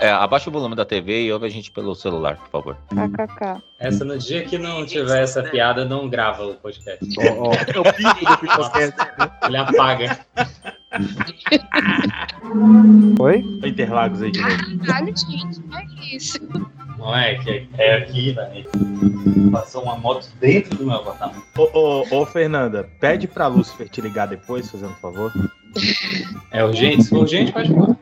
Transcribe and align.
É, 0.00 0.10
abaixa 0.10 0.50
o 0.50 0.52
volume 0.52 0.74
da 0.74 0.84
TV 0.84 1.24
e 1.24 1.32
ouve 1.32 1.46
a 1.46 1.48
gente 1.48 1.70
pelo 1.70 1.94
celular, 1.94 2.36
por 2.36 2.48
favor. 2.50 2.76
KKK. 2.88 3.62
Essa 3.78 4.04
no 4.04 4.18
dia 4.18 4.44
que 4.44 4.58
não 4.58 4.84
tiver 4.84 5.22
essa 5.22 5.42
piada, 5.42 5.84
não 5.84 6.08
grava 6.08 6.46
o 6.46 6.54
podcast. 6.54 7.04
Ó, 7.18 7.52
é 7.52 7.78
o 7.78 7.92
pico 7.92 8.24
do 8.24 8.38
Pipocast. 8.38 8.94
Ele 9.46 9.56
apaga. 9.56 10.18
Oi? 13.20 13.44
Interlagos 13.64 14.22
aí 14.22 14.30
de 14.30 14.40
novo. 14.40 14.86
Caralho, 14.86 15.14
gente, 15.16 15.60
não 15.66 15.78
é 15.78 15.84
isso. 16.12 16.38
Não 16.98 17.16
é 17.16 17.34
que 17.36 17.68
é 17.78 17.94
aqui, 17.96 18.32
velho. 18.32 19.50
Passou 19.52 19.82
uma 19.82 19.96
moto 19.96 20.28
dentro 20.40 20.76
do 20.76 20.86
meu 20.86 20.96
apartamento. 20.96 21.42
Ô, 21.56 21.68
ô, 21.72 22.20
ô, 22.22 22.26
Fernanda, 22.26 22.88
pede 23.00 23.28
pra 23.28 23.46
Lúcifer 23.46 23.88
te 23.88 24.00
ligar 24.00 24.26
depois, 24.26 24.70
fazendo 24.70 24.94
favor. 24.94 25.32
É 26.50 26.64
urgente? 26.64 27.04
Se 27.04 27.10
for 27.10 27.20
urgente, 27.20 27.52
pode 27.52 27.72
falar. 27.72 27.96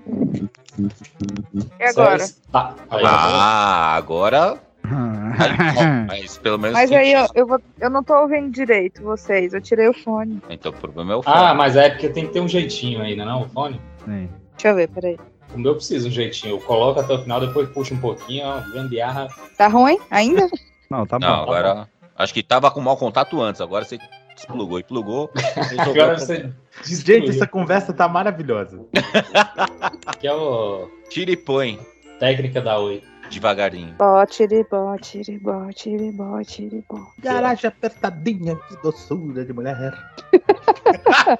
E 1.81 1.85
agora? 1.85 2.25
Tá. 2.53 2.75
Aí, 2.91 3.03
Ah, 3.05 3.95
agora. 3.97 4.61
Aí, 4.85 6.07
mas 6.07 6.39
pelo 6.39 6.59
menos. 6.59 6.75
Mas 6.79 6.93
aí, 6.93 7.15
ó, 7.17 7.21
chance. 7.21 7.33
eu, 7.35 7.47
vou, 7.47 7.61
eu 7.81 7.91
não 7.91 8.05
tô 8.05 8.15
ouvindo 8.21 8.51
direito 8.51 9.03
vocês. 9.03 9.53
Eu 9.53 9.61
tirei 9.61 9.89
o 9.89 9.95
fone. 9.95 10.41
Então 10.49 10.71
o 10.71 10.75
problema 10.75 11.13
é 11.13 11.17
o 11.17 11.23
fone. 11.23 11.37
Ah, 11.37 11.55
mas 11.55 11.77
é 11.77 11.91
porque 11.91 12.09
tem 12.09 12.27
que 12.27 12.33
ter 12.33 12.41
um 12.41 12.49
jeitinho 12.49 13.03
aí, 13.03 13.17
não 13.17 13.25
é 13.25 13.27
não? 13.27 13.43
O 13.43 13.49
fone? 13.49 13.81
Sim. 14.05 14.29
Deixa 14.53 14.69
eu 14.69 14.75
ver, 14.77 14.89
peraí. 14.89 15.19
O 15.55 15.59
meu 15.59 15.75
precisa 15.75 16.07
um 16.09 16.11
jeitinho. 16.11 16.55
Eu 16.57 16.61
coloco 16.61 17.01
até 17.01 17.15
o 17.15 17.23
final, 17.23 17.41
depois 17.41 17.69
puxo 17.71 17.95
um 17.95 17.99
pouquinho, 18.01 18.47
ó, 18.47 18.61
gambiarra. 18.73 19.29
Tá 19.57 19.67
ruim 19.69 19.99
ainda? 20.11 20.49
Não, 20.91 21.07
tá 21.07 21.19
Não, 21.19 21.29
bom. 21.29 21.43
agora. 21.43 21.89
Acho 22.17 22.33
que 22.33 22.43
tava 22.43 22.71
com 22.71 22.81
mau 22.81 22.97
contato 22.97 23.41
antes, 23.43 23.61
agora 23.61 23.85
você 23.85 23.99
desplugou 24.37 24.79
e 24.79 24.85
plugou. 24.85 25.31
Agora 25.79 26.19
você. 26.19 26.53
Gente, 26.85 27.31
essa 27.31 27.47
conversa 27.47 27.93
tá 27.93 28.07
maravilhosa. 28.07 28.79
que 30.21 30.27
é 30.27 30.33
o 30.33 30.89
Tira 31.09 31.33
e 31.33 31.37
põe 31.37 31.81
técnica 32.19 32.61
da 32.61 32.79
Oi. 32.79 33.03
devagarinho. 33.31 33.95
Bó, 33.99 34.25
tiribó, 34.27 34.97
tiribó, 34.99 35.71
tiribó, 35.73 36.43
tiribó. 36.43 37.13
Garagem 37.19 37.69
apertadinha, 37.69 38.57
que 38.57 38.77
doçura 38.83 39.45
de 39.45 39.53
mulher. 39.53 39.93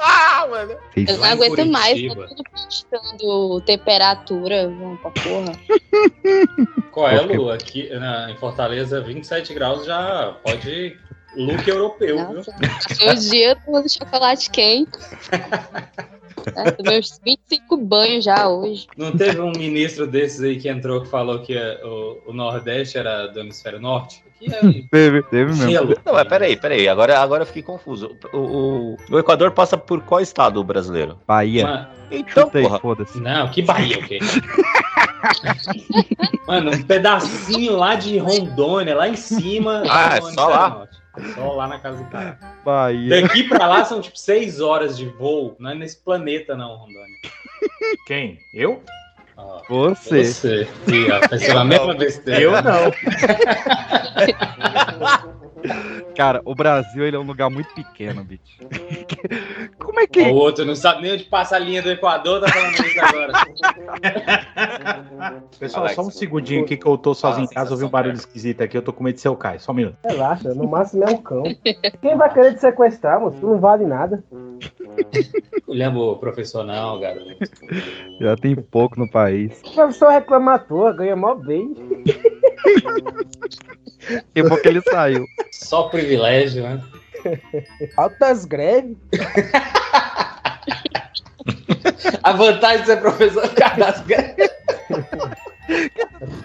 Ah, 0.01 0.47
mano. 0.51 0.77
Eu 0.97 1.17
não 1.17 1.25
aguento 1.25 1.67
mais, 1.67 2.03
tá 2.03 2.15
Curitiba. 2.15 2.29
tudo 2.29 2.43
postando 2.53 3.61
temperatura, 3.63 4.69
vamos 4.69 5.01
pra 5.01 5.11
porra. 5.11 5.53
Qual 6.91 7.09
é, 7.09 7.21
Lu? 7.21 7.51
Aqui 7.51 7.89
na, 7.91 8.31
em 8.31 8.37
Fortaleza, 8.37 9.01
27 9.01 9.55
graus 9.55 9.87
já 9.87 10.37
pode 10.45 10.99
look 11.37 11.69
europeu, 11.69 12.17
viu? 12.17 12.35
Nossa, 12.37 12.53
seu 12.95 13.15
dia 13.15 13.57
todo 13.65 13.89
chocolate 13.89 14.51
quente. 14.51 14.91
É, 16.55 16.71
tomei 16.71 17.01
uns 17.01 17.19
25 17.25 17.77
banhos 17.79 18.25
já 18.25 18.49
hoje. 18.49 18.87
Não 18.97 19.11
teve 19.11 19.41
um 19.41 19.51
ministro 19.51 20.07
desses 20.07 20.41
aí 20.43 20.61
que 20.61 20.69
entrou 20.69 21.01
que 21.03 21.09
falou 21.09 21.41
que 21.41 21.57
eh, 21.57 21.81
o, 21.85 22.31
o 22.31 22.33
Nordeste 22.33 22.99
era 22.99 23.27
do 23.27 23.41
hemisfério 23.41 23.81
norte? 23.81 24.23
É 24.41 24.51
Teve, 24.91 25.23
teve 25.25 25.53
gelo. 25.55 25.97
Não, 26.05 26.13
mas 26.13 26.29
peraí, 26.29 26.57
peraí. 26.57 26.89
Agora, 26.89 27.19
agora 27.19 27.43
eu 27.43 27.47
fiquei 27.47 27.63
confuso. 27.63 28.15
O, 28.33 28.39
o, 28.39 28.97
o 29.11 29.19
Equador 29.19 29.51
passa 29.51 29.77
por 29.77 30.01
qual 30.03 30.21
estado 30.21 30.63
brasileiro? 30.63 31.19
Bahia. 31.27 31.67
Mano, 31.67 31.89
Então, 32.13 32.45
Chutei, 32.45 32.63
porra. 32.63 32.79
foda-se. 32.79 33.19
não, 33.19 33.49
que 33.49 33.63
Bahia, 33.63 33.99
o 33.99 34.07
quê? 34.07 34.19
Mano, 36.47 36.71
um 36.73 36.83
pedacinho 36.83 37.77
lá 37.77 37.95
de 37.97 38.19
Rondônia, 38.19 38.95
lá 38.95 39.09
em 39.09 39.17
cima. 39.17 39.83
Ah, 39.89 40.17
é 40.17 40.21
só 40.21 40.27
hemisfério 40.29 40.51
lá? 40.51 40.69
norte. 40.69 40.96
Só 41.35 41.53
lá 41.53 41.69
na 41.69 41.79
casa 41.79 42.03
do 42.03 42.11
cara. 42.11 42.39
Bahia. 42.65 43.23
Daqui 43.23 43.45
pra 43.45 43.67
lá 43.67 43.85
são 43.85 44.01
tipo 44.01 44.19
seis 44.19 44.61
horas 44.61 44.97
de 44.97 45.07
voo. 45.07 45.57
Não 45.59 45.71
é 45.71 45.75
nesse 45.75 45.97
planeta, 45.99 46.57
não, 46.57 46.77
Rondônia. 46.77 47.17
Quem? 48.07 48.39
Eu? 48.55 48.83
Você. 49.69 50.25
Você. 50.25 50.69
Ih, 50.89 51.09
ó, 51.11 51.21
mesma 51.65 51.95
besteira. 51.95 52.41
Eu 52.41 52.53
não. 52.63 52.93
Cara, 56.17 56.41
o 56.45 56.55
Brasil 56.55 57.05
ele 57.05 57.17
é 57.17 57.19
um 57.19 57.27
lugar 57.27 57.51
muito 57.51 57.73
pequeno, 57.75 58.25
bicho. 58.25 58.43
Como 59.79 60.01
é 60.01 60.07
que. 60.07 60.23
O 60.23 60.35
outro 60.35 60.65
não 60.65 60.75
sabe 60.75 61.03
nem 61.03 61.13
onde 61.13 61.25
passa 61.25 61.57
a 61.57 61.59
linha 61.59 61.83
do 61.83 61.91
Equador, 61.91 62.41
tá 62.41 62.49
falando 62.49 62.73
isso 62.73 63.01
agora. 63.01 63.33
Pessoal, 65.59 65.85
Alex, 65.85 65.97
só 65.97 66.03
um 66.03 66.11
segundinho 66.11 66.63
aqui 66.63 66.77
que 66.77 66.87
eu 66.87 66.97
tô 66.97 67.15
sozinho 67.15 67.45
em 67.45 67.49
casa, 67.49 67.73
ouvi 67.73 67.85
um 67.85 67.89
barulho 67.89 68.15
cara. 68.15 68.27
esquisito 68.27 68.63
aqui, 68.63 68.77
eu 68.77 68.83
tô 68.83 68.93
com 68.93 69.05
medo 69.05 69.17
de 69.17 69.21
ser 69.21 69.29
o 69.29 69.37
Caio. 69.37 69.61
Só 69.61 69.73
um 69.73 69.75
minuto. 69.75 69.97
Relaxa, 70.05 70.55
no 70.55 70.69
máximo 70.69 71.05
é 71.05 71.11
um 71.11 71.19
cão. 71.19 71.45
Quem 72.01 72.17
vai 72.17 72.33
querer 72.33 72.55
te 72.55 72.61
sequestrar, 72.61 73.21
moço? 73.21 73.39
Tu 73.41 73.47
não 73.47 73.59
vale 73.59 73.85
nada. 73.85 74.23
Olhando 75.67 76.01
o 76.01 76.17
professor, 76.17 76.65
não, 76.65 77.01
garoto. 77.01 77.37
Já 78.21 78.37
tem 78.37 78.55
pouco 78.55 78.99
no 78.99 79.11
país. 79.11 79.61
O 79.65 79.75
professor 79.75 80.11
reclama 80.11 80.55
à 80.55 80.59
toa, 80.59 80.93
ganha 80.93 81.17
mó 81.17 81.35
bem. 81.35 81.75
Que 84.35 84.43
bom 84.43 84.57
que 84.57 84.69
ele 84.69 84.81
saiu. 84.83 85.27
Só 85.51 85.89
privilégio, 85.89 86.63
né? 86.63 86.83
Altas 87.97 88.45
greves. 88.45 88.97
A 92.23 92.33
vantagem 92.33 92.81
de 92.81 92.87
ser 92.87 93.01
professor 93.01 93.45
é 93.45 93.77
das 93.77 94.01
greves. 94.03 94.56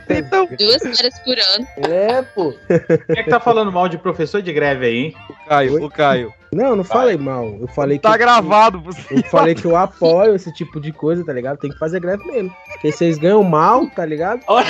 Então, 0.10 0.48
Duas 0.58 0.82
férias 0.82 1.20
por 1.20 1.38
ano. 1.38 1.68
É, 1.90 2.22
pô. 2.22 2.54
quem 3.08 3.18
é 3.20 3.24
que 3.24 3.30
tá 3.30 3.40
falando 3.40 3.72
mal 3.72 3.88
de 3.88 3.98
professor 3.98 4.42
de 4.42 4.52
greve 4.52 4.86
aí, 4.86 4.98
hein? 4.98 5.16
O 5.30 5.46
Caio, 5.48 5.86
o 5.86 5.90
Caio. 5.90 6.34
Não, 6.54 6.76
não 6.76 6.84
falei 6.84 7.16
mal. 7.18 7.46
Eu 7.62 7.68
falei 7.70 7.98
que. 7.98 8.02
Tá 8.04 8.18
gravado, 8.18 8.82
você. 8.82 9.20
Eu 9.20 9.24
falei 9.24 9.56
que 9.56 9.64
eu 9.64 9.76
apoio 9.78 10.36
esse 10.36 10.52
tipo 10.54 10.82
de 10.82 10.92
coisa, 10.92 11.24
tá 11.24 11.32
ligado? 11.32 11.58
Tem 11.58 11.72
que 11.72 11.78
fazer 11.80 12.02
greve 12.02 12.26
mesmo. 12.26 12.54
Porque 12.74 12.92
vocês 12.92 13.18
ganham 13.18 13.42
mal, 13.44 13.88
tá 13.92 14.06
ligado? 14.06 14.42
Olha, 14.48 14.68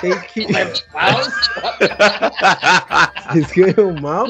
Tem 0.00 0.18
que. 0.22 0.46
falso. 0.90 1.30
Vocês 3.32 3.52
ganham 3.52 3.94
mal. 4.00 4.26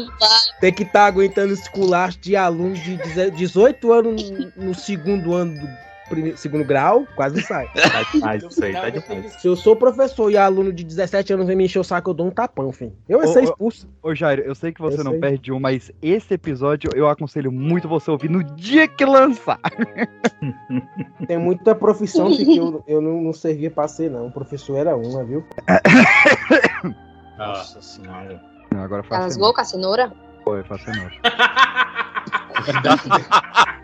Tem 0.60 0.72
que 0.72 0.82
estar 0.82 1.06
aguentando 1.06 1.54
esse 1.54 1.68
culacho 1.70 2.18
de 2.20 2.36
aluno 2.36 2.74
de 2.74 2.98
18 3.36 3.92
anos 3.92 4.30
no- 4.30 4.52
no 4.56 4.74
segundo 4.74 5.32
ano 5.34 5.54
do 5.58 5.68
primeiro, 6.12 6.36
segundo 6.36 6.64
grau, 6.64 7.06
quase 7.16 7.36
não 7.36 7.42
sai. 7.42 7.68
Tá 7.92 8.02
demais 8.12 8.42
isso 8.42 8.64
aí, 8.64 8.72
tá 8.72 8.90
demais. 8.90 9.32
Se 9.40 9.48
eu 9.48 9.56
sou 9.56 9.74
professor 9.74 10.30
e 10.30 10.36
aluno 10.36 10.72
de 10.72 10.84
17 10.84 11.32
anos 11.32 11.46
vem 11.46 11.56
me 11.56 11.64
encher 11.64 11.78
o 11.78 11.84
saco, 11.84 12.10
eu 12.10 12.14
dou 12.14 12.26
um 12.26 12.30
tapão, 12.30 12.70
filho. 12.70 12.92
Eu 13.08 13.20
ia 13.20 13.26
ser 13.28 13.44
expulso. 13.44 13.88
Ô, 14.02 14.14
Jairo, 14.14 14.42
eu 14.42 14.54
sei 14.54 14.72
que 14.72 14.80
você 14.80 15.00
Eu 15.00 15.04
não 15.04 15.12
sei. 15.12 15.20
perde 15.20 15.52
um, 15.52 15.58
mas 15.58 15.90
esse 16.00 16.34
episódio 16.34 16.90
eu 16.94 17.08
aconselho 17.08 17.50
muito 17.50 17.88
você 17.88 18.10
ouvir 18.10 18.30
no 18.30 18.44
dia 18.44 18.86
que 18.86 19.04
lançar. 19.04 19.58
Tem 21.26 21.38
muita 21.38 21.74
profissão 21.74 22.30
que 22.30 22.56
eu, 22.56 22.84
eu 22.86 23.00
não, 23.00 23.22
não 23.22 23.32
servia 23.32 23.70
pra 23.70 23.88
ser, 23.88 24.10
não. 24.10 24.26
O 24.26 24.32
professor 24.32 24.76
era 24.76 24.96
uma, 24.96 25.24
viu? 25.24 25.44
Nossa. 27.38 27.80
Senhora. 27.80 28.40
Agora 28.70 29.02
faça 29.02 29.22
Rasgou 29.22 29.52
com 29.52 29.60
a 29.60 29.64
cenoura? 29.64 30.12
Foi, 30.44 30.62
faça 30.64 30.90
novo. 30.92 31.10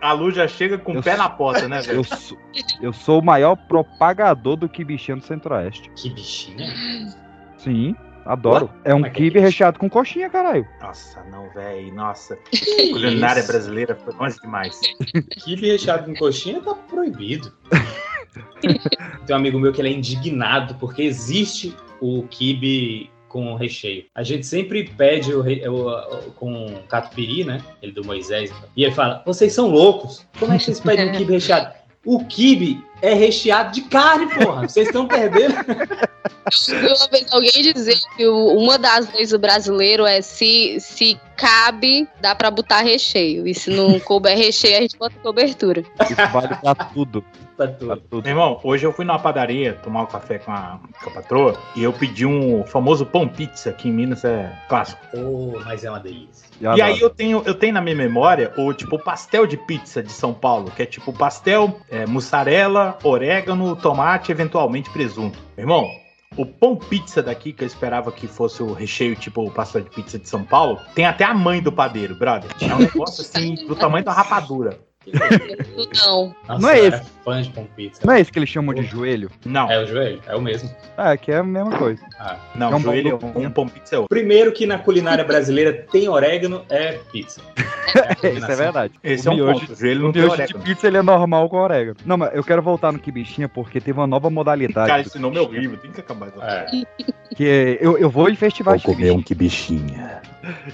A 0.00 0.12
Lu 0.12 0.30
já 0.30 0.46
chega 0.46 0.76
com 0.76 0.98
o 0.98 1.02
pé 1.02 1.14
sou- 1.16 1.22
na 1.24 1.28
porta, 1.30 1.66
né, 1.68 1.80
velho? 1.80 1.98
Eu 2.00 2.04
sou, 2.04 2.38
eu 2.82 2.92
sou 2.92 3.20
o 3.20 3.24
maior 3.24 3.56
propagador 3.56 4.56
do 4.56 4.68
quibe 4.68 4.98
no 5.08 5.22
Centro-Oeste. 5.22 5.90
Que 5.96 6.10
bichinho. 6.10 6.58
Sim, 7.56 7.96
adoro. 8.26 8.70
É 8.84 8.94
um 8.94 8.98
é 9.00 9.02
que 9.04 9.08
é 9.08 9.12
quibe 9.12 9.38
isso? 9.38 9.46
recheado 9.46 9.78
com 9.78 9.88
coxinha, 9.88 10.28
caralho. 10.28 10.66
Nossa, 10.82 11.22
não, 11.30 11.48
velho. 11.50 11.94
Nossa. 11.94 12.38
Culinária 12.92 13.40
Isso. 13.40 13.50
brasileira 13.50 13.94
foi 13.96 14.12
longe 14.14 14.38
demais. 14.42 14.78
Kibe 15.42 15.68
recheado 15.68 16.04
com 16.04 16.14
coxinha 16.14 16.60
tá 16.60 16.74
proibido. 16.74 17.50
Tem 19.26 19.34
um 19.34 19.38
amigo 19.38 19.58
meu 19.58 19.72
que 19.72 19.80
ele 19.80 19.88
é 19.88 19.92
indignado 19.92 20.74
porque 20.74 21.02
existe 21.02 21.74
o 22.00 22.24
kibe 22.24 23.10
com 23.34 23.52
recheio. 23.56 24.04
A 24.14 24.22
gente 24.22 24.46
sempre 24.46 24.84
pede 24.96 25.34
o, 25.34 25.40
re- 25.40 25.66
o- 25.68 25.88
o- 25.88 26.30
com 26.36 26.72
catupiry, 26.88 27.42
né? 27.42 27.60
Ele 27.82 27.90
do 27.90 28.04
Moisés. 28.04 28.52
E 28.76 28.84
ele 28.84 28.94
fala: 28.94 29.24
vocês 29.26 29.52
são 29.52 29.66
loucos. 29.68 30.24
Como 30.38 30.52
é 30.52 30.56
que 30.56 30.62
vocês 30.62 30.78
pedem 30.78 31.10
um 31.10 31.12
kibe 31.12 31.32
recheado? 31.32 31.74
O 32.06 32.24
kibe 32.26 32.80
é 33.04 33.14
recheado 33.14 33.72
de 33.72 33.82
carne, 33.82 34.26
porra. 34.34 34.66
Vocês 34.68 34.86
estão 34.86 35.06
perdendo. 35.06 35.54
Eu 36.68 36.80
vi 36.80 36.86
uma 36.86 37.08
vez 37.08 37.32
alguém 37.32 37.72
dizer 37.72 37.98
que 38.16 38.26
uma 38.26 38.78
das 38.78 39.12
leis 39.12 39.30
do 39.30 39.38
brasileiro 39.38 40.04
é 40.06 40.20
se, 40.22 40.78
se 40.80 41.18
cabe, 41.36 42.08
dá 42.20 42.34
pra 42.34 42.50
botar 42.50 42.80
recheio. 42.80 43.46
E 43.46 43.54
se 43.54 43.70
não 43.70 43.98
couber 44.00 44.36
recheio, 44.36 44.78
a 44.78 44.80
gente 44.80 44.96
bota 44.96 45.14
cobertura. 45.22 45.82
Isso 46.02 46.14
vale 46.32 46.54
pra 46.56 46.74
tudo. 46.74 47.22
Tá 47.56 47.68
Pra 47.68 47.68
tudo. 47.68 47.96
tudo. 48.10 48.22
Meu 48.24 48.32
irmão, 48.32 48.60
hoje 48.64 48.84
eu 48.84 48.92
fui 48.92 49.04
numa 49.04 49.18
padaria 49.18 49.74
tomar 49.74 50.02
um 50.02 50.06
café 50.06 50.38
com 50.40 50.50
a, 50.50 50.80
com 51.02 51.10
a 51.10 51.12
patroa 51.12 51.56
e 51.76 51.84
eu 51.84 51.92
pedi 51.92 52.26
um 52.26 52.64
famoso 52.66 53.06
pão 53.06 53.28
pizza, 53.28 53.72
que 53.72 53.88
em 53.88 53.92
Minas 53.92 54.24
é 54.24 54.52
clássico. 54.68 55.00
Oh, 55.16 55.60
mas 55.64 55.84
é 55.84 55.90
uma 55.90 56.00
delícia. 56.00 56.48
E 56.60 56.66
adoro. 56.66 56.82
aí 56.82 57.00
eu 57.00 57.10
tenho, 57.10 57.42
eu 57.46 57.54
tenho 57.54 57.72
na 57.74 57.80
minha 57.80 57.94
memória 57.94 58.52
o 58.56 58.72
tipo 58.72 58.98
pastel 58.98 59.46
de 59.46 59.56
pizza 59.56 60.02
de 60.02 60.10
São 60.10 60.34
Paulo, 60.34 60.72
que 60.74 60.82
é 60.82 60.86
tipo 60.86 61.12
pastel, 61.12 61.80
é, 61.88 62.04
mussarela, 62.06 62.93
orégano, 63.02 63.76
tomate, 63.76 64.30
eventualmente 64.30 64.90
presunto. 64.90 65.38
Irmão, 65.56 65.88
o 66.36 66.44
pão 66.44 66.76
pizza 66.76 67.22
daqui, 67.22 67.52
que 67.52 67.62
eu 67.62 67.66
esperava 67.66 68.10
que 68.10 68.26
fosse 68.26 68.62
o 68.62 68.72
recheio 68.72 69.14
tipo 69.14 69.42
o 69.42 69.50
pastel 69.50 69.82
de 69.82 69.90
pizza 69.90 70.18
de 70.18 70.28
São 70.28 70.44
Paulo, 70.44 70.80
tem 70.94 71.06
até 71.06 71.24
a 71.24 71.34
mãe 71.34 71.62
do 71.62 71.70
padeiro, 71.70 72.14
brother. 72.14 72.50
É 72.60 72.74
um 72.74 72.78
negócio 72.84 73.22
assim 73.22 73.54
do 73.66 73.76
tamanho 73.76 74.04
da 74.04 74.12
rapadura. 74.12 74.78
Tudão. 75.10 76.34
Nossa, 76.48 76.60
Não 76.62 76.68
é 76.70 76.78
esse. 76.80 77.02
fã 77.24 77.42
de 77.42 77.50
pizza. 77.76 78.00
Não 78.04 78.14
é 78.14 78.20
esse 78.20 78.30
que 78.32 78.38
eles 78.38 78.48
chamam 78.48 78.74
de 78.74 78.82
joelho? 78.82 79.30
Não, 79.44 79.70
É 79.70 79.82
o 79.82 79.86
joelho, 79.86 80.20
é 80.26 80.36
o 80.36 80.40
mesmo. 80.40 80.70
Ah, 80.96 81.16
que 81.16 81.32
é 81.32 81.38
a 81.38 81.42
mesma 81.42 81.76
coisa. 81.76 82.02
Ah. 82.18 82.36
não, 82.54 82.72
é 82.72 82.76
um 82.76 82.80
joelho, 82.80 83.18
pão 83.18 83.32
um 83.36 83.50
pão 83.50 83.68
pizza 83.68 83.96
é 83.96 83.98
outro. 83.98 84.08
Primeiro 84.08 84.52
que 84.52 84.66
na 84.66 84.78
culinária 84.78 85.24
brasileira 85.24 85.72
tem 85.90 86.08
orégano, 86.08 86.64
é 86.68 86.98
pizza. 87.12 87.40
É 88.22 88.28
Isso 88.28 88.50
é 88.50 88.56
verdade. 88.56 88.92
Esse 89.04 89.28
o 89.28 89.30
é 89.30 89.32
um 89.32 89.36
miojo, 89.36 89.60
ponto. 89.60 89.72
O 89.72 89.76
joelho 89.76 90.00
o 90.00 90.02
não 90.06 90.12
tem 90.12 90.22
miojo 90.22 90.36
de 90.36 90.42
orégano. 90.42 90.64
pizza 90.64 90.86
ele 90.88 90.96
é 90.96 91.02
normal 91.02 91.48
com 91.48 91.58
orégano. 91.58 91.96
Não, 92.04 92.16
mas 92.16 92.34
eu 92.34 92.42
quero 92.42 92.60
voltar 92.60 92.90
no 92.90 92.98
Kibichinha 92.98 93.48
porque 93.48 93.80
teve 93.80 94.00
uma 94.00 94.06
nova 94.06 94.28
modalidade. 94.28 94.88
Cara, 94.88 95.02
esse 95.02 95.16
nome 95.16 95.36
é 95.36 95.40
horrível, 95.40 95.76
tem 95.76 95.92
que 95.92 96.00
acabar. 96.00 96.28
É. 96.42 96.66
Que 97.36 97.78
eu, 97.80 97.96
eu 97.96 98.10
vou 98.10 98.28
em 98.28 98.34
festivais 98.34 98.80
de 98.82 98.88
Kibichinha. 98.88 99.22
que 99.22 99.34
bichinha. 99.36 100.22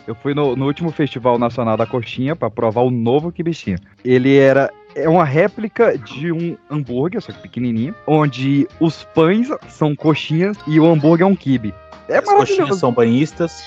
Eu 0.07 0.15
fui 0.15 0.35
no, 0.35 0.57
no 0.57 0.67
último 0.67 0.91
Festival 0.91 1.39
Nacional 1.39 1.77
da 1.77 1.87
Coxinha 1.87 2.35
pra 2.35 2.51
provar 2.51 2.83
o 2.83 2.91
novo 2.91 3.31
Kibichinha. 3.33 3.79
Ele 4.05 4.37
era 4.37 4.71
é 4.95 5.09
uma 5.09 5.25
réplica 5.25 5.97
de 5.97 6.33
um 6.33 6.57
hambúrguer, 6.71 7.21
só 7.23 7.33
que 7.33 7.41
pequenininho, 7.41 7.95
onde 8.07 8.67
os 8.81 9.05
pães 9.15 9.49
são 9.69 9.95
coxinhas 9.95 10.57
e 10.67 10.81
o 10.81 10.87
hambúrguer 10.87 11.27
é 11.27 11.31
um 11.31 11.37
kibe. 11.37 11.73
É 12.09 12.19
As 12.19 12.25
coxinhas 12.25 12.51
maravilhoso. 12.51 12.81
são 12.81 12.93
banhistas. 12.93 13.65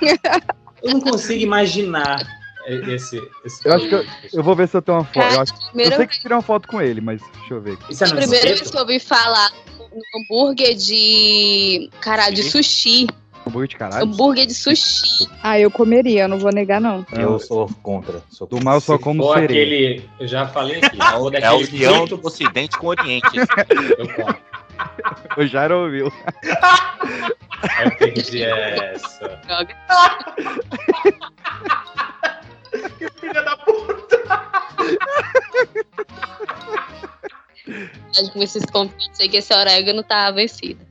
Eu 0.82 0.92
não 0.92 1.00
consigo 1.00 1.42
imaginar 1.42 2.26
esse. 2.66 3.20
esse 3.44 3.66
Eu 3.66 3.74
acho 3.74 3.88
que 3.88 4.36
Eu 4.36 4.42
vou 4.42 4.54
ver 4.54 4.68
se 4.68 4.76
eu 4.76 4.82
tenho 4.82 4.98
uma 4.98 5.04
foto. 5.04 5.34
Eu, 5.34 5.40
acho, 5.40 5.54
eu 5.74 5.92
sei 5.92 6.06
que 6.06 6.20
tirei 6.20 6.36
uma 6.36 6.42
foto 6.42 6.68
com 6.68 6.80
ele, 6.80 7.00
mas 7.00 7.20
deixa 7.38 7.54
eu 7.54 7.60
ver 7.60 7.72
aqui. 7.72 7.92
Isso 7.92 8.04
é 8.04 8.06
A 8.06 8.14
primeira 8.14 8.46
vez 8.46 8.70
que 8.70 8.76
eu 8.76 8.80
ouvi 8.80 9.00
falar 9.00 9.50
no 9.78 10.20
hambúrguer 10.20 10.76
de. 10.76 11.90
Caralho, 12.00 12.34
de 12.34 12.44
sushi. 12.44 13.08
Hambúrguer 13.48 13.68
de 13.68 13.76
caralho. 13.76 14.04
Hambúrguer 14.04 14.46
de 14.46 14.54
sushi. 14.54 15.28
Ah, 15.42 15.58
eu 15.58 15.70
comeria, 15.70 16.22
eu 16.22 16.28
não 16.28 16.38
vou 16.38 16.52
negar, 16.52 16.80
não. 16.80 17.04
Eu 17.12 17.38
sou 17.38 17.68
contra. 17.82 18.22
Sou 18.30 18.46
Do 18.46 18.62
mal 18.62 18.74
eu 18.76 18.80
só 18.80 18.98
como 18.98 19.22
for 19.22 19.38
sereia. 19.38 19.62
aquele. 19.62 20.08
Eu 20.20 20.28
já 20.28 20.46
falei 20.46 20.78
aqui. 20.82 20.98
É 21.00 21.14
ou 21.16 21.24
o, 21.24 21.28
é 21.28 21.40
daquele 21.40 21.64
o 21.64 21.78
leão 21.90 22.06
do 22.06 22.20
Ocidente 22.26 22.76
com 22.78 22.86
o 22.86 22.90
Oriente. 22.90 23.26
Eu 23.36 24.08
como. 24.14 24.36
O 25.36 25.46
Jairo 25.46 25.78
ouviu. 25.84 26.12
Eu 27.82 27.90
perdi 27.98 28.42
essa. 28.44 29.40
Droga. 29.46 29.76
Filha 33.20 33.42
da 33.42 33.56
puta. 33.56 34.18
Com 38.32 38.42
esses 38.42 38.64
confites 38.66 39.20
aí 39.20 39.28
que 39.28 39.36
esse 39.38 39.52
orégano 39.54 40.02
tá 40.02 40.30
vencido. 40.30 40.86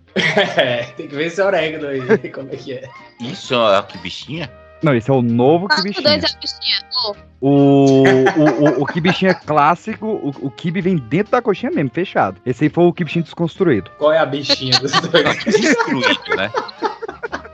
É, 0.58 0.84
tem 0.98 1.08
que 1.08 1.16
ver 1.16 1.28
esse 1.28 1.42
orégano 1.42 1.88
aí, 1.88 2.02
como 2.32 2.50
é 2.52 2.56
que 2.56 2.74
é. 2.74 2.90
Isso 3.22 3.56
é 3.56 3.82
que 3.84 3.98
bichinha? 4.00 4.52
Não, 4.84 4.96
esse 4.96 5.10
é 5.10 5.14
o 5.14 5.24
novo 5.24 5.66
o 5.66 5.70
Kibichinha. 5.70 6.04
dois 6.04 6.24
é 6.24 6.28
a 6.28 6.40
bichinha. 6.40 7.16
O, 7.42 8.04
o, 8.04 8.80
o, 8.80 8.84
o 8.84 8.86
Kibichinha 8.86 9.34
clássico, 9.34 10.06
o, 10.06 10.30
o 10.40 10.52
Kibe 10.52 10.82
vem 10.82 10.98
dentro 10.98 11.32
da 11.32 11.42
coxinha 11.42 11.72
mesmo, 11.72 11.90
fechado. 11.92 12.40
Esse 12.46 12.66
aí 12.66 12.70
foi 12.70 12.84
o 12.86 12.94
Kibichinha 12.94 13.24
desconstruído. 13.24 13.90
Qual 13.98 14.12
é 14.12 14.20
a 14.20 14.26
bichinha 14.26 14.80
dos 14.80 14.92
dois? 14.92 15.38
Destruído, 15.46 16.36
né? 16.36 16.52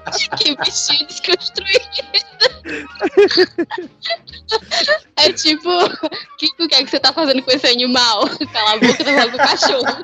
que 0.38 0.56
bichinho 0.58 1.08
desconstruído. 1.08 2.04
é 5.18 5.32
tipo, 5.34 5.70
o 5.70 6.10
que, 6.38 6.48
que, 6.68 6.76
é 6.76 6.84
que 6.84 6.90
você 6.90 7.00
tá 7.00 7.14
fazendo 7.14 7.42
com 7.44 7.52
esse 7.52 7.68
animal? 7.68 8.28
Cala 8.52 8.74
a 8.74 8.80
boca, 8.80 9.04
tá 9.04 9.06
falando 9.06 9.32
com 9.32 9.38
o 9.38 9.40
cachorro. 9.40 10.04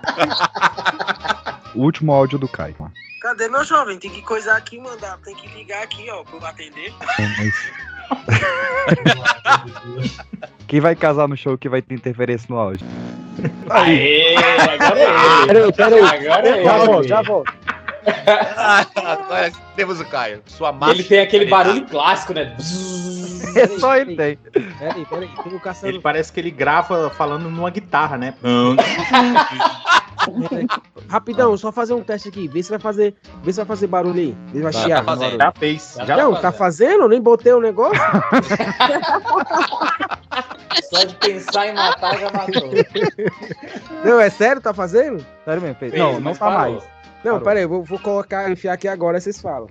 O 1.75 1.81
último 1.83 2.11
áudio 2.11 2.39
do 2.39 2.47
Caio. 2.47 2.75
Cadê 3.21 3.49
meu 3.49 3.63
jovem? 3.65 3.99
Tem 3.99 4.09
que 4.09 4.21
coisar 4.21 4.55
aqui 4.55 4.77
e 4.77 4.79
mandar. 4.79 5.17
Tem 5.19 5.35
que 5.35 5.45
ligar 5.49 5.83
aqui, 5.83 6.09
ó, 6.09 6.23
pra 6.23 6.37
eu 6.37 6.45
atender. 6.45 6.93
Quem 10.67 10.79
vai 10.79 10.95
casar 10.95 11.27
no 11.27 11.35
show 11.35 11.57
que 11.57 11.67
vai 11.67 11.81
ter 11.81 11.95
interferência 11.95 12.47
no 12.49 12.57
áudio? 12.57 12.87
Aê, 13.69 14.37
agora 14.37 14.99
é 14.99 15.03
ele. 15.03 15.47
Peraí, 15.47 15.73
peraí. 15.73 15.99
Agora 15.99 16.47
é 16.47 16.63
Já 16.63 16.77
ele. 16.77 16.85
volto, 16.85 17.07
já 17.07 17.21
volto. 17.21 17.53
Ah, 18.55 18.85
Agora 18.95 19.51
temos 19.75 19.99
o 19.99 20.05
Caio. 20.05 20.41
Sua 20.45 20.75
ele 20.89 21.03
tem 21.03 21.19
aquele 21.19 21.45
barulho 21.45 21.85
clássico, 21.87 22.33
né? 22.33 22.55
É 23.55 23.67
só 23.79 23.95
ele 23.95 24.15
tem. 24.15 24.37
Peraí, 24.37 25.05
peraí. 25.05 25.29
Tem 25.43 25.55
o 25.55 25.59
caçando. 25.59 25.87
Ele 25.87 25.99
parece 25.99 26.31
que 26.31 26.39
ele 26.39 26.51
grava 26.51 27.09
falando 27.09 27.49
numa 27.49 27.69
guitarra, 27.69 28.17
né? 28.17 28.33
Rapidão, 31.07 31.57
só 31.57 31.71
fazer 31.71 31.93
um 31.93 32.03
teste 32.03 32.29
aqui. 32.29 32.47
Vê 32.47 32.61
se 32.61 32.69
vai 32.69 32.77
fazer. 32.79 33.15
Vê 33.43 33.51
se 33.51 33.57
vai 33.57 33.65
fazer 33.65 33.87
barulho 33.87 34.19
aí. 34.19 34.37
Vê 34.47 34.57
se 34.57 34.63
vai 34.63 34.73
chiar. 34.73 35.03
tá. 35.05 35.15
Já 35.15 35.51
fez. 35.57 35.97
Já 36.05 36.17
Não, 36.17 36.35
tá 36.35 36.51
fazendo? 36.51 37.07
Nem 37.07 37.21
botei 37.21 37.53
o 37.53 37.61
negócio. 37.61 37.99
Só 40.91 41.03
de 41.03 41.15
pensar 41.15 41.67
em 41.67 41.73
matar, 41.73 42.17
já 42.19 42.31
matou. 42.31 42.69
Não, 44.03 44.19
é 44.19 44.29
sério? 44.29 44.61
Tá 44.61 44.73
fazendo? 44.73 45.25
Sério 45.45 45.61
mesmo, 45.61 45.75
fez. 45.75 45.91
Fez, 45.91 46.03
Não, 46.03 46.19
não 46.19 46.33
tá 46.33 46.39
parou. 46.51 46.73
mais. 46.73 46.83
Não, 47.23 47.39
peraí, 47.41 47.65
vou, 47.65 47.83
vou 47.83 47.99
colocar, 47.99 48.49
enfiar 48.49 48.73
aqui 48.73 48.87
agora, 48.87 49.19
vocês 49.19 49.41
falam. 49.41 49.67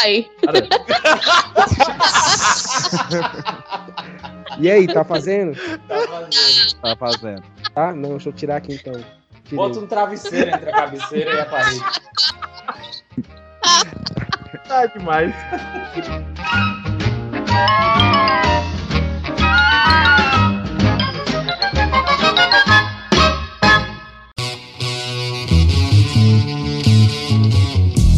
Ai, 0.00 0.28
E 4.60 4.70
aí, 4.70 4.86
tá 4.86 5.02
fazendo? 5.02 5.56
Tá 5.88 6.06
fazendo. 6.06 6.80
Tá 6.80 6.96
fazendo. 6.96 7.42
Tá? 7.74 7.94
Não, 7.94 8.10
deixa 8.10 8.28
eu 8.28 8.32
tirar 8.32 8.56
aqui 8.56 8.74
então. 8.74 8.92
Tirei. 9.44 9.56
Bota 9.56 9.78
um 9.78 9.86
travesseiro 9.86 10.50
entre 10.50 10.70
a 10.70 10.72
cabeceira 10.72 11.32
e 11.32 11.40
a 11.40 11.46
parede. 11.46 11.80
tá 14.68 14.86
demais. 14.86 15.34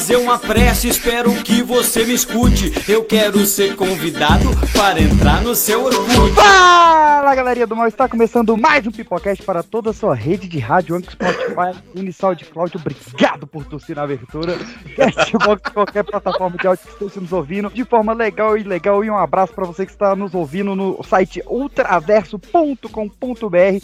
Fazer 0.00 0.16
uma 0.16 0.38
prece, 0.38 0.88
espero 0.88 1.30
que 1.42 1.62
você 1.62 2.06
me 2.06 2.14
escute. 2.14 2.72
Eu 2.90 3.04
quero 3.04 3.44
ser 3.44 3.76
convidado 3.76 4.48
para 4.72 4.98
entrar 4.98 5.42
no 5.42 5.54
seu 5.54 5.84
orgulho. 5.84 6.32
Fala 6.32 7.34
galerinha 7.34 7.66
do 7.66 7.76
mal, 7.76 7.86
está 7.86 8.08
começando 8.08 8.56
mais 8.56 8.86
um 8.86 8.90
Pipocast 8.90 9.44
para 9.44 9.62
toda 9.62 9.90
a 9.90 9.92
sua 9.92 10.14
rede 10.14 10.48
de 10.48 10.58
rádio, 10.58 10.96
Anchor, 10.96 11.12
Spotify, 11.12 11.84
Unisal 11.94 12.34
de 12.34 12.46
Cloud. 12.46 12.74
Obrigado 12.78 13.46
por 13.46 13.66
torcer 13.66 13.94
na 13.94 14.04
abertura. 14.04 14.56
Castbox, 14.96 15.70
qualquer 15.70 16.02
plataforma 16.02 16.56
de 16.56 16.66
áudio 16.66 16.82
que 16.82 16.92
esteja 16.92 17.20
nos 17.20 17.32
ouvindo 17.32 17.68
de 17.68 17.84
forma 17.84 18.14
legal 18.14 18.56
e 18.56 18.62
legal. 18.62 19.04
E 19.04 19.10
um 19.10 19.18
abraço 19.18 19.52
para 19.52 19.66
você 19.66 19.84
que 19.84 19.92
está 19.92 20.16
nos 20.16 20.34
ouvindo 20.34 20.74
no 20.74 21.02
site 21.04 21.42
ultraverso.com.br 21.46 22.88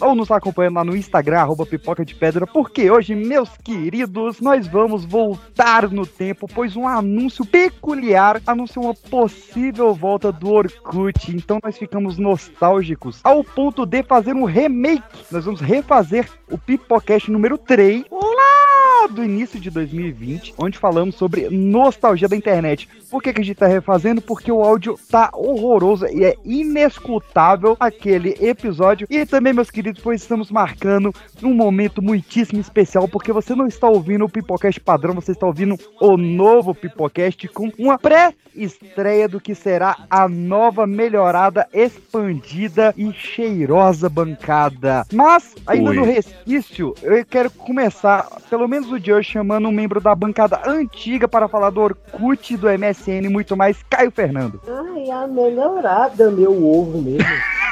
ou 0.01 0.15
nos 0.15 0.31
acompanhando 0.31 0.77
lá 0.77 0.85
no 0.85 0.97
Instagram, 0.97 1.41
arroba 1.41 1.67
pipoca 1.67 2.07
de 2.07 2.15
pedra, 2.15 2.47
porque 2.47 2.91
hoje, 2.91 3.15
meus 3.15 3.51
queridos, 3.59 4.41
nós 4.41 4.67
vamos 4.67 5.05
voltar 5.05 5.91
no 5.91 6.06
tempo, 6.07 6.47
pois 6.47 6.77
um 6.77 6.87
anúncio 6.87 7.45
peculiar 7.45 8.41
anunciou 8.47 8.87
uma 8.87 8.95
possível 8.95 9.95
volta 9.95 10.33
do 10.33 10.51
Orkut. 10.51 11.35
Então 11.35 11.59
nós 11.63 11.77
ficamos 11.77 12.19
nostálgicos 12.19 13.21
ao 13.25 13.43
ponto 13.43 13.85
de 13.85 14.03
fazer 14.03 14.35
um 14.35 14.45
remake. 14.45 15.03
Nós 15.31 15.45
vamos 15.45 15.61
refazer 15.61 16.29
o 16.51 16.59
Pipocast 16.59 17.31
número 17.31 17.59
3 17.59 18.05
lá 18.11 19.07
do 19.11 19.25
início 19.25 19.61
de 19.61 19.71
2020, 19.71 20.55
onde 20.59 20.79
falamos 20.79 21.15
sobre 21.15 21.49
nostalgia 21.51 22.29
da 22.29 22.37
internet. 22.37 22.89
Por 23.11 23.23
que, 23.23 23.33
que 23.33 23.41
a 23.41 23.45
gente 23.45 23.57
tá 23.57 23.67
refazendo? 23.67 24.21
Porque 24.21 24.51
o 24.51 24.63
áudio 24.63 24.99
tá 25.11 25.31
horroroso 25.33 26.07
e 26.07 26.25
é 26.25 26.37
inescutável 26.45 27.77
aquele 27.79 28.37
episódio. 28.41 29.07
E 29.09 29.25
também, 29.25 29.53
meus 29.53 29.71
queridos, 29.71 30.03
pois 30.03 30.23
estamos 30.23 30.51
marcando 30.51 31.15
um 31.43 31.55
momento 31.55 32.03
muitíssimo 32.03 32.61
especial, 32.61 33.07
porque 33.07 33.33
você 33.33 33.55
não 33.55 33.67
está 33.67 33.89
ouvindo 33.89 34.25
o 34.25 34.29
Pipocast 34.29 34.81
padrão, 34.81 35.15
você 35.15 35.33
está 35.33 35.47
ouvindo 35.47 35.79
o 36.01 36.17
novo 36.17 36.75
Pipocast 36.75 37.49
com 37.49 37.71
uma 37.79 37.99
pré-estreia 37.99 39.29
do 39.29 39.41
que 39.41 39.55
será 39.55 39.97
a 40.11 40.29
nova, 40.29 40.87
melhorada, 40.87 41.67
expandida 41.73 42.95
e 42.97 43.13
cheirosa 43.13 44.09
bancada. 44.09 45.05
Mas, 45.13 45.55
ainda 45.67 45.91
Ui. 45.91 45.97
no 45.97 46.05
resquício, 46.05 46.95
eu 47.03 47.25
quero 47.25 47.51
começar, 47.51 48.27
pelo 48.49 48.69
menos 48.69 48.91
o 48.91 49.01
de 49.01 49.13
hoje, 49.13 49.31
chamando 49.33 49.69
um 49.69 49.73
membro 49.73 50.01
da 50.01 50.15
bancada 50.15 50.61
antiga 50.67 51.27
para 51.27 51.49
falar 51.49 51.71
do 51.71 51.81
Orkut, 51.81 52.57
do 52.57 52.69
MSN 52.69 53.27
e 53.27 53.29
muito 53.29 53.57
mais, 53.57 53.83
Caio 53.89 54.11
Fernando. 54.11 54.61
Ai, 54.67 55.11
a 55.11 55.27
melhorada, 55.27 56.31
meu 56.31 56.65
ovo 56.65 57.01
mesmo. 57.01 57.27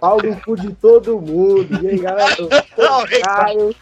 Pau 0.00 0.18
no 0.22 0.36
cu 0.40 0.56
de 0.56 0.72
todo 0.74 1.20
mundo. 1.20 1.78
E 1.80 1.88
aí, 1.88 1.98
galera? 1.98 2.34
Eu 2.38 2.48
sou 2.74 3.02
o 3.02 3.06
Caio. 3.22 3.74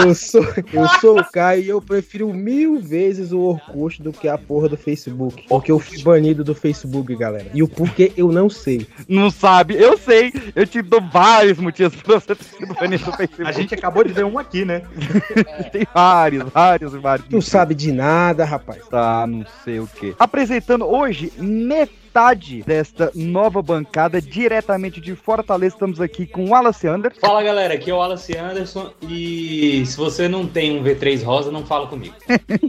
Eu 0.00 0.14
sou, 0.14 0.46
eu 0.72 0.88
sou 1.00 1.20
o 1.20 1.24
Caio 1.24 1.62
e 1.62 1.68
eu 1.68 1.82
prefiro 1.82 2.32
mil 2.32 2.80
vezes 2.80 3.32
o 3.32 3.40
Orkut 3.40 4.02
do 4.02 4.12
que 4.12 4.28
a 4.28 4.38
porra 4.38 4.68
do 4.68 4.76
Facebook. 4.76 5.44
Porque 5.48 5.70
eu 5.70 5.78
fui 5.78 6.02
banido 6.02 6.42
do 6.42 6.54
Facebook, 6.54 7.14
galera. 7.16 7.46
E 7.52 7.62
o 7.62 7.68
porquê 7.68 8.12
eu 8.16 8.30
não 8.32 8.48
sei. 8.48 8.86
Não 9.08 9.30
sabe? 9.30 9.74
Eu 9.74 9.98
sei. 9.98 10.32
Eu 10.54 10.66
te 10.66 10.80
dou 10.80 11.00
vários 11.00 11.58
motivos 11.58 12.00
pra 12.02 12.20
você 12.20 12.34
ter 12.34 12.44
sido 12.44 12.74
banido 12.74 13.04
do 13.04 13.12
Facebook. 13.12 13.48
A 13.48 13.52
gente 13.52 13.74
acabou 13.74 14.04
de 14.04 14.12
ver 14.12 14.24
um 14.24 14.38
aqui, 14.38 14.64
né? 14.64 14.82
Tem 15.72 15.86
vários, 15.92 16.44
vários, 16.50 16.92
vários. 16.94 17.28
Não 17.28 17.40
sabe 17.40 17.74
de 17.74 17.92
nada, 17.92 18.44
rapaz. 18.44 18.86
Tá, 18.88 19.26
não 19.26 19.44
sei 19.61 19.61
o 19.66 19.86
que. 19.86 20.14
Apresentando 20.18 20.86
hoje 20.86 21.32
metade 21.38 22.62
desta 22.62 23.10
nova 23.14 23.62
bancada, 23.62 24.20
diretamente 24.20 25.00
de 25.00 25.14
Fortaleza, 25.14 25.74
estamos 25.74 26.00
aqui 26.00 26.26
com 26.26 26.44
o 26.44 26.48
Wallace 26.50 26.86
Anderson. 26.86 27.20
Fala 27.20 27.42
galera, 27.42 27.74
aqui 27.74 27.90
é 27.90 27.94
o 27.94 27.98
Wallace 27.98 28.36
Anderson 28.36 28.92
e 29.02 29.84
se 29.86 29.96
você 29.96 30.28
não 30.28 30.46
tem 30.46 30.78
um 30.78 30.84
V3 30.84 31.24
rosa, 31.24 31.50
não 31.50 31.64
fala 31.64 31.86
comigo. 31.86 32.14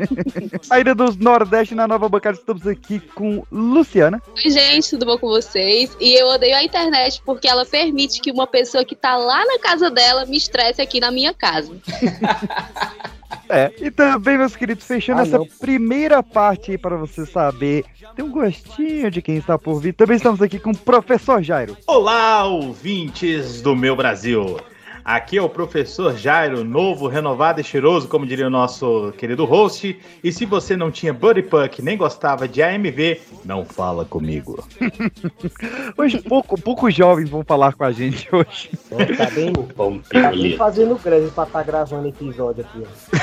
Saída 0.61 0.95
dos 0.95 1.17
Nordeste 1.17 1.75
na 1.75 1.87
nova 1.87 2.07
bancada, 2.07 2.37
estamos 2.37 2.65
aqui 2.65 2.99
com 2.99 3.43
Luciana. 3.51 4.21
Oi, 4.35 4.51
gente, 4.51 4.89
tudo 4.91 5.05
bom 5.05 5.17
com 5.17 5.27
vocês? 5.27 5.95
E 5.99 6.13
eu 6.13 6.27
odeio 6.27 6.55
a 6.55 6.63
internet 6.63 7.21
porque 7.25 7.47
ela 7.47 7.65
permite 7.65 8.21
que 8.21 8.31
uma 8.31 8.47
pessoa 8.47 8.85
que 8.85 8.95
tá 8.95 9.15
lá 9.15 9.43
na 9.45 9.59
casa 9.59 9.89
dela 9.89 10.25
me 10.25 10.37
estresse 10.37 10.81
aqui 10.81 10.99
na 10.99 11.11
minha 11.11 11.33
casa. 11.33 11.71
É. 13.49 13.71
E 13.79 13.91
também, 13.91 14.37
meus 14.37 14.55
queridos, 14.55 14.85
fechando 14.85 15.19
Ah, 15.19 15.23
essa 15.23 15.37
não. 15.37 15.47
primeira 15.59 16.23
parte 16.23 16.71
aí 16.71 16.77
para 16.77 16.95
você 16.95 17.25
saber, 17.25 17.83
tem 18.15 18.23
um 18.23 18.31
gostinho 18.31 19.11
de 19.11 19.21
quem 19.21 19.35
está 19.37 19.57
por 19.57 19.79
vir. 19.79 19.93
Também 19.93 20.15
estamos 20.17 20.41
aqui 20.41 20.59
com 20.59 20.71
o 20.71 20.77
professor 20.77 21.41
Jairo. 21.43 21.77
Olá, 21.85 22.45
ouvintes 22.45 23.61
do 23.61 23.75
meu 23.75 23.95
Brasil. 23.95 24.57
Aqui 25.05 25.37
é 25.37 25.41
o 25.41 25.49
professor 25.49 26.15
Jairo, 26.15 26.63
novo, 26.63 27.09
renovado 27.09 27.59
e 27.59 27.63
cheiroso, 27.63 28.07
como 28.07 28.25
diria 28.25 28.47
o 28.47 28.49
nosso 28.49 29.13
querido 29.17 29.43
host. 29.43 29.99
E 30.23 30.31
se 30.31 30.45
você 30.45 30.77
não 30.77 30.89
tinha 30.89 31.11
Buddy 31.13 31.41
Puck 31.41 31.81
nem 31.81 31.97
gostava 31.97 32.47
de 32.47 32.63
AMV, 32.63 33.19
não 33.43 33.65
fala 33.65 34.05
comigo. 34.05 34.65
Hoje, 35.97 36.21
pouco, 36.21 36.57
poucos 36.59 36.95
jovens 36.95 37.29
vão 37.29 37.43
falar 37.43 37.73
com 37.73 37.83
a 37.83 37.91
gente 37.91 38.29
hoje. 38.33 38.69
Tá 39.17 39.29
bem, 39.31 39.51
tá 40.09 40.31
bem 40.31 40.55
fazendo 40.55 40.95
greve 40.95 41.29
pra 41.31 41.43
estar 41.43 41.63
gravando 41.63 42.07
episódio 42.07 42.63
aqui, 42.63 42.81
ó. 42.81 43.17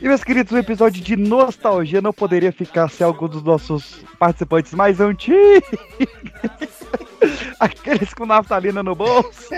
E, 0.00 0.08
meus 0.08 0.24
queridos, 0.24 0.52
o 0.52 0.58
episódio 0.58 1.02
de 1.02 1.16
nostalgia 1.16 2.00
não 2.00 2.12
poderia 2.12 2.52
ficar 2.52 2.88
sem 2.88 3.06
algum 3.06 3.28
dos 3.28 3.42
nossos 3.42 4.00
participantes 4.18 4.72
mais 4.74 5.00
antigos. 5.00 5.62
Aqueles 7.58 8.12
com 8.14 8.26
naftalina 8.26 8.82
no 8.82 8.94
bolso. 8.94 9.54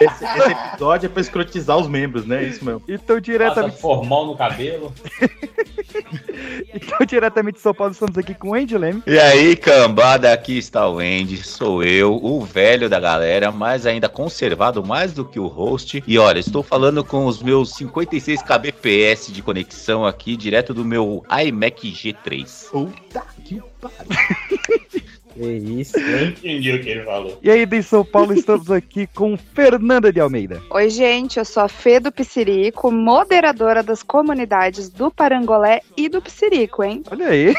Esse, 0.00 0.24
esse 0.24 0.50
episódio 0.50 1.06
é 1.06 1.08
pra 1.08 1.20
escrotizar 1.20 1.76
os 1.76 1.88
membros, 1.88 2.26
né? 2.26 2.44
Isso 2.44 2.64
mesmo. 2.64 2.82
Então, 2.88 3.16
Passa 3.16 3.20
diretamente, 3.20 3.80
formal 3.80 4.26
no 4.26 4.36
cabelo. 4.36 4.92
então, 6.74 6.98
diretamente 7.06 7.56
de 7.56 7.60
São 7.62 7.74
Paulo, 7.74 7.92
estamos 7.92 8.16
aqui 8.16 8.34
com 8.34 8.50
o 8.50 8.54
Andy 8.54 8.76
Leme. 8.76 9.02
E 9.06 9.18
aí, 9.18 9.56
cambada, 9.56 10.32
aqui 10.32 10.58
está 10.58 10.88
o 10.88 10.98
Andy, 10.98 11.42
sou 11.42 11.82
eu, 11.82 12.14
o 12.14 12.44
velho 12.44 12.88
da 12.88 13.00
galera, 13.00 13.50
mas 13.50 13.86
ainda 13.86 14.08
conservado 14.08 14.84
mais 14.84 15.12
do 15.12 15.24
que 15.24 15.38
o 15.38 15.46
host. 15.46 16.02
E 16.06 16.18
olha, 16.18 16.38
estou 16.38 16.62
falando 16.62 17.04
com 17.04 17.26
os 17.26 17.42
meus 17.42 17.74
56 17.74 18.42
kbps 18.42 19.32
de 19.32 19.42
conexão 19.42 20.04
aqui, 20.04 20.36
direto 20.36 20.74
do 20.74 20.84
meu 20.84 21.24
iMac 21.44 21.90
G3. 21.92 22.70
Puta 22.70 23.22
que 23.44 23.62
pariu. 23.80 25.02
Que 25.38 25.46
isso, 25.80 25.98
hein? 25.98 26.34
Entendi 26.38 26.72
o 26.72 26.82
que 26.82 26.88
ele 26.90 27.04
falou. 27.04 27.38
E 27.42 27.50
aí, 27.50 27.64
de 27.64 27.82
São 27.82 28.04
Paulo, 28.04 28.32
estamos 28.32 28.70
aqui 28.70 29.06
com 29.06 29.36
Fernanda 29.36 30.12
de 30.12 30.20
Almeida. 30.20 30.60
Oi, 30.70 30.90
gente, 30.90 31.38
eu 31.38 31.44
sou 31.44 31.62
a 31.62 31.68
Fê 31.68 32.00
do 32.00 32.10
Psirico, 32.10 32.90
moderadora 32.90 33.82
das 33.82 34.02
comunidades 34.02 34.88
do 34.88 35.10
Parangolé 35.10 35.80
e 35.96 36.08
do 36.08 36.20
Psirico, 36.20 36.82
hein? 36.82 37.02
Olha 37.10 37.28
aí. 37.28 37.54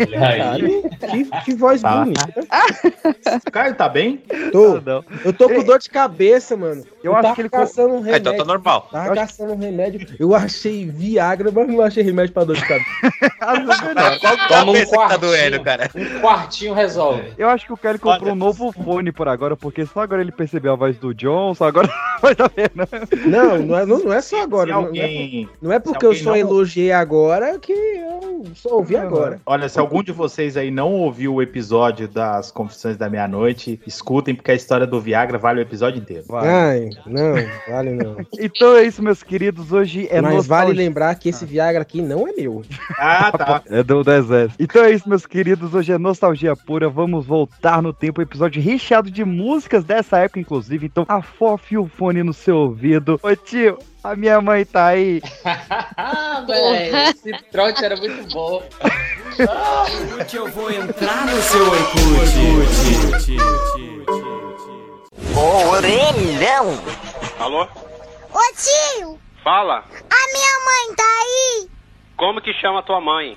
Olha 0.00 0.50
aí. 0.52 0.82
Que, 1.10 1.44
que 1.44 1.54
voz 1.54 1.80
Tá. 1.82 2.04
bonita. 2.04 2.24
O 3.46 3.50
Caio 3.50 3.74
tá 3.74 3.88
bem? 3.88 4.22
Tô, 4.52 4.80
Não. 4.80 5.04
eu 5.24 5.32
tô 5.32 5.48
com 5.48 5.62
dor 5.64 5.78
de 5.78 5.88
cabeça, 5.88 6.56
mano. 6.56 6.84
Eu 7.02 7.12
acho 7.14 7.22
tava 7.22 7.34
que 7.34 7.40
ele- 7.42 7.48
caçando 7.50 7.94
um 7.94 7.98
Ah, 7.98 8.04
remédio. 8.04 8.20
então 8.32 8.36
tá 8.36 8.44
normal. 8.44 8.88
Tava 8.90 9.06
Eu 9.06 9.12
acho- 9.12 9.20
caçando 9.20 9.52
um 9.52 9.58
remédio. 9.58 10.06
Eu 10.18 10.34
achei 10.34 10.86
Viagra, 10.90 11.50
mas 11.52 11.68
não 11.68 11.80
achei 11.80 12.02
remédio 12.02 12.32
pra 12.32 12.44
dor 12.44 12.56
de 12.56 12.62
cabeça. 12.66 12.84
Qual 14.20 14.36
Toma 14.48 14.72
um 14.72 14.74
tá 14.74 14.86
quartinho. 14.86 15.18
doendo, 15.20 15.60
cara? 15.62 15.90
Um 15.94 16.20
quartinho 16.20 16.74
resolve. 16.74 17.13
Eu 17.38 17.48
acho 17.48 17.66
que 17.66 17.72
o 17.72 17.76
Kelly 17.76 17.98
comprou 17.98 18.32
um 18.32 18.36
novo 18.36 18.72
fone 18.72 19.12
por 19.12 19.28
agora, 19.28 19.56
porque 19.56 19.84
só 19.86 20.00
agora 20.00 20.20
ele 20.22 20.32
percebeu 20.32 20.72
a 20.72 20.76
voz 20.76 20.96
do 20.98 21.14
John, 21.14 21.54
só 21.54 21.66
agora 21.66 21.88
vai 22.20 22.34
tá 22.34 22.50
vendo. 22.54 23.26
Não, 23.26 23.58
não 23.58 23.78
é, 23.78 23.86
não, 23.86 23.98
não 23.98 24.12
é 24.12 24.20
só 24.20 24.42
agora. 24.42 24.72
Não, 24.72 24.82
não 24.82 24.88
é, 24.88 25.02
alguém... 25.02 25.48
não 25.60 25.72
é 25.72 25.78
porque 25.78 26.04
eu 26.06 26.14
só 26.14 26.30
não- 26.30 26.36
elogiei 26.36 26.92
agora 26.92 27.58
que 27.58 27.72
eu 27.72 28.44
só 28.54 28.76
ouvi 28.76 28.96
agora. 28.96 29.40
Olha, 29.46 29.68
se 29.68 29.78
algum 29.78 30.02
de 30.02 30.12
vocês 30.12 30.56
aí 30.56 30.70
não 30.70 30.92
ouviu 30.92 31.34
o 31.34 31.42
episódio 31.42 32.08
das 32.08 32.50
Confissões 32.50 32.96
da 32.96 33.08
Meia-Noite, 33.08 33.80
escutem, 33.86 34.34
porque 34.34 34.50
a 34.50 34.54
história 34.54 34.86
do 34.86 35.00
Viagra 35.00 35.38
vale 35.38 35.60
o 35.60 35.62
episódio 35.62 36.00
inteiro. 36.00 36.24
Ai, 36.32 36.90
não, 37.06 37.34
vale 37.68 37.90
não. 37.90 38.16
Então 38.38 38.76
é 38.76 38.84
isso, 38.84 39.02
meus 39.02 39.22
queridos. 39.22 39.72
Hoje 39.72 40.06
é 40.10 40.20
Mas 40.20 40.34
nostalgia. 40.34 40.66
vale 40.66 40.78
lembrar 40.78 41.14
que 41.14 41.28
esse 41.28 41.44
Viagra 41.46 41.82
aqui 41.82 42.02
não 42.02 42.28
é 42.28 42.32
meu. 42.32 42.62
Ah, 42.98 43.32
tá. 43.32 43.62
É 43.74 43.82
do, 43.82 44.02
do 44.04 44.12
exército. 44.12 44.62
Então 44.62 44.84
é 44.84 44.92
isso, 44.92 45.08
meus 45.08 45.26
queridos. 45.26 45.74
Hoje 45.74 45.92
é 45.92 45.98
nostalgia 45.98 46.54
pura. 46.54 46.88
Vamos 47.04 47.26
voltar 47.26 47.82
no 47.82 47.92
tempo. 47.92 48.22
Episódio 48.22 48.62
recheado 48.62 49.10
de 49.10 49.22
músicas 49.26 49.84
dessa 49.84 50.20
época, 50.20 50.40
inclusive. 50.40 50.86
Então, 50.86 51.04
afofe 51.06 51.76
o 51.76 51.86
fone 51.86 52.22
no 52.22 52.32
seu 52.32 52.56
ouvido. 52.56 53.20
Ô 53.22 53.36
tio, 53.36 53.78
a 54.02 54.16
minha 54.16 54.40
mãe 54.40 54.64
tá 54.64 54.86
aí. 54.86 55.20
Ah, 55.44 56.42
velho, 56.48 56.96
esse 57.10 57.30
trote 57.52 57.84
era 57.84 57.94
muito 57.94 58.26
bom. 58.32 58.62
Orkut, 59.38 60.34
eu 60.34 60.48
vou 60.48 60.70
entrar 60.70 61.26
no 61.26 61.42
seu 61.42 61.66
Orkut. 61.66 63.36
Orelhão. 65.36 66.82
Alô? 67.38 67.64
Ô 67.64 68.40
tio, 68.56 69.20
Fala. 69.44 69.84
a 69.90 70.32
minha 70.32 70.58
mãe 70.64 70.96
tá 70.96 71.04
aí? 71.04 71.68
Como 72.16 72.40
que 72.40 72.54
chama 72.54 72.82
tua 72.82 73.02
mãe? 73.02 73.36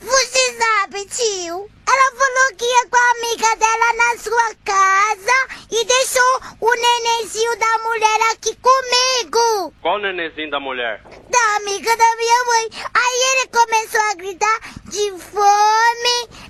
Você 0.00 0.52
sabe, 0.56 1.04
tio? 1.06 1.68
Ela 1.90 2.10
falou 2.16 2.56
que 2.56 2.64
ia 2.64 2.88
com 2.88 2.96
a 2.96 3.10
amiga 3.12 3.56
dela 3.56 3.92
na 3.94 4.18
sua 4.18 4.54
casa 4.64 5.38
e 5.70 5.84
deixou 5.84 6.40
o 6.60 6.74
nenenzinho 6.74 7.58
da 7.58 7.78
mulher 7.78 8.20
aqui 8.32 8.54
comigo. 8.56 9.72
Qual 9.80 9.98
nenenzinho 9.98 10.50
da 10.50 10.60
mulher? 10.60 11.02
Da 11.30 11.56
amiga 11.56 11.96
da 11.96 12.16
minha 12.16 12.44
mãe. 12.44 12.68
Aí 12.94 13.18
ele 13.32 13.48
começou 13.48 14.00
a 14.10 14.14
gritar 14.14 14.60
de 14.86 15.18
fome. 15.18 16.48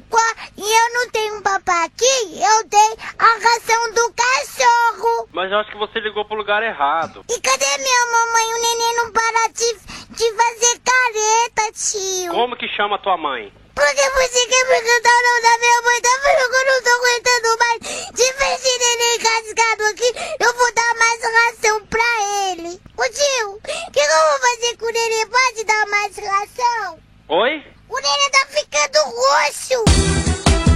E 0.56 0.60
eu 0.60 0.92
não 0.92 1.10
tenho 1.10 1.40
papá 1.42 1.84
aqui, 1.84 2.04
eu 2.34 2.68
dei 2.68 2.96
a 3.18 3.26
ração 3.26 3.94
do 3.94 4.12
cachorro. 4.12 5.28
Mas 5.32 5.52
eu 5.52 5.58
acho 5.58 5.70
que 5.70 5.78
você 5.78 6.00
ligou 6.00 6.24
pro 6.24 6.36
lugar 6.36 6.62
errado. 6.62 7.24
E 7.28 7.40
cadê 7.40 7.78
minha 7.78 8.06
mamãe? 8.06 8.54
O 8.54 8.62
neném 8.62 8.96
não 8.96 9.12
para 9.12 9.48
de, 9.48 9.74
de 10.10 10.34
fazer 10.34 10.80
careta, 10.84 11.72
tio. 11.72 12.32
Como 12.32 12.56
que 12.56 12.66
chama 12.68 12.98
tua 12.98 13.16
mãe? 13.16 13.52
Porque 13.78 14.10
você 14.10 14.46
quer 14.48 14.66
perguntar 14.66 15.08
o 15.08 15.22
nome 15.22 15.40
da 15.40 15.58
minha 15.58 15.82
mãe, 15.82 16.00
tá 16.00 16.10
vendo 16.24 16.50
que 16.50 16.56
eu 16.56 16.66
não 16.66 16.82
tô 16.82 16.90
aguentando 16.90 17.58
mais 17.60 17.78
de 18.12 18.32
ver 18.32 18.54
esse 18.56 18.76
neném 18.76 19.18
cascado 19.20 19.86
aqui? 19.86 20.12
Eu 20.40 20.52
vou 20.52 20.74
dar 20.74 20.94
mais 20.98 21.20
ração 21.22 21.86
pra 21.86 22.02
ele. 22.50 22.80
Ô 22.96 23.04
tio, 23.04 23.50
o 23.52 23.92
que 23.92 24.00
eu 24.00 24.30
vou 24.30 24.38
fazer 24.40 24.76
com 24.78 24.86
o 24.86 24.90
neném? 24.90 25.26
Pode 25.28 25.62
dar 25.64 25.86
mais 25.86 26.16
ração? 26.16 26.98
Oi? 27.28 27.64
O 27.88 28.00
neném 28.00 28.30
tá 28.32 28.46
ficando 28.48 28.98
roxo. 29.14 30.67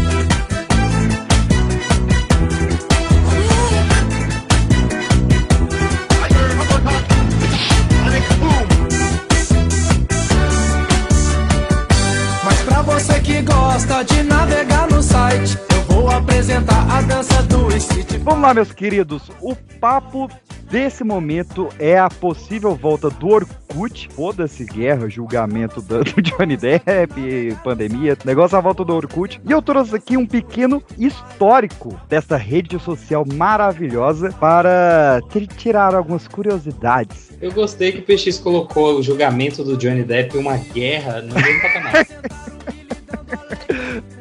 Que 13.24 13.42
gosta 13.42 14.02
de 14.04 14.22
navegar 14.22 14.88
no 14.90 15.02
site, 15.02 15.56
eu 15.74 15.82
vou 15.94 16.10
apresentar 16.10 16.86
a 16.90 17.02
dança 17.02 17.42
do 17.44 17.74
Street 17.76 18.18
Vamos 18.22 18.42
lá, 18.42 18.54
meus 18.54 18.72
queridos. 18.72 19.30
O 19.40 19.54
papo 19.80 20.30
desse 20.70 21.02
momento 21.02 21.68
é 21.78 21.98
a 21.98 22.08
possível 22.08 22.74
volta 22.74 23.10
do 23.10 23.28
Orkut. 23.28 24.08
Foda-se 24.14 24.64
guerra, 24.64 25.08
julgamento 25.08 25.80
do 25.82 26.04
Johnny 26.22 26.56
Depp, 26.56 27.56
pandemia, 27.64 28.16
negócio 28.24 28.56
a 28.56 28.60
volta 28.60 28.84
do 28.84 28.94
Orkut. 28.94 29.40
E 29.44 29.50
eu 29.50 29.60
trouxe 29.60 29.96
aqui 29.96 30.16
um 30.16 30.24
pequeno 30.26 30.80
histórico 30.96 32.00
dessa 32.08 32.36
rede 32.36 32.78
social 32.78 33.24
maravilhosa 33.34 34.30
para 34.38 35.20
ti- 35.30 35.46
tirar 35.48 35.94
algumas 35.94 36.28
curiosidades. 36.28 37.32
Eu 37.40 37.50
gostei 37.50 37.90
que 37.92 37.98
o 37.98 38.02
PX 38.02 38.38
colocou 38.38 38.98
o 38.98 39.02
julgamento 39.02 39.64
do 39.64 39.76
Johnny 39.76 40.04
Depp 40.04 40.36
uma 40.38 40.56
guerra 40.56 41.20
no 41.22 41.34
mesmo 41.34 41.60
patamar. 41.62 42.06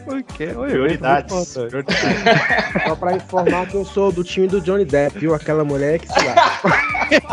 Por 0.03 0.23
quê? 0.23 0.51
Oi, 0.55 0.69
Prioridades. 0.69 1.55
importante. 1.55 1.93
Só 2.87 2.95
pra 2.95 3.15
informar 3.15 3.67
que 3.67 3.75
eu 3.75 3.85
sou 3.85 4.11
do 4.11 4.23
time 4.23 4.47
do 4.47 4.59
Johnny 4.59 4.83
Depp, 4.83 5.19
viu? 5.19 5.33
Aquela 5.35 5.63
mulher 5.63 5.99
que 5.99 6.07
se 6.07 6.25
lá. 6.25 6.59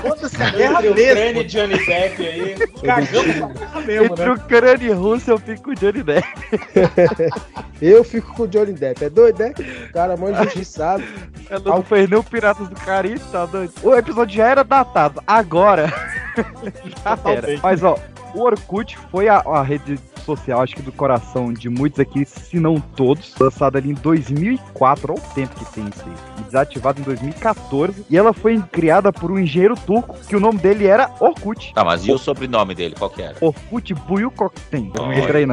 Foda-se 0.02 0.42
a 0.42 0.50
guerra 0.50 0.86
Entre 0.86 1.38
o 1.38 1.42
e. 1.42 1.44
Johnny 1.44 1.78
Depp 1.86 2.26
aí. 2.26 2.56
Cagamos 2.84 3.86
mesmo, 3.86 4.04
Entre 4.12 4.24
né? 4.24 4.30
o 4.32 4.40
Crânio 4.40 4.90
e 4.90 4.92
Russo, 4.92 5.30
eu 5.30 5.38
fico 5.38 5.62
com 5.62 5.70
o 5.70 5.74
Johnny 5.74 6.02
Depp. 6.02 6.28
Eu 7.80 8.02
fico 8.02 8.34
com 8.34 8.42
o 8.42 8.48
Johnny 8.48 8.72
Depp. 8.72 9.04
É 9.04 9.08
doido, 9.08 9.38
né? 9.38 9.54
O 9.88 9.92
cara 9.92 10.16
mó 10.16 10.28
injustiçado. 10.30 11.04
Ela 11.48 11.60
não 11.64 11.82
fez 11.82 12.10
nem 12.10 12.18
o 12.18 12.24
Piratas 12.24 12.68
do 12.68 12.74
Caribe, 12.74 13.20
tá 13.30 13.46
doido? 13.46 13.72
O 13.82 13.94
episódio 13.94 14.36
já 14.36 14.48
era 14.48 14.64
datado. 14.64 15.22
Agora. 15.24 15.86
já 16.36 17.30
era. 17.30 17.48
Mas, 17.62 17.82
ó, 17.84 17.96
o 18.34 18.42
Orkut 18.42 18.96
foi 19.10 19.28
a, 19.28 19.38
a 19.38 19.62
rede 19.62 19.98
social, 20.24 20.60
acho 20.60 20.76
que 20.76 20.82
do 20.82 20.92
coração 20.92 21.52
de 21.52 21.70
muitos 21.70 21.98
aqui, 22.00 22.24
se 22.24 22.60
não 22.60 22.78
todos, 22.78 23.34
lançada 23.38 23.78
ali 23.78 23.90
em 23.90 23.94
2004, 23.94 25.12
olha 25.12 25.22
o 25.22 25.34
tempo 25.34 25.54
que 25.54 25.64
tem 25.72 25.88
isso 25.88 26.02
aí. 26.04 26.12
E 26.38 26.42
desativada 26.42 27.00
em 27.00 27.02
2014. 27.02 28.04
E 28.10 28.16
ela 28.16 28.34
foi 28.34 28.60
criada 28.70 29.10
por 29.10 29.30
um 29.30 29.38
engenheiro 29.38 29.74
turco, 29.74 30.16
que 30.28 30.36
o 30.36 30.40
nome 30.40 30.58
dele 30.58 30.86
era 30.86 31.10
Orkut. 31.18 31.72
Tá, 31.72 31.84
mas 31.84 32.06
e 32.06 32.12
o 32.12 32.18
sobrenome 32.18 32.74
dele? 32.74 32.94
Qual 32.98 33.08
que 33.08 33.22
era? 33.22 33.36
Orkut 33.40 33.94
Buyukokten. 33.94 34.92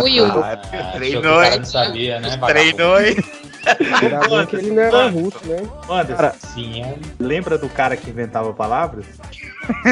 Buiu. 0.02 0.26
Ah, 0.26 0.58
que 0.58 0.98
treinou, 0.98 1.44
hein? 1.44 1.58
não 1.58 1.66
sabia, 1.66 2.20
né? 2.20 2.38
Treinou, 2.38 3.00
hein? 3.00 3.16
Ainda 3.66 4.46
que 4.46 4.56
ele 4.58 4.72
não 4.72 4.82
era 4.84 5.08
russo, 5.10 5.40
né? 5.46 5.58
Anderson, 5.90 6.16
Cara, 6.16 6.36
Sim, 6.40 6.84
é. 6.84 6.98
lembra 7.20 7.58
do 7.58 7.68
cara 7.70 7.98
que 7.98 8.10
inventava 8.10 8.54
palavras? 8.54 9.06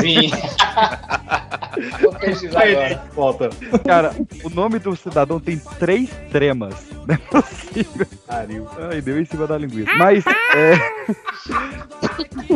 Sim. 0.01 0.32
Vou 2.01 2.13
pesquisar 2.15 2.63
agora. 2.63 3.03
Volta. 3.13 3.50
Cara, 3.86 4.13
o 4.44 4.50
nome 4.50 4.80
do 4.80 4.96
cidadão 4.96 5.39
tem 5.39 5.60
três 5.80 6.10
tremas. 6.32 6.75
Não 7.08 7.15
é 7.15 7.18
possível. 7.18 8.08
Pariu. 8.27 8.68
Ai, 8.92 9.01
deu 9.01 9.20
em 9.20 9.25
cima 9.25 9.46
da 9.48 9.58
linguiça. 9.58 9.92
Mas, 9.98 10.24
é. 10.56 10.74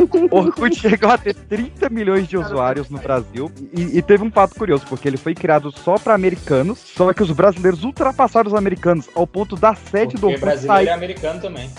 Orkut 0.30 0.74
chegou 0.78 1.10
a 1.10 1.18
ter 1.18 1.34
30 1.34 1.88
milhões 1.90 2.26
de 2.28 2.36
usuários 2.38 2.88
no 2.88 2.98
Brasil. 2.98 3.50
E, 3.74 3.98
e 3.98 4.02
teve 4.02 4.24
um 4.24 4.30
fato 4.30 4.54
curioso, 4.54 4.84
porque 4.88 5.08
ele 5.08 5.16
foi 5.16 5.34
criado 5.34 5.70
só 5.70 5.98
para 5.98 6.14
americanos. 6.14 6.78
Só 6.78 7.12
que 7.12 7.22
os 7.22 7.30
brasileiros 7.30 7.84
ultrapassaram 7.84 8.48
os 8.48 8.54
americanos 8.54 9.08
ao 9.14 9.26
ponto 9.26 9.56
da 9.56 9.74
sede 9.74 10.14
do 10.14 10.20
Porque 10.20 10.34
Orkut 10.34 10.40
brasileiro 10.44 10.82
é 10.82 10.84
sair. 10.86 10.94
americano 10.94 11.40
também. 11.40 11.70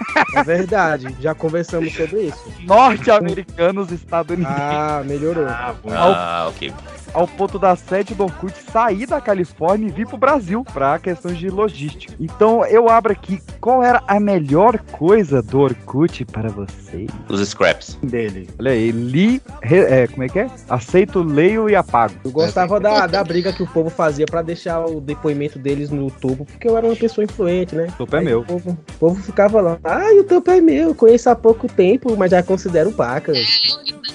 É 0.34 0.42
verdade. 0.44 1.14
Já 1.20 1.34
conversamos 1.34 1.92
sobre 1.94 2.22
isso. 2.22 2.44
Norte-americanos 2.60 3.90
estadunidenses. 3.90 4.56
Ah, 4.60 5.02
melhorou. 5.04 5.46
Ah, 5.46 5.74
bom. 5.82 5.90
Ah, 5.92 6.46
ok. 6.48 6.72
ao 7.12 7.26
ponto 7.26 7.58
da 7.58 7.74
sede 7.74 8.14
do 8.14 8.22
Orkut 8.24 8.54
sair 8.72 9.04
da 9.06 9.20
Califórnia 9.20 9.88
e 9.88 9.90
vir 9.90 10.06
pro 10.06 10.16
Brasil 10.16 10.64
para 10.72 10.96
questões 11.00 11.36
de 11.38 11.50
logística. 11.50 12.14
Então 12.20 12.64
eu 12.66 12.88
abro 12.88 13.12
aqui 13.12 13.42
qual 13.60 13.82
era 13.82 14.00
a 14.06 14.20
melhor 14.20 14.78
coisa 14.92 15.42
do 15.42 15.58
Orkut 15.60 16.24
para 16.26 16.48
vocês. 16.48 17.10
Os 17.28 17.48
scraps. 17.48 17.98
Dele. 18.02 18.48
Olha 18.60 18.70
aí, 18.70 18.92
li, 18.92 19.42
re- 19.60 19.84
é, 19.84 20.06
como 20.06 20.22
é 20.22 20.28
que 20.28 20.38
é? 20.38 20.48
Aceito, 20.68 21.20
leio 21.22 21.68
e 21.68 21.74
apago. 21.74 22.14
Eu 22.24 22.30
gostava 22.30 22.78
da, 22.78 23.06
da 23.08 23.24
briga 23.24 23.52
que 23.52 23.62
o 23.62 23.66
povo 23.66 23.90
fazia 23.90 24.26
pra 24.26 24.42
deixar 24.42 24.84
o 24.86 25.00
depoimento 25.00 25.58
deles 25.58 25.90
no 25.90 26.08
topo, 26.10 26.44
porque 26.44 26.68
eu 26.68 26.76
era 26.76 26.86
uma 26.86 26.96
pessoa 26.96 27.24
influente, 27.24 27.74
né? 27.74 27.88
O 27.88 27.92
topo 27.98 28.14
é 28.14 28.18
Aí 28.20 28.24
meu. 28.24 28.40
O 28.40 28.44
povo, 28.44 28.70
o 28.70 28.98
povo 28.98 29.22
ficava 29.22 29.60
lá, 29.60 29.78
ai, 29.92 30.18
o 30.18 30.24
topo 30.24 30.50
é 30.50 30.60
meu, 30.60 30.94
conheço 30.94 31.28
há 31.30 31.36
pouco 31.36 31.66
tempo, 31.68 32.16
mas 32.16 32.30
já 32.30 32.42
considero 32.42 32.92
pacas. 32.92 33.38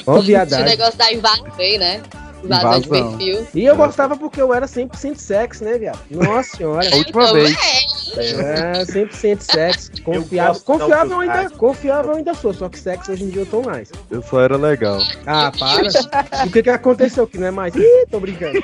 Ó, 0.05 0.20
O 0.20 0.22
viadagem. 0.22 0.65
negócio 0.65 0.98
da 0.98 1.12
invasão 1.12 1.46
né? 1.79 2.01
Invasão 2.46 2.80
de 2.80 2.90
perfil. 2.90 3.48
E 3.54 3.66
eu 3.66 3.75
gostava 3.75 4.16
porque 4.18 4.42
eu 4.42 4.54
era 4.54 4.66
100% 4.66 5.18
sexo, 5.18 5.64
né, 5.64 5.78
viado? 5.78 6.00
Nossa 6.12 6.58
senhora. 6.58 6.88
A 6.94 6.96
última 6.98 7.24
Então, 7.24 7.34
vez. 7.34 7.56
É, 8.18 8.84
100% 8.86 9.42
sexo. 9.42 9.92
Confiável. 10.04 10.62
eu 11.12 11.20
ainda, 11.20 11.50
confiável 11.52 12.12
eu 12.12 12.18
ainda 12.18 12.34
sou, 12.34 12.54
só 12.54 12.70
que 12.70 12.80
sexo 12.80 13.12
hoje 13.12 13.24
em 13.24 13.30
dia 13.30 13.42
eu 13.42 13.46
tô 13.46 13.62
mais. 13.62 13.92
Eu 14.10 14.22
só 14.22 14.40
era 14.42 14.56
legal. 14.58 15.00
Ah, 15.25 15.52
para. 15.58 16.46
o 16.46 16.52
que 16.52 16.64
que 16.64 16.70
aconteceu 16.70 17.28
que 17.28 17.38
não 17.38 17.48
é 17.48 17.52
mais? 17.52 17.76
Ih, 17.76 18.06
tô 18.10 18.19
brincando. 18.19 18.63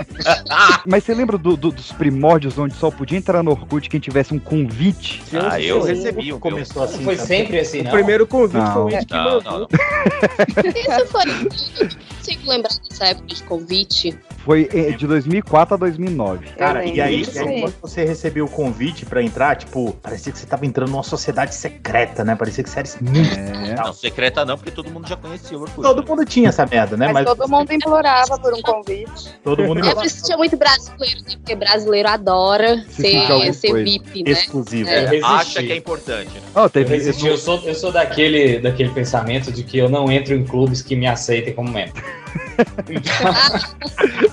Mas 0.86 1.04
você 1.04 1.14
lembra 1.14 1.36
do- 1.38 1.56
do- 1.56 1.70
dos 1.72 1.92
primórdios 1.92 2.58
onde 2.58 2.74
só 2.74 2.90
podia 2.90 3.18
entrar 3.18 3.42
no 3.42 3.50
Orkut 3.50 3.88
quem 3.88 4.00
tivesse 4.00 4.32
um 4.34 4.38
convite? 4.38 5.22
Ah, 5.32 5.60
eu 5.60 5.82
Sim. 5.82 5.88
recebi 5.88 6.20
o 6.22 6.26
meu. 6.26 6.40
Começou 6.40 6.82
assim. 6.84 7.04
Foi 7.04 7.16
sempre 7.16 7.58
assim, 7.60 7.80
O 7.80 7.84
não? 7.84 7.90
primeiro 7.90 8.26
convite 8.26 8.56
Não. 8.62 8.72
foi 8.72 8.82
o 8.84 8.88
Ed 8.90 9.06
que 9.06 9.14
Não, 9.14 9.24
mandou. 9.24 9.42
não, 9.52 9.58
não. 9.60 9.68
Isso 10.74 11.06
foi. 11.08 11.22
Eu 11.22 11.34
não 11.34 11.88
consigo 12.16 12.50
lembrar 12.50 12.70
dessa 12.92 13.06
época 13.06 13.34
de 13.34 13.42
convite. 13.44 14.18
Foi 14.44 14.68
eh, 14.72 14.92
de 14.92 15.06
2004 15.06 15.74
a 15.74 15.78
2009. 15.78 16.46
Cara, 16.56 16.84
Eu 16.84 16.88
e 16.88 16.90
aí, 16.90 16.96
e 16.96 17.00
aí, 17.00 17.16
disso 17.18 17.44
quando 17.44 17.74
você 17.80 18.04
recebeu 18.04 18.44
o 18.44 18.48
convite 18.48 19.06
pra 19.06 19.22
entrar, 19.22 19.56
tipo, 19.56 19.92
parecia 20.02 20.32
que 20.32 20.38
você 20.38 20.46
tava 20.46 20.66
entrando 20.66 20.90
numa 20.90 21.02
sociedade 21.02 21.54
secreta, 21.54 22.24
né? 22.24 22.34
Parecia 22.34 22.64
que 22.64 22.70
você 22.70 22.80
era 22.80 22.88
muito. 23.00 23.38
É. 23.38 23.74
Não, 23.74 23.92
secreta 23.92 24.44
não, 24.44 24.56
porque 24.56 24.72
todo 24.72 24.90
mundo 24.90 25.08
já 25.08 25.16
conhecia 25.16 25.56
o 25.56 25.62
Orkut. 25.62 25.82
Todo 25.82 26.04
mundo 26.04 26.24
tinha 26.24 26.48
essa 26.48 26.66
merda, 26.66 26.96
né? 26.96 27.12
Mas, 27.12 27.24
todo 27.24 27.48
mundo 27.48 27.72
implorava 27.72 28.38
por 28.38 28.52
um 28.52 28.62
convite. 28.62 29.32
todo 29.44 29.62
mundo 29.62 29.86
É 29.86 30.04
isso 30.04 30.16
que 30.16 30.22
tinha 30.24 30.36
muito 30.36 30.56
brasileiro, 30.56 31.20
né? 31.20 31.36
Porque 31.36 31.54
brasileiro 31.54 32.08
adora 32.08 32.84
Se 32.88 33.02
ser, 33.02 33.54
ser. 33.54 33.84
VIP, 33.84 34.24
né? 34.24 34.30
exclusivo. 34.30 34.88
É. 34.88 35.04
Eu 35.04 35.08
resisti. 35.08 35.32
Acha 35.32 35.62
que 35.62 35.72
é 35.72 35.76
importante, 35.76 36.30
né? 36.34 36.40
Eu 36.54 36.68
teve, 36.68 36.96
resisti. 36.96 37.26
Eu 37.26 37.38
sou, 37.38 37.60
eu 37.64 37.74
sou 37.74 37.92
daquele, 37.92 38.58
daquele 38.58 38.90
pensamento 38.90 39.52
de 39.52 39.62
que 39.62 39.78
eu 39.78 39.88
não 39.88 40.10
entro 40.10 40.34
em 40.34 40.44
clubes 40.44 40.82
que 40.82 40.96
me 40.96 41.06
aceitem 41.06 41.54
como 41.54 41.70
membro. 41.70 42.02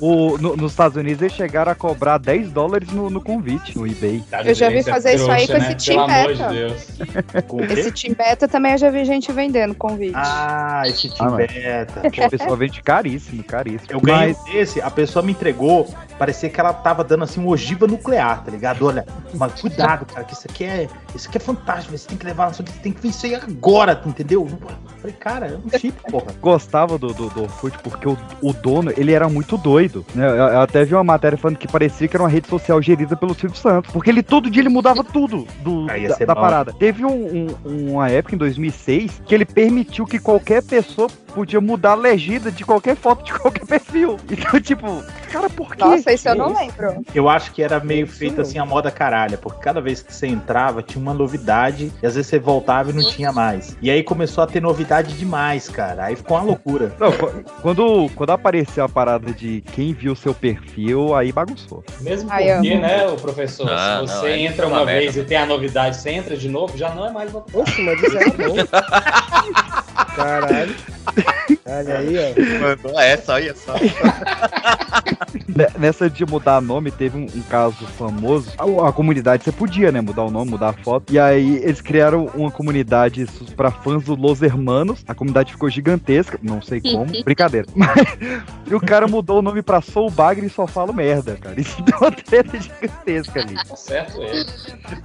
o, 0.00 0.36
no- 0.38 0.56
nos 0.56 0.72
Estados 0.72 0.96
Unidos 0.96 1.22
eles 1.22 1.34
chegaram 1.34 1.70
a 1.72 1.74
cobrar 1.74 2.18
10 2.18 2.50
dólares 2.50 2.90
no, 2.90 3.08
no 3.10 3.20
convite, 3.20 3.76
no 3.76 3.86
eBay. 3.86 4.22
Tá 4.30 4.42
Eu 4.42 4.54
já 4.54 4.68
vi 4.68 4.78
é 4.78 4.82
fazer 4.82 5.14
isso 5.14 5.30
aí 5.30 5.46
com 5.46 5.54
trouxa, 5.54 5.72
esse 5.72 5.94
né? 5.94 5.96
Team 5.96 6.06
Pelo 6.06 6.44
amor 6.44 6.54
Beta. 6.54 7.74
Esse 7.80 7.92
Team 7.92 8.14
Beta 8.14 8.48
também 8.48 8.72
eu 8.72 8.78
já 8.78 8.90
vi 8.90 9.04
gente 9.04 9.30
vendendo 9.32 9.74
convite. 9.74 10.12
Ah, 10.14 10.82
esse 10.86 11.08
Ah, 11.08 11.14
time 11.14 11.30
mas- 11.30 11.52
beta. 11.52 12.02
O 12.26 12.30
pessoal 12.30 12.56
vende 12.56 12.82
caríssimo, 12.82 13.42
caríssimo. 13.44 13.86
Eu 13.90 14.00
ganhei 14.00 14.34
Mas 14.44 14.52
desse, 14.52 14.80
a 14.80 14.90
pessoa 14.90 15.24
me 15.24 15.32
entregou, 15.32 15.88
parecia 16.18 16.48
que 16.48 16.58
ela 16.60 16.72
tava 16.72 17.02
dando 17.04 17.24
assim 17.24 17.40
uma 17.40 17.50
ogiva 17.50 17.86
nuclear, 17.86 18.42
tá 18.44 18.50
ligado? 18.50 18.86
Olha, 18.86 19.06
mas 19.34 19.60
cuidado, 19.60 20.06
cara, 20.06 20.24
que 20.24 20.34
isso 20.34 20.46
aqui 20.48 20.64
é, 20.64 20.88
isso 21.14 21.28
aqui 21.28 21.38
é 21.38 21.40
fantástico, 21.40 21.96
você 21.96 22.08
tem 22.08 22.16
que 22.16 22.26
levar, 22.26 22.52
você 22.52 22.62
tem 22.62 22.92
que 22.92 23.26
aí 23.26 23.34
agora, 23.34 24.00
entendeu? 24.06 24.48
Eu 24.50 24.68
falei, 24.98 25.16
cara, 25.16 25.46
é 25.46 25.56
um 25.56 25.78
chip, 25.78 25.94
porra. 26.10 26.26
gostava 26.40 26.98
do, 26.98 27.08
do, 27.12 27.28
do 27.30 27.42
Orkut 27.42 27.78
porque 27.82 28.08
o, 28.08 28.16
o 28.42 28.52
dono, 28.52 28.92
ele 28.96 29.12
era 29.12 29.28
muito 29.28 29.56
doido, 29.56 30.04
né? 30.14 30.26
Eu, 30.28 30.34
eu 30.34 30.60
até 30.60 30.84
vi 30.84 30.94
uma 30.94 31.04
matéria 31.04 31.36
falando 31.38 31.56
que 31.58 31.68
parecia 31.68 32.08
que 32.08 32.16
era 32.16 32.22
uma 32.22 32.28
rede 32.28 32.48
social 32.48 32.80
gerida 32.80 33.16
pelo 33.16 33.34
Silvio 33.34 33.56
Santos, 33.56 33.90
porque 33.92 34.10
ele 34.10 34.22
todo 34.22 34.50
dia 34.50 34.62
ele 34.62 34.68
mudava 34.68 35.02
tudo 35.04 35.46
do, 35.62 35.86
da, 35.86 36.26
da 36.26 36.34
parada. 36.34 36.72
Teve 36.72 37.04
um- 37.04 37.46
um- 37.64 37.92
uma 37.92 38.08
época, 38.10 38.34
em 38.34 38.38
2006, 38.38 39.22
que 39.26 39.34
ele 39.34 39.44
permitiu 39.44 40.04
que 40.06 40.18
qualquer 40.18 40.62
pessoa 40.62 41.08
podia 41.34 41.60
mudar 41.60 41.92
a 41.92 41.94
legenda 41.94 42.50
de 42.50 42.64
qualquer 42.64 42.96
foto, 42.96 43.24
de 43.24 43.32
qualquer 43.32 43.66
perfil. 43.66 44.18
Então, 44.30 44.60
tipo, 44.60 45.02
cara, 45.30 45.50
por 45.50 45.74
quê? 45.74 45.84
Nossa, 45.84 46.12
isso 46.12 46.28
eu 46.28 46.34
não 46.34 46.52
Isso. 46.52 46.60
lembro. 46.60 47.04
Eu 47.14 47.28
acho 47.28 47.52
que 47.52 47.62
era 47.62 47.80
meio 47.80 48.06
Isso 48.06 48.16
feito 48.16 48.36
não. 48.36 48.42
assim 48.42 48.58
a 48.58 48.64
moda 48.64 48.90
caralha, 48.90 49.36
porque 49.36 49.60
cada 49.60 49.80
vez 49.80 50.00
que 50.02 50.12
você 50.14 50.26
entrava 50.26 50.82
tinha 50.82 51.00
uma 51.02 51.12
novidade 51.14 51.92
e 52.02 52.06
às 52.06 52.14
vezes 52.14 52.28
você 52.30 52.38
voltava 52.38 52.90
e 52.90 52.92
não 52.92 53.02
tinha 53.10 53.32
mais. 53.32 53.76
E 53.82 53.90
aí 53.90 54.02
começou 54.02 54.44
a 54.44 54.46
ter 54.46 54.60
novidade 54.60 55.14
demais, 55.16 55.68
cara. 55.68 56.04
Aí 56.04 56.16
ficou 56.16 56.36
uma 56.36 56.44
loucura. 56.44 56.92
Não, 56.98 57.10
qu- 57.12 57.44
quando, 57.62 58.10
quando 58.14 58.30
apareceu 58.30 58.84
a 58.84 58.88
parada 58.88 59.32
de 59.32 59.62
quem 59.72 59.92
viu 59.92 60.14
seu 60.14 60.34
perfil, 60.34 61.14
aí 61.14 61.32
bagunçou. 61.32 61.82
Mesmo 62.00 62.30
porque, 62.30 62.76
né, 62.76 63.06
o 63.08 63.16
professor, 63.16 63.66
Não, 63.66 64.06
se 64.06 64.14
não, 64.14 64.20
você 64.20 64.26
é 64.28 64.38
entra 64.40 64.66
uma 64.66 64.78
uma 64.78 64.84
merda. 64.86 65.00
vez 65.00 65.16
e 65.16 65.24
tem 65.24 65.36
a 65.36 65.46
novidade, 65.46 65.96
você 65.96 66.10
entra 66.10 66.36
de 66.36 66.48
novo, 66.48 66.76
já 66.76 66.94
não 66.94 67.06
é 67.06 67.10
mais 67.10 67.30
uma 67.32 67.44
Oxe, 67.52 67.82
mas 67.82 68.00
isso 68.02 68.16
é 68.18 68.24
bom. 68.36 68.54
Caralho. 70.16 70.74
Olha 71.66 71.98
aí, 71.98 72.16
ó. 72.18 72.60
Mandou 72.68 73.00
essa, 73.00 73.34
olha 73.34 73.54
só. 73.54 73.74
Ne- 75.56 75.68
Nessa 75.78 76.08
de 76.08 76.24
mudar 76.24 76.60
nome, 76.60 76.90
teve 76.90 77.16
um, 77.18 77.24
um 77.24 77.42
caso 77.42 77.86
famoso. 77.98 78.50
A, 78.58 78.88
a 78.88 78.92
comunidade, 78.92 79.44
você 79.44 79.52
podia, 79.52 79.90
né? 79.92 80.00
Mudar 80.00 80.24
o 80.24 80.30
nome, 80.30 80.50
mudar 80.50 80.70
a 80.70 80.72
foto. 80.72 81.12
E 81.12 81.18
aí 81.18 81.56
eles 81.56 81.80
criaram 81.80 82.30
uma 82.34 82.50
comunidade 82.50 83.26
para 83.56 83.70
fãs 83.70 84.04
do 84.04 84.14
Los 84.14 84.42
Hermanos. 84.42 85.04
A 85.06 85.14
comunidade 85.14 85.52
ficou 85.52 85.68
gigantesca, 85.68 86.38
não 86.42 86.60
sei 86.62 86.80
como. 86.80 87.06
Brincadeira. 87.24 87.66
Mas 87.74 87.94
e 88.66 88.74
o 88.74 88.80
cara 88.80 89.06
mudou 89.06 89.38
o 89.38 89.42
nome 89.42 89.62
pra 89.62 89.80
Soul 89.80 90.10
Bagre 90.10 90.46
e 90.46 90.50
só 90.50 90.66
falo 90.66 90.92
merda, 90.92 91.36
cara. 91.40 91.60
Isso 91.60 91.82
deu 91.82 91.98
uma 91.98 92.10
treta 92.12 92.58
gigantesca 92.60 93.40
ali. 93.40 93.54
Tá 93.54 93.76
certo 93.76 94.20
ele. 94.22 94.46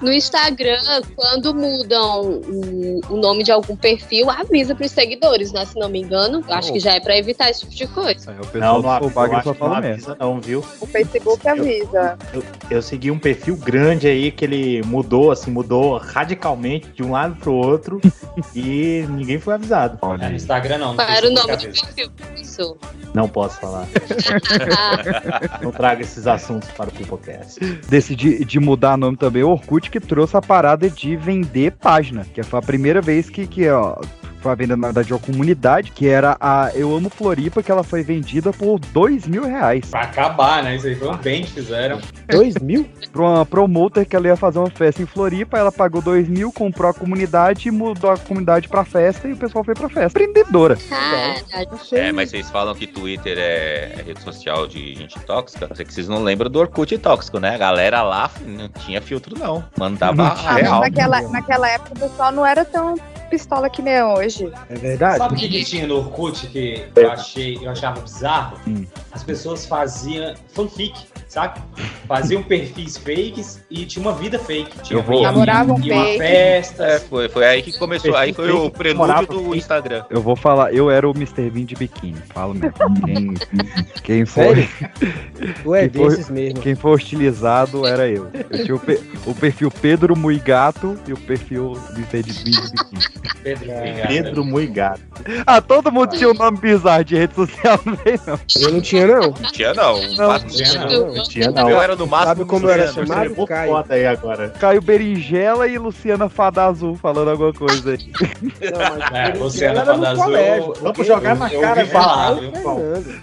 No 0.01 0.11
Instagram, 0.13 0.79
quando 1.15 1.53
mudam 1.53 2.21
o, 2.47 3.01
o 3.09 3.17
nome 3.17 3.43
de 3.43 3.51
algum 3.51 3.75
perfil, 3.75 4.29
avisa 4.29 4.75
pros 4.75 4.91
seguidores, 4.99 5.53
né? 5.53 5.65
Se 5.65 5.79
não 5.79 5.87
me 5.87 6.01
engano. 6.01 6.43
É, 6.47 6.53
acho 6.53 6.73
que 6.73 6.79
já 6.79 6.93
é 6.93 6.99
pra 6.99 7.17
evitar 7.17 7.49
esse 7.49 7.61
tipo 7.61 7.73
de 7.73 7.87
coisa. 7.87 8.31
o 8.31 8.47
pessoal 8.47 8.81
Não, 8.81 8.99
não, 8.99 9.09
Fogg 9.09 9.33
eu 9.33 9.41
só 9.41 9.53
fala 9.53 9.81
não 9.81 9.89
avisa 9.89 10.17
não, 10.19 10.41
viu? 10.41 10.63
O 10.81 10.85
Facebook 10.85 11.47
avisa. 11.47 12.17
Eu, 12.33 12.43
eu 12.69 12.81
segui 12.81 13.09
um 13.09 13.19
perfil 13.19 13.55
grande 13.55 14.07
aí 14.07 14.31
que 14.31 14.43
ele 14.43 14.81
mudou, 14.83 15.31
assim, 15.31 15.49
mudou 15.51 15.97
radicalmente 15.97 16.89
de 16.89 17.03
um 17.03 17.11
lado 17.11 17.35
pro 17.35 17.53
outro 17.53 18.01
e 18.53 19.05
ninguém 19.09 19.39
foi 19.39 19.53
avisado. 19.53 19.97
É, 20.21 20.29
no 20.29 20.35
Instagram 20.35 20.77
não. 20.77 20.95
Qual 20.95 21.07
era 21.07 21.27
o 21.27 21.31
nome 21.31 21.55
do 21.55 21.63
perfil, 21.63 22.11
professor? 22.11 22.77
Não 23.13 23.27
posso 23.27 23.59
falar. 23.59 23.87
não 25.61 25.71
traga 25.71 26.01
esses 26.01 26.27
assuntos 26.27 26.69
para 26.71 26.89
o 26.89 26.91
Pipocast. 26.91 27.59
Decidi 27.87 28.45
de 28.45 28.59
mudar 28.59 28.97
nome 28.97 29.17
também, 29.17 29.43
o 29.43 29.49
Orkut 29.49 29.89
que 29.89 29.99
trouxe 29.99 30.37
a 30.37 30.41
parada 30.41 30.89
de 30.89 31.15
vender 31.15 31.71
página, 31.71 32.25
que 32.25 32.43
foi 32.43 32.59
a 32.59 32.61
primeira 32.61 33.01
vez 33.01 33.29
que, 33.29 33.47
que 33.47 33.67
ó, 33.69 33.97
foi 34.39 34.51
a 34.51 34.55
venda, 34.55 34.77
na 34.77 34.88
verdade, 34.89 35.07
de 35.07 35.13
uma 35.13 35.19
comunidade, 35.19 35.91
que 35.91 36.07
era 36.07 36.37
a 36.39 36.71
Eu 36.73 36.95
Amo 36.95 37.09
Floripa, 37.09 37.63
que 37.63 37.71
ela 37.71 37.83
foi 37.83 38.03
vendida 38.03 38.51
por 38.51 38.79
dois 38.79 39.27
mil 39.27 39.45
reais. 39.45 39.85
Pra 39.89 40.01
acabar, 40.01 40.63
né? 40.63 40.75
Isso 40.75 40.87
aí 40.87 40.95
foi 40.95 41.09
um 41.09 41.17
bem 41.17 41.43
que 41.43 41.51
fizeram. 41.51 41.99
Dois 42.29 42.55
mil? 42.55 42.87
Pra 43.11 43.21
uma 43.23 43.45
promoter 43.45 44.05
que 44.05 44.15
ela 44.15 44.27
ia 44.27 44.35
fazer 44.35 44.59
uma 44.59 44.69
festa 44.69 45.01
em 45.01 45.05
Floripa, 45.05 45.57
ela 45.57 45.71
pagou 45.71 45.99
dois 45.99 46.27
mil, 46.27 46.51
comprou 46.51 46.91
a 46.91 46.93
comunidade 46.93 47.67
e 47.67 47.71
mudou 47.71 48.11
a 48.11 48.17
comunidade 48.17 48.67
pra 48.67 48.85
festa 48.85 49.27
e 49.27 49.33
o 49.33 49.37
pessoal 49.37 49.63
foi 49.63 49.73
pra 49.73 49.89
festa. 49.89 50.21
Empreendedora. 50.21 50.77
É, 51.91 52.11
mas 52.11 52.29
vocês 52.29 52.49
falam 52.51 52.75
que 52.75 52.85
Twitter 52.85 53.37
é 53.37 53.59
é 53.69 54.03
rede 54.05 54.21
social 54.21 54.67
de 54.67 54.95
gente 54.95 55.19
tóxica. 55.21 55.67
Eu 55.69 55.75
sei 55.75 55.85
que 55.85 55.93
vocês 55.93 56.07
não 56.07 56.23
lembram 56.23 56.49
do 56.49 56.59
Orkut 56.59 56.97
tóxico, 56.97 57.39
né? 57.39 57.55
A 57.55 57.57
galera 57.57 58.01
lá 58.03 58.29
não 58.45 58.69
tinha 58.69 59.01
filtro, 59.01 59.37
não. 59.37 59.63
Mandava 59.77 60.23
Ah, 60.23 60.35
mas 60.53 60.61
real. 60.61 60.81
naquela, 60.81 61.21
naquela 61.29 61.69
época 61.69 61.93
o 61.95 61.99
pessoal 61.99 62.31
não 62.31 62.45
era 62.45 62.63
tão 62.65 62.95
pistola 63.29 63.69
que 63.69 63.81
nem 63.81 63.93
é 63.93 64.05
hoje. 64.05 64.51
É 64.69 64.75
verdade? 64.75 65.17
Sabe 65.19 65.35
o 65.35 65.37
que, 65.37 65.47
que 65.47 65.63
tinha 65.63 65.87
no 65.87 65.97
Orkut 65.97 66.47
que 66.47 66.85
eu 66.95 67.11
achei, 67.11 67.57
eu 67.61 67.69
achava 67.69 68.01
bizarro? 68.01 68.57
Hum. 68.67 68.85
As 69.11 69.23
pessoas 69.23 69.65
faziam 69.65 70.33
fanfic, 70.53 70.93
sabe? 71.27 71.59
Faziam 72.07 72.41
perfis 72.43 72.97
fakes 72.97 73.61
e 73.69 73.85
tinha 73.85 74.01
uma 74.03 74.13
vida 74.13 74.37
fake. 74.39 74.79
Tinha 74.81 74.99
Eu 74.99 75.03
vou- 75.03 75.21
Namoravam 75.21 75.79
ia 75.81 75.93
uma 75.93 76.03
fake. 76.05 76.17
festa. 76.19 76.83
É, 76.85 76.99
foi, 76.99 77.29
foi 77.29 77.45
aí 77.45 77.61
que 77.61 77.77
começou. 77.77 78.15
Aí 78.15 78.33
foi 78.33 78.51
o 78.51 78.69
prelúdio 78.71 79.27
do 79.27 79.55
Instagram. 79.55 80.03
Eu 80.09 80.21
vou 80.21 80.35
falar, 80.35 80.73
eu 80.73 80.89
era 80.89 81.07
o 81.07 81.11
Mr. 81.11 81.49
Bean 81.49 81.65
de 81.65 81.75
biquíni. 81.75 82.17
Falo 82.33 82.53
mesmo. 82.53 82.73
Quem, 83.05 83.33
quem 84.03 84.25
for. 84.25 84.43
Sério? 84.55 84.69
Tu 85.63 85.75
é 85.75 85.87
quem 85.89 86.01
for- 86.01 86.09
desses 86.09 86.29
mesmo. 86.29 86.59
Quem 86.61 86.75
for 86.75 86.91
hostilizado 86.91 87.85
era 87.85 88.07
eu. 88.07 88.27
Eu 88.49 88.63
tinha 88.63 88.75
o, 88.75 88.79
pe- 88.79 89.01
o 89.25 89.33
perfil 89.35 89.69
Pedro 89.71 90.15
Muigato 90.17 90.97
e 91.07 91.13
o 91.13 91.17
perfil 91.17 91.73
Mr. 91.95 92.23
Bean 92.23 92.33
de 92.33 92.71
biquíni. 92.71 93.18
Pedro, 93.43 93.71
obrigado. 93.71 94.07
Pedro 94.07 94.45
Muigato. 94.45 95.01
Ah, 95.45 95.61
todo 95.61 95.91
mundo 95.91 96.15
tinha 96.15 96.29
um 96.29 96.33
nome 96.33 96.57
bizarro 96.57 97.03
de 97.03 97.15
rede 97.17 97.35
social, 97.35 97.79
não 97.85 97.95
veio 97.95 98.19
não. 98.25 98.39
Eu 98.61 98.71
não 98.73 98.81
tinha, 98.81 99.07
não. 99.07 99.21
Não 99.21 99.33
tinha, 99.51 99.73
não. 99.73 100.01
Não, 100.15 100.27
não 100.27 100.39
tinha, 100.39 100.73
não. 100.85 100.89
não. 100.89 101.13
Não 101.15 101.23
tinha, 101.23 101.51
não. 101.51 101.65
meu 101.67 101.81
era 101.81 101.95
no 101.95 102.07
máximo. 102.07 102.27
Sabe 102.29 102.45
como 102.45 102.65
eu 102.67 102.71
era 102.71 102.91
chamado? 102.91 103.21
Levou 103.21 103.47
Caio. 103.47 103.71
foto 103.71 103.91
aí 103.93 104.05
agora. 104.05 104.49
Caio 104.49 104.81
Berinjela 104.81 105.67
e 105.67 105.77
Luciana 105.77 106.29
Fada 106.29 106.65
Azul 106.65 106.95
falando 106.95 107.29
alguma 107.31 107.53
coisa 107.53 107.91
aí. 107.91 108.11
Não, 108.41 108.99
mas 108.99 109.29
É, 109.29 109.33
Luciana 109.37 109.85
Fada 109.85 110.09
Azul, 110.09 110.23
colégio, 110.23 110.63
eu- 110.63 110.73
Vamos 110.81 111.07
jogar 111.07 111.35
na 111.35 111.53
eu 111.53 111.61
cara 111.61 111.79
ouvi 111.81 111.91
falar, 111.91 112.33
viu? 112.35 112.51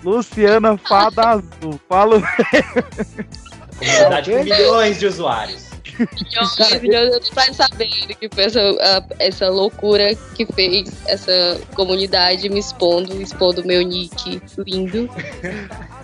Luciana 0.04 0.76
Fada 0.76 1.28
Azul. 1.30 1.80
Falo. 1.88 2.22
Comunidade 3.78 4.30
com 4.30 4.42
milhões 4.44 4.98
de 4.98 5.06
usuários. 5.06 5.65
Eu 5.98 6.92
eu 6.92 7.20
tô 7.20 7.30
pra 7.35 7.52
saber 7.52 7.87
que 7.87 8.28
foi 8.32 8.44
essa, 8.44 8.61
a- 8.61 9.04
essa 9.18 9.48
loucura 9.48 10.14
que 10.35 10.44
fez 10.46 10.90
essa 11.06 11.59
comunidade 11.74 12.48
me 12.48 12.59
expondo, 12.59 13.20
expondo 13.20 13.64
meu 13.64 13.82
nick 13.82 14.40
lindo. 14.59 15.09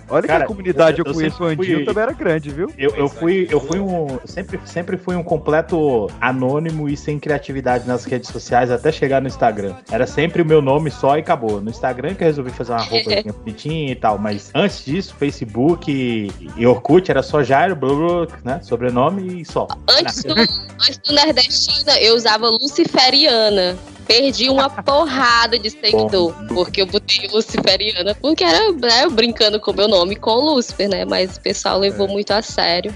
Olha 0.09 0.27
Cara, 0.27 0.39
que 0.41 0.43
a 0.43 0.47
comunidade 0.47 0.99
eu, 0.99 1.05
eu- 1.05 1.11
eu 1.11 1.15
conheço 1.15 1.43
o 1.43 1.49
sempre 1.49 1.75
fui- 1.75 1.85
também 1.85 2.03
era 2.03 2.11
grande, 2.11 2.49
viu? 2.49 2.71
Eu, 2.77 2.91
eu 2.95 3.07
fui, 3.09 3.47
eu 3.49 3.59
fui 3.59 3.79
um. 3.79 4.19
Sempre, 4.25 4.59
sempre 4.65 4.97
fui 4.97 5.15
um 5.15 5.23
completo 5.23 6.07
anônimo 6.19 6.89
e 6.89 6.97
sem 6.97 7.17
criatividade 7.19 7.87
nas 7.87 8.03
redes 8.05 8.29
sociais 8.29 8.69
até 8.69 8.91
chegar 8.91 9.21
no 9.21 9.27
Instagram. 9.27 9.73
Era 9.89 10.05
sempre 10.05 10.41
o 10.41 10.45
meu 10.45 10.61
nome 10.61 10.91
só 10.91 11.17
e 11.17 11.21
acabou. 11.21 11.61
No 11.61 11.69
Instagram 11.69 12.13
que 12.15 12.23
eu 12.23 12.27
resolvi 12.27 12.51
fazer 12.51 12.73
uma 12.73 12.81
roupa 12.83 13.09
bonitinha 13.33 13.91
e 13.91 13.95
tal. 13.95 14.17
Mas 14.17 14.51
antes 14.53 14.83
disso, 14.85 15.15
Facebook 15.17 15.89
e, 15.91 16.29
e 16.57 16.67
Orkut 16.67 17.09
era 17.09 17.23
só 17.23 17.41
Jairo, 17.41 17.75
blá, 17.75 17.93
blá, 17.93 18.27
né? 18.43 18.59
Sobrenome 18.61 19.41
e 19.41 19.45
só. 19.45 19.67
Antes 19.87 20.23
do, 20.23 20.33
antes 20.33 20.97
do 20.97 21.13
Nordestina, 21.13 21.97
eu 21.99 22.15
usava 22.15 22.49
Luciferiana. 22.49 23.77
Perdi 24.07 24.49
uma 24.49 24.69
porrada 24.69 25.57
de 25.57 25.69
seguidor, 25.69 26.33
porque 26.49 26.81
eu 26.81 26.85
botei 26.85 27.27
Luciferiana, 27.31 28.15
porque 28.15 28.43
era 28.43 28.71
né, 28.73 29.03
eu 29.03 29.11
brincando 29.11 29.59
com 29.59 29.73
meu 29.73 29.87
nome 29.87 30.15
com 30.15 30.31
o 30.31 30.53
Lúcifer, 30.53 30.89
né? 30.89 31.05
Mas 31.05 31.37
o 31.37 31.41
pessoal 31.41 31.79
levou 31.79 32.07
muito 32.07 32.31
a 32.31 32.41
sério. 32.41 32.93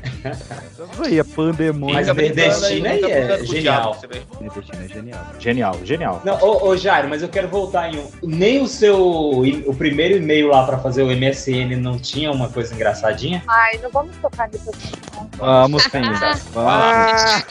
Isso 0.94 1.04
aí, 1.04 1.20
é 1.20 1.24
pandemônio. 1.24 1.96
Mas 1.96 2.10
brincando 2.10 2.42
Nordestina 2.42 2.90
aí 2.90 3.02
é 3.04 3.40
o 3.42 3.46
genial. 3.46 4.02
Nordestina 4.42 4.84
é 4.84 4.88
genial. 4.88 5.26
Genial, 5.40 5.80
genial. 5.84 6.22
Não, 6.24 6.38
ô, 6.42 6.68
ô 6.70 6.78
Jairo, 6.78 7.08
mas 7.10 7.22
eu 7.22 7.30
quero 7.30 7.48
voltar 7.48 7.94
em 7.94 7.98
um. 7.98 8.08
Nem 8.24 8.62
o 8.62 8.68
seu. 8.68 8.98
O 8.98 9.76
primeiro 9.76 10.18
e-mail 10.18 10.48
lá 10.48 10.66
pra 10.66 10.78
fazer 10.78 11.04
o 11.04 11.08
MSN 11.08 11.76
não 11.78 11.98
tinha 11.98 12.32
uma 12.32 12.50
coisa 12.50 12.74
engraçadinha? 12.74 13.44
Ai, 13.48 13.80
não 13.82 13.90
vamos 13.90 14.16
tocar 14.18 14.50
nisso 14.50 14.72
não. 15.16 15.30
Vamos. 15.38 15.84
Vamos. 15.88 16.22
Ah, 16.56 17.44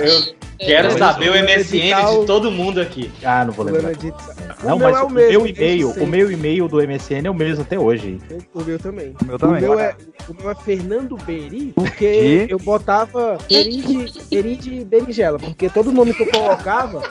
Eu 0.00 0.34
quero 0.58 0.98
saber 0.98 1.30
o 1.30 1.34
MSN 1.34 2.20
de 2.20 2.26
todo 2.26 2.50
mundo 2.50 2.80
aqui. 2.80 2.85
Ah, 3.24 3.44
não 3.44 3.52
vou 3.52 3.64
lembrar. 3.64 3.94
fulano 3.94 3.96
de 3.98 4.10
tal. 4.12 4.34
Não, 4.64 4.76
o 4.76 4.78
meu 4.78 4.88
mas 4.88 4.96
é 4.96 5.02
o 5.02 5.06
o 5.06 5.10
mesmo. 5.10 5.30
meu 5.42 5.46
e-mail, 5.46 5.90
o 5.90 6.06
meu 6.06 6.30
e-mail 6.30 6.68
do 6.68 6.76
MSN 6.78 7.26
é 7.26 7.30
o 7.30 7.34
mesmo 7.34 7.62
até 7.62 7.78
hoje. 7.78 8.18
O 8.54 8.62
meu 8.62 8.78
também. 8.78 9.14
O 9.22 9.24
meu 9.24 9.36
O 9.36 9.38
também. 9.38 9.60
meu, 9.60 9.78
é, 9.78 9.96
o 10.28 10.34
meu 10.34 10.50
é 10.50 10.54
Fernando 10.54 11.16
Beri, 11.16 11.72
porque 11.74 12.46
De? 12.46 12.52
eu 12.52 12.58
botava 12.58 13.38
Beri 13.48 13.76
de, 13.82 14.12
Beri 14.30 14.56
de 14.56 14.84
berinjela, 14.84 15.38
porque 15.38 15.68
todo 15.68 15.92
nome 15.92 16.14
que 16.14 16.22
eu 16.22 16.26
colocava, 16.30 17.02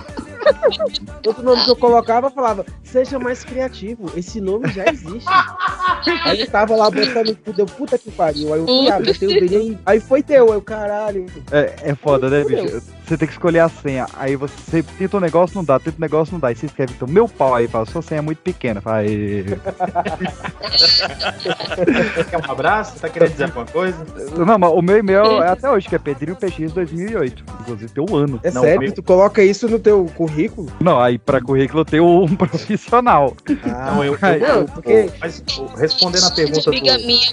todo 1.21 1.43
nome 1.43 1.63
que 1.63 1.71
eu 1.71 1.75
colocava 1.75 2.29
falava, 2.29 2.65
seja 2.83 3.19
mais 3.19 3.43
criativo, 3.43 4.11
esse 4.15 4.39
nome 4.41 4.69
já 4.71 4.85
existe. 4.91 5.25
Aí 6.25 6.41
eu 6.41 6.47
tava 6.47 6.75
lá 6.75 6.89
botando 6.89 7.35
tudo, 7.35 7.61
eu 7.61 7.65
puta 7.65 7.97
que 7.97 8.11
pariu, 8.11 8.53
aí 8.53 8.59
eu 8.59 8.65
fui, 8.65 8.89
ah, 8.89 8.99
botei 8.99 9.27
o 9.27 9.39
Beri, 9.39 9.77
aí, 9.85 9.99
foi 9.99 10.21
teu, 10.21 10.51
aí 10.51 10.57
o 10.57 10.61
caralho. 10.61 11.25
É, 11.51 11.73
é 11.91 11.95
foda, 11.95 12.29
né, 12.29 12.43
Fudeu. 12.43 12.63
bicho? 12.65 12.81
Você 13.05 13.17
tem 13.17 13.27
que 13.27 13.33
escolher 13.33 13.59
a 13.59 13.69
senha. 13.69 14.05
Aí 14.15 14.35
você 14.35 14.83
tenta 14.97 15.17
um 15.17 15.19
negócio, 15.19 15.55
não 15.55 15.63
dá, 15.63 15.79
tenta 15.79 15.97
um 15.97 16.01
negócio, 16.01 16.33
não 16.33 16.39
dá. 16.39 16.47
Aí 16.49 16.55
você 16.55 16.65
escreve, 16.65 16.93
então, 16.95 17.07
meu 17.07 17.27
pau 17.27 17.53
aí, 17.53 17.67
fala, 17.67 17.85
sua 17.85 18.01
senha 18.01 18.19
é 18.19 18.21
muito 18.21 18.39
pequena. 18.39 18.81
Fala, 18.81 18.97
"Aí." 18.97 19.45
Quer 22.29 22.37
um 22.37 22.51
abraço? 22.51 22.99
Tá 22.99 23.09
querendo 23.09 23.31
dizer 23.31 23.43
alguma 23.45 23.65
coisa? 23.65 23.97
Não, 24.37 24.57
mas 24.57 24.71
o 24.71 24.81
meu 24.81 24.97
e-mail 24.97 25.41
é 25.43 25.49
até 25.49 25.69
hoje, 25.69 25.87
que 25.87 25.95
é 25.95 25.99
Pedrinho 25.99 26.35
PX 26.35 26.71
2008. 26.73 27.43
Inclusive 27.61 27.91
tem 27.91 28.05
um 28.09 28.15
ano. 28.15 28.39
É 28.43 28.51
Não, 28.51 28.61
sério, 28.61 28.81
meu- 28.81 28.93
tu 28.93 29.03
coloca 29.03 29.43
isso 29.43 29.67
no 29.67 29.79
teu 29.79 30.05
currículo? 30.15 30.34
Não, 30.79 30.99
aí 30.99 31.17
pra 31.17 31.41
currículo 31.41 31.81
eu 31.81 31.85
tenho 31.85 32.05
um 32.23 32.27
profissional. 32.35 33.35
Ah, 33.63 33.91
Não, 33.95 34.03
eu, 34.03 34.17
Ai, 34.21 34.39
não, 34.39 34.65
porque 34.65 35.09
Mas 35.19 35.43
respondendo 35.77 36.25
a 36.25 36.31
pergunta 36.31 36.71
do. 36.71 37.05
minha, 37.05 37.29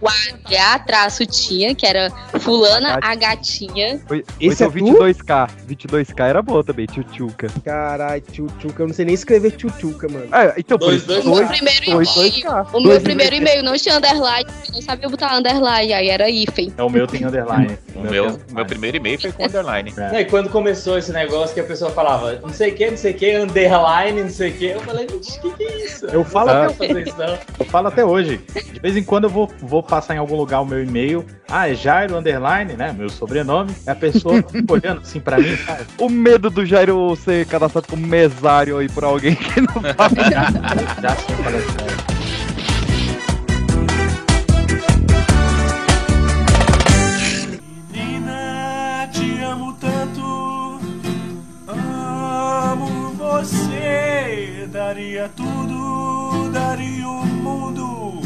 o 0.00 0.08
H 0.08 0.78
traço 0.80 1.24
tinha, 1.26 1.74
que 1.74 1.86
era 1.86 2.10
fulana 2.40 2.98
a 3.02 3.14
gatinha. 3.14 3.98
Foi, 4.06 4.24
Esse 4.40 4.68
foi 4.68 4.82
é 4.82 4.84
tu? 4.84 4.98
22k. 4.98 5.50
22k 5.68 6.20
era 6.28 6.42
boa 6.42 6.62
também, 6.62 6.86
tchutchuca. 6.86 7.48
caralho, 7.64 8.20
tchutchuca, 8.30 8.82
eu 8.82 8.86
não 8.88 8.94
sei 8.94 9.04
nem 9.06 9.14
escrever 9.14 9.52
tchutchuca, 9.52 10.08
mano. 10.08 10.26
É, 10.34 10.54
então, 10.58 10.76
Dois, 10.76 11.04
dois, 11.04 11.24
O 11.24 11.30
meu 11.30 11.36
dois, 11.36 11.48
primeiro 11.48 11.86
dois, 11.86 12.16
e-mail, 12.16 12.42
dois, 12.44 12.44
o 12.74 12.80
meu 12.80 12.82
Dois 12.90 13.02
primeiro 13.02 13.34
e-mail. 13.34 13.60
e-mail 13.60 13.62
não 13.64 13.76
tinha 13.78 13.96
underline, 13.96 14.46
eu 14.68 14.74
não 14.74 14.82
sabia 14.82 15.08
botar 15.08 15.34
underline, 15.36 15.92
aí 15.94 16.08
era 16.08 16.28
hífen. 16.28 16.72
É 16.76 16.82
o 16.82 16.90
meu 16.90 17.06
tem 17.06 17.24
underline. 17.24 17.78
O 17.96 18.00
meu, 18.02 18.38
meu 18.52 18.66
primeiro 18.66 18.98
e-mail 18.98 19.18
foi 19.18 19.32
com 19.32 19.42
underline. 19.46 19.90
Não, 19.96 20.20
E 20.20 20.26
quando 20.26 20.50
começou 20.50 20.98
esse 20.98 21.10
negócio 21.12 21.54
que 21.54 21.60
a 21.60 21.64
pessoa 21.64 21.90
falava, 22.06 22.38
não 22.40 22.52
sei 22.52 22.70
o 22.70 22.74
que, 22.74 22.90
não 22.90 22.96
sei 22.96 23.12
o 23.12 23.14
que, 23.14 23.36
underline, 23.36 24.22
não 24.22 24.30
sei 24.30 24.50
o 24.50 24.54
que, 24.54 24.64
eu 24.66 24.80
falei, 24.80 25.08
gente, 25.08 25.38
o 25.38 25.40
que, 25.40 25.50
que 25.50 25.62
é 25.64 25.84
isso? 25.84 26.06
Eu 26.06 26.24
falo, 26.24 26.52
não 26.52 26.64
até, 26.64 27.02
isso, 27.02 27.16
eu 27.58 27.66
falo 27.66 27.88
até 27.88 28.04
hoje. 28.04 28.40
De 28.72 28.80
vez 28.80 28.96
em 28.96 29.02
quando 29.02 29.24
eu 29.24 29.30
vou, 29.30 29.50
vou 29.60 29.82
passar 29.82 30.14
em 30.14 30.18
algum 30.18 30.36
lugar 30.36 30.60
o 30.60 30.66
meu 30.66 30.82
e-mail. 30.82 31.24
Ah, 31.48 31.68
é 31.68 31.74
Jairo 31.74 32.16
Underline, 32.16 32.74
né? 32.74 32.92
Meu 32.92 33.08
sobrenome. 33.08 33.74
E 33.86 33.90
a 33.90 33.94
pessoa 33.94 34.34
olhando 34.70 35.00
assim 35.00 35.20
pra 35.20 35.38
mim, 35.38 35.56
sabe? 35.56 35.84
o 35.98 36.08
medo 36.08 36.50
do 36.50 36.64
Jairo 36.64 37.14
ser 37.16 37.46
cadastrado 37.46 37.88
como 37.88 38.06
mesário 38.06 38.78
aí 38.78 38.88
por 38.88 39.04
alguém 39.04 39.34
que 39.34 39.60
não 39.60 39.74
sabe. 39.96 40.16
Já, 40.30 40.50
já 41.02 41.10
é 41.10 41.58
história. 41.58 42.15
Menina, 42.15 42.15
Daria 54.76 55.30
tudo, 55.34 56.50
daria 56.52 57.08
o 57.08 57.24
mundo 57.26 58.20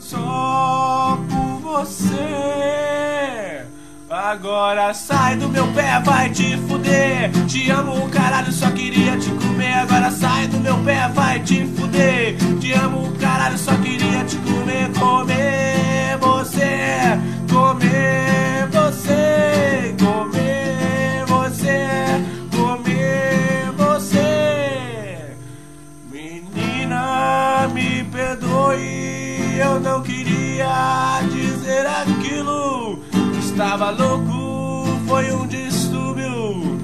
só 0.00 1.16
por 1.30 1.60
você. 1.84 3.64
Agora 4.10 4.92
sai 4.92 5.36
do 5.36 5.48
meu 5.48 5.68
pé, 5.68 6.00
vai 6.04 6.30
te 6.30 6.56
fuder. 6.66 7.30
Te 7.46 7.70
amo, 7.70 8.08
caralho, 8.08 8.50
só 8.50 8.72
queria 8.72 9.16
te 9.18 9.30
comer. 9.30 9.74
Agora 9.74 10.10
sai 10.10 10.48
do 10.48 10.58
meu 10.58 10.76
pé, 10.78 11.08
vai 11.14 11.38
te 11.38 11.64
fuder. 11.64 12.36
Te 12.58 12.72
amo, 12.72 13.12
caralho, 13.20 13.56
só 13.56 13.76
queria 13.76 14.24
te 14.24 14.36
comer, 14.38 14.90
comer 14.98 16.18
você, 16.18 17.16
comer 17.48 18.66
você, 18.72 19.94
eu 29.78 29.80
não 29.80 30.02
queria 30.02 31.20
dizer 31.30 31.86
aquilo. 31.86 32.98
Estava 33.38 33.90
louco, 33.90 34.98
foi 35.06 35.30
um 35.32 35.46
distúrbio. 35.46 36.80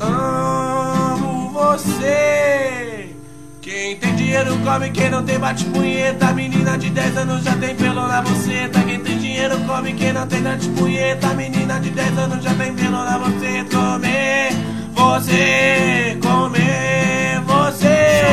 Amo 0.00 1.50
você. 1.50 3.14
Quem 3.60 3.96
tem 3.96 4.16
dinheiro 4.16 4.58
come, 4.64 4.90
quem 4.90 5.10
não 5.10 5.22
tem 5.22 5.38
bate 5.38 5.64
punheta. 5.66 6.32
Menina 6.32 6.78
de 6.78 6.90
10 6.90 7.18
anos 7.18 7.44
já 7.44 7.54
tem 7.56 7.76
pelo 7.76 8.06
na 8.06 8.22
buceta. 8.22 8.80
Quem 8.82 9.00
tem 9.00 9.18
dinheiro 9.18 9.58
come, 9.66 9.92
quem 9.92 10.12
não 10.12 10.26
tem 10.26 10.42
bate 10.42 10.68
punheta. 10.70 11.28
Menina 11.34 11.80
de 11.80 11.90
10 11.90 12.18
anos 12.18 12.42
já 12.42 12.54
tem 12.54 12.74
pelo 12.74 13.04
na 13.04 13.18
buceta. 13.18 13.76
Comer 13.76 14.52
você, 14.94 16.18
comer 16.22 17.40
você. 17.44 18.32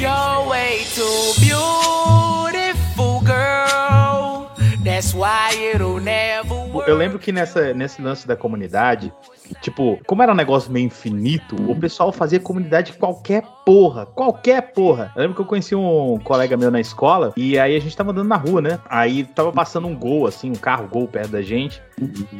You're 0.00 0.48
way 0.48 0.84
too 0.94 1.34
beautiful, 1.40 2.05
Eu 6.86 6.96
lembro 6.96 7.18
que 7.18 7.32
nessa, 7.32 7.72
nesse 7.74 8.00
lance 8.00 8.26
da 8.26 8.36
comunidade, 8.36 9.12
tipo, 9.60 9.98
como 10.06 10.22
era 10.22 10.32
um 10.32 10.34
negócio 10.36 10.70
meio 10.72 10.86
infinito, 10.86 11.54
o 11.70 11.74
pessoal 11.78 12.12
fazia 12.12 12.40
comunidade 12.40 12.92
de 12.92 12.98
qualquer 12.98 13.42
porra, 13.64 14.06
qualquer 14.06 14.72
porra. 14.72 15.12
Eu 15.16 15.22
lembro 15.22 15.34
que 15.36 15.40
eu 15.42 15.46
conheci 15.46 15.74
um 15.74 16.18
colega 16.22 16.56
meu 16.56 16.70
na 16.70 16.80
escola 16.80 17.32
e 17.36 17.58
aí 17.58 17.76
a 17.76 17.80
gente 17.80 17.96
tava 17.96 18.10
andando 18.12 18.28
na 18.28 18.36
rua, 18.36 18.60
né? 18.62 18.78
Aí 18.88 19.24
tava 19.24 19.52
passando 19.52 19.86
um 19.88 19.94
gol, 19.96 20.26
assim, 20.26 20.50
um 20.50 20.54
carro 20.54 20.86
gol 20.88 21.06
perto 21.08 21.30
da 21.30 21.42
gente. 21.42 21.82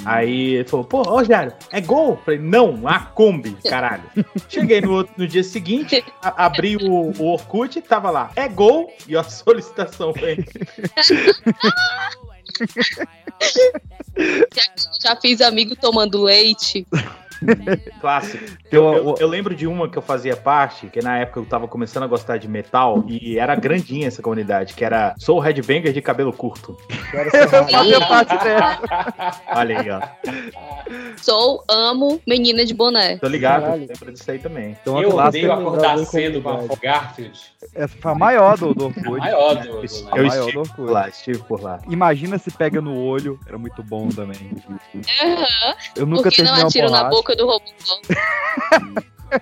Aí 0.04 0.54
ele 0.56 0.68
falou, 0.68 0.84
pô, 0.84 1.02
ô 1.10 1.24
Jário, 1.24 1.52
é 1.72 1.80
gol? 1.80 2.10
Eu 2.10 2.16
falei, 2.18 2.40
não, 2.40 2.86
a 2.86 3.00
Kombi, 3.00 3.56
caralho. 3.68 4.04
Cheguei 4.48 4.80
no, 4.80 4.92
outro- 4.92 5.14
no 5.16 5.26
dia 5.26 5.42
seguinte, 5.42 6.04
a- 6.22 6.44
abri 6.46 6.76
o, 6.76 7.12
o 7.18 7.26
Orkut, 7.32 7.80
tava 7.82 8.10
lá, 8.10 8.30
é 8.36 8.48
gol, 8.48 8.92
e 9.08 9.16
a 9.16 9.22
solicitação 9.24 10.12
foi. 10.14 10.44
Já, 14.54 14.62
já 15.02 15.16
fiz 15.16 15.40
amigo 15.40 15.76
tomando 15.76 16.22
leite. 16.22 16.86
Clássico. 18.00 18.44
Eu, 18.70 18.84
eu- 18.94 19.14
eu 19.20 19.28
lembro 19.28 19.54
de 19.54 19.66
uma 19.66 19.88
que 19.88 19.96
eu 19.98 20.02
fazia 20.02 20.36
parte, 20.36 20.86
que 20.88 21.00
na 21.02 21.18
época 21.18 21.40
eu 21.40 21.44
tava 21.46 21.68
começando 21.68 22.02
a 22.04 22.06
gostar 22.06 22.36
de 22.38 22.48
metal, 22.48 23.04
e 23.08 23.38
era 23.38 23.54
grandinha 23.54 24.08
essa 24.08 24.22
comunidade, 24.22 24.74
que 24.74 24.84
era 24.84 25.14
Sou 25.18 25.38
Headbanger 25.38 25.92
de 25.92 26.00
cabelo 26.02 26.32
curto. 26.32 26.76
Eu 27.32 27.48
fazia 27.48 28.00
parte 28.06 28.36
dela. 28.44 28.78
Olha 29.54 29.80
aí, 29.80 29.90
ó. 29.90 30.00
Sou, 31.16 31.64
amo 31.68 32.20
menina 32.26 32.64
de 32.64 32.74
boné. 32.74 33.16
Tô 33.18 33.28
ligado, 33.28 33.62
Caralho. 33.62 33.86
lembro 33.88 34.12
disso 34.12 34.30
aí 34.30 34.38
também. 34.38 34.76
Então, 34.80 35.00
Eu 35.02 35.14
odeio 35.16 35.52
acordar 35.52 35.98
cedo 35.98 36.40
com 36.42 36.50
a 36.50 36.76
Garfield. 36.80 37.38
Essa 37.74 37.96
foi 38.00 38.12
a 38.12 38.14
maior 38.14 38.56
do, 38.56 38.74
do 38.74 38.86
Orkut. 38.86 39.06
A 39.06 39.18
maior 39.18 39.54
do- 39.56 39.80
do- 39.80 40.08
A 40.12 40.18
Eu 40.18 40.26
maior 40.26 40.48
estive 40.48 40.62
do 40.62 40.74
por 40.74 40.90
lá, 40.90 41.08
estive 41.08 41.38
por 41.40 41.62
lá. 41.62 41.80
Imagina 41.88 42.38
se 42.38 42.50
pega 42.50 42.80
no 42.80 42.96
olho, 42.96 43.38
era 43.46 43.58
muito 43.58 43.82
bom 43.82 44.08
também. 44.08 44.50
Aham. 45.22 45.74
Eu 45.96 46.06
nunca 46.06 46.24
Por 46.24 46.32
que 46.32 46.42
não 46.42 46.46
terminei 46.54 46.62
uma 46.62 46.68
atiro 46.68 46.90
na 46.90 46.98
porrada. 46.98 47.16
Boca 47.26 47.34
do 47.34 47.46
robô? 47.46 47.64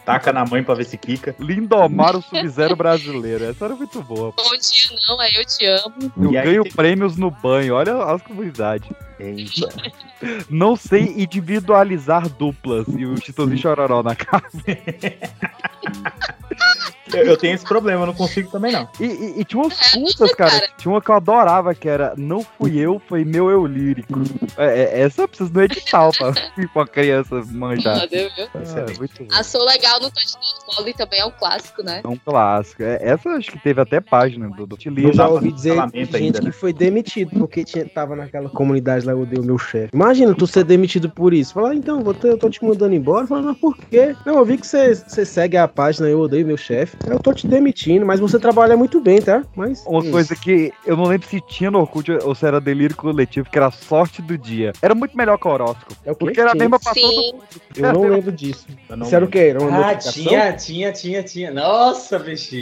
Taca 0.07 0.33
na 0.33 0.47
mãe 0.47 0.65
pra 0.65 0.75
ver 0.75 0.87
se 0.87 0.97
quica. 0.97 1.37
Lindomar 1.39 2.17
o 2.17 2.23
Sub-Zero 2.23 2.75
brasileiro. 2.75 3.45
Essa 3.45 3.67
era 3.67 3.77
muito 3.77 4.03
boa. 4.03 4.33
Bom 4.35 4.57
dia, 4.57 4.99
não, 5.07 5.21
aí 5.21 5.35
eu 5.35 5.45
te 5.45 5.67
amo. 5.67 6.11
Eu 6.17 6.31
E 6.31 6.43
ganho 6.43 6.65
prêmios 6.73 7.19
no 7.19 7.31
banho. 7.31 7.75
Olha 7.75 8.03
as 8.03 8.23
comunidades. 8.23 8.89
Eita. 9.21 9.69
Não 10.49 10.75
sei 10.75 11.03
individualizar 11.19 12.31
duplas. 12.31 12.87
E 12.97 13.05
o 13.05 13.21
Chitãozinho 13.21 13.59
Chororó 13.59 14.03
na 14.03 14.17
cara. 14.17 14.49
Eu, 17.13 17.23
eu 17.23 17.37
tenho 17.37 17.55
esse 17.55 17.65
problema, 17.65 18.03
eu 18.03 18.07
não 18.07 18.15
consigo 18.15 18.51
também, 18.51 18.73
não. 18.73 18.89
E, 18.99 19.05
e- 19.05 19.41
e 19.41 19.45
tinha 19.45 19.63
umas 19.63 19.79
putas, 19.93 20.35
cara. 20.35 20.69
Tinha 20.79 20.93
uma 20.93 21.03
que 21.03 21.11
eu 21.11 21.15
adorava, 21.15 21.75
que 21.75 21.89
era 21.89 22.15
Não 22.17 22.43
fui 22.43 22.79
eu, 22.79 23.01
foi 23.09 23.25
meu 23.25 23.51
eu 23.51 23.67
lírico. 23.67 24.21
É, 24.57 24.83
é- 24.83 25.01
essa 25.03 25.23
eu 25.23 25.29
preciso 25.29 25.51
do 25.51 25.61
edital 25.63 26.13
pra, 26.17 26.33
pra 26.73 26.87
criança 26.87 27.43
manjar. 27.51 28.09
Viu? 28.09 28.29
É, 28.29 28.99
muito 28.99 29.25
bom. 29.25 29.35
A 29.35 29.43
Sou 29.43 29.65
Legal 29.65 30.01
no 30.01 30.11
Touchdown 30.11 30.43
Volley 30.77 30.95
também 30.95 31.21
é 31.21 31.25
um 31.27 31.31
clássico, 31.31 31.83
né? 31.83 32.01
É 32.03 32.09
um 32.09 32.17
clássico. 32.17 32.83
É, 32.83 32.99
essa 33.03 33.29
acho 33.31 33.51
que 33.53 33.59
teve 33.59 33.81
até 33.81 34.01
página 34.01 34.49
do, 34.49 34.67
do 34.67 34.79
Eu 34.97 35.13
já 35.13 35.29
ouvi 35.29 35.53
dizer 35.53 35.75
de 35.89 35.99
gente 36.05 36.17
ainda, 36.17 36.39
que 36.39 36.45
né? 36.47 36.53
foi 36.53 36.73
demitido 36.73 37.31
porque 37.39 37.65
tinha, 37.65 37.85
tava 37.87 38.17
naquela 38.17 38.49
comunidade 38.49 39.05
lá, 39.07 39.13
eu 39.13 39.21
odeio 39.23 39.43
meu 39.45 39.59
chefe. 39.59 39.91
Imagina 39.93 40.35
tu 40.35 40.47
ser 40.47 40.65
demitido 40.65 41.11
por 41.11 41.35
isso. 41.35 41.53
Falar, 41.55 41.75
então, 41.75 42.03
vou 42.03 42.15
ter- 42.15 42.29
eu 42.29 42.39
tô 42.39 42.49
te 42.49 42.65
mandando 42.65 42.95
embora. 42.95 43.27
Fala, 43.27 43.43
mas 43.43 43.59
por 43.59 43.77
quê? 43.77 44.15
Não, 44.25 44.39
eu 44.39 44.45
vi 44.45 44.57
que 44.59 44.67
você 44.67 44.95
você 44.95 45.25
segue 45.25 45.57
a 45.57 45.69
página, 45.69 46.09
eu 46.09 46.21
odeio 46.21 46.47
meu 46.47 46.57
chefe. 46.57 46.94
Eu 47.07 47.19
tô 47.19 47.33
te 47.33 47.47
demitindo, 47.47 48.07
mas 48.07 48.21
você 48.21 48.39
trabalha 48.39 48.77
muito 48.77 49.01
bem, 49.01 49.21
tá? 49.21 49.43
Mas. 49.55 49.85
Uma 49.87 50.01
isso. 50.01 50.11
coisa 50.11 50.37
que 50.37 50.73
eu 50.87 50.97
não 50.97 51.05
lembro 51.05 51.29
se 51.29 51.41
tinha 51.41 51.71
no 51.71 51.81
Orkut 51.81 52.11
ou 52.23 52.35
se 52.35 52.47
era 52.47 52.61
delírio 52.61 52.97
coletivo, 52.97 53.49
que 53.51 53.59
era 53.59 53.67
a 53.67 53.71
sorte 53.71 54.23
do 54.23 54.39
dia. 54.39 54.73
Era 54.81 54.95
muito 54.95 55.17
melhor 55.17 55.39
que 55.39 55.47
o 55.47 55.51
horóscopo. 55.51 55.95
É 56.05 56.13
o? 56.13 56.17
Porque 56.17 56.41
era 56.41 56.53
a 56.53 56.55
mesma 56.55 56.79
pra 56.79 56.95
todo 56.95 57.11
Sim. 57.11 57.33
mundo. 57.33 57.45
Eu 57.77 57.93
não 57.93 58.03
lembro 58.09 58.33
disso. 58.33 58.67
Não 58.89 59.07
Isso 59.07 59.15
era 59.15 59.25
o 59.25 59.29
quê? 59.29 59.39
Era 59.39 59.63
uma 59.63 59.91
Ah, 59.91 59.95
tinha, 59.97 60.53
tinha, 60.53 60.93
tinha, 60.93 61.23
tinha. 61.23 61.51
Nossa, 61.51 62.19
bicho. 62.19 62.57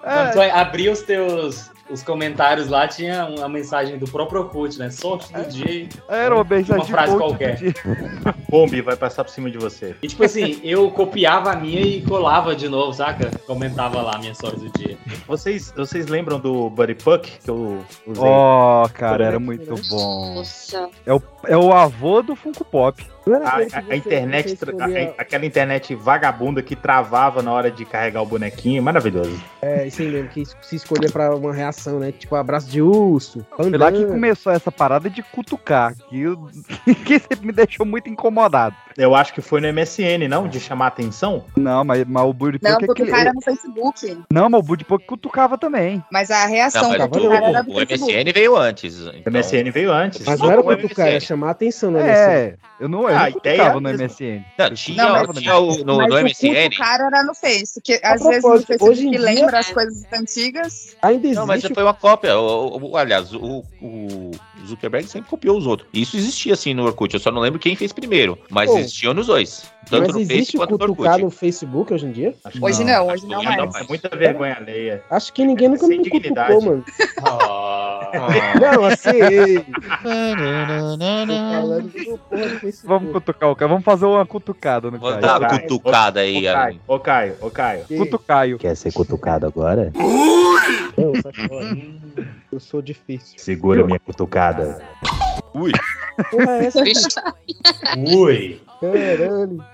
Quando 0.00 0.32
tu 0.32 0.40
abria 0.40 0.92
os 0.92 1.02
teus 1.02 1.71
os 1.92 2.02
comentários 2.02 2.68
lá, 2.68 2.88
tinha 2.88 3.26
uma 3.26 3.48
mensagem 3.48 3.98
do 3.98 4.06
próprio 4.06 4.40
Orkut, 4.40 4.78
né? 4.78 4.90
Sorte 4.90 5.32
do 5.32 5.44
dia. 5.48 5.88
Era 6.08 6.34
uma 6.34 6.44
mensagem 6.44 6.82
Uma 6.82 6.84
frase 6.84 7.16
qualquer. 7.16 7.58
Kombi 8.50 8.80
vai 8.80 8.96
passar 8.96 9.24
por 9.24 9.30
cima 9.30 9.50
de 9.50 9.58
você. 9.58 9.94
E 10.02 10.08
tipo 10.08 10.24
assim, 10.24 10.60
eu 10.64 10.90
copiava 10.90 11.52
a 11.52 11.56
minha 11.56 11.80
e 11.80 12.02
colava 12.02 12.56
de 12.56 12.68
novo, 12.68 12.92
saca? 12.92 13.30
Comentava 13.46 14.00
lá 14.00 14.16
a 14.16 14.18
minha 14.18 14.34
sorte 14.34 14.60
do 14.60 14.70
dia. 14.78 14.96
Vocês, 15.26 15.72
vocês 15.76 16.06
lembram 16.06 16.40
do 16.40 16.70
Buddy 16.70 16.94
Puck 16.94 17.30
que 17.38 17.50
eu 17.50 17.84
usei? 18.06 18.24
Ó, 18.24 18.88
cara, 18.88 19.24
era 19.26 19.38
muito 19.38 19.74
bom. 19.90 20.34
Nossa. 20.36 20.88
É 21.04 21.12
o, 21.12 21.22
é 21.46 21.56
o 21.56 21.72
avô 21.72 22.22
do 22.22 22.34
Funko 22.34 22.64
Pop. 22.64 23.04
A, 23.46 23.56
a- 23.78 23.82
a 23.90 23.96
internet, 23.96 24.58
a- 24.80 25.14
aquela 25.22 25.46
internet 25.46 25.94
vagabunda 25.94 26.62
que 26.62 26.74
travava 26.74 27.42
na 27.42 27.52
hora 27.52 27.70
de 27.70 27.84
carregar 27.84 28.22
o 28.22 28.26
bonequinho, 28.26 28.82
maravilhoso. 28.82 29.40
É, 29.60 29.86
isso 29.86 30.02
aí 30.02 30.08
mesmo, 30.08 30.28
que 30.28 30.44
se 30.62 30.76
escolher 30.76 31.10
pra 31.12 31.34
uma 31.34 31.52
reação, 31.54 31.98
né? 32.00 32.12
Tipo, 32.12 32.34
abraço 32.34 32.68
de 32.68 32.82
urso. 32.82 33.46
Foi 33.56 33.70
lá 33.70 33.92
que 33.92 34.04
começou 34.04 34.52
essa 34.52 34.72
parada 34.72 35.08
de 35.08 35.22
cutucar, 35.22 35.94
que, 36.08 36.20
eu- 36.20 36.48
que 37.06 37.18
sempre 37.18 37.46
me 37.46 37.52
deixou 37.52 37.86
muito 37.86 38.08
incomodado. 38.08 38.74
Eu 38.96 39.14
acho 39.14 39.32
que 39.32 39.40
foi 39.40 39.60
no 39.60 39.68
MSN, 39.72 40.28
não? 40.28 40.46
De 40.48 40.60
chamar 40.60 40.88
atenção? 40.88 41.44
Não, 41.56 41.84
mas, 41.84 42.04
mas 42.06 42.24
o 42.24 42.32
Buddy 42.32 42.58
Não, 42.62 42.70
é 42.70 42.74
porque 42.74 42.86
o 42.88 42.92
aquele- 42.92 43.10
cara 43.10 43.22
era 43.22 43.32
no 43.32 43.40
Facebook. 43.40 44.18
Não, 44.32 44.48
mas 44.50 44.60
o 44.60 44.62
Buddy 44.62 44.84
Puck 44.84 45.04
cutucava 45.06 45.56
também. 45.58 46.02
Mas 46.10 46.30
a 46.30 46.46
reação 46.46 46.82
Não, 46.82 46.98
mas 46.98 47.08
do 47.10 47.18
o, 47.26 47.30
cara 47.30 47.46
era 47.48 47.62
do 47.62 47.70
o. 47.72 47.80
MSN 47.80 48.32
veio 48.32 48.56
antes. 48.56 49.00
O 49.00 49.08
então- 49.10 49.32
MSN 49.32 49.70
veio 49.70 49.92
antes. 49.92 50.24
Mas 50.26 50.40
não 50.40 50.50
era 50.50 50.60
o 50.60 50.64
cara, 50.64 50.78
MSN. 50.82 51.00
era 51.10 51.20
chamar 51.20 51.48
a 51.48 51.50
atenção, 51.52 51.90
né? 51.90 52.10
É, 52.10 52.54
eu 52.80 52.88
não, 52.88 53.02
eu 53.02 53.08
Ah, 53.08 53.12
não 53.12 53.18
a 53.24 53.30
ideia 53.30 53.56
cutucava 53.56 53.78
é 53.78 53.80
no. 53.80 53.88
MSN. 53.90 54.44
Não, 54.58 54.74
tinha, 54.74 55.04
Não, 55.04 55.12
mas- 55.26 55.36
tinha 55.38 55.56
o, 55.58 55.84
no, 55.84 55.96
Mas 55.96 56.08
no 56.08 56.14
o 56.14 56.18
MSN. 56.20 56.54
culto 56.62 56.76
cara 56.78 57.06
era 57.06 57.22
no 57.24 57.34
Face, 57.34 57.80
que 57.82 58.00
às 58.02 58.22
vezes 58.22 58.42
no 58.42 58.60
Facebook 58.62 58.90
hoje 58.90 59.10
dia- 59.10 59.20
lembra 59.20 59.58
as 59.58 59.70
coisas 59.70 60.04
antigas. 60.12 60.96
Ainda 61.02 61.26
existe. 61.26 61.36
Não, 61.38 61.46
mas 61.46 61.62
foi 61.64 61.82
uma 61.82 61.94
cópia. 61.94 62.38
O, 62.38 62.90
o- 62.90 62.96
aliás, 62.96 63.32
o, 63.32 63.64
o 63.80 64.30
Zuckerberg 64.66 65.06
sempre 65.08 65.28
copiou 65.30 65.56
os 65.58 65.66
outros. 65.66 65.88
Isso 65.92 66.16
existia 66.16 66.52
assim 66.54 66.74
no 66.74 66.84
Orkut. 66.84 67.12
Eu 67.14 67.20
só 67.20 67.30
não 67.30 67.40
lembro 67.40 67.58
quem 67.58 67.74
fez 67.76 67.92
primeiro. 67.92 68.38
Mas 68.50 68.70
Pô, 68.70 68.78
existiam 68.78 69.12
nos 69.14 69.26
dois. 69.26 69.70
Tanto 69.90 70.02
mas 70.06 70.14
no 70.14 70.20
existe 70.20 70.56
o 70.56 70.60
quanto 70.60 70.70
no 70.72 70.78
cutucar 70.78 71.12
Orkut. 71.14 71.24
no 71.24 71.30
Facebook 71.30 71.92
hoje 71.92 72.06
em 72.06 72.12
dia? 72.12 72.34
Acho 72.44 72.64
Hoje 72.64 72.84
não, 72.84 73.08
hoje 73.08 73.26
não 73.26 73.38
Hoje 73.38 73.48
não 73.48 73.56
mais. 73.56 73.72
mais. 73.72 73.84
É 73.84 73.88
muita 73.88 74.08
vergonha 74.16 74.54
alheia. 74.56 75.02
Acho 75.10 75.32
que 75.32 75.44
ninguém 75.44 75.68
nunca 75.68 75.86
Sem 75.86 75.98
me 75.98 76.04
dignidade. 76.04 76.52
cutucou, 76.54 76.70
mano. 76.70 76.84
Ah, 77.24 78.10
Não, 78.60 78.84
assim, 78.84 79.10
Facebook. 82.60 82.86
Vamos 82.86 83.12
cutucar 83.12 83.50
o 83.50 83.56
cara, 83.56 83.68
vamos 83.68 83.84
fazer 83.84 84.04
uma 84.06 84.24
cutucada 84.26 84.90
no 84.90 84.98
Vou 84.98 85.10
Caio. 85.10 85.20
dar 85.22 85.40
uma 85.40 85.48
Caio. 85.48 85.62
cutucada 85.62 86.20
Ô, 86.20 86.22
aí. 86.22 86.42
Caio, 86.42 86.80
ô 86.86 86.98
Caio, 86.98 87.36
ô 87.40 87.50
Caio. 87.50 87.84
Cutucaio. 87.86 88.58
Quer 88.58 88.76
ser 88.76 88.92
cutucado 88.92 89.46
agora? 89.46 89.90
Fora. 89.94 91.22
Eu 92.52 92.60
sou 92.60 92.82
difícil. 92.82 93.38
Segura 93.38 93.82
minha 93.84 93.98
cutucada. 93.98 94.82
Ui. 95.54 95.72
Porra, 96.30 96.58
é 96.58 96.66
essa? 96.66 96.82
Ui. 97.96 98.60
Caralho. 98.80 99.64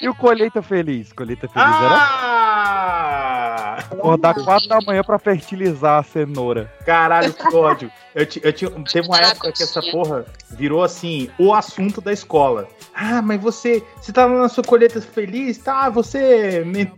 E 0.00 0.08
o 0.08 0.14
Colheita 0.14 0.62
Feliz? 0.62 1.12
Colheita 1.12 1.48
Feliz 1.48 1.66
era 1.66 1.88
Ah! 1.90 3.78
Acordar 3.90 4.34
4 4.34 4.68
da 4.68 4.80
manhã 4.80 5.02
pra 5.02 5.18
fertilizar 5.18 5.98
a 6.00 6.02
cenoura. 6.02 6.72
Caralho, 6.84 7.32
que 7.32 7.54
ódio. 7.56 7.90
Eu, 8.14 8.26
ti- 8.26 8.40
eu 8.42 8.52
tinha, 8.52 8.70
teve 8.92 9.06
uma 9.08 9.18
época 9.18 9.52
que 9.52 9.62
essa 9.62 9.80
porra 9.90 10.26
virou 10.50 10.82
assim, 10.82 11.30
o 11.38 11.54
assunto 11.54 12.00
da 12.00 12.12
escola. 12.12 12.68
Ah, 12.94 13.22
mas 13.22 13.40
você, 13.40 13.82
você 14.00 14.12
tava 14.12 14.36
na 14.38 14.48
sua 14.48 14.64
colheita 14.64 15.00
feliz, 15.00 15.58
tá? 15.58 15.88
Você 15.90 16.62
me- 16.66 16.90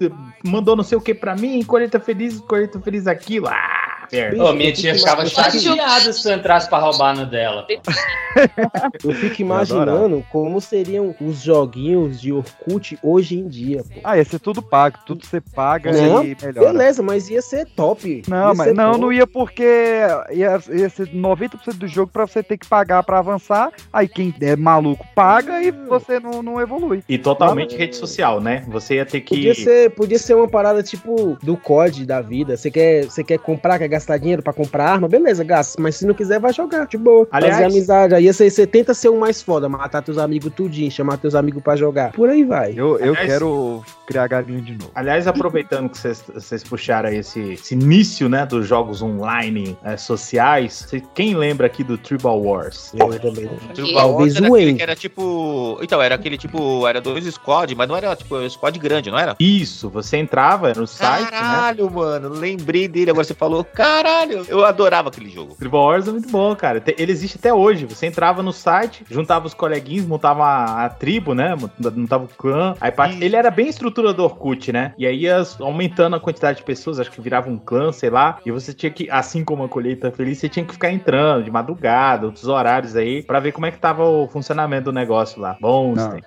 mandou 0.45 0.75
não 0.75 0.83
sei 0.85 0.97
o 0.99 1.01
que 1.01 1.15
pra 1.15 1.35
mim, 1.37 1.63
colheita 1.63 2.01
feliz, 2.01 2.41
colheita 2.41 2.81
feliz 2.81 3.07
aquilo. 3.07 3.49
Ah, 3.49 3.80
merda. 4.13 4.45
Ô, 4.45 4.53
minha 4.53 4.73
tia 4.73 4.95
ficava 4.95 5.25
chateada 5.27 6.13
se 6.13 6.23
tu 6.23 6.31
entrasse 6.31 6.69
pra 6.69 6.79
roubar 6.79 7.17
no 7.17 7.27
dela. 7.27 7.67
Eu 9.05 9.13
fico 9.13 9.43
imaginando 9.43 10.25
como 10.31 10.61
seriam 10.61 11.15
os 11.21 11.41
joguinhos 11.43 12.21
de 12.21 12.33
Orkut 12.33 12.99
hoje 13.03 13.39
em 13.39 13.49
dia, 13.49 13.83
pô. 13.83 14.01
Ah, 14.05 14.17
ia 14.17 14.25
ser 14.25 14.39
tudo 14.39 14.63
pago, 14.63 14.99
tudo 15.05 15.27
você 15.27 15.41
paga 15.41 15.91
Não, 15.93 16.23
e 16.25 16.37
melhora. 16.41 16.73
beleza, 16.73 17.03
mas 17.03 17.29
ia 17.29 17.43
ser 17.43 17.67
top. 17.67 18.23
Não, 18.29 18.49
Ia 18.51 18.55
mas 18.55 18.75
não, 18.75 18.93
bom. 18.93 18.99
não 18.99 19.13
ia 19.13 19.27
porque 19.27 19.63
ia, 20.31 20.61
ia 20.71 20.89
ser 20.89 21.09
90% 21.09 21.75
do 21.75 21.89
jogo 21.89 22.11
pra 22.13 22.27
você 22.27 22.43
ter 22.43 22.57
que 22.57 22.67
pagar 22.67 23.03
pra 23.03 23.19
avançar. 23.19 23.71
Aí 23.93 24.07
quem 24.09 24.33
é 24.41 24.55
maluco 24.57 25.05
paga 25.15 25.63
e 25.63 25.71
você 25.71 26.21
não, 26.21 26.43
não 26.43 26.61
evolui. 26.61 27.03
E 27.09 27.19
totalmente 27.19 27.77
rede 27.77 27.97
social, 27.97 28.41
né? 28.41 28.65
Você 28.69 28.95
ia 28.97 29.07
ter 29.07 29.21
que. 29.21 29.35
Podia 29.35 29.55
ser, 29.55 29.91
podia 29.91 30.19
ser 30.19 30.35
uma 30.35 30.49
parada 30.49 30.83
tipo 30.83 31.37
do 31.43 31.57
COD 31.57 32.07
da 32.07 32.21
vida. 32.21 32.57
Você 32.57 32.71
quer, 32.71 33.05
você 33.05 33.25
quer 33.25 33.39
comprar, 33.39 33.79
quer 33.79 33.89
gastar 33.89 34.00
dinheiro 34.19 34.43
pra 34.43 34.53
comprar 34.53 34.85
arma? 34.93 35.09
Beleza, 35.09 35.43
gasta. 35.45 35.81
Mas 35.81 35.97
se 35.97 36.07
não 36.07 36.15
quiser, 36.15 36.39
vai 36.41 36.53
jogar, 36.53 36.87
de 36.87 36.97
boa. 36.97 37.27
Aliás- 37.31 37.55
Fazer 37.57 37.67
amizade. 37.67 38.15
Aí 38.15 38.27
você, 38.33 38.49
você 38.51 38.67
tenta 38.67 38.95
ser 38.95 39.09
o 39.09 39.19
mais 39.19 39.43
foda, 39.43 39.69
matar 39.69 40.03
teus 40.03 40.19
amigos 40.19 40.53
tudinho, 40.55 40.91
chamar 40.91 41.17
teus 41.19 41.35
amigos 41.35 41.63
pra 41.63 41.77
jogar. 41.77 42.13
Por 42.13 42.29
aí 42.29 42.45
vai. 42.45 42.73
Eu, 42.77 42.99
eu 42.99 43.11
Aliás- 43.13 43.27
quero 43.27 43.85
criar 44.07 44.27
galinha 44.27 44.61
de 44.61 44.73
novo. 44.73 44.91
Aliás, 44.95 45.27
aproveitando 45.27 45.89
que 45.89 45.99
vocês- 45.99 46.63
puxaram 46.65 47.09
aí 47.09 47.19
esse, 47.19 47.53
esse 47.55 47.75
início, 47.75 48.29
né, 48.29 48.45
dos 48.47 48.67
jogos 48.67 49.03
online 49.03 49.77
eh, 49.85 49.97
sociais, 49.97 50.87
cê- 50.89 51.03
quem 51.15 51.35
lembra 51.37 51.67
aqui 51.67 51.83
do 51.85 51.97
Tribal 51.99 52.41
Wars? 52.43 52.93
Eu 52.95 53.19
também. 53.21 53.49
Tribal 53.75 54.13
Wars 54.15 54.37
era 54.37 54.47
aquele 54.47 54.83
era 54.83 54.97
tipo. 54.97 55.79
Então, 55.83 56.01
era 56.03 56.15
aquele 56.15 56.37
tipo. 56.37 56.87
Era 56.87 57.01
dois 57.01 57.25
squad, 57.27 57.75
mas 57.75 57.89
não 57.89 57.97
era 57.97 58.15
tipo 58.17 58.37
um 58.37 58.49
squad 58.49 58.79
grande, 58.79 59.11
não 59.11 59.19
era? 59.19 59.37
Isso, 59.39 59.89
você 59.89 60.17
entrava 60.17 60.73
no 60.75 60.87
site, 60.87 61.25
né? 61.25 61.31
Caralho, 61.31 61.91
mano, 61.91 62.29
lembrei 62.29 62.87
dele. 62.89 63.11
Agora 63.11 63.25
você 63.25 63.35
falou, 63.35 63.65
caralho, 63.91 64.47
eu 64.49 64.65
adorava 64.65 65.09
aquele 65.09 65.29
jogo. 65.29 65.55
Tribal 65.55 65.87
Wars 65.87 66.07
é 66.07 66.13
muito 66.13 66.31
bom, 66.31 66.55
cara. 66.55 66.83
Ele 66.97 67.13
existe 67.13 67.39
até 67.39 67.53
hoje. 67.53 67.87
Você 67.87 68.07
entrava 68.07 68.43
no 68.43 68.53
site, 68.53 69.05
juntava 69.11 69.47
os 69.47 69.55
coleguinhas, 69.55 70.07
montava 70.07 70.45
a, 70.45 70.85
a 70.85 70.89
tribo, 70.89 71.35
né? 71.35 71.57
Montava 71.97 72.25
o 72.25 72.29
clã. 72.29 72.75
Aí, 72.81 72.93
Ele 73.21 73.37
era 73.37 73.51
bem 73.51 73.69
estrutura 73.69 74.13
do 74.13 74.23
Orkut, 74.23 74.73
né? 74.73 74.95
E 74.97 75.07
aí 75.07 75.23
ia 75.23 75.43
aumentando 75.61 76.17
a 76.17 76.21
quantidade 76.21 76.59
de 76.59 76.65
pessoas, 76.65 77.01
acho 77.01 77.11
que 77.11 77.21
virava 77.21 77.51
um 77.51 77.59
clã, 77.59 77.93
sei 77.93 78.11
lá. 78.11 78.39
E 78.45 78.51
você 78.51 78.73
tinha 78.73 78.91
que, 78.91 79.11
assim 79.11 79.45
como 79.45 79.65
a 79.65 79.69
colheita 79.69 80.11
feliz, 80.11 80.39
você 80.39 80.49
tinha 80.49 80.65
que 80.65 80.73
ficar 80.73 80.91
entrando 80.93 81.45
de 81.45 81.51
madrugada, 81.51 82.27
outros 82.27 82.47
horários 82.47 82.97
aí, 82.97 83.23
pra 83.23 83.41
ver 83.41 83.53
como 83.53 83.67
é 83.67 83.71
que 83.71 83.79
tava 83.79 84.05
o 84.05 84.29
funcionamento 84.29 84.85
do 84.85 84.93
negócio 84.93 85.41
lá. 85.41 85.57
Bons 85.61 85.97
Não. 85.97 86.21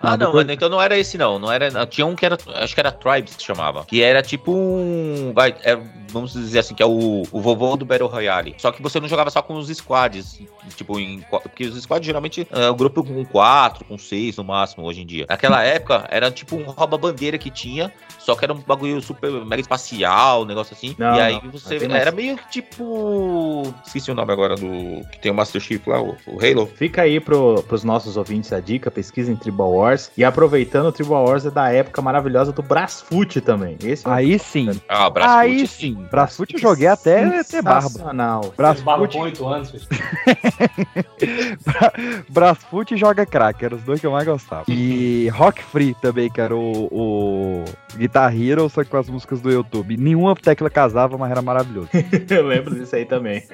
Ah, 0.00 0.16
não, 0.16 0.26
depois- 0.26 0.48
então 0.48 0.68
não 0.68 0.80
era 0.80 0.98
esse, 0.98 1.16
não. 1.16 1.38
Não 1.38 1.50
era. 1.50 1.86
Tinha 1.86 2.06
um 2.06 2.14
que 2.14 2.26
era. 2.26 2.36
Acho 2.56 2.74
que 2.74 2.80
era 2.80 2.92
Tribes 2.92 3.36
que 3.36 3.42
chamava. 3.42 3.84
Que 3.84 4.02
era 4.02 4.22
tipo 4.22 4.52
um. 4.52 5.32
Vai, 5.34 5.54
é, 5.62 5.78
vamos 6.10 6.32
dizer 6.32 6.58
assim, 6.58 6.74
que 6.74 6.82
é 6.82 6.86
o, 6.86 7.22
o 7.30 7.40
vovô 7.40 7.76
do 7.76 7.84
Battle 7.84 8.08
Royale. 8.08 8.54
Só 8.58 8.70
que 8.70 8.82
você 8.82 9.00
não 9.00 9.08
jogava 9.08 9.30
só 9.30 9.40
com 9.42 9.54
os 9.54 9.68
squads. 9.68 10.40
Tipo, 10.76 10.98
em. 10.98 11.20
Porque 11.30 11.64
os 11.64 11.80
squads 11.82 12.06
geralmente 12.06 12.46
é 12.50 12.68
o 12.68 12.74
grupo 12.74 13.02
com 13.02 13.24
quatro, 13.24 13.84
com 13.84 13.96
seis 13.96 14.36
no 14.36 14.44
máximo 14.44 14.84
hoje 14.84 15.02
em 15.02 15.06
dia. 15.06 15.26
Naquela 15.28 15.62
época 15.62 16.06
era 16.10 16.30
tipo 16.30 16.56
um 16.56 16.64
rouba-bandeira 16.64 17.38
que 17.38 17.50
tinha. 17.50 17.92
Só 18.18 18.34
que 18.34 18.44
era 18.44 18.54
um 18.54 18.58
bagulho 18.58 19.00
super 19.02 19.30
mega 19.30 19.60
espacial, 19.60 20.42
um 20.42 20.46
negócio 20.46 20.74
assim. 20.74 20.94
Não, 20.98 21.14
e 21.14 21.20
aí 21.20 21.40
não, 21.42 21.50
você. 21.50 21.86
não. 21.86 21.94
Era 21.94 22.10
meio 22.10 22.36
que 22.36 22.48
tipo. 22.50 23.74
Esqueci 23.86 24.10
o 24.10 24.14
nome 24.14 24.32
agora 24.32 24.54
do. 24.56 25.06
Que 25.10 25.18
tem 25.18 25.30
o 25.30 25.34
Master 25.34 25.60
Chief 25.60 25.86
lá, 25.86 26.00
o, 26.00 26.16
o 26.26 26.38
Halo. 26.44 26.66
Fica 26.74 27.02
aí 27.02 27.20
pro, 27.20 27.62
pros 27.64 27.84
nossos 27.84 28.16
ouvintes 28.16 28.52
a 28.52 28.60
dica, 28.60 28.90
pesquisem 28.90 29.36
Tribal 29.54 29.72
Wars. 29.72 30.10
E 30.16 30.24
aproveitando, 30.24 30.86
o 30.86 30.92
Tribal 30.92 31.24
Wars 31.24 31.46
é 31.46 31.50
da 31.50 31.70
época 31.70 32.02
maravilhosa 32.02 32.52
do 32.52 32.62
Brasfoot 32.62 33.40
também. 33.40 33.78
Esse 33.82 34.06
é 34.06 34.10
Aí 34.10 34.38
sim. 34.38 34.68
Ah, 34.88 35.10
Aí 35.38 35.66
sim. 35.66 36.06
Brasfoot 36.10 36.54
eu 36.54 36.60
joguei 36.60 36.88
até 36.88 37.42
ter 37.44 37.62
barba. 37.62 37.88
Sensacional. 37.88 38.52
Barba 38.56 38.82
Brasfoot, 38.82 39.16
com 39.16 39.22
8 39.22 39.46
anos, 39.46 39.70
filho. 39.70 39.84
Brasfoot 42.28 42.96
Joga 42.96 43.24
Crack, 43.24 43.64
eram 43.64 43.76
os 43.76 43.84
dois 43.84 44.00
que 44.00 44.06
eu 44.06 44.10
mais 44.10 44.26
gostava. 44.26 44.64
E 44.68 45.28
Rock 45.28 45.62
Free 45.62 45.94
também, 46.00 46.30
que 46.30 46.40
era 46.40 46.54
o, 46.54 46.88
o 46.90 47.64
Guitar 47.96 48.34
Hero, 48.34 48.68
só 48.68 48.82
que 48.82 48.90
com 48.90 48.96
as 48.96 49.08
músicas 49.08 49.40
do 49.40 49.50
YouTube. 49.50 49.96
Nenhuma 49.96 50.34
tecla 50.34 50.68
casava, 50.68 51.16
mas 51.16 51.30
era 51.30 51.40
maravilhoso. 51.40 51.88
Eu 52.28 52.46
lembro 52.46 52.74
disso 52.74 52.96
aí 52.96 53.04
também. 53.04 53.44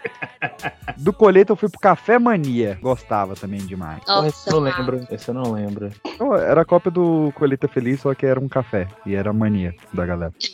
Do 0.96 1.12
colheita 1.12 1.52
eu 1.52 1.56
fui 1.56 1.68
pro 1.68 1.78
Café 1.78 2.18
Mania, 2.18 2.78
gostava 2.80 3.34
também 3.34 3.60
demais. 3.60 4.00
Esse 4.26 4.48
eu 4.48 4.54
não 4.54 4.62
Nossa, 4.62 4.78
lembro. 4.78 5.06
Esse 5.10 5.28
eu 5.28 5.34
não 5.34 5.52
lembro. 5.52 5.89
Era 6.46 6.62
a 6.62 6.64
cópia 6.64 6.90
do 6.90 7.32
Colheita 7.34 7.68
Feliz, 7.68 8.00
só 8.00 8.14
que 8.14 8.26
era 8.26 8.40
um 8.40 8.48
café. 8.48 8.88
E 9.06 9.14
era 9.14 9.30
a 9.30 9.32
mania 9.32 9.74
da 9.92 10.06
galera. 10.06 10.32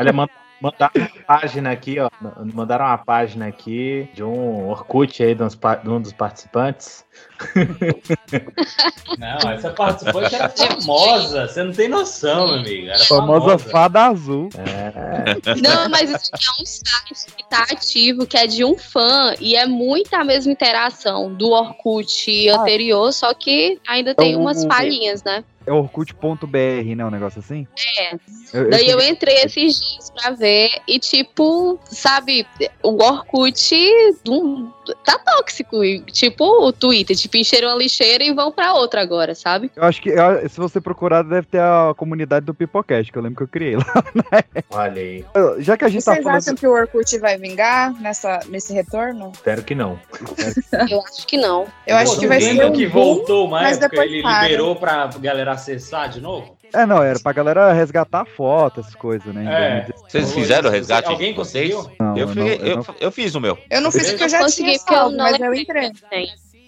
Olha, 0.00 0.12
man- 0.12 0.28
mandaram 0.60 0.92
uma 0.96 1.08
página 1.26 1.70
aqui, 1.70 1.96
ó. 1.98 2.08
Mandaram 2.54 2.84
uma 2.86 2.98
página 2.98 3.46
aqui 3.48 4.08
de 4.14 4.22
um 4.22 4.68
Orkut 4.68 5.22
aí 5.22 5.34
de 5.34 5.42
um 5.88 6.00
dos 6.00 6.12
participantes. 6.12 7.04
Não, 9.18 9.50
essa 9.50 9.70
participante 9.70 10.34
era 10.34 10.48
famosa. 10.48 11.48
Você 11.48 11.62
não 11.62 11.72
tem 11.72 11.88
noção, 11.88 12.48
meu 12.48 12.56
amigo. 12.58 12.88
Era 12.88 13.04
Famosa 13.04 13.40
famosa. 13.58 13.70
fada 13.70 14.06
azul. 14.06 14.48
É. 14.58 15.60
Não, 15.60 15.88
mas 15.88 16.10
isso 16.10 16.30
aqui 16.32 16.46
é 16.46 16.62
um 16.62 16.66
site 16.66 17.36
que 17.36 17.48
tá 17.48 17.62
ativo, 17.70 18.26
que 18.26 18.36
é 18.36 18.46
de 18.46 18.64
um 18.64 18.76
fã, 18.78 19.34
e 19.40 19.56
é 19.56 19.66
muito 19.66 20.12
a 20.14 20.24
mesma 20.24 20.52
interação 20.52 21.32
do 21.34 21.50
Orkut 21.50 22.48
anterior, 22.48 23.12
só 23.12 23.34
que 23.34 23.78
ainda 23.86 24.14
tem 24.14 24.36
o- 24.36 24.40
umas 24.40 24.64
falhinhas, 24.64 25.22
né? 25.22 25.44
É 25.64 25.72
Orkut.br, 25.72 26.96
né? 26.96 27.04
Um 27.04 27.10
negócio 27.10 27.38
assim? 27.38 27.68
É. 27.98 28.14
Eu, 28.52 28.68
Daí 28.68 28.90
eu 28.90 29.00
entrei 29.00 29.36
esses 29.44 29.80
dias 29.80 30.10
pra 30.10 30.30
ver 30.32 30.70
e, 30.88 30.98
tipo, 30.98 31.78
sabe, 31.84 32.44
o 32.82 33.00
Orkut 33.00 33.70
tá 35.04 35.18
tóxico. 35.20 35.76
Tipo 36.12 36.66
o 36.66 36.72
Twitter, 36.72 37.11
tipo, 37.14 37.36
encheram 37.36 37.68
a 37.70 37.74
lixeira 37.74 38.22
e 38.24 38.32
vão 38.32 38.50
pra 38.52 38.74
outra 38.74 39.00
agora, 39.02 39.34
sabe? 39.34 39.70
Eu 39.76 39.84
acho 39.84 40.00
que 40.02 40.10
eu- 40.10 40.48
se 40.48 40.56
você 40.58 40.80
procurar, 40.80 41.22
deve 41.22 41.46
ter 41.46 41.60
a 41.60 41.92
comunidade 41.96 42.46
do 42.46 42.54
Pipocast, 42.54 43.10
que 43.12 43.18
eu 43.18 43.22
lembro 43.22 43.36
que 43.38 43.42
eu 43.44 43.48
criei 43.48 43.76
lá. 43.76 43.84
Olha 44.70 45.00
aí. 45.02 45.24
Já 45.58 45.76
que 45.76 45.84
a 45.84 45.88
gente 45.88 46.04
tá 46.04 46.12
Vocês 46.12 46.24
falando. 46.24 46.38
acham 46.38 46.54
que 46.54 46.66
o 46.66 46.72
Orkut 46.72 47.18
vai 47.18 47.36
vingar 47.38 47.92
nessa, 48.00 48.40
nesse 48.48 48.72
retorno? 48.72 49.30
Espero 49.34 49.62
que 49.62 49.74
não. 49.74 49.98
Eu 50.90 51.00
acho 51.02 51.26
que 51.26 51.36
não. 51.36 51.66
Eu 51.86 51.96
acho 51.96 52.14
Pô, 52.14 52.20
que 52.20 52.26
vai 52.26 52.40
ser 52.40 52.48
lembra 52.52 52.68
um 52.68 52.72
que 52.72 52.86
voltou 52.86 53.46
uma 53.46 53.60
mas 53.62 53.76
época, 53.76 53.88
depois 53.90 54.10
ele 54.10 54.22
para. 54.22 54.42
liberou 54.42 54.76
pra 54.76 55.10
galera 55.20 55.52
acessar 55.52 56.08
de 56.08 56.20
novo? 56.20 56.56
É, 56.74 56.86
não, 56.86 57.02
era 57.02 57.20
pra 57.20 57.32
galera 57.32 57.72
resgatar 57.72 58.24
foto, 58.24 58.80
essas 58.80 58.94
coisas, 58.94 59.32
né? 59.34 59.44
É. 59.44 59.70
2016. 59.92 60.10
Vocês 60.10 60.32
fizeram 60.32 60.68
o 60.70 60.72
resgate 60.72 61.08
Alguém 61.08 61.34
vocês? 61.34 61.74
conseguiu? 61.74 61.96
Não, 62.00 62.16
eu, 62.16 62.22
eu 62.22 62.28
fi- 62.28 62.38
não- 62.38 62.46
eu, 62.46 62.56
eu 62.66 62.76
não- 62.78 62.84
eu 62.98 63.12
fiz 63.12 63.34
o 63.34 63.40
meu. 63.40 63.58
Eu 63.70 63.80
não 63.82 63.92
fiz 63.92 64.04
Eu 64.04 64.10
porque 64.10 64.22
eu 64.24 64.26
não 64.26 64.30
já 64.30 64.38
consegui 64.40 64.62
tinha 64.78 64.94
eu 64.94 64.98
salvo, 64.98 65.16
mas 65.18 65.38
eu 65.38 65.54
entrei. 65.54 65.92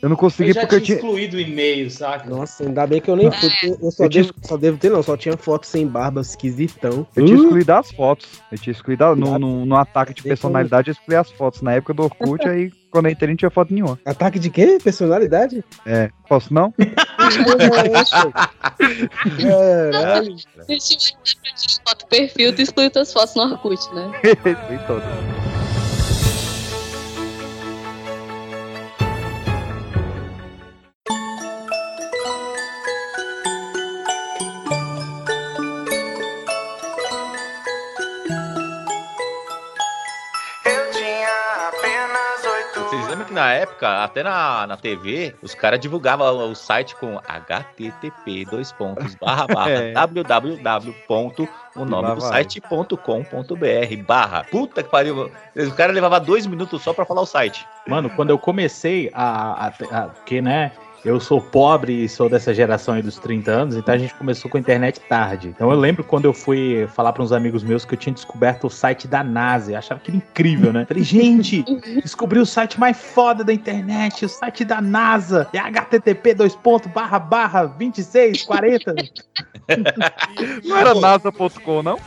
Eu 0.04 0.10
não 0.10 0.16
consegui 0.16 0.50
Eu 0.50 0.54
já 0.54 0.60
porque 0.60 0.74
eu 0.74 0.80
tinha 0.82 0.98
tinha. 0.98 1.08
excluído 1.08 1.38
o 1.38 1.40
e-mail, 1.40 1.90
saca? 1.90 2.28
Nossa, 2.28 2.62
ainda 2.62 2.86
bem 2.86 3.00
que 3.00 3.10
eu 3.10 3.16
nem 3.16 3.30
fui. 3.32 3.48
porque 3.48 3.66
Eu 3.86 3.90
só, 3.90 4.04
Eu 4.04 4.08
tinha- 4.10 4.22
devo, 4.24 4.34
só 4.42 4.56
devo 4.58 4.76
ter, 4.76 4.90
não. 4.90 5.02
Só 5.02 5.16
tinha 5.16 5.34
foto 5.34 5.66
sem 5.66 5.86
barba, 5.86 6.20
esquisitão. 6.20 7.06
Eu 7.16 7.24
tinha 7.24 7.38
Uh, 7.38 7.42
excluído 7.44 7.72
as 7.72 7.90
fotos. 7.90 8.26
Eu 8.52 8.58
tinha 8.58 8.72
excluído 8.72 9.02
a- 9.02 9.16
no, 9.16 9.38
no, 9.38 9.64
no 9.64 9.76
ataque 9.76 10.12
de 10.12 10.22
personalidade, 10.22 10.88
eu 10.90 10.92
excluí 10.92 11.16
as 11.16 11.30
fotos. 11.30 11.62
Na 11.62 11.72
época 11.72 11.94
do 11.94 12.02
Orkut, 12.02 12.46
aí 12.46 12.70
quando 12.90 13.06
eu 13.06 13.12
entrei 13.12 13.30
não 13.30 13.36
tinha 13.36 13.50
foto 13.50 13.72
nenhuma. 13.72 13.98
Ataque 14.04 14.38
de 14.38 14.50
quê? 14.50 14.76
Personalidade? 14.84 15.64
É, 15.86 16.10
posso 16.28 16.52
não? 16.52 16.70
Caralho. 19.40 20.36
Se 20.68 20.96
tiver 20.98 21.54
de 21.56 21.80
foto 21.88 22.06
perfil, 22.08 22.54
tu 22.54 22.60
exclui 22.60 22.90
tuas 22.90 23.10
fotos 23.10 23.34
no 23.36 23.42
Orkut, 23.44 23.80
né? 23.94 24.12
Nem 24.68 24.78
todas. 24.86 25.53
Na 43.34 43.52
época, 43.52 44.02
até 44.04 44.22
na, 44.22 44.66
na 44.66 44.76
TV, 44.76 45.34
os 45.42 45.54
caras 45.54 45.78
divulgavam 45.80 46.50
o 46.50 46.54
site 46.54 46.94
com 46.96 47.18
http 47.28 48.44
dois 48.50 48.72
pontos 48.72 49.14
barra 49.16 49.46
barra 49.52 49.70
É. 49.70 49.92
www. 49.92 50.94
O 51.76 51.84
nome 51.84 52.14
do 52.14 52.20
site.com.br 52.20 54.02
barra. 54.06 54.44
Puta 54.44 54.82
que 54.82 54.88
pariu. 54.88 55.30
O 55.56 55.72
cara 55.74 55.92
levava 55.92 56.20
dois 56.20 56.46
minutos 56.46 56.82
só 56.82 56.92
pra 56.92 57.04
falar 57.04 57.20
o 57.22 57.26
site. 57.26 57.66
Mano, 57.86 58.08
quando 58.10 58.30
eu 58.30 58.38
comecei 58.38 59.10
a. 59.12 59.66
a, 59.66 59.68
a- 59.68 60.08
que, 60.24 60.40
né? 60.40 60.72
Eu 61.04 61.20
sou 61.20 61.40
pobre 61.40 62.04
e 62.04 62.08
sou 62.08 62.28
dessa 62.28 62.54
geração 62.54 62.94
aí 62.94 63.02
dos 63.02 63.18
30 63.18 63.50
anos, 63.50 63.76
então 63.76 63.94
a 63.94 63.98
gente 63.98 64.14
começou 64.14 64.50
com 64.50 64.56
a 64.56 64.60
internet 64.60 65.00
tarde. 65.00 65.48
Então 65.48 65.70
eu 65.70 65.78
lembro 65.78 66.02
quando 66.02 66.24
eu 66.24 66.32
fui 66.32 66.88
falar 66.94 67.12
para 67.12 67.22
uns 67.22 67.30
amigos 67.30 67.62
meus 67.62 67.84
que 67.84 67.94
eu 67.94 67.98
tinha 67.98 68.14
descoberto 68.14 68.66
o 68.66 68.70
site 68.70 69.06
da 69.06 69.22
NASA. 69.22 69.72
Eu 69.72 69.78
achava 69.78 70.00
aquilo 70.00 70.16
incrível, 70.16 70.72
né? 70.72 70.86
Falei, 70.86 71.02
gente, 71.02 71.62
descobri 72.02 72.38
o 72.38 72.46
site 72.46 72.80
mais 72.80 72.96
foda 72.96 73.44
da 73.44 73.52
internet, 73.52 74.24
o 74.24 74.28
site 74.28 74.64
da 74.64 74.80
NASA. 74.80 75.46
É 75.52 75.58
http 75.58 76.34
dois 76.34 76.54
pontos 76.54 76.90
barra 76.90 77.18
barra 77.18 77.66
2640. 77.66 78.94
Não 80.64 80.76
era 80.76 80.94
nasa.com, 80.94 81.82
não? 81.82 81.98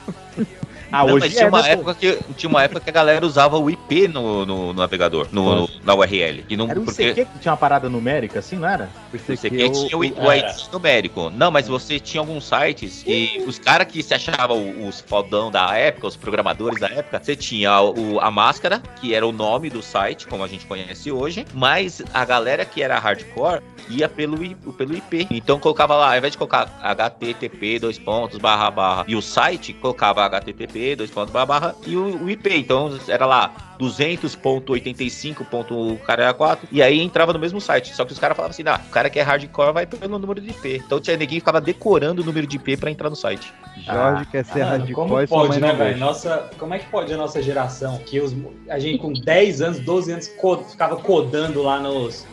Ah, 0.92 1.06
Não, 1.06 1.14
hoje 1.16 1.30
tinha 1.30 1.44
é, 1.44 1.50
uma, 1.50 1.62
né, 1.62 1.76
pô? 1.76 1.82
época 1.82 1.96
que, 1.96 2.20
tinha 2.36 2.50
uma 2.50 2.64
época 2.64 2.80
que 2.80 2.90
a 2.90 2.94
galera 2.94 3.26
usava 3.26 3.58
o 3.58 3.70
IP 3.70 4.08
no, 4.08 4.46
no, 4.46 4.68
no 4.68 4.74
navegador, 4.74 5.28
no, 5.32 5.56
no- 5.62 5.70
na 5.84 5.94
URL. 5.94 6.46
E 6.50 6.56
não, 6.58 6.70
Era 6.70 6.80
o 6.80 6.86
porque 6.86 7.04
ICQ 7.10 7.26
que 7.26 7.40
tinha 7.40 7.52
uma 7.52 7.58
parada 7.58 7.90
numérica, 7.90 8.40
assim, 8.40 8.56
não 8.58 8.68
era? 8.68 8.90
o 9.12 9.16
ICQ 9.16 9.50
tinha 9.70 9.98
o, 9.98 10.00
o. 10.00 10.34
ID 10.34 10.46
numérico. 10.72 11.30
Não, 11.32 11.52
mas 11.52 11.68
você 11.68 12.00
tinha 12.00 12.22
alguns 12.22 12.46
sites 12.48 13.04
e 13.06 13.44
os 13.46 13.60
caras 13.60 13.88
que 13.88 14.02
se 14.02 14.14
achavam 14.14 14.88
os 14.88 15.02
fodão 15.02 15.52
da 15.52 15.76
época, 15.78 16.08
os 16.08 16.16
programadores 16.16 16.80
da 16.80 16.88
época, 16.88 17.20
você 17.22 17.36
tinha 17.36 17.82
o, 17.82 18.20
a 18.20 18.32
máscara, 18.32 18.82
que 19.02 19.14
era 19.14 19.26
o 19.28 19.32
nome 19.32 19.70
do 19.70 19.82
site, 19.82 20.28
como 20.28 20.44
a 20.44 20.48
gente 20.48 20.66
conhece 20.66 21.12
hoje, 21.12 21.46
mas 21.54 22.02
a 22.14 22.24
galera 22.26 22.64
que 22.66 22.82
era 22.82 22.98
hardcore 23.00 23.62
ia 23.90 24.10
pelo, 24.10 24.38
pelo 24.74 24.96
IP. 24.96 25.28
Então 25.32 25.60
colocava 25.60 25.96
lá, 25.96 26.12
ao 26.12 26.18
invés 26.18 26.32
de 26.32 26.38
colocar 26.38 26.66
http 26.84 27.80
dois 27.80 27.98
pontos 27.98 28.38
barra 28.38 28.70
barra 28.70 29.06
e 29.08 29.16
o 29.16 29.22
site 29.22 29.74
colocava 29.74 30.26
http 30.26 30.77
dois 30.96 31.12
pontos 31.12 31.34
barra 31.34 31.46
barra 31.46 31.76
e 31.86 31.96
o, 31.96 32.24
o 32.24 32.30
IP. 32.30 32.50
Então 32.56 32.98
era 33.08 33.26
lá 33.26 33.76
200.85.4 33.80 36.60
e 36.72 36.82
aí 36.82 37.00
entrava 37.00 37.32
no 37.34 37.40
mesmo 37.40 37.62
site. 37.62 37.96
Só 37.96 38.04
que 38.06 38.14
os 38.14 38.20
caras 38.20 38.36
falavam 38.36 38.52
assim, 38.52 38.64
ah, 38.66 38.82
o 38.88 38.92
cara 38.92 39.10
que 39.10 39.20
é 39.20 39.24
hardcore 39.24 39.74
vai 39.74 39.86
pelo 39.86 40.20
número 40.20 40.42
de 40.42 40.50
IP. 40.50 40.82
Então 40.86 41.00
tinha 41.00 41.18
que 41.18 41.36
ficava 41.36 41.62
decorando 41.62 42.22
o 42.22 42.26
número 42.26 42.48
de 42.48 42.58
IP 42.58 42.76
pra 42.78 42.92
entrar 42.92 43.10
no 43.10 43.16
site. 43.16 43.54
Jorge 43.86 44.26
quer 44.28 44.46
ser 44.46 44.60
Mano, 44.60 44.70
hardcore 44.72 44.94
como 44.96 45.28
pode, 45.28 45.60
mãe 45.60 45.72
né, 45.72 45.74
velho? 45.78 45.98
Nossa, 45.98 46.50
como 46.58 46.74
é 46.74 46.80
que 46.80 46.86
pode 46.88 47.14
a 47.14 47.18
nossa 47.18 47.42
geração, 47.42 47.98
que 48.00 48.20
os, 48.20 48.36
a 48.70 48.80
gente 48.80 48.98
com 49.00 49.14
10 49.14 49.62
anos, 49.62 49.80
12 49.80 50.12
anos, 50.12 50.28
co- 50.30 50.58
ficava 50.64 50.96
codando 50.98 51.62
lá 51.64 51.80
nos, 51.80 52.26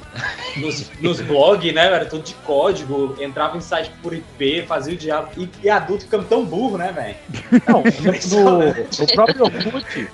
nos, 0.57 0.91
nos 1.01 1.21
blogs, 1.21 1.73
né, 1.75 1.89
velho? 1.91 2.09
Tudo 2.09 2.23
de 2.25 2.35
código, 2.47 3.15
entrava 3.21 3.57
em 3.57 3.61
site 3.61 3.91
por 4.03 4.13
IP, 4.15 4.63
fazia 4.67 4.95
o 4.95 4.97
diabo. 4.97 5.29
E, 5.37 5.49
e 5.63 5.71
adulto 5.71 6.05
ficando 6.05 6.25
tão 6.25 6.45
burro, 6.45 6.79
né, 6.79 6.93
velho? 6.93 7.17
Não, 7.69 7.83
no, 7.83 8.65
no 8.67 9.13
próprio 9.15 9.45
Orkut. 9.45 10.09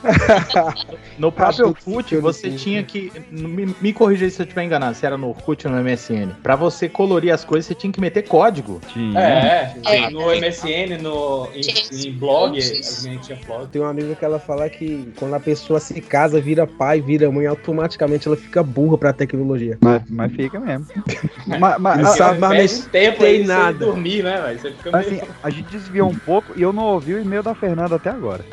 No 1.18 1.33
próprio 1.33 1.66
Orkut, 1.68 2.16
você 2.16 2.51
tinha 2.51 2.83
que. 2.83 3.12
Me, 3.31 3.74
me 3.81 3.93
corrija 3.93 4.24
aí 4.24 4.31
se 4.31 4.41
eu 4.41 4.45
estiver 4.45 4.64
enganado, 4.64 4.95
se 4.97 5.05
era 5.07 5.16
no 5.16 5.28
Orkut 5.28 5.66
ou 5.66 5.72
no 5.72 5.83
MSN. 5.83 6.31
Pra 6.43 6.57
você 6.57 6.89
colorir 6.89 7.33
as 7.33 7.45
coisas, 7.45 7.66
você 7.66 7.74
tinha 7.74 7.93
que 7.93 8.01
meter 8.01 8.22
código. 8.26 8.81
É, 9.16 9.74
É. 9.87 10.11
no 10.11 10.26
MSN, 10.35 10.99
no, 11.01 11.20
em, 11.55 12.09
em 12.09 12.12
blog, 12.12 12.59
a 12.59 12.61
gente 12.61 13.18
tinha 13.21 13.39
blog. 13.47 13.68
Tem 13.68 13.81
uma 13.81 13.91
amiga 13.91 14.14
que 14.14 14.25
ela 14.25 14.39
fala 14.39 14.68
que 14.68 15.12
quando 15.16 15.35
a 15.35 15.41
pessoa 15.41 15.81
se 15.81 16.01
casa, 16.01 16.41
vira 16.41 16.66
pai, 16.66 17.01
vira 17.01 17.31
mãe, 17.31 17.47
automaticamente 17.47 18.27
ela 18.27 18.37
fica 18.37 18.62
burra 18.62 18.99
pra 18.99 19.12
tecnologia. 19.12 19.79
Mas, 19.81 20.03
mas 20.09 20.33
fica 20.33 20.59
mesmo. 20.61 20.87
mas, 21.47 21.79
mas- 21.79 22.16
sabe, 22.16 22.39
mas 22.41 22.87
tempo 22.87 23.18
tem 23.18 23.27
aí 23.29 23.39
sem 23.39 23.47
nada. 23.47 23.79
dormir, 23.79 24.23
né, 24.23 24.41
velho? 24.41 24.59
Você 24.59 24.71
fica 24.73 24.91
mas, 24.91 25.07
meio... 25.07 25.23
assim, 25.23 25.33
a 25.43 25.51
gente 25.51 25.71
desviou 25.71 26.11
um 26.11 26.14
pouco 26.14 26.53
e 26.57 26.62
eu 26.62 26.73
não 26.73 26.85
ouvi 26.85 27.14
o 27.14 27.21
e-mail 27.21 27.43
da 27.43 27.55
Fernanda 27.55 27.97
até 27.97 28.11
agora. 28.11 28.45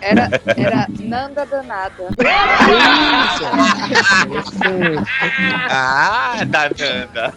Era, 0.00 0.30
era 0.56 0.86
Nanda 1.00 1.44
Danada. 1.46 2.08
Ah, 5.68 6.44
Dananda. 6.46 7.32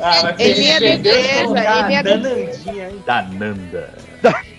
Ah, 0.00 0.22
mas 0.22 0.36
defesa, 0.36 1.44
colocar 1.44 1.80
em 1.80 1.86
minha 1.86 2.02
danandinha, 2.02 2.90
hein? 2.90 3.02
Da 3.06 3.22
Nanda. 3.22 3.47
Foi 3.48 3.54
minha 3.54 3.88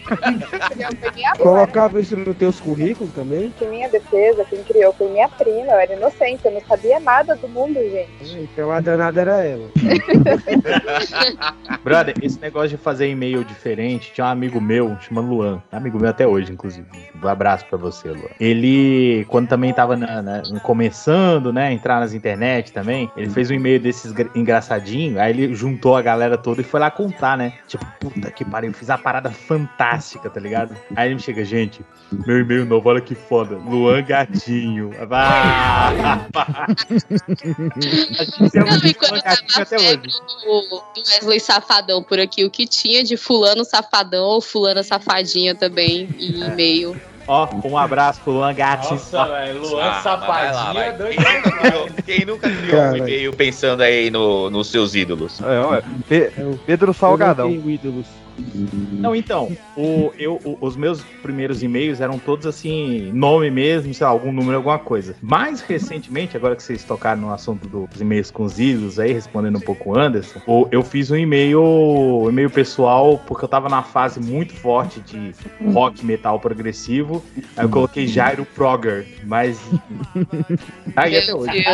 Colocava 1.37 1.99
isso 1.99 2.15
nos 2.17 2.35
teus 2.37 2.59
currículos 2.59 3.11
também? 3.13 3.53
Em 3.61 3.67
minha 3.67 3.89
defesa, 3.89 4.43
quem 4.45 4.63
criou 4.63 4.93
foi 4.93 5.09
minha 5.09 5.27
prima. 5.29 5.71
Eu 5.71 5.79
era 5.79 5.93
inocente, 5.93 6.45
eu 6.45 6.51
não 6.51 6.61
sabia 6.61 6.99
nada 6.99 7.35
do 7.35 7.47
mundo, 7.47 7.75
gente. 7.75 8.09
Então 8.39 8.71
a 8.71 8.79
danada 8.79 9.21
era 9.21 9.43
ela. 9.43 9.69
Brother, 11.83 12.15
esse 12.21 12.39
negócio 12.39 12.69
de 12.69 12.77
fazer 12.77 13.09
e-mail 13.09 13.43
diferente, 13.43 14.11
tinha 14.13 14.25
um 14.25 14.29
amigo 14.29 14.59
meu, 14.61 14.97
chama 14.99 15.21
Luan, 15.21 15.61
amigo 15.71 15.99
meu 15.99 16.09
até 16.09 16.27
hoje, 16.27 16.51
inclusive. 16.51 16.85
Um 17.21 17.27
abraço 17.27 17.65
pra 17.65 17.77
você, 17.77 18.09
Luan. 18.09 18.29
Ele, 18.39 19.25
quando 19.29 19.47
também 19.47 19.73
tava 19.73 19.95
na- 19.95 20.21
na- 20.21 20.43
começando, 20.61 21.51
né, 21.53 21.71
entrar 21.71 21.99
nas 21.99 22.13
internet 22.13 22.71
também, 22.71 23.09
ele 23.15 23.29
fez 23.29 23.49
um 23.49 23.53
e-mail 23.53 23.79
desses 23.79 24.11
gra- 24.11 24.29
engraçadinho, 24.35 25.19
aí 25.19 25.31
ele 25.31 25.53
juntou 25.53 25.95
a 25.95 26.01
galera 26.01 26.37
toda 26.37 26.61
e 26.61 26.63
foi 26.63 26.79
lá 26.79 26.91
contar, 26.91 27.37
né? 27.37 27.53
Tipo, 27.67 27.85
puta 27.99 28.31
que 28.31 28.43
pariu, 28.45 28.73
fiz 28.73 28.89
a 28.89 28.97
parada 28.97 29.29
fantástica, 29.29 29.98
tá 30.29 30.39
ligado? 30.39 30.75
Aí 30.95 31.07
ele 31.07 31.15
me 31.15 31.21
chega, 31.21 31.43
gente, 31.43 31.81
meu 32.11 32.39
e-mail 32.39 32.65
novo, 32.65 32.89
olha 32.89 33.01
que 33.01 33.15
foda, 33.15 33.55
Luan 33.55 34.03
Gatinho. 34.03 34.91
Ah, 35.11 35.91
a 36.69 38.23
gente 38.23 38.51
tem 38.51 38.61
Não, 38.61 38.67
um 38.67 38.85
e 38.85 38.93
quando 38.93 39.21
até 39.55 39.75
hoje. 39.77 40.01
O 40.47 40.61
do 40.61 40.83
Wesley 41.07 41.39
Safadão 41.39 42.03
por 42.03 42.19
aqui, 42.19 42.43
o 42.43 42.49
que 42.49 42.67
tinha 42.67 43.03
de 43.03 43.17
fulano 43.17 43.63
safadão 43.63 44.25
ou 44.25 44.41
fulana 44.41 44.83
safadinha 44.83 45.55
também 45.55 46.09
em 46.19 46.43
e-mail. 46.47 46.99
Ó, 47.27 47.47
um 47.63 47.77
abraço 47.77 48.21
pro 48.21 48.33
Luan 48.33 48.55
Gatinho. 48.55 48.93
Nossa, 48.93 49.25
velho, 49.25 49.61
Luan 49.61 49.83
Ah, 49.83 50.73
é 50.77 50.91
doido. 50.93 51.21
Quem 52.03 52.25
nunca 52.25 52.49
criou, 52.49 52.81
um 52.81 52.95
e-mail 52.97 53.33
pensando 53.33 53.81
aí 53.81 54.09
no, 54.09 54.49
nos 54.49 54.67
seus 54.71 54.95
ídolos? 54.95 55.39
É, 55.39 55.59
olha, 55.59 55.83
Pe- 56.07 56.31
Pedro 56.65 56.91
Salgadão. 56.91 57.45
Eu 57.49 57.55
não 57.55 57.61
tenho 57.61 57.71
ídolos. 57.75 58.07
Não, 58.99 59.15
então, 59.15 59.51
o, 59.75 60.11
eu, 60.17 60.39
o- 60.43 60.57
os 60.61 60.75
meus 60.75 61.01
primeiros 61.21 61.63
e-mails 61.63 62.01
eram 62.01 62.19
todos 62.19 62.45
assim, 62.45 63.11
nome 63.13 63.49
mesmo, 63.49 63.93
sei 63.93 64.05
lá, 64.05 64.11
algum 64.11 64.31
número, 64.31 64.57
alguma 64.57 64.79
coisa. 64.79 65.15
Mais 65.21 65.61
recentemente, 65.61 66.35
agora 66.35 66.55
que 66.55 66.63
vocês 66.63 66.83
tocaram 66.83 67.21
no 67.21 67.33
assunto 67.33 67.67
dos 67.67 68.01
e-mails 68.01 68.31
com 68.31 68.43
os 68.43 68.59
ídolos 68.59 68.99
aí, 68.99 69.13
respondendo 69.13 69.57
um 69.57 69.61
pouco 69.61 69.91
o 69.91 69.97
Anderson, 69.99 70.41
o- 70.45 70.67
eu 70.71 70.83
fiz 70.83 71.11
um 71.11 71.15
e-mail, 71.15 71.61
um 71.61 72.29
e-mail 72.29 72.49
pessoal, 72.49 73.21
porque 73.27 73.45
eu 73.45 73.49
tava 73.49 73.69
na 73.69 73.83
fase 73.83 74.19
muito 74.19 74.53
forte 74.53 74.99
de 75.01 75.33
rock 75.71 76.05
metal 76.05 76.39
progressivo. 76.39 77.23
Aí 77.55 77.65
eu 77.65 77.69
coloquei 77.69 78.07
Jairo 78.07 78.45
Progger, 78.45 79.05
mas. 79.25 79.59
Tá 80.93 81.03
aí 81.03 81.17
até 81.17 81.33
hoje. 81.33 81.63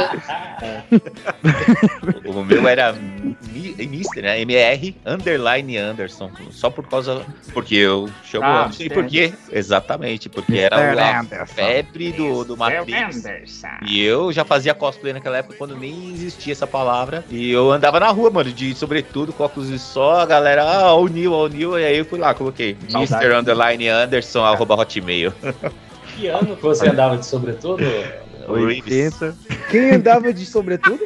O 2.26 2.44
meu 2.44 2.68
era 2.68 2.94
Mi- 2.94 3.76
Mister, 3.88 4.24
né? 4.24 4.42
MR 4.42 4.96
underline 5.06 5.78
Anderson. 5.78 6.30
Só 6.56 6.70
por 6.70 6.88
causa. 6.88 7.26
Porque 7.54 7.76
eu 7.76 8.10
chamo 8.24 8.46
Ah, 8.46 8.66
não 8.66 8.72
sei 8.72 8.88
sim. 8.88 8.94
por 8.94 9.06
quê. 9.06 9.34
Exatamente, 9.52 10.30
porque 10.30 10.58
era 10.58 10.78
a 10.78 11.20
Anderson. 11.20 11.54
febre 11.54 12.14
do, 12.14 12.46
do 12.46 12.56
Matrix. 12.58 13.24
E 13.86 14.02
eu 14.02 14.32
já 14.32 14.46
fazia 14.46 14.74
cosplay 14.74 15.12
naquela 15.12 15.38
época 15.38 15.56
quando 15.58 15.76
nem 15.76 16.14
existia 16.14 16.54
essa 16.54 16.66
palavra. 16.66 17.26
E 17.30 17.52
eu 17.52 17.72
andava 17.72 18.00
na 18.00 18.08
rua, 18.08 18.30
mano, 18.30 18.52
de 18.54 18.74
sobretudo, 18.74 19.34
com 19.34 19.44
óculos 19.44 19.68
de 19.70 19.78
sol, 19.78 20.12
a 20.16 20.26
galera, 20.26 20.64
ah, 20.64 20.94
o 20.96 21.08
Neil, 21.10 21.34
ó, 21.34 21.44
o 21.44 21.48
Neil. 21.50 21.78
E 21.78 21.84
aí 21.84 21.98
eu 21.98 22.06
fui 22.06 22.18
lá, 22.20 22.34
coloquei. 22.34 22.78
Mr. 22.90 23.34
Underline 23.36 23.90
Anderson, 23.90 24.44
arroba 24.46 24.76
hotmail. 24.76 25.34
Que 26.16 26.28
ano 26.28 26.56
que 26.56 26.62
você 26.62 26.88
andava 26.88 27.18
de 27.18 27.26
sobretudo? 27.26 27.84
O 28.48 28.54
Reeves. 28.66 29.22
80. 29.22 29.36
Quem 29.70 29.92
andava 29.92 30.34
de 30.34 30.46
sobretudo? 30.46 31.00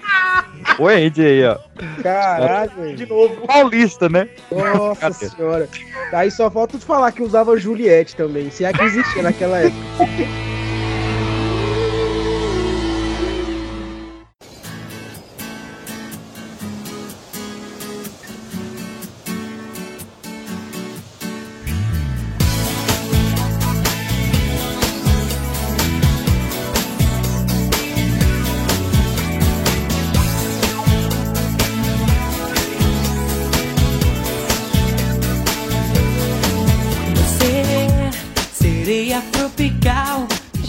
O 0.77 0.87
Andy 0.87 1.25
aí, 1.25 1.45
ó. 1.45 1.57
Caralho, 2.01 2.71
velho. 2.77 2.95
De 2.95 3.05
novo. 3.05 3.47
Paulista, 3.47 4.09
né? 4.09 4.29
Nossa 4.51 5.01
Cadê? 5.01 5.29
senhora. 5.29 5.69
Aí 6.13 6.31
só 6.31 6.49
falta 6.49 6.77
tu 6.77 6.85
falar 6.85 7.11
que 7.11 7.21
usava 7.21 7.57
Juliette 7.57 8.15
também, 8.15 8.49
se 8.49 8.65
é 8.65 8.73
que 8.73 8.83
existia 8.83 9.21
naquela 9.21 9.59
época. 9.59 9.75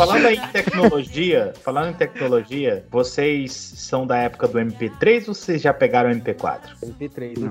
Você, 0.01 0.12
sereia 0.12 0.19
tropical, 0.19 0.19
falando 0.20 0.34
em 0.34 0.48
tecnologia, 0.52 1.52
falando 1.64 1.90
em 1.90 1.94
tecnologia, 1.94 2.84
vocês 2.90 3.52
são 3.52 4.06
da 4.06 4.16
época 4.18 4.48
do 4.48 4.58
MP3 4.58 5.28
ou 5.28 5.34
vocês 5.34 5.62
já 5.62 5.72
pegaram 5.72 6.10
o 6.10 6.14
MP4? 6.14 6.60
MP3. 6.84 7.34
MP3. 7.34 7.44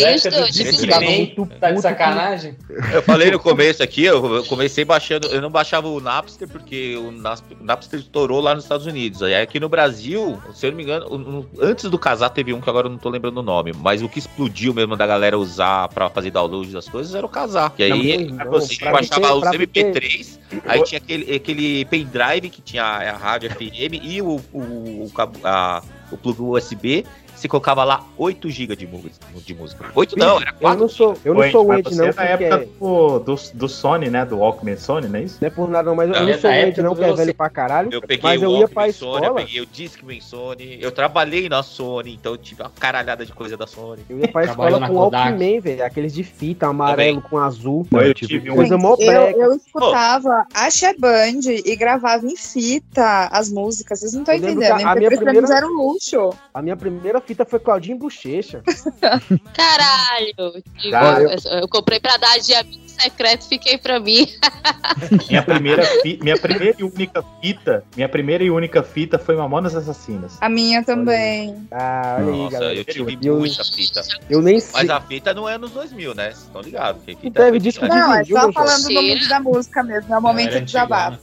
Na 0.00 0.08
época 0.08 0.30
do 0.30 0.48
Isso, 0.48 0.52
Discman, 0.52 1.48
tá 1.60 1.70
de 1.72 1.80
sacanagem? 1.80 2.56
Eu 2.92 3.02
falei 3.02 3.30
no 3.30 3.38
começo 3.38 3.82
aqui, 3.82 4.04
eu 4.04 4.44
comecei 4.44 4.84
baixando, 4.84 5.28
eu 5.28 5.40
não 5.40 5.50
baixava 5.50 5.88
o 5.88 6.00
Napster 6.00 6.48
porque 6.48 6.96
o 6.96 7.10
Nas- 7.10 7.42
o 7.60 7.64
Napster 7.64 8.00
estourou 8.00 8.40
lá 8.40 8.54
nos 8.54 8.64
Estados 8.64 8.86
Unidos. 8.86 9.22
Aí 9.22 9.34
aqui 9.34 9.58
no 9.60 9.68
Brasil, 9.68 10.40
se 10.54 10.66
eu 10.66 10.70
não 10.70 10.76
me 10.76 10.82
engano, 10.84 11.46
antes 11.60 11.88
do 11.90 11.98
casar 11.98 12.30
teve 12.30 12.52
um 12.52 12.60
que 12.60 12.68
agora 12.70 12.86
eu 12.86 12.90
não 12.90 12.98
tô 12.98 13.08
lembrando 13.08 13.38
o 13.38 13.42
nome, 13.42 13.72
mas 13.80 14.02
o 14.02 14.08
que 14.08 14.18
explodiu 14.18 14.72
mesmo 14.74 14.96
da 14.96 15.06
galera 15.06 15.38
usar 15.38 15.88
pra 15.88 16.08
fazer 16.08 16.30
download 16.30 16.72
das 16.72 16.88
coisas 16.88 17.14
era 17.14 17.24
o 17.24 17.28
casar. 17.28 17.72
E 17.78 17.82
aí 17.84 18.26
Não, 18.30 18.50
você 18.50 18.76
pra 18.76 18.92
baixava 18.92 19.34
os 19.34 19.40
pra 19.40 19.52
MP3, 19.52 20.38
aí 20.66 20.82
tinha 20.84 20.98
aquele, 20.98 21.34
aquele 21.34 21.84
pendrive 22.04 22.50
que 22.50 22.60
tinha 22.60 22.84
a 22.84 23.16
rádio 23.16 23.50
FM 23.50 23.94
e 24.02 24.20
o, 24.20 24.40
o, 24.52 24.58
o, 24.60 25.10
a- 25.44 25.82
o 26.10 26.16
plug 26.16 26.40
USB. 26.42 27.04
Você 27.36 27.46
colocava 27.48 27.84
lá 27.84 28.02
8 28.16 28.48
GB 28.50 28.74
de 28.76 28.86
música. 28.86 29.26
De 29.44 29.54
música. 29.54 29.84
8 29.94 30.18
não, 30.18 30.40
era 30.40 30.50
Eu 30.50 30.54
4 30.60 30.80
não 30.80 30.88
sou, 30.88 31.16
eu 31.24 31.34
não 31.34 31.40
Oi, 31.42 31.50
sou 31.50 31.66
o 31.66 31.74
Ed, 31.74 31.82
você 31.88 31.94
não, 31.96 32.04
é 32.06 32.12
da 32.12 32.26
porque 32.26 32.44
época 32.44 32.66
do, 32.80 33.18
do, 33.20 33.36
do 33.54 33.68
Sony, 33.68 34.08
né? 34.10 34.24
Do 34.24 34.38
Walkman 34.38 34.76
Sony, 34.76 35.06
não 35.08 35.18
é 35.18 35.22
isso? 35.22 35.38
não 35.40 35.46
é 35.46 35.50
por 35.50 35.68
nada, 35.68 35.88
não, 35.90 35.94
mas 35.96 36.08
eu 36.08 36.14
Não, 36.14 36.22
não 36.22 36.28
é 36.30 36.38
sou 36.38 36.50
o 36.50 36.52
Ed, 36.54 36.82
não, 36.82 36.94
que 36.96 37.04
é 37.04 37.12
velho 37.12 37.34
pra 37.34 37.50
caralho. 37.50 37.88
Eu 37.92 38.00
peguei 38.00 38.20
Mas 38.22 38.40
o 38.40 38.44
eu 38.46 38.56
ia 38.58 38.68
pra 38.68 38.90
Sony, 38.92 39.12
eu 39.12 39.18
escola. 39.20 39.34
peguei 39.34 39.60
o 39.60 39.66
Discman 39.66 40.20
Sony, 40.20 40.78
eu 40.80 40.90
trabalhei 40.90 41.48
na 41.48 41.62
Sony, 41.62 42.14
então 42.14 42.32
eu 42.32 42.38
tive 42.38 42.62
uma 42.62 42.70
caralhada 42.70 43.24
de 43.26 43.32
coisa 43.32 43.56
da 43.56 43.66
Sony. 43.66 44.02
Eu 44.08 44.18
ia 44.18 44.28
pra 44.28 44.44
escola 44.44 44.78
na 44.80 44.88
com 44.88 44.94
Kodak. 44.94 45.24
Walkman, 45.30 45.60
velho. 45.60 45.84
Aqueles 45.84 46.14
de 46.14 46.24
fita, 46.24 46.66
amarelo 46.66 47.20
com 47.20 47.38
azul. 47.38 47.86
Eu 47.92 48.14
tipo, 48.14 48.28
tive 48.28 48.50
um. 48.50 48.56
Coisa 48.56 48.78
mó 48.78 48.96
eu, 48.98 49.12
eu 49.12 49.54
escutava 49.54 50.46
a 50.54 50.68
Band 50.98 51.40
e 51.64 51.76
gravava 51.76 52.26
em 52.26 52.36
fita 52.36 53.28
as 53.30 53.50
músicas. 53.50 54.00
Vocês 54.00 54.12
não 54.14 54.20
estão 54.22 54.34
Eu 54.34 54.40
entendendo. 54.40 54.72
a- 54.72 54.94
minha 54.96 55.10
MP3 55.10 55.18
pra 55.22 55.32
mim 55.32 55.38
primeira- 55.40 55.56
era 55.56 55.66
um 55.66 55.74
luxo. 55.74 56.30
A 56.54 56.62
minha 56.62 56.76
primeira 56.76 57.20
fita 57.26 57.44
foi 57.44 57.58
Claudinho 57.58 57.98
Bochecha. 57.98 58.62
Caralho. 59.52 60.62
Tipo, 60.78 60.90
Cara, 60.90 61.22
eu... 61.22 61.60
eu 61.60 61.68
comprei 61.68 61.98
pra 62.00 62.16
dar 62.16 62.38
de 62.38 62.54
amigo 62.54 62.85
secreto, 63.00 63.48
fiquei 63.48 63.78
pra 63.78 63.98
mim. 64.00 64.26
Minha 65.28 65.42
primeira, 65.42 65.82
fi- 66.02 66.18
minha 66.22 66.38
primeira 66.38 66.74
e 66.78 66.82
única 66.84 67.22
fita, 67.42 67.84
minha 67.96 68.08
primeira 68.08 68.42
e 68.44 68.50
única 68.50 68.82
fita 68.82 69.18
foi 69.18 69.36
Mamonas 69.36 69.74
Assassinas. 69.74 70.38
A 70.40 70.48
minha 70.48 70.82
também. 70.82 71.66
Ah, 71.70 72.16
olha 72.20 72.26
aí, 72.32 72.38
Nossa, 72.38 72.50
galera. 72.52 72.74
eu 72.78 72.84
tive 72.84 73.18
Eu- 73.22 73.38
muita 73.38 73.64
fita. 73.64 74.02
Eu 74.30 74.40
nem 74.40 74.60
sei. 74.60 74.72
Mas 74.80 74.90
a 74.90 75.00
fita 75.00 75.34
não 75.34 75.48
é 75.48 75.58
nos 75.58 75.70
2000, 75.72 76.14
né? 76.14 76.26
Vocês 76.30 76.38
estão 76.44 76.60
ligados? 76.62 77.02
que 77.04 77.16
fita 77.16 77.42
Teve 77.44 77.56
é 77.56 77.60
disco 77.60 77.86
Não, 77.86 78.14
é 78.14 78.24
só 78.24 78.52
falando 78.52 78.82
do 78.84 78.92
momento 78.94 79.28
da 79.28 79.40
música 79.40 79.82
mesmo. 79.82 80.14
É 80.14 80.18
o 80.18 80.22
momento 80.22 80.52
de 80.52 80.60
desabafo. 80.62 81.18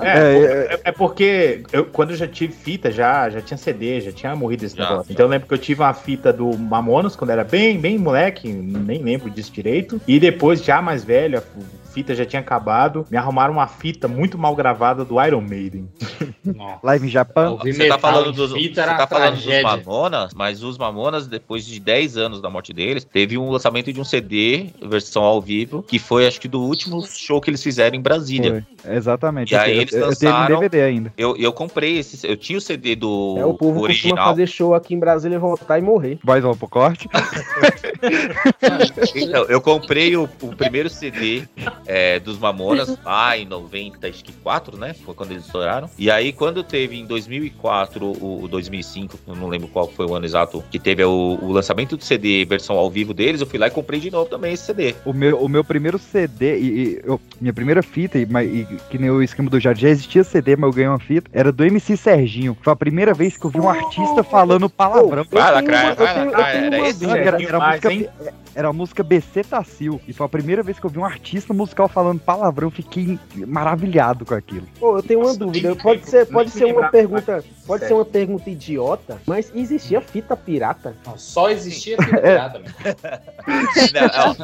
É, 0.00 0.08
É, 0.08 0.74
é, 0.74 0.80
é 0.84 0.92
porque 0.92 1.62
eu, 1.72 1.84
quando 1.86 2.10
eu 2.10 2.16
já 2.16 2.26
tive 2.28 2.52
fita, 2.52 2.90
já, 2.90 3.30
já 3.30 3.40
tinha 3.40 3.56
CD, 3.56 4.00
já 4.00 4.12
tinha 4.12 4.34
morrido 4.36 4.64
esse 4.64 4.76
Já, 4.76 4.82
negócio. 4.90 5.06
já. 5.08 5.12
Então 5.14 5.26
eu 5.26 5.30
lembro 5.30 5.46
que 5.48 5.54
eu 5.54 5.58
tive 5.58 5.80
uma 5.82 5.94
fita 5.94 6.32
do 6.32 6.56
Mamonas 6.58 7.16
quando 7.16 7.30
era 7.30 7.44
bem, 7.44 7.78
bem 7.78 7.96
moleque, 7.98 8.48
nem 8.52 9.02
lembro 9.02 9.30
disso 9.30 9.52
direito. 9.52 10.00
E 10.06 10.18
depois, 10.18 10.62
já 10.62 10.82
mais 10.82 11.04
velho, 11.04 11.13
a 11.14 11.42
fita 11.94 12.14
já 12.14 12.26
tinha 12.26 12.40
acabado, 12.40 13.06
me 13.08 13.16
arrumaram 13.16 13.52
uma 13.54 13.68
fita 13.68 14.08
muito 14.08 14.36
mal 14.36 14.54
gravada 14.56 15.04
do 15.04 15.22
Iron 15.24 15.40
Maiden. 15.40 15.88
Nossa. 16.44 16.80
Live 16.82 17.06
em 17.06 17.10
Japão. 17.10 17.56
Você 17.58 17.72
tá 17.72 17.78
metal 17.84 17.98
falando 18.00 18.32
dos, 18.32 18.52
fita 18.52 18.82
você 18.82 18.96
tá 18.96 19.06
falando 19.06 19.36
dos. 19.36 19.62
Mamonas, 19.62 20.34
mas 20.34 20.62
os 20.62 20.76
Mamonas, 20.76 21.26
depois 21.28 21.64
de 21.64 21.78
10 21.78 22.16
anos 22.16 22.40
da 22.42 22.50
morte 22.50 22.72
deles, 22.72 23.04
teve 23.04 23.38
um 23.38 23.48
lançamento 23.50 23.92
de 23.92 24.00
um 24.00 24.04
CD, 24.04 24.66
versão 24.82 25.22
ao 25.22 25.40
vivo, 25.40 25.82
que 25.82 25.98
foi, 25.98 26.26
acho 26.26 26.40
que, 26.40 26.48
do 26.48 26.60
último 26.60 27.00
show 27.06 27.40
que 27.40 27.48
eles 27.50 27.62
fizeram 27.62 27.96
em 27.96 28.00
Brasília. 28.00 28.64
Foi, 28.82 28.94
Exatamente. 28.96 29.52
E 29.52 29.54
Eu 29.56 29.60
aí 29.60 29.78
eles 29.78 29.92
eu, 29.92 30.00
eu 30.10 30.16
tenho 30.16 30.32
um 30.32 30.34
lançaram- 30.34 30.60
DVD 30.60 30.82
ainda. 30.82 31.12
Eu, 31.16 31.36
eu 31.36 31.52
comprei 31.52 31.98
esse, 31.98 32.26
eu 32.26 32.36
tinha 32.36 32.58
o 32.58 32.60
CD 32.60 32.96
do 32.96 33.36
É, 33.38 33.44
o 33.44 33.54
povo 33.54 33.74
costuma 33.80 33.84
original. 33.84 34.28
fazer 34.28 34.46
show 34.48 34.74
aqui 34.74 34.94
em 34.94 34.98
Brasília 34.98 35.36
e 35.36 35.38
voltar 35.38 35.78
e 35.78 35.82
morrer. 35.82 36.18
Mais 36.24 36.44
um 36.44 36.54
pro 36.54 36.68
corte. 36.68 37.08
Então, 39.14 39.44
eu 39.44 39.60
comprei 39.60 40.16
o, 40.16 40.24
o 40.42 40.54
primeiro 40.56 40.88
CD 40.88 41.44
é, 41.86 42.18
dos 42.18 42.38
Mamonas 42.38 42.96
lá 43.04 43.36
em 43.36 43.44
94, 43.44 44.76
né? 44.76 44.94
Foi 44.94 45.14
quando 45.14 45.32
eles 45.32 45.44
estouraram. 45.46 45.88
E 45.98 46.10
aí, 46.10 46.32
quando 46.32 46.62
teve 46.62 46.98
em 46.98 47.04
2004 47.06 48.04
o, 48.06 48.44
o 48.44 48.48
2005, 48.48 49.18
eu 49.26 49.36
não 49.36 49.48
lembro 49.48 49.68
qual 49.68 49.88
foi 49.88 50.06
o 50.06 50.14
ano 50.14 50.24
exato, 50.24 50.62
que 50.70 50.78
teve 50.78 51.04
o, 51.04 51.38
o 51.40 51.52
lançamento 51.52 51.96
do 51.96 52.04
CD 52.04 52.44
versão 52.44 52.76
ao 52.76 52.90
vivo 52.90 53.12
deles, 53.14 53.40
eu 53.40 53.46
fui 53.46 53.58
lá 53.58 53.66
e 53.66 53.70
comprei 53.70 54.00
de 54.00 54.10
novo 54.10 54.28
também 54.28 54.52
esse 54.52 54.64
CD. 54.64 54.94
O 55.04 55.12
meu, 55.12 55.38
o 55.42 55.48
meu 55.48 55.64
primeiro 55.64 55.98
CD, 55.98 56.58
e, 56.58 56.64
e 56.66 57.00
eu- 57.04 57.20
minha 57.40 57.52
primeira 57.52 57.82
fita, 57.82 58.18
e, 58.18 58.22
e 58.22 58.66
que 58.90 58.98
nem 58.98 59.10
o 59.10 59.22
esquema 59.22 59.50
do 59.50 59.60
Jardim, 59.60 59.82
já 59.82 59.88
existia 59.90 60.24
CD, 60.24 60.56
mas 60.56 60.68
eu 60.68 60.72
ganhei 60.74 60.88
uma 60.88 60.98
fita, 60.98 61.30
era 61.32 61.52
do 61.52 61.64
MC 61.64 61.96
Serginho. 61.96 62.56
Foi 62.62 62.72
a 62.72 62.76
primeira 62.76 63.12
vez 63.12 63.36
que 63.36 63.44
eu 63.44 63.50
vi 63.50 63.60
um 63.60 63.68
artista 63.68 64.22
falando 64.24 64.68
palavrão. 64.70 65.24
Vai 65.30 65.52
uma- 65.52 65.60
eu 65.60 65.64
vai 65.64 66.14
tenho- 66.14 66.24
eu 66.26 66.30
lacrar, 66.32 66.52
tenho 66.52 66.64
era 66.66 66.76
uma 66.78 66.88
esse? 66.88 67.00
dúvida. 67.00 67.18
Era, 67.20 67.42
era, 67.42 67.56
a 67.56 67.60
mais, 67.60 67.70
música, 67.84 67.92
hein? 67.92 68.08
era 68.20 68.32
a 68.56 68.72
música 68.72 69.02
BC 69.02 69.44
Tacil. 69.44 70.00
E 70.06 70.12
foi 70.12 70.26
a 70.26 70.28
primeira 70.28 70.62
vez 70.62 70.78
que 70.78 70.86
eu 70.86 70.90
vi 70.90 70.98
um 70.98 71.04
artista 71.04 71.52
musical 71.52 71.88
falando 71.88 72.20
palavrão. 72.20 72.68
Eu 72.68 72.70
fiquei 72.72 73.18
maravilhado 73.46 74.24
com 74.24 74.34
aquilo. 74.34 74.66
Pô, 74.78 74.98
eu 74.98 75.02
tenho 75.02 75.20
uma 75.20 75.26
Nossa, 75.28 75.38
dúvida. 75.38 75.74
Pode 75.76 76.08
ser, 76.08 76.26
pode 76.26 76.50
ser 76.50 76.64
uma 76.66 76.88
pergunta, 76.88 77.44
pode 77.66 77.80
Sério. 77.80 77.86
ser 77.88 77.94
uma 77.94 78.04
pergunta 78.04 78.48
idiota, 78.50 79.18
mas 79.26 79.50
existia 79.54 80.00
fita 80.00 80.36
pirata? 80.36 80.94
Não, 81.06 81.18
só 81.18 81.50
existia 81.50 81.96
fita 81.96 82.16
pirata, 82.20 82.58
velho. 82.60 82.74
Não, 83.94 84.08
ó, 84.30 84.34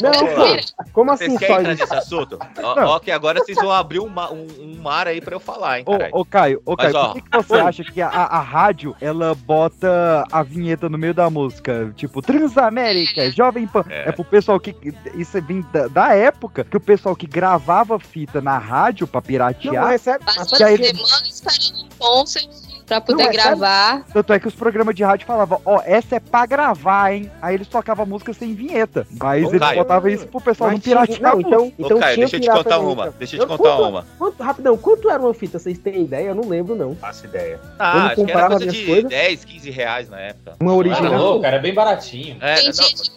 Não, 0.00 0.26
pô. 0.34 0.84
Como 0.92 1.10
assim 1.12 1.26
vocês 1.26 1.32
só 1.40 1.46
querem 1.46 1.58
entrar 1.72 1.74
nesse 1.76 1.94
assunto? 1.94 2.38
Ó, 2.62 2.84
ó 2.94 2.98
que 2.98 3.10
agora 3.10 3.40
vocês 3.40 3.56
vão 3.58 3.70
abrir 3.72 4.00
um, 4.00 4.06
um- 4.08 4.46
um 4.62 4.76
mar 4.82 5.06
aí 5.06 5.20
pra 5.20 5.34
eu 5.34 5.40
falar, 5.40 5.78
hein, 5.78 5.84
caralho. 5.84 6.10
Ô, 6.14 6.20
ô 6.20 6.24
Caio, 6.24 6.62
ô, 6.64 6.74
Mas, 6.76 6.92
Caio, 6.92 6.96
ó, 7.04 7.08
por 7.12 7.22
que, 7.22 7.30
que 7.30 7.36
você 7.36 7.54
acha 7.60 7.84
que 7.84 8.00
a, 8.00 8.08
a 8.08 8.40
rádio, 8.40 8.94
ela 9.00 9.34
bota 9.34 10.24
a 10.30 10.42
vinheta 10.42 10.88
no 10.88 10.98
meio 10.98 11.14
da 11.14 11.28
música? 11.30 11.92
Tipo, 11.96 12.22
Transamérica, 12.22 13.30
Jovem 13.30 13.57
Pan. 13.66 13.84
É. 13.88 14.08
É, 14.08 14.12
pro 14.12 14.24
pessoal 14.24 14.58
que. 14.60 14.74
Isso 15.14 15.36
é 15.36 15.40
vem 15.40 15.64
da, 15.72 15.88
da 15.88 16.14
época 16.14 16.64
que 16.64 16.76
o 16.76 16.80
pessoal 16.80 17.16
que 17.16 17.26
gravava 17.26 17.98
fita 17.98 18.40
na 18.40 18.58
rádio 18.58 19.06
pra 19.06 19.20
Não, 19.20 19.26
piratear. 19.26 19.84
mas 19.84 19.94
é 19.94 19.98
sério, 19.98 20.20
mas 20.26 20.36
Passou 20.36 20.58
semana 20.58 21.28
esperando 21.28 21.84
um 21.84 21.88
concert 21.98 22.67
pra 22.88 23.00
poder 23.00 23.22
Não, 23.24 23.30
é 23.30 23.32
sério? 23.34 23.58
gravar. 23.58 24.04
Tanto 24.12 24.32
é 24.32 24.40
que 24.40 24.48
os 24.48 24.54
programas 24.54 24.94
de 24.94 25.04
rádio 25.04 25.26
falavam, 25.26 25.60
ó, 25.64 25.80
essa 25.84 26.16
é 26.16 26.20
pra 26.20 26.46
gravar, 26.46 27.12
hein? 27.12 27.30
Aí 27.42 27.54
eles 27.54 27.68
tocavam 27.68 28.04
a 28.04 28.06
música 28.08 28.32
sem 28.32 28.54
vinheta. 28.54 29.06
Mas 29.20 29.44
Ô, 29.44 29.48
eles 29.50 29.60
Caio. 29.60 29.78
botavam 29.78 30.08
isso 30.10 30.26
pro 30.26 30.40
pessoal 30.40 30.70
não 30.70 30.76
mas 30.76 30.84
piratear. 30.84 31.20
não, 31.32 31.40
então, 31.40 31.66
Ô, 31.66 31.72
então 31.78 31.98
Caio, 32.00 32.14
tinha 32.14 32.26
deixa 32.26 32.36
eu 32.36 32.40
te 32.40 32.50
contar 32.50 32.78
uma. 32.78 33.02
então. 33.02 33.14
Deixa 33.18 33.36
eu 33.36 33.40
te 33.40 33.42
Eu- 33.42 33.48
contar 33.48 33.62
quanto- 33.76 33.88
uma. 33.88 34.06
Quanto, 34.18 34.42
rapidão, 34.42 34.76
quanto 34.76 35.10
era 35.10 35.20
uma 35.22 35.34
fita? 35.34 35.58
Vocês 35.58 35.78
têm 35.78 36.02
ideia? 36.02 36.28
Eu 36.28 36.34
não 36.34 36.48
lembro, 36.48 36.74
não. 36.74 36.94
Faço 36.96 37.26
ideia. 37.26 37.60
Ah, 37.78 37.92
Vamos 37.92 38.06
acho 38.06 38.14
que 38.14 38.20
era 38.22 38.26
comparar 38.32 38.48
coisa 38.50 38.66
de 38.66 38.86
coisas? 38.86 39.04
10, 39.10 39.44
15 39.44 39.70
reais 39.70 40.08
na 40.08 40.20
época. 40.20 40.54
Uma 40.60 40.74
original. 40.74 41.16
louco, 41.22 41.44
era 41.44 41.58
bem 41.58 41.74
baratinho. 41.74 42.36
É, 42.40 42.54
Tem 42.56 42.66
não, 42.66 42.72
gente 42.72 43.10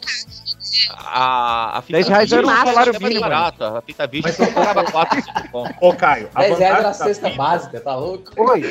a, 0.89 1.77
a 1.77 1.81
fita 1.81 1.97
10 1.97 2.07
reais 2.07 2.31
era 2.31 2.45
um 2.45 2.49
salário 2.49 2.93
mínimo, 2.99 3.21
barata. 3.21 3.77
A 3.77 3.81
fita 3.81 4.07
vídeo 4.07 4.31
você 4.31 4.47
pagava 4.47 4.83
4, 4.83 5.21
5 5.21 5.51
pontos. 5.51 5.75
Ô, 5.81 5.93
Caio, 5.93 6.29
a 6.33 6.41
10 6.41 6.59
reais 6.59 6.79
era 6.79 6.93
cesta 6.93 7.29
fita, 7.29 7.37
básica, 7.37 7.79
tá 7.79 7.95
louco? 7.95 8.31
Oi, 8.37 8.63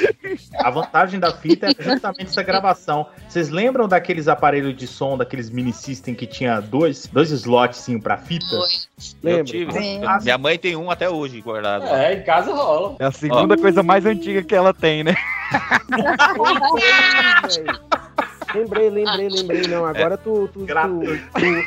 a 0.59 0.71
vantagem 0.71 1.21
da 1.21 1.33
fita 1.33 1.67
é 1.67 1.75
justamente 1.79 2.29
essa 2.29 2.43
gravação. 2.43 3.07
Vocês 3.29 3.51
lembram 3.51 3.89
daqueles 3.89 4.29
aparelhos 4.29 4.77
de 4.77 4.87
som, 4.87 5.17
daqueles 5.17 5.51
mini 5.51 5.73
system 5.73 6.15
que 6.15 6.27
tinha 6.27 6.61
dois, 6.61 7.07
dois 7.07 7.31
slots 7.31 7.87
pra 8.03 8.17
fita? 8.17 8.47
Foi. 8.49 9.33
Eu 9.33 9.45
tive. 9.45 9.73
Sim. 9.73 10.01
Minha 10.23 10.39
mãe 10.39 10.59
tem 10.59 10.77
um 10.77 10.91
até 10.91 11.09
hoje 11.09 11.41
guardado. 11.41 11.87
É, 11.87 12.15
em 12.15 12.23
casa 12.23 12.53
rola. 12.53 12.97
É 12.99 13.07
a 13.07 13.13
segunda 13.13 13.57
coisa 13.57 13.83
mais 13.83 14.07
antiga 14.07 14.43
que 14.43 14.55
ela 14.55 14.73
tem, 14.73 15.05
né? 15.05 15.15
Lembrei, 18.55 18.91
lembrei, 18.91 19.29
lembrei. 19.29 19.63
Não, 19.69 19.85
agora 19.85 20.17
tu, 20.17 20.49
tu, 20.53 20.61
tu, 20.61 21.01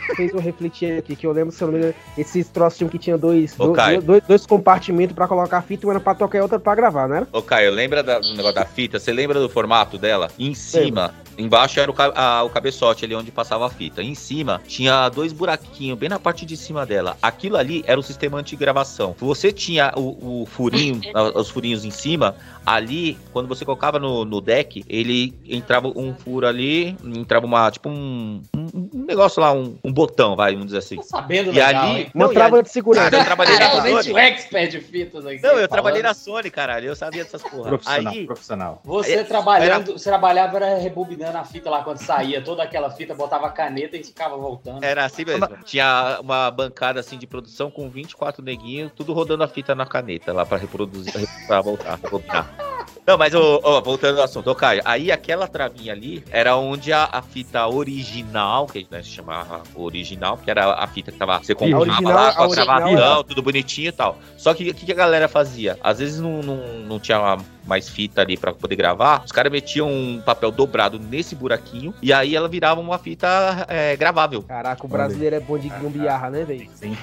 tu 0.10 0.16
fez 0.16 0.34
eu 0.34 0.40
refletir 0.40 0.98
aqui, 0.98 1.16
que 1.16 1.26
eu 1.26 1.32
lembro, 1.32 1.52
se 1.54 1.64
eu 1.64 1.68
não 1.68 1.74
me 1.74 1.80
engano, 1.80 1.96
esses 2.18 2.48
trocinhos 2.50 2.92
que 2.92 2.98
tinha 3.00 3.18
dois, 3.18 3.54
do- 3.56 3.74
dois, 4.02 4.24
dois 4.28 4.46
compartimentos 4.46 5.16
pra 5.16 5.28
colocar 5.28 5.58
a 5.60 5.62
fita, 5.62 5.86
uma 5.88 5.94
era 5.94 6.00
pra 6.00 6.14
tocar 6.16 6.38
e 6.38 6.42
outra 6.42 6.60
pra 6.60 6.76
gravar, 6.76 7.08
né? 7.08 7.26
Ô, 7.32 7.42
Caio, 7.42 7.72
lembra 7.72 8.04
da- 8.04 8.20
do 8.20 8.30
negócio 8.36 8.56
da 8.56 8.66
fita? 8.66 9.00
Você 9.00 9.12
lembra 9.12 9.40
do 9.40 9.50
formato 9.50 9.98
dela? 9.98 10.30
Em 10.38 10.54
cima, 10.54 11.14
embaixo 11.38 11.80
era 11.80 11.92
o, 11.92 11.96
a- 12.16 12.44
o 12.44 12.50
cabeçote 12.50 13.06
ali 13.06 13.16
onde 13.16 13.32
passava 13.32 13.66
a 13.66 13.70
fita. 13.70 14.02
Em 14.04 14.16
cima 14.16 14.62
tinha 14.68 15.10
dois 15.10 15.32
buraquinhos 15.34 15.98
bem 15.98 16.10
na 16.10 16.20
parte 16.20 16.46
de 16.46 16.56
cima 16.58 16.86
dela. 16.86 17.18
Aquilo 17.22 17.58
ali 17.58 17.84
era 17.88 18.00
o 18.00 18.04
sistema 18.04 18.38
antigravação. 18.38 19.16
Você 19.20 19.52
tinha 19.52 19.92
o, 19.96 20.42
o 20.42 20.46
furinho, 20.46 21.02
os 21.36 21.50
furinhos 21.50 21.84
em 21.86 21.92
cima. 21.92 22.36
Ali, 22.66 23.18
quando 23.34 23.48
você 23.48 23.66
colocava 23.66 24.00
no, 24.00 24.24
no 24.24 24.40
deck, 24.40 24.86
ele 24.88 25.34
entrava 25.46 25.88
um 25.90 26.14
furo 26.14 26.48
ali, 26.48 26.96
entrava 27.04 27.46
uma, 27.46 27.70
tipo 27.70 27.90
um, 27.90 28.42
um- 28.56 28.83
um 29.04 29.08
negócio 29.08 29.42
lá, 29.42 29.52
um, 29.54 29.78
um 29.84 29.92
botão, 29.92 30.36
vai, 30.36 30.52
vamos 30.54 30.68
dizer 30.68 30.80
assim. 30.80 31.02
Sabendo 31.04 31.50
E 31.52 31.54
legal, 31.54 31.86
ali- 31.86 32.00
hein? 32.02 32.12
Uma 32.14 32.26
Não, 32.28 32.34
trava 32.34 32.64
de 32.64 32.70
segurança. 32.70 33.12
Cara, 33.12 33.22
eu 33.22 33.26
trabalhei 33.26 33.60
na 33.60 33.70
Sony. 33.82 34.12
o 34.14 34.18
expert 34.18 34.72
de 34.72 34.80
fitas 34.80 35.26
aqui. 35.26 35.42
Não, 35.42 35.50
eu 35.50 35.54
falando. 35.56 35.70
trabalhei 35.70 36.02
na 36.02 36.14
Sony, 36.14 36.50
caralho. 36.50 36.88
Eu 36.88 36.96
sabia 36.96 37.24
dessas 37.24 37.42
porra. 37.44 37.70
Profissional, 37.70 38.14
Aí, 38.14 38.26
profissional. 38.26 38.82
Você 38.84 39.14
Aí, 39.16 39.24
trabalhando, 39.26 39.94
você 39.94 40.10
trabalhava 40.10 40.58
era 40.58 40.78
rebobinando 40.78 41.38
a 41.38 41.44
fita 41.44 41.70
lá 41.70 41.84
quando 41.84 41.98
saía, 41.98 42.42
toda 42.42 42.64
aquela 42.64 42.90
fita, 42.90 43.14
botava 43.14 43.48
a 43.48 43.50
caneta 43.52 43.98
e 43.98 44.04
ficava 44.04 44.38
voltando. 44.38 44.84
Era 44.84 45.06
assim 45.06 45.26
mesmo. 45.26 45.48
Tinha 45.66 46.20
uma 46.22 46.50
bancada 46.50 47.00
assim 47.00 47.18
de 47.18 47.28
produção 47.28 47.70
com 47.70 47.90
24 47.90 48.44
neguinhos, 48.44 48.92
tudo 48.96 49.14
rodando 49.14 49.44
a 49.44 49.48
fita 49.48 49.76
na 49.76 49.86
caneta 49.86 50.32
lá 50.34 50.46
pra 50.46 50.58
reproduzir, 50.58 51.14
pra 51.48 51.62
voltar, 51.62 51.98
pra 51.98 52.10
rebobinar. 52.10 52.73
Não, 53.06 53.18
mas 53.18 53.34
ô, 53.36 53.60
ô, 53.62 53.82
voltando 53.82 54.20
ao 54.20 54.24
assunto, 54.24 54.50
ô, 54.50 54.56
Caio, 54.56 54.82
aí 54.86 55.12
aquela 55.12 55.46
travinha 55.46 55.92
ali 55.92 56.24
era 56.32 56.56
onde 56.56 56.94
a, 56.94 57.10
a 57.12 57.22
fita 57.22 57.68
original, 57.68 58.66
que 58.66 58.88
né, 58.90 59.04
se 59.04 59.10
chamava 59.10 59.62
original, 59.76 60.38
que 60.38 60.50
era 60.50 60.74
a 60.74 60.88
fita 60.88 61.12
que 61.12 61.18
tava, 61.18 61.38
você 61.40 61.54
comprava 61.54 61.82
original- 61.84 62.14
lá 62.14 62.30
a 62.30 62.34
com 62.34 62.44
a 62.44 62.92
era- 62.92 63.24
tudo 63.26 63.42
bonitinho 63.42 63.90
e 63.90 63.92
tal. 63.92 64.18
Só 64.38 64.54
que 64.54 64.70
o 64.70 64.74
que, 64.74 64.86
que 64.86 64.92
a 64.92 64.96
galera 64.96 65.28
fazia? 65.28 65.78
Às 65.84 66.00
vezes 66.00 66.22
não, 66.22 66.42
não, 66.42 66.58
não 66.88 67.00
tinha 67.00 67.38
mais 67.66 67.88
fita 67.90 68.22
ali 68.22 68.36
pra 68.38 68.54
poder 68.54 68.76
gravar, 68.76 69.24
os 69.26 69.32
caras 69.32 69.52
metiam 69.52 69.90
um 69.90 70.22
papel 70.24 70.52
dobrado 70.52 71.00
nesse 71.00 71.36
buraquinho 71.36 71.94
e 72.02 72.12
aí 72.12 72.36
ela 72.36 72.48
virava 72.48 72.80
uma 72.82 72.98
fita 72.98 73.66
é, 73.68 73.96
gravável. 73.96 74.44
Caraca, 74.44 74.86
o 74.86 74.90
brasileiro 74.90 75.36
é 75.36 75.40
bom 75.40 75.58
de 75.58 75.70
gambiarra, 75.70 76.30
né, 76.30 76.44
velho? 76.44 76.68
Sim. 76.76 76.96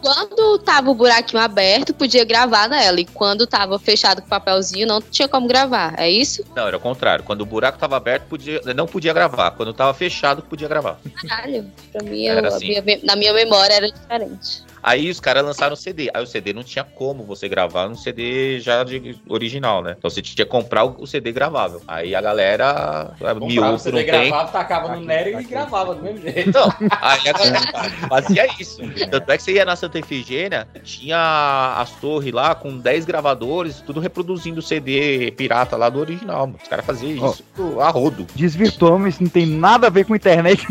Quando 0.00 0.58
tava 0.58 0.90
o 0.90 0.94
buraquinho 0.94 1.42
aberto, 1.42 1.94
podia 1.94 2.24
gravar 2.24 2.68
nela. 2.68 3.00
E 3.00 3.04
quando 3.04 3.46
tava 3.46 3.78
fechado 3.78 4.22
com 4.22 4.28
papelzinho, 4.28 4.86
não 4.86 5.00
tinha 5.00 5.28
como 5.28 5.46
gravar. 5.46 5.94
É 5.98 6.08
isso? 6.08 6.44
Não, 6.54 6.66
era 6.66 6.76
o 6.76 6.80
contrário. 6.80 7.24
Quando 7.24 7.42
o 7.42 7.46
buraco 7.46 7.78
tava 7.78 7.96
aberto, 7.96 8.24
podia, 8.26 8.60
não 8.74 8.86
podia 8.86 9.12
gravar. 9.12 9.50
Quando 9.52 9.72
tava 9.72 9.92
fechado, 9.94 10.42
podia 10.42 10.68
gravar. 10.68 10.98
Caralho. 11.28 11.70
Pra 11.92 12.02
mim, 12.02 12.24
eu- 12.24 12.46
assim. 12.46 12.80
minha- 12.82 13.00
na 13.02 13.16
minha 13.16 13.32
memória 13.32 13.74
era 13.74 13.90
diferente. 13.90 14.62
Aí 14.86 15.10
os 15.10 15.18
caras 15.18 15.44
lançaram 15.44 15.74
o 15.74 15.76
CD. 15.76 16.08
Aí 16.14 16.22
o 16.22 16.26
CD 16.28 16.52
não 16.52 16.62
tinha 16.62 16.84
como 16.84 17.24
você 17.24 17.48
gravar 17.48 17.88
no 17.88 17.96
CD 17.96 18.60
já 18.60 18.84
de 18.84 19.18
original, 19.28 19.82
né? 19.82 19.96
Então 19.98 20.08
você 20.08 20.22
tinha 20.22 20.36
que 20.36 20.44
comprar 20.44 20.84
o 20.84 21.04
CD 21.08 21.32
gravável. 21.32 21.82
Aí 21.88 22.14
a 22.14 22.20
galera 22.20 23.12
o 23.20 23.48
não 23.48 23.78
CD, 23.80 24.04
tem. 24.04 24.30
gravava, 24.30 24.52
tacava 24.52 24.94
no 24.94 25.04
Nero 25.04 25.40
e 25.40 25.42
gravava 25.42 25.92
do 25.92 26.02
mesmo 26.04 26.22
jeito. 26.22 26.50
Então, 26.50 26.72
aí 27.00 27.28
a 27.28 27.32
galera 27.32 27.60
fazia 28.08 28.46
isso. 28.60 28.80
Tanto 29.10 29.32
é 29.32 29.36
que 29.36 29.42
você 29.42 29.54
ia 29.54 29.64
na 29.64 29.74
Santa 29.74 29.98
Efigênia, 29.98 30.68
tinha 30.84 31.74
as 31.78 31.90
torres 31.90 32.32
lá 32.32 32.54
com 32.54 32.78
10 32.78 33.06
gravadores, 33.06 33.80
tudo 33.80 33.98
reproduzindo 33.98 34.60
o 34.60 34.62
CD 34.62 35.32
pirata 35.32 35.76
lá 35.76 35.88
do 35.88 35.98
original. 35.98 36.46
mano. 36.46 36.60
Os 36.62 36.68
caras 36.68 36.86
faziam 36.86 37.28
isso 37.28 37.44
a 37.80 37.90
rodo. 37.90 38.24
Desvirtuamos, 38.36 39.14
isso 39.14 39.22
não 39.24 39.30
tem 39.30 39.46
nada 39.46 39.88
a 39.88 39.90
ver 39.90 40.04
com 40.04 40.14
internet. 40.14 40.64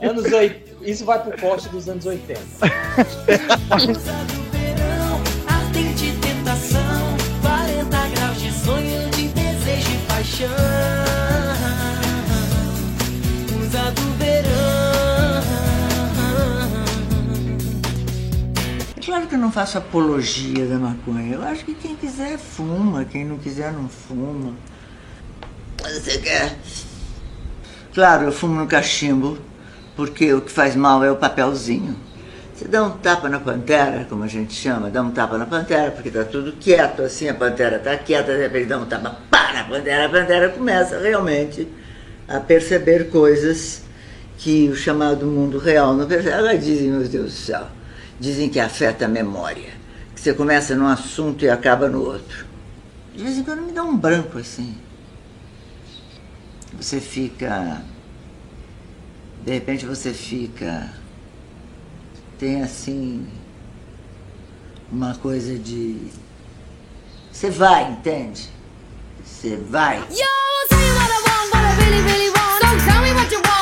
É. 0.00 0.08
Anos 0.08 0.24
80. 0.24 0.71
Isso 0.84 1.04
vai 1.04 1.22
pro 1.22 1.40
corte 1.40 1.68
dos 1.68 1.88
anos 1.88 2.04
80. 2.04 2.40
Ardente 5.46 6.12
tentação, 6.20 7.16
40 7.40 8.08
graus 8.08 8.40
de 8.40 8.52
sonho, 8.52 9.10
de 9.10 9.28
desejo 9.28 9.92
e 9.92 9.98
paixão. 10.08 10.48
Usa 13.62 13.90
do 13.92 14.18
verão. 14.18 15.42
Claro 19.04 19.26
que 19.28 19.34
eu 19.36 19.38
não 19.38 19.52
faço 19.52 19.78
apologia 19.78 20.66
da 20.66 20.78
maconha. 20.78 21.34
Eu 21.34 21.42
acho 21.42 21.64
que 21.64 21.74
quem 21.74 21.94
quiser 21.94 22.38
fuma, 22.38 23.04
quem 23.04 23.24
não 23.24 23.38
quiser 23.38 23.72
não 23.72 23.88
fuma. 23.88 24.54
Você 25.80 26.18
quer? 26.18 26.58
Claro, 27.94 28.24
eu 28.24 28.32
fumo 28.32 28.54
no 28.54 28.66
cachimbo, 28.66 29.38
porque 29.96 30.32
o 30.32 30.40
que 30.40 30.50
faz 30.50 30.74
mal 30.74 31.04
é 31.04 31.10
o 31.10 31.16
papelzinho. 31.16 31.96
Você 32.54 32.68
dá 32.68 32.82
um 32.84 32.90
tapa 32.90 33.28
na 33.28 33.40
pantera, 33.40 34.06
como 34.08 34.24
a 34.24 34.28
gente 34.28 34.54
chama, 34.54 34.90
dá 34.90 35.02
um 35.02 35.10
tapa 35.10 35.36
na 35.36 35.46
pantera, 35.46 35.90
porque 35.90 36.10
tá 36.10 36.24
tudo 36.24 36.52
quieto, 36.52 37.02
assim, 37.02 37.28
a 37.28 37.34
pantera 37.34 37.78
tá 37.78 37.96
quieta, 37.96 38.32
de 38.32 38.42
repente 38.42 38.66
dá 38.66 38.78
um 38.78 38.86
tapa, 38.86 39.18
pá, 39.30 39.52
na 39.52 39.64
pantera, 39.64 40.06
a 40.06 40.08
pantera 40.08 40.48
começa 40.50 40.98
realmente 40.98 41.66
a 42.28 42.38
perceber 42.38 43.10
coisas 43.10 43.82
que 44.38 44.68
o 44.68 44.76
chamado 44.76 45.26
mundo 45.26 45.58
real 45.58 45.94
não 45.94 46.06
percebe. 46.06 46.34
Agora 46.34 46.58
dizem, 46.58 46.90
meu 46.90 47.06
Deus 47.06 47.26
do 47.26 47.30
céu, 47.30 47.66
dizem 48.18 48.48
que 48.48 48.60
afeta 48.60 49.06
a 49.06 49.08
memória, 49.08 49.70
que 50.14 50.20
você 50.20 50.32
começa 50.32 50.74
num 50.74 50.86
assunto 50.86 51.44
e 51.44 51.50
acaba 51.50 51.88
no 51.88 52.02
outro. 52.02 52.46
De 53.14 53.22
vez 53.22 53.38
em 53.38 53.44
quando 53.44 53.62
me 53.62 53.72
dá 53.72 53.82
um 53.82 53.96
branco 53.96 54.38
assim. 54.38 54.74
Você 56.76 57.00
fica. 57.00 57.82
De 59.44 59.52
repente 59.52 59.84
você 59.84 60.12
fica. 60.12 60.92
Tem 62.38 62.62
assim. 62.62 63.26
Uma 64.90 65.14
coisa 65.16 65.58
de. 65.58 65.96
Você 67.32 67.50
vai, 67.50 67.90
entende? 67.90 68.48
Você 69.24 69.56
vai. 69.56 69.98
Yo, 69.98 70.04
tell 70.68 70.78
you 70.78 70.94
what 70.94 71.10
I 71.10 71.18
want, 71.26 71.54
what 71.54 71.64
I 71.64 71.74
really, 71.84 72.02
really 72.02 72.30
want. 72.30 72.84
Tell 72.84 73.02
me 73.02 73.12
what 73.14 73.32
you 73.32 73.40
want, 73.40 73.61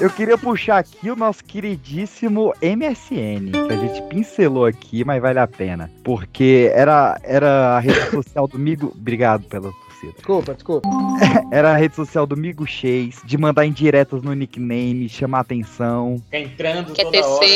Eu 0.00 0.10
queria 0.10 0.36
puxar 0.36 0.78
aqui 0.78 1.10
o 1.10 1.16
nosso 1.16 1.42
queridíssimo 1.44 2.52
MSN, 2.60 3.50
que 3.50 3.72
a 3.72 3.76
gente 3.76 4.02
pincelou 4.02 4.66
aqui, 4.66 5.04
mas 5.04 5.22
vale 5.22 5.38
a 5.38 5.46
pena. 5.46 5.90
Porque 6.04 6.70
era, 6.74 7.18
era 7.22 7.76
a 7.76 7.80
rede 7.80 8.10
social 8.10 8.46
do 8.46 8.58
Migo. 8.58 8.92
Obrigado 8.94 9.44
pela 9.44 9.72
torcida. 9.96 10.12
Desculpa, 10.16 10.54
desculpa. 10.54 10.88
Era 11.50 11.72
a 11.72 11.76
rede 11.76 11.94
social 11.94 12.26
do 12.26 12.36
Migo 12.36 12.66
Chase, 12.66 13.14
de 13.24 13.38
mandar 13.38 13.64
indiretas 13.64 14.22
no 14.22 14.32
nickname, 14.34 15.08
chamar 15.08 15.40
atenção. 15.40 16.20
Fica 16.26 16.38
entrando 16.38 16.92
Quer 16.92 17.04
toda 17.04 17.26
hora. 17.26 17.46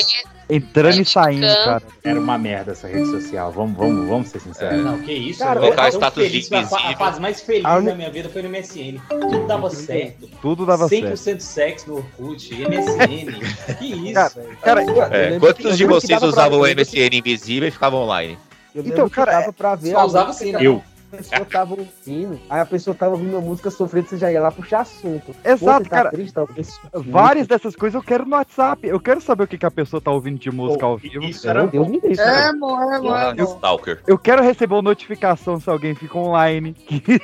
Entrando 0.52 1.00
e 1.00 1.04
saindo, 1.04 1.46
cara. 1.46 1.82
Era 2.02 2.18
uma 2.18 2.36
merda 2.36 2.72
essa 2.72 2.88
rede 2.88 3.06
social. 3.08 3.52
Vamos, 3.52 3.76
vamos, 3.76 4.08
vamos 4.08 4.28
ser 4.28 4.40
sinceros. 4.40 4.84
Não, 4.84 4.98
que 5.00 5.12
isso. 5.12 5.38
Cara, 5.38 5.60
eu 5.60 5.62
colocar 5.62 5.88
status 5.92 6.22
feliz, 6.24 6.52
a, 6.52 6.66
fa- 6.66 6.88
a 6.90 6.96
fase 6.96 7.20
mais 7.20 7.40
feliz 7.40 7.64
Ah, 7.64 7.78
da 7.78 7.94
minha 7.94 8.10
vida 8.10 8.28
foi 8.28 8.42
no 8.42 8.48
MSN. 8.50 8.98
Tudo 9.08 9.46
dava 9.46 9.70
certo. 9.70 10.28
Tudo 10.42 10.66
dava 10.66 10.88
certo. 10.88 11.12
100% 11.14 11.40
sexo 11.40 11.88
no 11.90 11.96
Orkut, 11.98 12.52
MSN. 12.52 13.38
que 13.78 13.86
isso, 13.86 14.14
Cara. 14.14 14.32
Cara, 14.60 14.82
Eu 14.84 15.02
É, 15.04 15.30
que- 15.34 15.38
quantos 15.38 15.64
eu 15.66 15.70
de 15.72 15.84
que 15.84 15.86
vocês 15.88 16.20
usavam 16.20 16.58
o 16.58 16.62
eu 16.62 16.64
lembro 16.64 16.84
que- 16.84 16.96
MSN 16.98 17.16
invisível 17.18 17.68
e 17.68 17.70
ficavam 17.70 18.00
online? 18.02 18.36
Eu 18.74 18.82
Então, 18.82 18.92
lembro 19.04 19.10
que 19.10 19.16
cara, 19.16 19.32
dava 19.40 19.52
pra 19.52 19.74
ver 19.76 19.90
Só 19.92 19.98
a 20.00 20.04
usava 20.04 20.30
assim, 20.30 20.46
que 20.46 20.52
né? 20.52 20.58
Eu. 20.62 20.82
A 21.12 21.16
pessoa 21.16 21.44
tava 21.44 21.74
ouvindo, 21.74 22.40
aí 22.48 22.60
a 22.60 22.66
pessoa 22.66 22.94
tava 22.94 23.12
ouvindo 23.12 23.36
a 23.36 23.40
música 23.40 23.70
sofrendo, 23.70 24.08
você 24.08 24.16
já 24.16 24.30
ia 24.30 24.40
lá 24.40 24.50
puxar 24.50 24.80
assunto. 24.80 25.34
Exato, 25.44 25.84
tá 25.84 25.96
cara. 25.96 26.10
Triste, 26.10 26.32
tá? 26.34 26.44
Isso- 26.56 26.80
Várias 26.92 27.46
dessas 27.46 27.74
coisas 27.74 27.94
eu 27.94 28.02
quero 28.02 28.24
no 28.24 28.36
WhatsApp. 28.36 28.86
Eu 28.86 29.00
quero 29.00 29.20
saber 29.20 29.44
o 29.44 29.46
que, 29.48 29.58
que 29.58 29.66
a 29.66 29.70
pessoa 29.70 30.00
tá 30.00 30.10
ouvindo 30.10 30.38
de 30.38 30.50
música 30.50 30.80
Pô, 30.80 30.86
ao 30.86 30.96
vivo. 30.96 31.22
isso 31.24 31.48
era 31.48 31.60
Meu 31.62 31.70
Deus 31.70 31.88
me 31.88 32.00
livre. 32.00 32.20
É, 32.20 32.46
amor, 32.48 32.80
amor, 32.94 33.12
Ah, 33.16 33.30
amor. 33.30 33.54
Stalker. 33.56 34.00
Eu 34.06 34.18
quero 34.18 34.42
receber 34.42 34.74
uma 34.74 34.82
notificação 34.82 35.58
se 35.60 35.68
alguém 35.68 35.94
fica 35.94 36.16
online. 36.18 36.76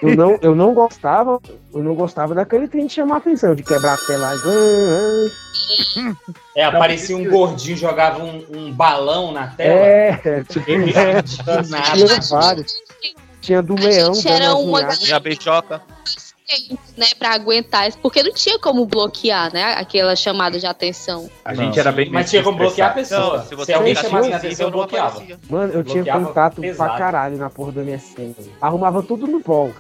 Eu 0.02 0.16
não, 0.16 0.38
eu 0.42 0.54
não 0.54 0.74
gostava, 0.74 1.40
eu 1.74 1.82
não 1.82 1.94
gostava 1.94 2.34
daquele 2.34 2.68
trem 2.68 2.86
de 2.86 2.92
chamar 2.92 3.18
atenção, 3.18 3.54
de 3.54 3.62
quebrar 3.62 3.94
a 3.94 3.98
tela. 4.06 4.32
É, 6.54 6.64
aparecia 6.64 7.16
um 7.16 7.28
gordinho, 7.28 7.76
jogava 7.76 8.22
um, 8.22 8.44
um 8.50 8.72
balão 8.72 9.32
na 9.32 9.48
tela. 9.48 9.80
É, 9.80 10.42
tipo, 10.44 10.70
Ele 10.70 10.90
é, 10.92 11.22
tinha 11.22 11.62
tinha. 13.46 13.62
Tinha 13.62 13.62
do 13.62 13.74
A 13.74 13.80
leão, 13.80 14.14
gente 14.14 14.28
era 14.28 14.54
uma 14.54 14.80
Minha 15.02 15.20
beijoca. 15.20 15.82
né, 16.96 17.06
pra 17.18 17.34
aguentar 17.34 17.88
isso, 17.88 17.98
porque 17.98 18.22
não 18.22 18.32
tinha 18.32 18.56
como 18.58 18.86
bloquear, 18.86 19.52
né, 19.52 19.74
aquela 19.76 20.14
chamada 20.14 20.60
de 20.60 20.66
atenção. 20.66 21.28
A 21.44 21.52
Não. 21.52 21.64
gente 21.64 21.80
era 21.80 21.90
bem 21.90 22.08
Mas 22.08 22.30
tinha 22.30 22.40
como 22.42 22.56
bloquear 22.58 22.90
a 22.90 22.94
pessoa. 22.94 23.36
Não, 23.38 23.42
se 23.42 23.48
se, 23.48 23.54
você 23.56 23.72
alguém 23.72 23.94
ficasse 23.96 24.08
chamasse 24.10 24.32
a 24.32 24.36
invisível, 24.36 24.48
atenção, 24.48 24.66
eu 24.66 24.70
bloqueava. 24.72 25.22
Mano, 25.50 25.72
eu 25.72 25.82
tinha 25.82 25.94
Bloqueava 26.04 26.26
contato 26.26 26.60
pesado. 26.60 26.88
pra 26.90 26.98
caralho 26.98 27.36
na 27.36 27.50
porra 27.50 27.72
do 27.72 27.80
MSN. 27.80 28.32
velho. 28.38 28.52
Arrumava 28.60 29.02
tudo 29.02 29.26
no 29.26 29.40
pol. 29.40 29.72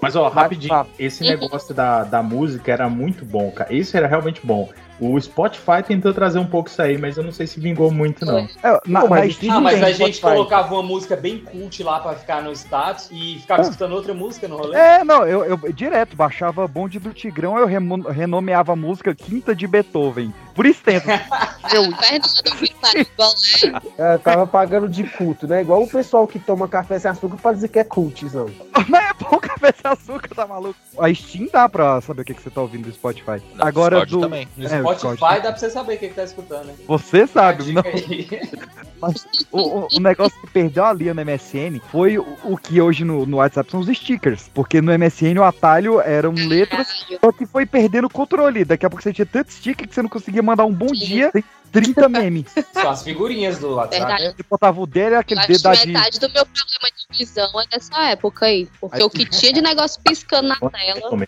Mas, 0.00 0.16
ó, 0.16 0.28
rapidinho, 0.30 0.86
esse 0.98 1.22
negócio 1.24 1.74
da, 1.74 2.04
da 2.04 2.22
música 2.22 2.72
era 2.72 2.88
muito 2.88 3.22
bom, 3.24 3.50
cara. 3.50 3.72
Isso 3.74 3.94
era 3.96 4.06
realmente 4.06 4.40
bom. 4.42 4.70
O 5.00 5.20
Spotify 5.20 5.82
tentou 5.86 6.14
trazer 6.14 6.38
um 6.38 6.46
pouco 6.46 6.68
isso 6.68 6.80
aí, 6.80 6.96
mas 6.96 7.16
eu 7.16 7.24
não 7.24 7.32
sei 7.32 7.46
se 7.46 7.58
vingou 7.58 7.90
muito, 7.90 8.24
não. 8.24 8.38
É, 8.62 8.80
na, 8.86 9.00
Pô, 9.02 9.08
mas 9.08 9.32
isso 9.42 9.50
Ah, 9.50 9.60
mas 9.60 9.82
a 9.82 9.90
gente 9.90 10.16
Spotify. 10.16 10.36
colocava 10.36 10.74
uma 10.74 10.82
música 10.82 11.16
bem 11.16 11.38
cult 11.38 11.82
lá 11.82 11.98
pra 12.00 12.14
ficar 12.14 12.42
no 12.42 12.52
status 12.52 13.08
e 13.10 13.38
ficava 13.40 13.60
Ah. 13.60 13.64
escutando 13.64 13.92
outra 13.92 14.14
música 14.14 14.46
no 14.46 14.56
rolê. 14.56 14.76
É, 14.78 15.02
não, 15.04 15.26
eu, 15.26 15.44
eu 15.44 15.72
direto 15.72 16.14
baixava 16.16 16.66
Bonde 16.68 16.98
do 16.98 17.12
Tigrão, 17.12 17.58
eu 17.58 17.66
remo- 17.66 18.08
renomeava 18.08 18.72
a 18.72 18.76
música 18.76 19.14
Quinta 19.14 19.54
de 19.54 19.66
Beethoven. 19.66 20.32
Por 20.54 20.66
extenso. 20.66 21.06
eu, 21.74 21.82
Fernando 21.96 22.56
Vitória 22.60 23.06
Bolé, 23.16 23.82
É, 23.98 24.18
tava 24.18 24.46
pagando 24.46 24.88
de 24.88 25.02
culto, 25.02 25.48
né? 25.48 25.62
Igual 25.62 25.82
o 25.82 25.88
pessoal 25.90 26.26
que 26.28 26.38
toma 26.38 26.68
café 26.68 26.96
sem 27.00 27.10
açúcar 27.10 27.36
pra 27.38 27.52
dizer 27.52 27.66
que 27.68 27.78
é 27.80 27.84
cultizão. 27.84 28.46
não 28.88 28.98
é 29.00 29.10
bom 29.18 29.36
café 29.38 29.72
sem 29.82 29.90
açúcar, 29.90 30.28
tá 30.32 30.46
maluco? 30.46 30.76
A 30.98 31.12
Steam 31.12 31.48
dá 31.52 31.68
pra 31.68 32.00
saber 32.00 32.22
o 32.22 32.24
que, 32.24 32.34
que 32.34 32.40
você 32.42 32.50
tá 32.50 32.60
ouvindo 32.60 32.84
do 32.84 32.92
Spotify. 32.94 33.42
No 33.54 33.64
Agora 33.66 33.96
Discord 34.06 34.12
do. 34.12 34.20
também. 34.20 34.48
É, 34.60 34.80
Spotify 34.92 35.08
Discord. 35.12 35.42
dá 35.42 35.50
pra 35.52 35.56
você 35.58 35.70
saber 35.70 35.94
o 35.94 35.98
que, 35.98 36.08
tá 36.08 36.24
escutando, 36.24 36.66
né? 36.66 36.74
Você 36.86 37.26
sabe, 37.26 37.72
não. 37.72 37.82
Mas 39.00 39.26
o, 39.52 39.60
o- 39.60 39.88
o 39.96 40.00
negócio 40.00 40.40
que 40.40 40.46
perdeu 40.50 40.84
a 40.84 40.92
linha 40.92 41.12
no 41.14 41.20
MSN 41.24 41.80
foi 41.90 42.16
o, 42.18 42.26
o 42.44 42.56
que 42.56 42.80
hoje 42.80 43.04
no, 43.04 43.26
no 43.26 43.38
WhatsApp 43.38 43.70
são 43.70 43.80
os 43.80 43.88
stickers. 43.88 44.48
Porque 44.54 44.80
no 44.80 44.96
MSN 44.96 45.38
o 45.38 45.44
atalho 45.44 46.00
eram 46.00 46.32
letras, 46.32 47.06
só 47.20 47.32
que 47.32 47.44
foi 47.44 47.66
perdendo 47.66 48.06
o 48.06 48.10
controle. 48.10 48.64
Daqui 48.64 48.86
a 48.86 48.90
pouco 48.90 49.02
você 49.02 49.12
tinha 49.12 49.26
tanto 49.26 49.52
sticker 49.52 49.86
que 49.88 49.94
você 49.94 50.02
não 50.02 50.08
conseguia 50.08 50.42
mandar 50.42 50.64
um 50.64 50.72
bom 50.72 50.86
dia 50.86 51.30
sem 51.32 51.44
30 51.74 52.08
memes. 52.08 52.46
Só 52.72 52.90
as 52.90 53.02
figurinhas 53.02 53.58
do 53.58 53.74
WhatsApp. 53.74 54.22
Você 54.36 54.44
botava 54.48 54.80
o 54.80 54.86
dele 54.86 55.14
e 55.16 55.18
aquele 55.18 55.40
Eu 55.42 55.46
dedo 55.48 55.66
acho 55.68 55.80
da 55.80 55.86
metade 55.86 56.20
do 56.20 56.30
meu 56.30 56.46
problema 56.46 56.88
de 57.10 57.18
visão 57.18 57.60
é 57.60 57.66
dessa 57.66 58.02
época 58.10 58.46
aí. 58.46 58.68
Porque 58.80 59.02
o 59.02 59.10
que 59.10 59.26
tinha 59.26 59.52
de 59.52 59.60
negócio 59.60 60.00
piscando 60.02 60.48
na 60.48 60.56
tela. 60.56 61.26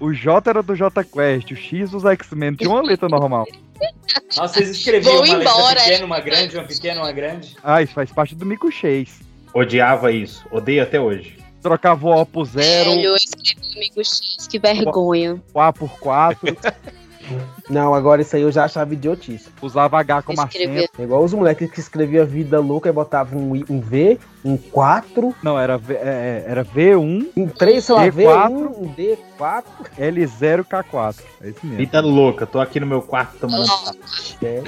O 0.00 0.12
J 0.12 0.50
era 0.50 0.62
do 0.62 0.74
J 0.74 1.04
Quest, 1.04 1.50
o 1.52 1.56
X 1.56 1.90
dos 1.90 2.04
X-Men, 2.04 2.54
tinha 2.54 2.70
uma 2.70 2.82
letra 2.82 3.08
normal. 3.08 3.46
Nossa, 4.36 4.54
vocês 4.54 4.70
escreviam 4.70 5.12
Vou 5.16 5.24
uma 5.24 5.34
embora. 5.42 5.68
letra 5.74 5.84
pequena, 5.84 6.06
uma 6.06 6.20
grande, 6.20 6.56
uma 6.56 6.64
pequena, 6.66 7.00
uma 7.02 7.12
grande. 7.12 7.56
Ah, 7.62 7.82
isso 7.82 7.92
faz 7.92 8.10
parte 8.10 8.34
do 8.34 8.46
Mico 8.46 8.70
Chase. 8.72 9.20
Odiava 9.52 10.10
isso. 10.10 10.44
Odeio 10.50 10.82
até 10.82 10.98
hoje. 10.98 11.36
Trocava 11.60 12.06
o 12.06 12.20
O 12.20 12.26
por 12.26 12.44
zero, 12.46 12.90
Velho, 12.90 13.02
eu 13.10 13.16
escrevi 13.16 13.76
amigo 13.76 14.04
X, 14.04 14.48
que 14.48 14.58
vergonha. 14.58 15.40
o 15.54 15.60
A 15.60 15.72
por 15.72 15.90
4, 16.00 16.56
Não, 17.70 17.94
agora 17.94 18.22
isso 18.22 18.34
aí 18.36 18.42
eu 18.42 18.52
já 18.52 18.64
achava 18.64 18.92
idiotice. 18.92 19.48
usava 19.60 19.98
H 19.98 20.22
como 20.22 20.42
Escrever. 20.42 20.78
acento. 20.84 21.00
É 21.00 21.04
igual 21.04 21.22
os 21.24 21.32
moleques 21.32 21.70
que 21.70 21.80
escreviam 21.80 22.26
vida 22.26 22.60
louca 22.60 22.88
e 22.88 22.92
botavam 22.92 23.38
um, 23.40 23.64
um 23.68 23.80
V, 23.80 24.18
um 24.44 24.56
4, 24.56 25.34
Não, 25.42 25.58
era, 25.58 25.78
V- 25.78 25.94
é, 25.94 26.44
era 26.46 26.64
V1, 26.64 27.28
um 27.36 27.46
3, 27.48 27.84
sei 27.84 27.94
lá, 27.94 28.02
D4. 28.06 28.12
V1, 28.12 28.78
um 28.78 28.94
D4. 28.94 29.64
L0K4. 29.98 31.16
É 31.42 31.48
isso 31.48 31.58
mesmo. 31.62 31.76
Vida 31.78 32.00
louca, 32.00 32.46
tô 32.46 32.60
aqui 32.60 32.78
no 32.80 32.86
meu 32.86 33.02
quarto 33.02 33.38
tomando. 33.38 33.66
É. 34.42 34.62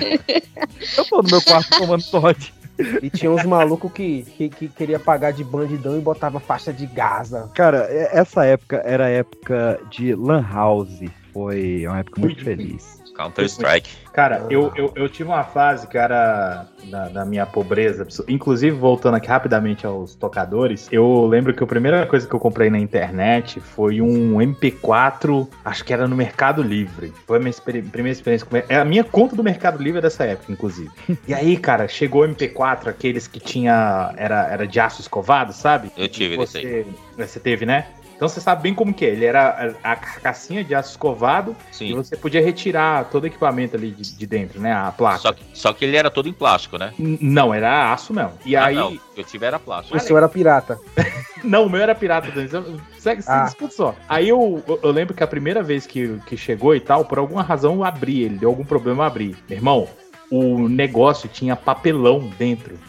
Eu 0.98 1.04
tô 1.04 1.22
no 1.22 1.28
meu 1.30 1.42
quarto 1.42 1.70
tomando 1.78 2.04
Todd. 2.10 2.54
E 3.02 3.08
tinha 3.08 3.30
uns 3.30 3.44
malucos 3.44 3.92
que, 3.92 4.22
que, 4.36 4.48
que 4.48 4.68
queria 4.68 4.98
pagar 4.98 5.32
de 5.32 5.44
bandidão 5.44 5.96
e 5.96 6.00
botava 6.00 6.40
faixa 6.40 6.72
de 6.72 6.86
Gaza. 6.86 7.48
Cara, 7.54 7.86
e- 7.88 8.08
essa 8.18 8.44
época 8.44 8.82
era 8.84 9.06
a 9.06 9.10
época 9.10 9.80
de 9.90 10.12
Lan 10.14 10.44
House. 10.52 11.00
Foi 11.34 11.84
uma 11.86 11.98
época 11.98 12.20
muito 12.20 12.42
feliz. 12.44 13.02
Counter-Strike. 13.16 13.90
Cara, 14.12 14.44
eu, 14.50 14.72
eu, 14.74 14.92
eu 14.96 15.08
tive 15.08 15.28
uma 15.28 15.44
fase 15.44 15.86
que 15.86 15.96
era 15.96 16.66
da, 16.90 17.08
da 17.08 17.24
minha 17.24 17.46
pobreza. 17.46 18.06
Inclusive, 18.28 18.76
voltando 18.76 19.14
aqui 19.14 19.28
rapidamente 19.28 19.86
aos 19.86 20.16
tocadores, 20.16 20.88
eu 20.90 21.24
lembro 21.26 21.54
que 21.54 21.62
a 21.62 21.66
primeira 21.66 22.06
coisa 22.06 22.26
que 22.26 22.34
eu 22.34 22.40
comprei 22.40 22.70
na 22.70 22.78
internet 22.78 23.60
foi 23.60 24.00
um 24.00 24.38
MP4, 24.38 25.46
acho 25.64 25.84
que 25.84 25.92
era 25.92 26.08
no 26.08 26.16
Mercado 26.16 26.60
Livre. 26.62 27.12
Foi 27.26 27.36
a 27.36 27.40
minha 27.40 27.50
experi- 27.50 27.82
primeira 27.82 28.16
experiência 28.16 28.46
com. 28.46 28.56
É 28.56 28.76
a 28.76 28.84
minha 28.84 29.04
conta 29.04 29.36
do 29.36 29.44
Mercado 29.44 29.80
Livre 29.80 29.98
é 29.98 30.02
dessa 30.02 30.24
época, 30.24 30.52
inclusive. 30.52 30.90
E 31.28 31.32
aí, 31.32 31.56
cara, 31.56 31.86
chegou 31.88 32.22
o 32.24 32.28
MP4, 32.28 32.88
aqueles 32.88 33.26
que 33.28 33.38
tinha. 33.40 34.12
Era, 34.16 34.48
era 34.48 34.66
de 34.66 34.78
aço 34.80 35.00
escovado, 35.00 35.52
sabe? 35.52 35.90
Eu 35.96 36.08
tive 36.08 36.34
aí. 36.34 36.36
Você, 36.36 36.86
você 37.16 37.38
teve, 37.40 37.64
né? 37.64 37.86
Então 38.16 38.28
você 38.28 38.40
sabe 38.40 38.62
bem 38.62 38.74
como 38.74 38.92
que 38.94 39.04
é. 39.04 39.08
Ele 39.08 39.24
era 39.24 39.74
a 39.82 39.96
carcassinha 39.96 40.62
de 40.64 40.74
aço 40.74 40.90
escovado 40.92 41.56
e 41.72 41.74
Sim. 41.76 41.94
você 41.94 42.16
podia 42.16 42.40
retirar 42.42 43.04
todo 43.06 43.24
o 43.24 43.26
equipamento 43.26 43.76
ali 43.76 43.90
de, 43.90 44.16
de 44.16 44.26
dentro, 44.26 44.60
né? 44.60 44.72
A 44.72 44.92
placa. 44.92 45.18
Só 45.18 45.32
que, 45.32 45.42
só 45.52 45.72
que 45.72 45.84
ele 45.84 45.96
era 45.96 46.10
todo 46.10 46.28
em 46.28 46.32
plástico, 46.32 46.78
né? 46.78 46.92
N- 46.98 47.18
Não, 47.20 47.52
era 47.52 47.92
aço 47.92 48.12
mesmo. 48.14 48.32
E 48.44 48.54
Ah, 48.56 48.66
aí. 48.66 48.76
não, 48.76 48.98
eu 49.16 49.24
tive 49.24 49.44
era 49.46 49.58
plástico. 49.58 49.96
O 49.96 50.00
seu 50.00 50.16
era 50.16 50.28
pirata. 50.28 50.78
Não, 51.44 51.66
o 51.66 51.68
meu 51.70 51.82
era 51.82 51.94
pirata. 51.94 52.28
Eu- 52.38 52.80
Segue, 52.98 53.22
Ah. 53.28 53.44
escuta 53.46 53.74
só. 53.74 53.94
Aí 54.08 54.26
eu, 54.30 54.64
eu, 54.66 54.80
eu 54.82 54.90
lembro 54.90 55.12
que 55.12 55.22
a 55.22 55.26
primeira 55.26 55.62
vez 55.62 55.86
que, 55.86 56.18
que 56.26 56.38
chegou 56.38 56.74
e 56.74 56.80
tal, 56.80 57.04
por 57.04 57.18
alguma 57.18 57.42
razão 57.42 57.74
eu 57.74 57.84
abri 57.84 58.22
ele, 58.22 58.38
deu 58.38 58.48
algum 58.48 58.64
problema 58.64 59.02
eu 59.02 59.06
abri. 59.06 59.36
Meu 59.46 59.58
irmão, 59.58 59.88
o 60.30 60.66
negócio 60.70 61.28
tinha 61.28 61.54
papelão 61.54 62.30
dentro. 62.38 62.78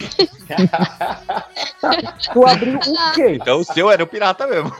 Tu 2.32 2.46
abriu 2.46 2.78
o 2.78 3.12
quê? 3.12 3.34
Então 3.40 3.60
o 3.60 3.64
seu 3.64 3.90
era 3.90 4.02
o 4.02 4.06
pirata 4.06 4.46
mesmo. 4.46 4.72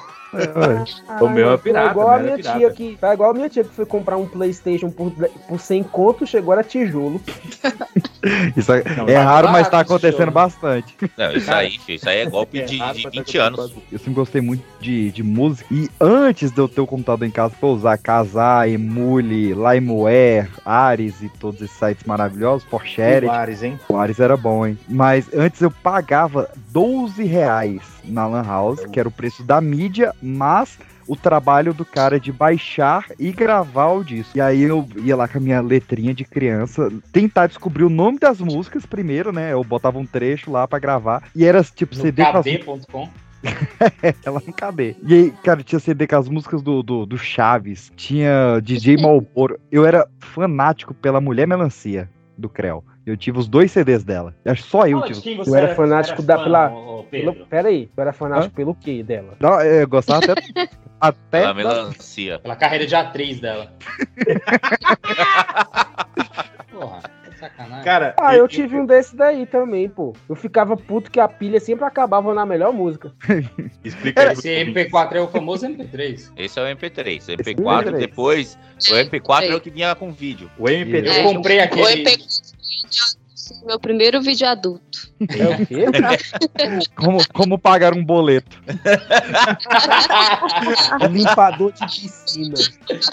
O 1.20 1.28
meu 1.28 1.52
é 1.52 1.58
Foi 1.58 1.72
pirata. 1.72 1.90
igual 1.90 2.08
o 2.08 2.10
a 2.10 2.18
minha 2.18 2.36
pirata. 2.36 2.58
tia 2.58 2.70
que. 2.70 2.96
Tá 3.00 3.14
igual 3.14 3.30
a 3.30 3.34
minha 3.34 3.48
tia 3.48 3.64
que 3.64 3.74
foi 3.74 3.86
comprar 3.86 4.16
um 4.16 4.26
Playstation 4.26 4.90
por, 4.90 5.10
por 5.48 5.60
100 5.60 5.82
conto, 5.84 6.26
chegou 6.26 6.52
era 6.52 6.62
tijolo. 6.62 7.20
Isso 8.56 8.72
é, 8.72 8.82
Não, 8.96 9.08
é 9.08 9.14
tá 9.14 9.22
raro, 9.22 9.48
mas 9.50 9.68
tá 9.68 9.80
acontecendo 9.80 10.30
bastante. 10.32 10.96
Não, 11.16 11.30
isso 11.32 11.52
aí, 11.52 11.78
isso 11.88 12.08
aí 12.08 12.18
é 12.20 12.26
golpe 12.26 12.58
É 12.60 12.64
de, 12.64 12.78
raro, 12.78 12.96
de 12.98 13.04
mas 13.04 13.12
tá 13.14 13.20
20 13.20 13.38
anos. 13.38 13.72
Eu 13.92 13.98
sempre 13.98 14.14
gostei 14.14 14.40
muito 14.40 14.64
de, 14.80 15.12
de 15.12 15.22
música. 15.22 15.66
E 15.72 15.88
antes 16.00 16.50
de 16.50 16.58
eu 16.58 16.68
ter 16.68 16.80
o 16.80 16.86
computador 16.86 17.26
em 17.26 17.30
casa 17.30 17.54
pra 17.58 17.68
usar 17.68 17.96
Casar, 17.98 18.68
Emule, 18.68 19.54
Limeware, 19.54 20.48
Ares 20.64 21.22
e 21.22 21.28
todos 21.28 21.60
esses 21.62 21.76
sites 21.76 22.04
maravilhosos, 22.04 22.66
Porchere, 22.68 23.26
Soares, 23.26 23.62
hein? 23.62 23.78
o 23.88 23.96
Ares 23.96 24.18
era 24.18 24.36
bom, 24.36 24.66
hein? 24.66 24.76
Mas 24.88 25.32
antes 25.32 25.60
eu 25.60 25.70
pagava 25.70 26.50
12 26.72 27.22
reais 27.24 27.80
na 28.04 28.26
Lan 28.26 28.42
House, 28.44 28.86
que 28.86 28.98
era 28.98 29.08
o 29.08 29.12
preço 29.12 29.42
da 29.44 29.60
mídia, 29.60 30.12
mas 30.26 30.78
o 31.06 31.14
trabalho 31.14 31.72
do 31.72 31.84
cara 31.84 32.18
de 32.18 32.32
baixar 32.32 33.06
e 33.18 33.30
gravar 33.30 33.92
o 33.92 34.04
disco. 34.04 34.36
E 34.36 34.40
aí 34.40 34.62
eu 34.62 34.86
ia 34.96 35.16
lá 35.16 35.28
com 35.28 35.38
a 35.38 35.40
minha 35.40 35.60
letrinha 35.60 36.12
de 36.12 36.24
criança, 36.24 36.90
tentar 37.12 37.46
descobrir 37.46 37.84
o 37.84 37.90
nome 37.90 38.18
das 38.18 38.40
músicas 38.40 38.84
primeiro, 38.84 39.32
né? 39.32 39.52
Eu 39.52 39.62
botava 39.62 39.98
um 39.98 40.06
trecho 40.06 40.50
lá 40.50 40.66
pra 40.66 40.78
gravar. 40.78 41.22
E 41.34 41.44
era 41.44 41.62
tipo 41.62 41.94
No 41.94 42.02
CD 42.02 42.24
com 42.24 42.38
as 42.38 42.44
KD.com. 42.44 43.08
ela 44.24 44.42
não 44.44 44.52
cadê? 44.52 44.96
E 45.02 45.14
aí, 45.14 45.30
cara, 45.44 45.62
tinha 45.62 45.78
CD 45.78 46.06
com 46.06 46.16
as 46.16 46.28
músicas 46.28 46.62
do, 46.62 46.82
do, 46.82 47.06
do 47.06 47.16
Chaves, 47.16 47.92
tinha 47.94 48.60
DJ 48.62 48.96
Malboro. 48.96 49.60
Eu 49.70 49.84
era 49.86 50.08
fanático 50.18 50.92
pela 50.94 51.20
Mulher 51.20 51.46
Melancia 51.46 52.10
do 52.36 52.48
Creu. 52.48 52.82
Eu 53.06 53.16
tive 53.16 53.38
os 53.38 53.46
dois 53.46 53.70
CDs 53.70 54.02
dela. 54.02 54.34
Acho 54.44 54.64
que 54.64 54.68
só 54.68 54.84
eu 54.86 55.00
tive. 55.02 55.20
quem 55.20 55.36
você 55.36 55.48
Tu 55.50 55.54
era 55.56 55.74
fanático 55.76 56.20
da- 56.22 56.38
fã, 56.38 56.42
pela- 56.44 56.70
ô, 56.72 57.04
Pelo, 57.04 57.46
pera 57.46 57.68
aí, 57.68 57.86
tu 57.94 58.00
era 58.00 58.12
fanático 58.12 58.52
pelo 58.52 58.74
quê 58.74 59.00
dela? 59.04 59.34
Não, 59.38 59.60
eu 59.62 59.86
gostava 59.86 60.24
até. 60.24 60.34
até 61.00 61.40
Pela 61.42 61.46
da- 61.46 61.54
melancia. 61.54 62.40
Pela 62.40 62.56
carreira 62.56 62.84
de 62.84 62.96
atriz 62.96 63.38
dela. 63.38 63.72
Porra, 66.72 66.98
Sacanagem. 67.38 67.84
Cara, 67.84 68.14
ah, 68.18 68.34
eu, 68.34 68.40
eu 68.40 68.48
tive 68.48 68.76
eu... 68.76 68.82
um 68.82 68.86
desse 68.86 69.14
daí 69.14 69.46
também, 69.46 69.88
pô. 69.88 70.14
Eu 70.28 70.34
ficava 70.34 70.76
puto 70.76 71.10
que 71.10 71.20
a 71.20 71.28
pilha 71.28 71.60
sempre 71.60 71.84
acabava 71.84 72.34
na 72.34 72.46
melhor 72.46 72.72
música. 72.72 73.12
Explica 73.84 74.22
aí. 74.22 74.32
Esse 74.32 74.48
MP4 74.48 75.12
é 75.12 75.20
o 75.20 75.28
famoso 75.28 75.66
MP3. 75.66 76.32
Esse 76.36 76.58
é 76.58 76.62
o 76.62 76.76
MP3. 76.76 77.28
O 77.28 77.36
MP4 77.36 77.56
MP3. 77.56 77.94
É 77.94 77.98
depois. 77.98 78.58
O 78.90 78.94
MP4 78.94 79.38
Sei. 79.38 79.50
é 79.50 79.54
o 79.54 79.60
que 79.60 79.70
vinha 79.70 79.94
com 79.94 80.12
vídeo. 80.12 80.50
O 80.58 80.64
MP3. 80.64 81.18
Eu 81.18 81.24
comprei 81.24 81.60
aquele. 81.60 81.82
O 81.82 81.86
MP4 81.86 83.16
meu 83.64 83.78
primeiro 83.78 84.20
vídeo 84.20 84.48
adulto. 84.48 85.08
É 85.20 85.46
o 85.46 85.66
quê? 85.66 85.84
como, 86.96 87.18
como 87.32 87.58
pagar 87.58 87.94
um 87.94 88.04
boleto. 88.04 88.60
Limpador 91.10 91.72
de 91.72 91.86
piscina. 91.86 92.54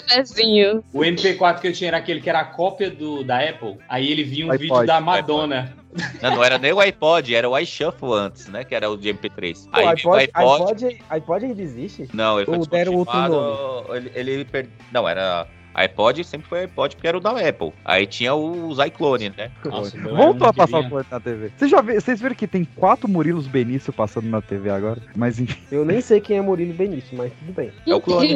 Pezinho. 0.08 0.82
O 0.92 1.00
MP4 1.00 1.60
que 1.60 1.68
eu 1.68 1.72
tinha 1.72 1.88
era 1.88 1.98
aquele 1.98 2.20
que 2.20 2.28
era 2.28 2.40
a 2.40 2.44
cópia 2.44 2.90
do, 2.90 3.22
da 3.22 3.38
Apple. 3.38 3.76
Aí 3.88 4.10
ele 4.10 4.24
vinha 4.24 4.46
um 4.46 4.50
iPod, 4.50 4.68
vídeo 4.68 4.86
da 4.86 5.00
Madonna. 5.00 5.72
Não, 6.20 6.36
não, 6.36 6.44
era 6.44 6.58
nem 6.58 6.72
o 6.72 6.80
iPod, 6.80 7.34
era 7.34 7.48
o 7.48 7.58
iShuffle 7.58 8.12
antes, 8.12 8.48
né? 8.48 8.64
Que 8.64 8.74
era 8.74 8.90
o 8.90 8.96
de 8.96 9.14
MP3. 9.14 9.70
Pô, 9.70 9.76
Aí, 9.76 9.86
iPod, 9.86 10.24
iPod, 10.24 10.86
iPod, 10.86 11.02
iPod 11.10 11.44
ainda 11.44 11.62
existe? 11.62 12.08
Não, 12.12 12.38
ele 12.38 12.46
foi 12.46 12.58
Ou 12.58 12.66
deram 12.66 12.94
outro 12.94 13.16
nome. 13.16 14.10
Ele, 14.14 14.30
ele 14.30 14.44
per... 14.44 14.68
Não, 14.90 15.08
era 15.08 15.46
iPod 15.74 16.22
sempre 16.24 16.48
foi 16.48 16.60
iPod 16.64 16.94
porque 16.96 17.08
era 17.08 17.16
o 17.18 17.20
da 17.20 17.30
Apple. 17.30 17.72
Aí 17.84 18.06
tinha 18.06 18.34
os 18.34 18.78
iClone, 18.78 19.32
né? 19.36 19.50
Nossa, 19.64 19.98
Voltou 19.98 20.46
a 20.46 20.52
passar 20.52 20.78
o 20.80 20.88
clone 20.88 21.06
na 21.10 21.20
TV. 21.20 21.50
Vocês 21.56 21.70
já 21.70 21.80
vi- 21.80 21.94
vocês 22.00 22.20
viram 22.20 22.34
que 22.34 22.46
tem 22.46 22.64
quatro 22.76 23.08
Murilos 23.08 23.46
Benício 23.46 23.92
passando 23.92 24.28
na 24.28 24.40
TV 24.40 24.70
agora? 24.70 25.00
Mas 25.16 25.38
enfim. 25.40 25.60
Eu 25.70 25.84
nem 25.84 26.00
sei 26.00 26.20
quem 26.20 26.38
é 26.38 26.40
Murilo 26.40 26.74
Benício, 26.74 27.16
mas 27.16 27.32
tudo 27.40 27.52
bem. 27.52 27.72
É 27.86 27.94
o 27.94 28.00
clone. 28.00 28.34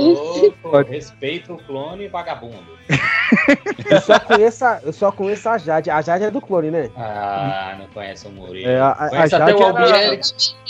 Pô, 0.63 0.71
Pode. 0.71 0.91
respeita 0.91 1.53
o 1.53 1.59
clone 1.59 2.09
vagabundo. 2.09 2.79
Eu 3.91 4.01
só 4.01 4.19
conheço 4.21 4.65
a, 4.65 4.81
eu 4.85 4.93
só 4.93 5.11
conheço 5.13 5.49
a 5.49 5.57
Jade. 5.59 5.91
A 5.91 6.01
Jade 6.03 6.25
é 6.25 6.31
do 6.31 6.41
clone, 6.41 6.71
né? 6.71 6.91
Ah, 6.97 7.77
não 7.79 7.87
conhece 7.89 8.27
o 8.27 8.31
Murilo. 8.31 8.69
É, 8.69 8.79
a- 8.81 8.91
a- 8.91 9.09
conhece 9.09 9.35
a 9.35 9.39
até 9.39 9.51
Jade 9.53 9.63
o 9.63 9.67
era- 9.67 9.81
Albieri. 9.85 10.21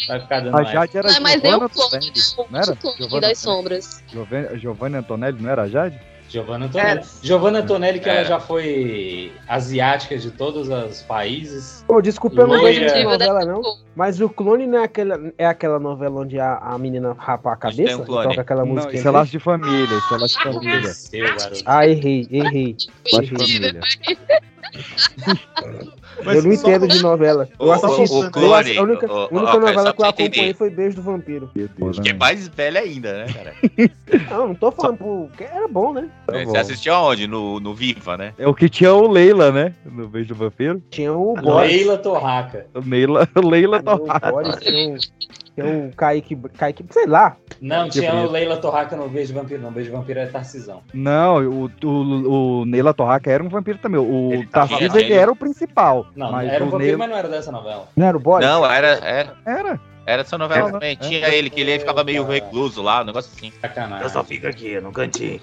Vai 0.09 0.21
ficar 0.21 0.41
dando 0.41 0.49
A 0.49 0.63
mais. 0.63 0.71
Jade 0.71 0.99
era 0.99 1.09
Ah, 1.09 1.21
mas 1.21 1.35
é 1.45 1.49
Giovanna 1.51 1.67
o 1.67 1.71
clone, 1.71 1.87
Antonelli, 1.97 2.13
né? 2.19 2.47
não 2.51 2.61
era? 2.61 2.73
O 2.73 2.77
clone 3.09 3.21
das 3.21 3.39
sombras. 3.39 4.05
Giovanni 4.57 4.97
Antonelli, 4.97 5.43
não 5.43 5.51
era 5.51 5.63
a 5.63 5.69
Jade? 5.69 5.99
Giovanna 6.29 6.67
Antonelli. 6.67 7.01
Giovanna 7.23 7.59
Antonelli, 7.61 8.01
que 8.01 8.09
É. 8.09 8.17
ela 8.17 8.25
já 8.25 8.39
foi 8.41 9.33
asiática 9.49 10.17
de 10.19 10.31
todos 10.31 10.69
os 10.69 11.03
países. 11.03 11.83
Pô, 11.87 12.01
desculpa, 12.03 12.43
eu 12.43 12.47
não 12.47 12.61
vejo 12.63 12.85
essa 12.85 13.03
novela, 13.03 13.45
não. 13.45 13.63
Mas 13.97 14.21
o 14.21 14.29
clone 14.29 14.67
não 14.67 14.79
é 14.79 14.85
aquela, 14.85 15.33
é 15.39 15.47
aquela 15.47 15.79
novela 15.81 16.21
onde 16.21 16.39
a, 16.39 16.59
a 16.59 16.79
menina 16.79 17.17
rapa 17.19 17.53
a 17.53 17.57
cabeça 17.57 17.97
um 17.99 18.03
e 18.03 18.07
toca 18.07 18.41
aquela 18.41 18.65
Não, 18.65 18.75
música. 18.75 18.95
isso 18.95 19.09
é 19.09 19.11
laço 19.11 19.31
de 19.33 19.39
família, 19.41 19.85
isso 19.97 20.15
é 20.15 20.19
laço 20.19 20.37
de 20.39 20.43
família. 20.45 20.93
Ah, 21.67 21.87
errei, 21.89 22.29
errei. 22.31 22.77
Laço 23.13 23.27
de 23.27 23.33
Mentira. 23.35 23.81
Família. 24.73 25.93
eu 26.35 26.43
não 26.43 26.53
entendo 26.53 26.89
de 26.89 27.03
novela. 27.03 27.49
Eu 27.59 27.73
assisti. 27.73 28.13
ô, 28.13 28.25
eu 28.25 28.31
Clone, 28.31 28.55
assisti- 28.55 28.79
a 28.79 28.83
única, 28.83 29.07
ô, 29.13 29.15
ô, 29.15 29.19
a 29.19 29.23
única 29.27 29.37
ó, 29.41 29.45
cara, 29.47 29.59
novela 29.61 29.83
só 29.83 29.93
que 29.93 30.01
eu 30.03 30.07
acompanhei 30.07 30.29
entender. 30.29 30.55
foi 30.55 30.71
Beijo 30.71 30.97
do 30.97 31.03
Vampiro. 31.03 31.51
Que 32.03 32.11
é 32.11 32.15
mais 32.15 32.49
velho 32.49 32.79
ainda, 32.79 33.25
né, 33.25 33.33
cara? 33.33 33.55
Não, 34.31 34.49
não 34.49 34.55
tô 34.55 34.71
falando 34.73 35.31
que 35.37 35.45
Era 35.45 35.69
bom, 35.69 35.93
né? 35.93 36.09
É, 36.33 36.45
Você 36.45 36.57
assistiu 36.59 36.95
aonde? 36.95 37.27
No, 37.27 37.61
no 37.61 37.75
Viva, 37.75 38.17
né? 38.17 38.33
É 38.39 38.47
o 38.49 38.55
que 38.55 38.69
tinha 38.69 38.93
o 38.93 39.07
Leila, 39.11 39.51
né? 39.53 39.75
No 39.85 40.09
Beijo 40.09 40.29
do 40.31 40.35
Vampiro. 40.35 40.83
Tinha 40.91 41.13
o 41.13 41.37
A 41.37 41.43
Boris. 41.43 41.71
Leila 41.73 41.99
Torraca. 41.99 42.67
O 42.75 42.81
Leila, 42.81 43.29
o 43.37 43.47
Leila 43.49 43.81
Tinha 43.83 43.95
o 43.95 43.99
Torraca. 43.99 44.31
Boris, 44.31 44.57
tinha 44.57 44.97
o, 45.65 45.69
tinha 45.69 45.89
o 45.89 45.97
Kaique, 45.97 46.37
Kaique, 46.57 46.85
sei 46.91 47.07
lá. 47.07 47.37
Não, 47.61 47.89
tinha 47.89 48.15
o. 48.15 48.31
Leila 48.31 48.57
Torraca 48.57 48.97
no 48.97 49.09
Beijo 49.09 49.35
Vampiro. 49.35 49.63
Não, 49.63 49.71
Beijo 49.71 49.93
Vampiro 49.93 50.21
é 50.21 50.27
Tarcisão. 50.27 50.83
Não, 50.93 51.39
o, 51.47 51.71
o, 51.85 52.61
o 52.61 52.65
Neila 52.65 52.95
Torraca 52.95 53.31
era 53.31 53.43
um 53.43 53.49
vampiro 53.49 53.79
também. 53.79 54.01
O 54.01 54.33
Ele 54.33 54.47
Tarcísio, 54.47 54.99
ele 54.99 55.13
era 55.13 55.31
o 55.31 55.37
principal. 55.37 56.07
Não, 56.15 56.33
mas 56.33 56.49
era 56.49 56.65
um 56.65 56.69
o 56.69 56.71
vampiro, 56.71 56.87
Neila... 56.87 56.99
mas 56.99 57.11
não 57.11 57.17
era 57.17 57.29
dessa 57.29 57.53
novela. 57.53 57.89
Não 57.97 58.07
era 58.07 58.17
o 58.17 58.21
Boris? 58.21 58.47
Não, 58.47 58.65
era. 58.65 58.89
Era, 58.89 59.35
Era. 59.45 59.81
Era 60.09 60.23
essa 60.23 60.39
novela 60.39 60.63
Era. 60.63 60.73
também. 60.73 60.93
É. 60.93 60.97
Tinha 60.97 61.29
ele, 61.29 61.51
que 61.51 61.61
ele 61.61 61.79
ficava 61.79 62.03
meio 62.03 62.25
recluso 62.27 62.83
lá, 62.83 63.03
um 63.03 63.05
negócio 63.05 63.31
assim. 63.37 63.53
Sacanagem. 63.61 64.03
Eu 64.05 64.09
só 64.11 64.25
fico 64.25 64.47
aqui 64.47 64.81
no 64.81 64.91
cantinho. 64.93 65.41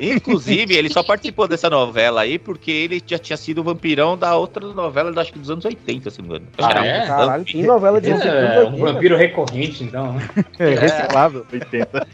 Inclusive, 0.00 0.74
ele 0.74 0.88
só 0.88 1.02
participou 1.02 1.48
dessa 1.48 1.70
novela 1.70 2.20
aí 2.22 2.38
porque 2.38 2.70
ele 2.70 3.02
já 3.04 3.18
tinha 3.18 3.36
sido 3.36 3.60
o 3.60 3.64
vampirão 3.64 4.16
da 4.16 4.36
outra 4.36 4.66
novela, 4.66 5.12
acho 5.20 5.32
que 5.32 5.38
dos 5.38 5.50
anos 5.50 5.64
80, 5.64 6.10
se 6.10 6.20
não 6.20 6.28
me 6.28 6.34
engano. 6.36 6.48
Ah, 6.58 6.70
era 6.70 6.86
é? 6.86 7.02
um 7.02 7.06
Caralho, 7.06 7.44
tem 7.44 7.62
novela 7.62 8.00
de 8.00 8.10
anos 8.10 8.24
É, 8.26 8.58
80. 8.60 8.66
um 8.68 8.76
vampiro 8.84 9.16
recorrente, 9.16 9.84
então. 9.84 10.12
né? 10.12 10.28
É, 10.58 10.74
reciclável. 10.74 11.46
80. 11.52 12.06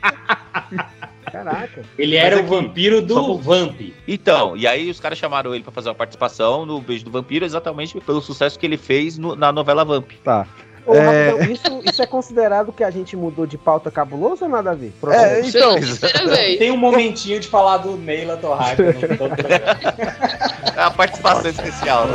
Caraca. 1.30 1.82
Ele 1.98 2.16
era 2.16 2.36
Mas 2.36 2.50
o 2.50 2.54
aqui, 2.54 2.62
vampiro 2.66 2.98
só 3.00 3.04
do 3.06 3.14
vou- 3.14 3.38
Vamp. 3.38 3.80
Então, 4.06 4.56
e 4.56 4.66
aí 4.66 4.90
os 4.90 5.00
caras 5.00 5.16
chamaram 5.18 5.54
ele 5.54 5.62
pra 5.62 5.72
fazer 5.72 5.88
uma 5.88 5.94
participação 5.94 6.66
no 6.66 6.80
Beijo 6.80 7.04
do 7.04 7.10
Vampiro, 7.10 7.44
exatamente 7.44 7.98
pelo 8.00 8.20
sucesso 8.20 8.58
que 8.58 8.66
ele 8.66 8.76
fez 8.76 9.16
no- 9.16 9.34
na 9.34 9.50
novela 9.52 9.84
Vamp. 9.84 10.10
Tá. 10.22 10.46
Ô, 10.84 10.94
É. 10.94 11.30
rapidão, 11.30 11.52
isso, 11.52 11.80
isso 11.84 12.02
é 12.02 12.06
considerado 12.06 12.72
que 12.72 12.82
a 12.82 12.90
gente 12.90 13.16
mudou 13.16 13.46
de 13.46 13.56
pauta 13.56 13.90
cabuloso 13.90 14.44
ou 14.44 14.50
nada 14.50 14.72
a 14.72 14.74
ver? 14.74 14.92
É, 15.10 15.40
então. 15.46 15.76
Tem 16.58 16.70
um 16.70 16.76
momentinho 16.76 17.38
de 17.38 17.46
falar 17.48 17.78
do 17.78 17.96
Neila 17.96 18.36
Torraca. 18.36 18.82
É 20.74 20.80
uma 20.80 20.90
participação 20.90 21.50
especial. 21.50 22.06
né? 22.06 22.14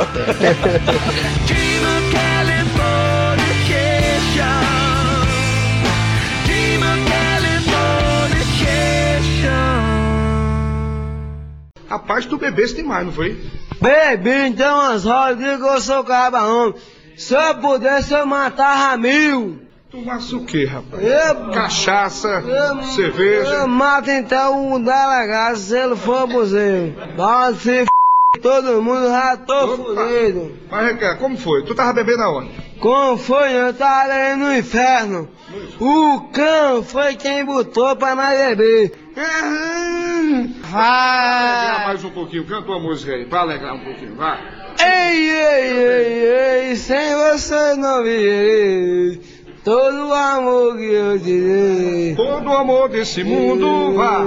Rapaz, 11.88 12.26
tu 12.26 12.36
bebeste 12.36 12.76
demais, 12.76 13.06
não 13.06 13.12
foi? 13.12 13.38
Bebi 13.80 14.48
então 14.48 14.78
as 14.80 15.04
rodas, 15.04 15.38
digo 15.38 15.66
eu 15.66 15.80
sou 15.80 16.04
cabarão. 16.04 16.74
Se 17.18 17.34
eu 17.34 17.54
pudesse, 17.56 18.14
eu 18.14 18.24
matava 18.24 18.96
mil. 18.96 19.58
Tu 19.90 19.98
massa 20.04 20.36
o 20.36 20.44
quê, 20.46 20.64
rapaz? 20.66 21.02
Eu- 21.02 21.50
Cachaça, 21.50 22.28
Eu- 22.46 22.82
cerveja. 22.84 23.50
Eu 23.54 23.66
mato 23.68 24.08
então 24.10 24.72
o 24.72 24.78
delegado 24.78 25.56
se 25.56 25.76
ele 25.76 25.96
for 25.96 26.26
buzeiro. 26.28 26.94
Vai 27.16 27.54
se 27.54 27.70
f... 27.80 27.88
todo 28.40 28.80
mundo, 28.82 29.08
já 29.08 29.36
tô 29.36 29.76
fudido. 29.76 30.52
Mas, 30.70 31.18
como 31.18 31.36
foi? 31.36 31.64
Tu 31.64 31.74
tava 31.74 31.92
bebendo 31.92 32.22
aonde? 32.22 32.50
Como 32.78 33.16
foi? 33.18 33.52
Eu 33.52 33.74
tava 33.74 34.12
ali 34.12 34.36
no 34.36 34.54
inferno. 34.56 35.28
O 35.80 36.20
cão 36.32 36.82
foi 36.84 37.16
quem 37.16 37.44
botou 37.44 37.96
pra 37.96 38.14
nós 38.14 38.38
beber. 38.38 38.92
Alegrar 40.70 41.76
Vai. 41.76 41.86
mais 41.86 42.04
um 42.04 42.10
pouquinho, 42.10 42.44
canta 42.46 42.68
uma 42.68 42.78
música 42.78 43.12
aí, 43.12 43.24
pra 43.24 43.40
alegrar 43.40 43.74
um 43.74 43.80
pouquinho, 43.80 44.14
vai. 44.14 44.38
Ei, 44.80 45.30
ei, 45.30 45.72
ei, 45.72 46.68
ei, 46.70 46.76
sem 46.76 47.14
você 47.14 47.74
não 47.74 48.02
virei. 48.02 49.20
Todo 49.64 50.08
o 50.08 50.14
amor 50.14 50.76
que 50.76 50.84
eu 50.84 51.18
te 51.18 51.24
dei. 51.24 52.14
Todo 52.14 52.48
o 52.48 52.56
amor 52.56 52.88
desse 52.88 53.24
mundo, 53.24 53.94
vá. 53.94 54.22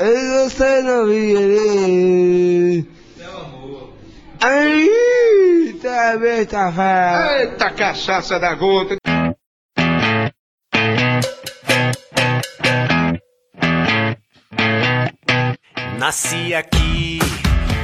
Ei, 0.00 0.48
você 0.48 0.82
não 0.82 1.06
virei. 1.06 2.86
Ai, 4.40 4.88
tá 5.82 6.16
bem, 6.18 6.44
tá 6.44 6.70
velho. 6.70 7.40
Eita 7.40 7.70
cachaça 7.70 8.38
da 8.38 8.54
gota. 8.54 8.96
Nasci 15.98 16.54
aqui 16.54 17.18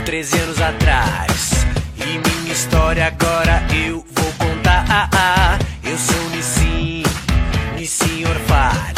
13 0.05 0.39
anos 0.39 0.61
atrás 0.61 1.67
e 1.97 2.19
minha 2.19 2.53
história 2.53 3.07
agora 3.07 3.63
eu 3.75 4.05
vou 4.13 4.33
contar. 4.39 5.59
Eu 5.85 5.97
sou 5.99 6.31
Nissim, 6.31 7.03
Nissim 7.77 8.25
Orfari. 8.25 8.95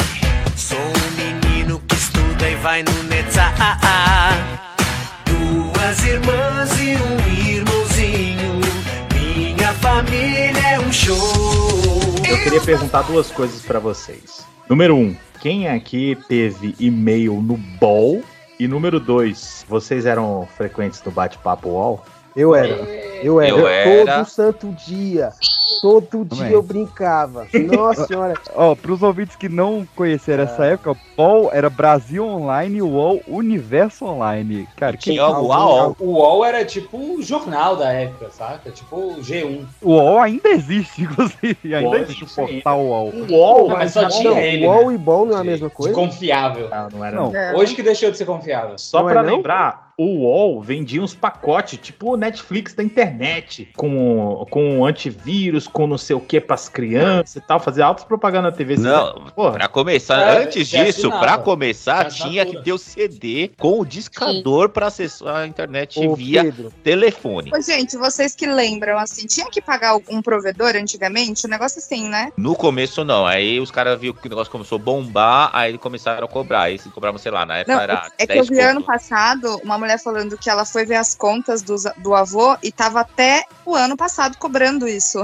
Sou 0.56 0.78
um 0.78 1.10
menino 1.16 1.80
que 1.88 1.94
estuda 1.94 2.48
e 2.48 2.54
vai 2.56 2.82
no 2.82 3.02
Netzah. 3.04 3.52
Duas 5.26 6.04
irmãs 6.06 6.70
e 6.80 6.96
um 6.96 7.56
irmãozinho. 7.56 8.60
Minha 9.14 9.72
família 9.74 10.74
é 10.74 10.80
um 10.80 10.92
show. 10.92 12.14
Eu 12.28 12.42
queria 12.42 12.60
perguntar 12.60 13.02
duas 13.02 13.30
coisas 13.30 13.60
pra 13.62 13.78
vocês. 13.78 14.46
Número 14.68 14.96
um, 14.96 15.14
quem 15.40 15.68
aqui 15.68 16.16
teve 16.28 16.74
e-mail 16.78 17.42
no 17.42 17.56
BOL? 17.56 18.22
E 18.62 18.68
número 18.68 19.00
dois, 19.00 19.66
vocês 19.68 20.06
eram 20.06 20.46
frequentes 20.46 21.00
do 21.00 21.10
bate-papo 21.10 21.68
UOL? 21.70 22.04
Eu 22.34 22.54
era. 22.54 23.02
Eu 23.22 23.40
era. 23.40 23.50
Eu 23.56 23.68
era. 23.68 24.16
Todo 24.16 24.26
santo 24.28 24.68
dia. 24.86 25.30
Todo 25.80 26.24
dia 26.24 26.36
Também. 26.44 26.52
eu 26.52 26.62
brincava. 26.62 27.46
Nossa 27.76 28.06
senhora. 28.06 28.34
Ó, 28.54 28.74
pros 28.74 29.02
ouvintes 29.02 29.36
que 29.36 29.48
não 29.48 29.86
conheceram 29.94 30.44
essa 30.44 30.64
época, 30.64 30.96
POL 31.16 31.50
era 31.52 31.68
Brasil 31.70 32.24
Online 32.26 32.78
e 32.78 32.82
UOL 32.82 33.20
Universo 33.28 34.04
Online. 34.06 34.66
Cara, 34.76 34.96
que 34.96 35.04
Tinha 35.12 35.26
o 35.26 35.46
UOL. 35.46 35.96
O 36.00 36.04
UOL 36.14 36.44
era 36.44 36.64
tipo 36.64 36.96
o 36.98 37.22
jornal 37.22 37.76
da 37.76 37.92
época, 37.92 38.30
saca? 38.30 38.70
Tipo 38.70 38.96
o 38.96 39.16
G1. 39.20 39.64
o 39.80 39.90
UOL 39.92 40.18
ainda 40.20 40.48
existe, 40.50 41.02
inclusive. 41.02 41.74
Ainda 41.74 41.98
existe 41.98 42.24
o 42.24 42.28
portal 42.28 42.80
UOL. 42.80 43.08
O 43.10 43.32
UOL, 43.32 43.68
Não, 43.68 43.76
mas 43.76 43.92
só 43.92 44.02
Não, 44.02 44.08
tinha 44.08 44.40
ele. 44.40 44.66
UOL 44.66 44.88
né? 44.88 44.94
e 44.94 44.98
BOL 44.98 45.26
não 45.26 45.36
é 45.36 45.38
a 45.38 45.42
De- 45.42 45.48
mesma 45.48 45.68
de 45.68 45.74
coisa? 45.74 45.94
Confiável. 45.94 46.68
Não, 46.70 46.88
não 46.90 47.04
era. 47.04 47.16
Não. 47.16 47.36
É. 47.36 47.54
Hoje 47.54 47.74
que 47.74 47.82
deixou 47.82 48.10
de 48.10 48.16
ser 48.16 48.24
confiável. 48.24 48.76
Só 48.78 49.02
Não 49.02 49.10
é 49.10 49.12
pra 49.12 49.22
não? 49.22 49.36
lembrar, 49.36 49.91
o 50.02 50.20
UOL 50.22 50.60
vendia 50.60 51.02
uns 51.02 51.14
pacotes, 51.14 51.78
tipo 51.80 52.12
o 52.12 52.16
Netflix 52.16 52.74
da 52.74 52.82
internet, 52.82 53.68
com, 53.76 54.46
com 54.50 54.84
antivírus, 54.84 55.66
com 55.66 55.86
não 55.86 55.98
sei 55.98 56.16
o 56.16 56.20
que 56.20 56.40
pras 56.40 56.68
crianças 56.68 57.36
e 57.36 57.40
tal, 57.40 57.60
fazia 57.60 57.84
altas 57.86 58.04
propaganda 58.04 58.50
na 58.50 58.56
TV. 58.56 58.76
Não, 58.76 59.26
Porra. 59.34 59.52
pra 59.52 59.68
começar, 59.68 60.20
É, 60.20 60.44
antes 60.44 60.68
disso, 60.68 61.06
assinava. 61.08 61.20
pra 61.20 61.38
começar, 61.38 62.04
tinha 62.10 62.44
que 62.46 62.62
ter 62.62 62.72
o 62.72 62.78
CD 62.78 63.50
com 63.58 63.80
o 63.80 63.84
discador 63.86 64.68
pra 64.70 64.86
acessar 64.86 65.36
a 65.36 65.46
internet 65.46 65.98
Ô, 66.00 66.14
via 66.14 66.44
Pedro, 66.44 66.72
telefone. 66.82 67.50
Ô, 67.54 67.60
gente, 67.60 67.96
vocês 67.96 68.34
que 68.34 68.46
lembram, 68.46 68.98
assim, 68.98 69.26
tinha 69.26 69.48
que 69.50 69.60
pagar 69.60 69.96
um 70.08 70.20
provedor 70.22 70.74
antigamente? 70.76 71.46
Um 71.46 71.50
negócio 71.50 71.78
assim, 71.78 72.08
né? 72.08 72.32
No 72.36 72.54
começo, 72.54 73.04
não. 73.04 73.26
Aí 73.26 73.60
os 73.60 73.70
caras 73.70 73.98
viram 74.00 74.14
que 74.14 74.26
o 74.26 74.30
negócio 74.30 74.50
começou 74.50 74.76
a 74.76 74.80
bombar, 74.80 75.50
aí 75.52 75.76
começaram 75.78 76.24
a 76.24 76.28
cobrar. 76.28 76.62
Aí 76.62 76.78
se 76.78 76.88
cobravam, 76.90 77.18
sei 77.18 77.30
lá, 77.32 77.44
na 77.46 77.58
época 77.58 77.74
Não, 77.74 77.82
era 77.82 78.08
é 78.18 78.26
que 78.26 78.34
10 78.34 78.50
eu 78.50 78.54
vi 78.56 78.60
ano 78.60 78.82
passado 78.82 79.60
uma 79.62 79.78
mulher 79.78 79.91
falando 79.98 80.36
que 80.38 80.48
ela 80.50 80.64
foi 80.64 80.84
ver 80.84 80.96
as 80.96 81.14
contas 81.14 81.62
do, 81.62 81.74
do 81.98 82.14
avô 82.14 82.56
e 82.62 82.70
tava 82.72 83.00
até 83.00 83.44
o 83.64 83.74
ano 83.74 83.96
passado 83.96 84.36
cobrando 84.38 84.86
isso. 84.88 85.22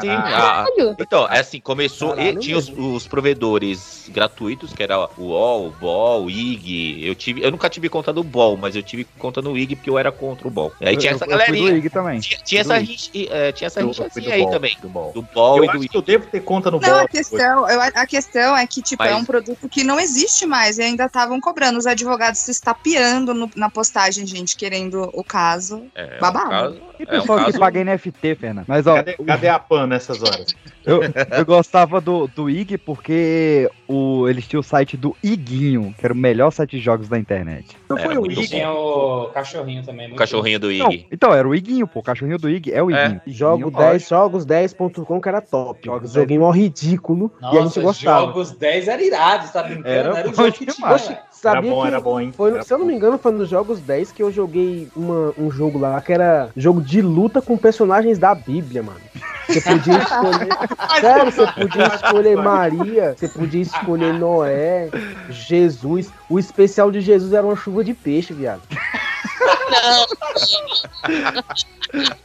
Sim, 0.00 0.10
a- 0.10 0.22
Caralho. 0.22 0.96
Então, 0.98 1.26
é 1.30 1.40
assim, 1.40 1.60
começou. 1.60 2.12
E 2.12 2.16
Caralho 2.16 2.40
tinha 2.40 2.58
os, 2.58 2.68
os 2.68 3.06
provedores 3.06 4.04
gratuitos, 4.08 4.72
que 4.72 4.82
era 4.82 5.08
o 5.18 5.22
UOL, 5.28 5.66
o 5.68 5.70
BOL, 5.70 6.24
o 6.24 6.30
IG. 6.30 7.04
Eu, 7.06 7.14
tive, 7.14 7.42
eu 7.42 7.50
nunca 7.50 7.68
tive 7.68 7.88
conta 7.88 8.12
do 8.12 8.22
BOL, 8.22 8.56
mas 8.56 8.74
eu 8.76 8.82
tive 8.82 9.04
conta 9.18 9.40
no 9.42 9.56
IG 9.56 9.76
porque 9.76 9.90
eu 9.90 9.98
era 9.98 10.10
contra 10.12 10.46
o 10.46 10.50
BOL. 10.50 10.72
E 10.80 10.88
aí 10.88 10.96
tinha 10.96 11.12
Eu- 11.12 11.16
essa 11.16 11.24
eu 11.24 11.28
galerinha. 11.30 11.70
IG 11.72 11.90
também. 11.90 12.20
Tinha, 12.20 12.60
essa, 12.60 12.78
IG. 12.80 12.90
rincha, 12.92 13.10
eh, 13.32 13.52
tinha 13.52 13.66
essa 13.66 13.80
do 13.80 14.30
aí 14.32 14.42
BOL, 14.42 14.50
também. 14.50 14.76
do 14.80 14.88
BOL. 14.88 15.12
Do 15.12 15.22
BOL 15.22 15.56
Eu 15.58 15.64
e 15.64 15.66
do 15.66 15.70
acho 15.72 15.78
IG. 15.80 15.88
que 15.88 15.96
eu 15.96 16.02
devo 16.02 16.26
ter 16.26 16.40
conta 16.40 16.70
no 16.70 16.80
Não, 16.80 16.88
BOL. 16.88 16.98
a 17.00 17.08
questão, 17.08 17.68
eu- 17.70 17.80
a 17.80 18.06
questão 18.06 18.56
é 18.56 18.66
que, 18.66 18.82
tipo, 18.82 19.02
é 19.02 19.14
um 19.14 19.24
produto 19.24 19.68
que 19.68 19.84
não 19.84 19.98
existe 19.98 20.46
mais 20.46 20.78
e 20.78 20.82
ainda 20.82 21.04
estavam 21.06 21.40
cobrando. 21.40 21.78
Os 21.78 21.86
advogados 21.86 22.40
se 22.40 22.50
estapeando 22.50 23.34
no- 23.34 23.50
na 23.64 23.70
postagem, 23.70 24.26
gente, 24.26 24.56
querendo 24.56 25.10
o 25.12 25.24
caso. 25.24 25.84
É, 25.94 26.18
Babado. 26.18 26.46
um 26.46 26.50
caso- 26.50 26.80
E 26.98 27.02
é 27.02 27.04
um 27.04 27.06
pessoal 27.20 27.38
que 27.40 27.44
caso- 27.46 27.58
paga 27.58 27.80
NFT, 27.84 28.34
Fernando. 28.36 28.64
Mas, 28.68 28.86
ó, 28.86 28.94
Cadê, 28.96 29.14
cadê 29.14 29.48
a 29.48 29.58
PAN 29.58 29.86
nessas 29.86 30.22
horas? 30.22 30.46
eu, 30.84 31.00
eu 31.02 31.44
gostava 31.46 32.00
do, 32.00 32.26
do 32.28 32.48
IG 32.48 32.78
porque 32.78 33.68
o, 33.88 34.28
eles 34.28 34.46
tinham 34.46 34.60
o 34.60 34.62
site 34.62 34.96
do 34.96 35.16
Iguinho, 35.22 35.94
que 35.98 36.04
era 36.06 36.12
o 36.14 36.16
melhor 36.16 36.50
site 36.52 36.72
de 36.76 36.80
jogos 36.82 37.08
da 37.08 37.18
internet. 37.18 37.66
não 37.88 37.98
Era 37.98 38.06
foi 38.06 38.18
o 38.18 38.30
IG. 38.30 38.46
Tinha 38.48 38.70
o 38.70 39.28
cachorrinho 39.32 39.82
também. 39.84 40.06
O 40.06 40.08
muito 40.10 40.18
cachorrinho 40.18 40.60
do 40.60 40.70
Não, 40.72 40.90
IG. 40.92 41.06
então, 41.10 41.32
era 41.32 41.48
o 41.48 41.54
Iguinho, 41.54 41.86
pô. 41.86 42.00
O 42.00 42.02
cachorrinho 42.02 42.38
do 42.38 42.48
IG 42.48 42.72
é 42.72 42.82
o 42.82 42.90
É. 42.90 43.04
Iguinho. 43.06 43.20
Jogo 43.26 43.68
Iguinho, 43.68 43.76
10, 43.78 44.02
jogos10.com 44.08 45.20
que 45.20 45.28
era 45.28 45.40
top. 45.40 45.80
Jogos 45.84 46.12
Joguinho 46.12 46.40
mó 46.42 46.50
ridículo 46.50 47.32
bom. 47.40 47.46
e 47.54 47.58
a 47.58 47.62
gente 47.62 47.64
Nossa, 47.64 47.80
gostava. 47.80 48.26
jogos 48.26 48.52
10 48.52 48.88
era 48.88 49.02
irado, 49.02 49.52
tá 49.52 49.62
brincando? 49.62 49.88
Era 49.88 50.18
Era, 50.18 50.28
o 50.28 50.30
bom 50.32 50.36
jogo 50.44 50.52
que 50.52 50.66
tinha. 50.66 51.22
Sabia 51.44 51.70
era 51.70 51.74
bom, 51.76 51.82
que 51.82 51.86
era 51.88 52.00
bom, 52.00 52.20
hein? 52.20 52.32
foi 52.36 52.50
Era 52.52 52.62
se 52.64 52.72
eu 52.72 52.78
não 52.78 52.86
me 52.86 52.94
engano, 52.94 53.18
foi 53.18 53.32
no 53.32 53.44
Jogos 53.46 53.80
10 53.80 54.10
que 54.12 54.22
eu 54.22 54.32
joguei 54.32 54.88
uma- 54.96 55.32
um 55.38 55.50
jogo 55.50 55.78
lá 55.78 56.00
que 56.00 56.12
era 56.12 56.50
jogo 56.56 56.80
de 56.80 57.00
luta 57.00 57.40
com 57.40 57.56
personagens 57.56 58.18
da 58.18 58.34
Bíblia, 58.34 58.82
mano. 58.82 59.00
Você 59.46 59.60
podia 59.60 59.98
escolher. 59.98 60.48
Sério, 61.00 61.30
você 61.32 61.46
podia 61.46 61.86
escolher 61.86 62.36
Maria, 62.36 63.14
você 63.16 63.28
podia 63.28 63.60
escolher 63.62 64.14
Noé, 64.14 64.90
Jesus. 65.28 66.10
O 66.30 66.38
especial 66.38 66.90
de 66.90 67.00
Jesus 67.00 67.32
era 67.32 67.46
uma 67.46 67.54
chuva 67.56 67.84
de 67.84 67.92
peixe, 67.94 68.32
viado. 68.32 68.62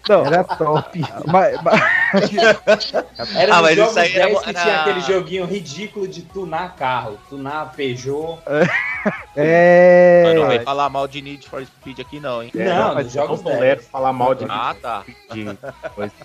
Não, 0.08 0.26
Era 0.26 0.44
top. 0.44 1.02
Mas, 1.28 1.62
mas- 1.62 2.94
Era 3.36 3.56
Ah, 3.56 3.62
mas 3.62 3.78
isso 3.78 4.00
aí 4.00 4.16
era 4.16 4.26
10 4.26 4.34
bo- 4.38 4.44
que 4.44 4.50
era- 4.50 4.62
tinha 4.62 4.82
aquele 4.82 5.02
joguinho 5.02 5.46
ridículo 5.46 6.08
de 6.08 6.22
tunar 6.24 6.76
carro. 6.76 7.20
Tunar 7.30 7.72
Peugeot. 7.76 8.40
É. 9.36 10.24
Mas 10.26 10.36
não 10.36 10.48
vem 10.48 10.60
falar 10.62 10.90
mal 10.90 11.08
de 11.08 11.22
Need 11.22 11.48
for 11.48 11.64
Speed 11.66 12.00
aqui 12.00 12.20
não, 12.20 12.42
hein? 12.44 12.52
Não, 12.54 12.96
mas 12.96 13.06
nos 13.06 13.14
jogos 13.14 13.42
não 13.44 13.58
10. 13.60 13.88
falar 13.88 14.12
mal 14.12 14.34
de 14.34 14.46
Ah, 14.50 14.76
tá. 14.82 15.04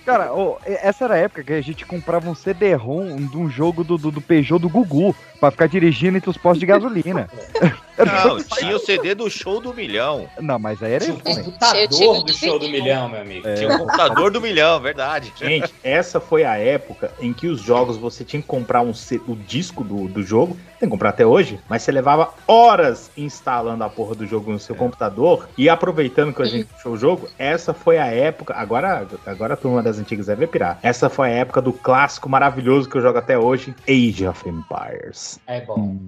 Cara, 0.06 0.32
ô, 0.32 0.58
essa 0.64 1.04
era 1.04 1.14
a 1.14 1.18
época 1.18 1.44
que 1.44 1.52
a 1.52 1.60
gente 1.60 1.84
comprava 1.84 2.28
um 2.28 2.34
CD-ROM 2.34 3.16
de 3.26 3.36
um 3.36 3.48
jogo 3.50 3.84
do, 3.84 3.98
do, 3.98 4.10
do 4.10 4.20
Peugeot 4.20 4.58
do 4.58 4.68
Gugu 4.68 5.14
pra 5.38 5.50
ficar 5.50 5.68
dirigindo 5.68 6.16
entre 6.16 6.30
os 6.30 6.36
postos 6.38 6.60
de 6.60 6.66
gasolina. 6.66 7.28
Não, 7.98 8.42
tinha 8.42 8.74
o 8.74 8.78
CD 8.78 9.14
do 9.14 9.30
show 9.30 9.60
do 9.60 9.72
milhão. 9.72 10.28
Não, 10.40 10.58
mas 10.58 10.82
aí 10.82 10.94
era 10.94 11.04
Tinha 11.04 11.16
um 11.16 11.20
também. 11.20 11.44
computador 11.44 12.24
do 12.24 12.32
show 12.32 12.58
do 12.58 12.68
milhão, 12.68 13.08
meu 13.08 13.20
amigo. 13.20 13.46
É. 13.46 13.54
Tinha 13.54 13.74
o 13.74 13.78
computador 13.78 14.30
do 14.30 14.40
milhão, 14.40 14.80
verdade. 14.80 15.32
Gente, 15.36 15.72
essa 15.82 16.20
foi 16.20 16.44
a 16.44 16.56
época 16.56 17.12
em 17.20 17.32
que 17.32 17.46
os 17.46 17.60
jogos 17.60 17.96
você 17.96 18.24
tinha 18.24 18.42
que 18.42 18.48
comprar 18.48 18.82
um 18.82 18.92
o 19.28 19.36
disco 19.36 19.84
do, 19.84 20.08
do 20.08 20.22
jogo, 20.22 20.56
tem 20.78 20.88
que 20.88 20.92
comprar 20.92 21.10
até 21.10 21.24
hoje, 21.24 21.58
mas 21.68 21.82
você 21.82 21.92
levava 21.92 22.32
horas 22.46 23.10
instalando 23.16 23.84
a 23.84 23.88
porra 23.88 24.14
do 24.14 24.26
jogo 24.26 24.50
no 24.50 24.58
seu 24.58 24.74
computador 24.74 25.48
e 25.56 25.68
aproveitando 25.68 26.32
que 26.34 26.42
a 26.42 26.46
gente 26.46 26.66
puxou 26.66 26.92
o 26.92 26.96
jogo, 26.96 27.28
essa 27.38 27.72
foi 27.72 27.98
a 27.98 28.06
época, 28.06 28.54
agora, 28.54 29.06
agora 29.26 29.54
a 29.54 29.56
turma 29.56 29.82
das 29.82 29.98
antigas 29.98 30.26
deve 30.26 30.46
pirar, 30.46 30.78
essa 30.82 31.08
foi 31.08 31.28
a 31.28 31.34
época 31.34 31.60
do 31.60 31.72
clássico 31.72 32.28
maravilhoso 32.28 32.88
que 32.88 32.96
eu 32.96 33.02
jogo 33.02 33.18
até 33.18 33.38
hoje, 33.38 33.74
Age 33.88 34.26
of 34.26 34.48
Empires. 34.48 35.38
É 35.46 35.60
bom. 35.60 35.98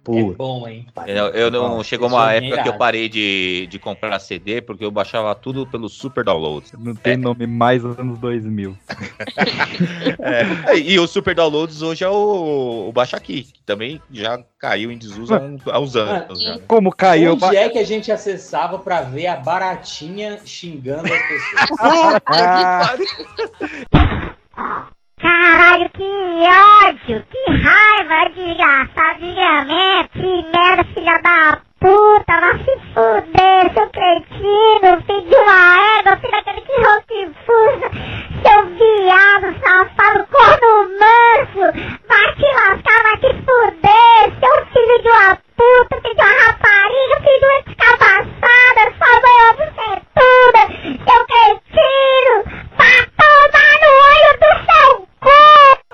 É 0.00 0.02
Puta. 0.02 0.36
bom, 0.38 0.66
hein? 0.66 0.86
Eu, 1.06 1.26
eu 1.28 1.50
não 1.50 1.76
Bom, 1.76 1.82
chegou 1.84 2.08
uma 2.08 2.32
é 2.32 2.38
época 2.38 2.62
que 2.62 2.68
eu 2.70 2.78
parei 2.78 3.06
de, 3.06 3.66
de 3.70 3.78
comprar 3.78 4.18
CD 4.18 4.62
porque 4.62 4.82
eu 4.82 4.90
baixava 4.90 5.34
tudo 5.34 5.66
pelo 5.66 5.90
Super 5.90 6.24
Download. 6.24 6.66
Não 6.78 6.94
tem 6.94 7.18
nome 7.18 7.46
mais 7.46 7.84
anos 7.84 8.18
2000. 8.18 8.76
É, 10.22 10.76
e 10.78 10.98
o 10.98 11.06
Super 11.06 11.34
Downloads 11.34 11.82
hoje 11.82 12.04
é 12.04 12.08
o, 12.08 12.86
o 12.88 12.92
Baixa 12.92 13.16
Aqui, 13.16 13.42
que 13.42 13.62
também 13.62 14.00
já 14.10 14.42
caiu 14.58 14.90
em 14.90 14.98
desuso 14.98 15.34
há, 15.34 15.38
um- 15.38 15.58
há 15.66 15.78
uns 15.80 15.96
anos. 15.96 16.40
Já. 16.40 16.58
Como 16.66 16.90
caiu? 16.94 17.32
Onde 17.34 17.56
é 17.56 17.68
que 17.68 17.78
a 17.78 17.84
gente 17.84 18.10
acessava 18.10 18.78
pra 18.78 19.02
ver 19.02 19.26
a 19.26 19.36
baratinha 19.36 20.40
xingando 20.44 21.08
as 21.12 21.22
pessoas? 21.28 21.70
Caralho, 25.20 25.90
que 25.90 26.02
ódio, 26.02 27.22
que 27.30 27.52
raiva, 27.52 28.30
desgraçado, 28.34 29.20
desgramento, 29.20 30.10
que 30.12 30.46
merda, 30.56 30.84
filha 30.94 31.18
da 31.22 31.60
puta, 31.78 32.40
vai 32.40 32.58
se 32.58 32.74
fuder, 32.94 33.72
seu 33.74 33.88
cretino, 33.90 35.02
filho 35.06 35.28
de 35.28 35.36
uma 35.36 35.98
égua, 35.98 36.16
filho 36.16 36.32
daquele 36.32 36.60
que 36.62 36.72
roquifuso, 36.80 37.86
seu 38.42 38.66
viado, 38.76 39.54
safado, 39.60 40.26
corno 40.30 40.88
manso, 40.98 41.64
vai 42.08 42.34
te 42.36 42.48
lascar, 42.54 43.02
vai 43.02 43.16
te 43.18 43.32
fuder, 43.44 44.22
seu 44.40 44.66
filho 44.72 45.02
de 45.02 45.08
uma 45.08 45.36
puta, 45.56 46.00
filho 46.00 46.14
de 46.14 46.22
uma 46.22 46.32
rapariga, 46.46 47.16
filho 47.20 47.40
de 47.40 47.44
uma 47.44 47.62
descabaçada, 47.62 48.80
sua 48.96 49.14
mãe 49.20 49.38
bucetuda, 49.56 50.62
seu 51.04 51.20
cretino, 51.26 52.34
vai 52.78 53.00
tomar 53.18 53.74
no 53.82 53.90
olho 54.08 54.32
do 54.38 54.50
seu! 54.64 55.09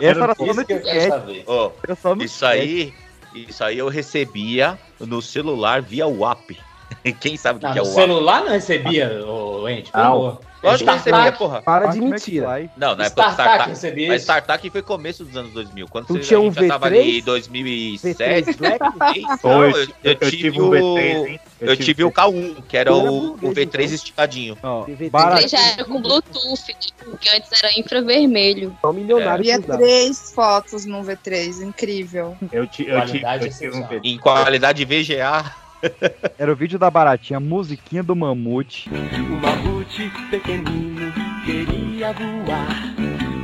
Essa 0.00 0.20
era 0.24 0.34
só 0.34 0.44
Isso 0.44 0.54
no 0.54 0.64
que 0.66 0.72
eu 0.72 0.80
quero 0.80 0.98
disquete. 0.98 1.08
saber. 1.08 1.44
Ó, 1.46 1.70
Era 1.82 1.96
só 1.96 2.14
no 2.14 2.22
isso 2.24 2.44
aí, 2.46 2.94
isso 3.34 3.64
aí 3.64 3.78
eu 3.78 3.88
recebia 3.88 4.78
no 5.00 5.20
celular 5.22 5.82
via 5.82 6.06
WAP. 6.06 6.58
Quem 7.20 7.36
sabe 7.36 7.58
o 7.58 7.60
que, 7.60 7.66
Não, 7.66 7.72
que 7.72 7.78
é 7.78 7.82
o 7.82 7.84
WAP? 7.86 7.94
celular 7.94 8.44
não 8.44 8.50
recebia, 8.52 9.24
ô, 9.26 9.68
Ente, 9.68 9.90
por 9.92 9.98
Não. 9.98 10.04
favor. 10.04 10.40
Lógico 10.62 10.90
que 10.90 10.96
recebia, 10.96 11.32
porra. 11.32 11.62
Para 11.62 11.86
de 11.86 11.98
é 11.98 12.00
que 12.00 12.06
mentira. 12.08 12.70
Não, 12.76 12.96
na 12.96 13.04
época 13.04 13.22
do 13.22 13.30
Startup 13.30 13.68
recebia 13.68 14.08
Mas. 14.08 14.22
Startup 14.22 14.70
foi 14.70 14.82
começo 14.82 15.24
dos 15.24 15.36
anos 15.36 15.52
2000. 15.52 15.86
Quando 15.86 16.06
Tu 16.06 16.14
você, 16.14 16.20
tinha 16.20 16.40
um 16.40 16.52
já 16.52 16.66
tava 16.66 16.86
V3? 16.90 16.98
ali 16.98 17.18
em 17.18 17.22
2007. 17.22 18.50
V3 18.50 18.56
Black? 18.56 18.80
Não, 19.28 19.38
Foi, 19.38 19.82
eu, 20.02 20.16
eu 20.20 20.30
tive 20.30 20.60
o, 20.60 20.70
V3, 20.70 21.26
hein? 21.28 21.40
eu 21.60 21.76
tive 21.76 22.02
o 22.04 22.10
K1, 22.10 22.56
que 22.66 22.76
era 22.76 22.92
o, 22.92 22.98
o 23.34 23.36
burguês, 23.36 23.54
V3 23.68 23.68
então. 23.68 23.80
esticadinho. 23.94 24.58
Ó, 24.60 24.84
TV3. 24.86 25.10
barato. 25.10 25.42
Ele 25.42 25.48
já 25.48 25.66
era 25.68 25.84
com 25.84 26.02
Bluetooth, 26.02 26.62
né? 26.68 26.74
porque 27.04 27.28
antes 27.28 27.62
era 27.62 27.78
infravermelho. 27.78 28.76
Só 28.80 28.92
milionário 28.92 29.44
Via 29.44 29.58
que 29.58 29.64
usava. 29.66 29.78
três 29.80 30.32
fotos 30.34 30.84
no 30.84 31.00
V3, 31.04 31.62
incrível. 31.62 32.36
Eu, 32.50 32.66
ti- 32.66 32.86
eu, 32.88 33.00
tive, 33.06 33.20
Qualidade 33.20 33.46
eu 33.46 33.52
tive 33.52 33.66
um 33.66 33.68
excepcional. 33.78 34.00
Em 34.02 34.18
qualidade 34.18 34.84
VGA. 34.84 35.44
Era 36.38 36.52
o 36.52 36.56
vídeo 36.56 36.78
da 36.78 36.90
baratinha, 36.90 37.40
musiquinha 37.40 38.02
do 38.02 38.14
mamute. 38.14 38.88
O 38.90 39.36
mamute 39.40 40.10
pequenino 40.30 41.12
queria 41.44 42.12
voar. 42.12 42.94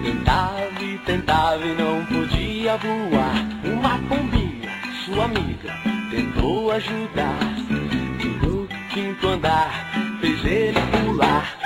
Tentava 0.02 0.82
e 0.82 0.98
tentava 0.98 1.64
e 1.64 1.74
não 1.74 2.04
podia 2.06 2.76
voar. 2.76 3.34
Uma 3.64 3.98
pombinha, 4.08 4.70
sua 5.04 5.24
amiga, 5.24 5.72
tentou 6.10 6.72
ajudar. 6.72 7.38
No 8.42 8.66
quinto 8.92 9.28
andar, 9.28 9.92
fez 10.20 10.44
ele 10.44 10.80
pular. 11.04 11.61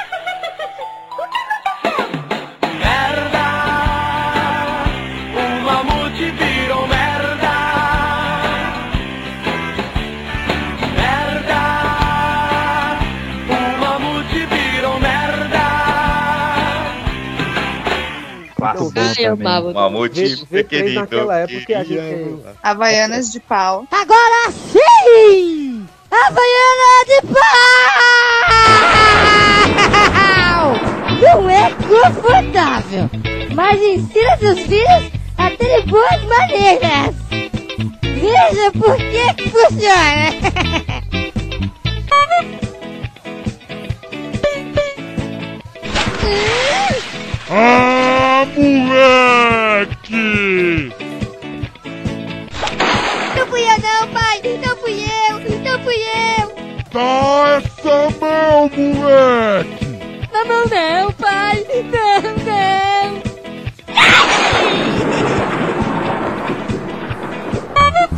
Clássico. 18.77 18.93
Bom 18.93 19.23
eu 19.23 19.37
também. 19.37 19.73
Mamute 19.75 20.25
V- 20.25 20.45
V3 20.45 20.47
pequenino. 20.49 21.01
naquela 21.01 21.39
época 21.39 21.79
a 21.79 21.85
gente-. 21.85 22.37
Havaianas 22.63 23.31
de 23.33 23.41
pau. 23.41 23.87
Agora 23.91 24.51
sim! 24.53 25.87
Havaiana 26.11 27.05
de 27.07 27.21
pau! 27.33 27.43
Não 31.21 31.51
é 31.51 31.71
confortável, 31.71 33.11
mas 33.55 33.81
ensina 33.81 34.37
seus 34.39 34.61
filhos 34.61 35.11
a 35.39 35.51
terem 35.51 35.87
boas 35.87 36.23
maneiras. 36.25 37.15
Veja 38.03 38.73
por 38.73 38.97
que 38.97 39.35
que 39.35 39.51
funciona. 39.51 40.31
Ah, 47.49 47.96
moleque! 48.55 50.27
Não 53.37 53.47
fui 53.47 53.63
eu 53.63 53.79
não, 53.79 54.09
pai! 54.13 54.41
Não 54.65 54.77
fui 54.77 55.05
eu! 55.29 55.39
Não 55.61 55.79
fui 55.85 55.97
eu! 55.97 56.47
Dá 56.93 57.57
essa 57.57 58.11
mão, 58.21 58.71
moleque! 58.77 59.87
Não, 60.33 60.45
não, 60.45 60.65
não, 60.67 61.13
pai! 61.13 61.65
Não, 61.93 62.23
não! 62.45 62.67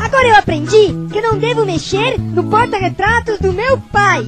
Agora 0.01 0.29
eu 0.29 0.37
aprendi 0.37 0.95
que 1.13 1.21
não 1.21 1.39
devo 1.39 1.65
mexer 1.65 2.19
no 2.19 2.43
porta-retratos 2.45 3.39
do 3.41 3.53
meu 3.53 3.79
pai! 3.79 4.25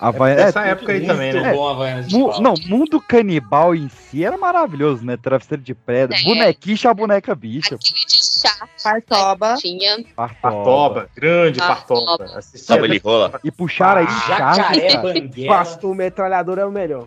Havaia... 0.00 0.34
Essa 0.34 0.66
é, 0.66 0.70
época 0.70 0.92
aí 0.92 1.06
também, 1.06 1.32
né? 1.32 1.52
bom 1.52 1.68
Havaianas 1.68 2.08
de 2.08 2.16
mu- 2.16 2.30
pau. 2.30 2.40
não, 2.42 2.54
mundo 2.66 3.00
canibal 3.00 3.74
em 3.74 3.88
si 3.88 4.24
era 4.24 4.36
maravilhoso, 4.36 5.04
né? 5.04 5.16
Travesseiro 5.16 5.62
de 5.62 5.74
pedra, 5.74 6.16
É. 6.16 6.22
bonequicha 6.22 6.90
a 6.90 6.94
boneca 6.94 7.34
bicha. 7.34 7.76
Aquele 7.76 8.06
de 8.06 8.16
chá 8.16 8.68
Partoba. 8.82 9.54
tinha. 9.56 10.04
Partoba, 10.16 11.08
grande 11.14 11.58
Partoba. 11.58 12.18
Partoba. 12.18 12.38
Assistia 12.38 12.74
Sabe 12.76 12.86
ele 12.88 12.98
rola? 12.98 13.40
E 13.44 13.50
puxaram 13.50 14.00
aí 14.00 14.06
Jacaré 14.28 14.90
charge. 14.90 15.20
Banguela. 15.20 15.56
Pastor 15.56 15.94
metralhador 15.94 16.58
é 16.58 16.64
o 16.64 16.72
melhor. 16.72 17.06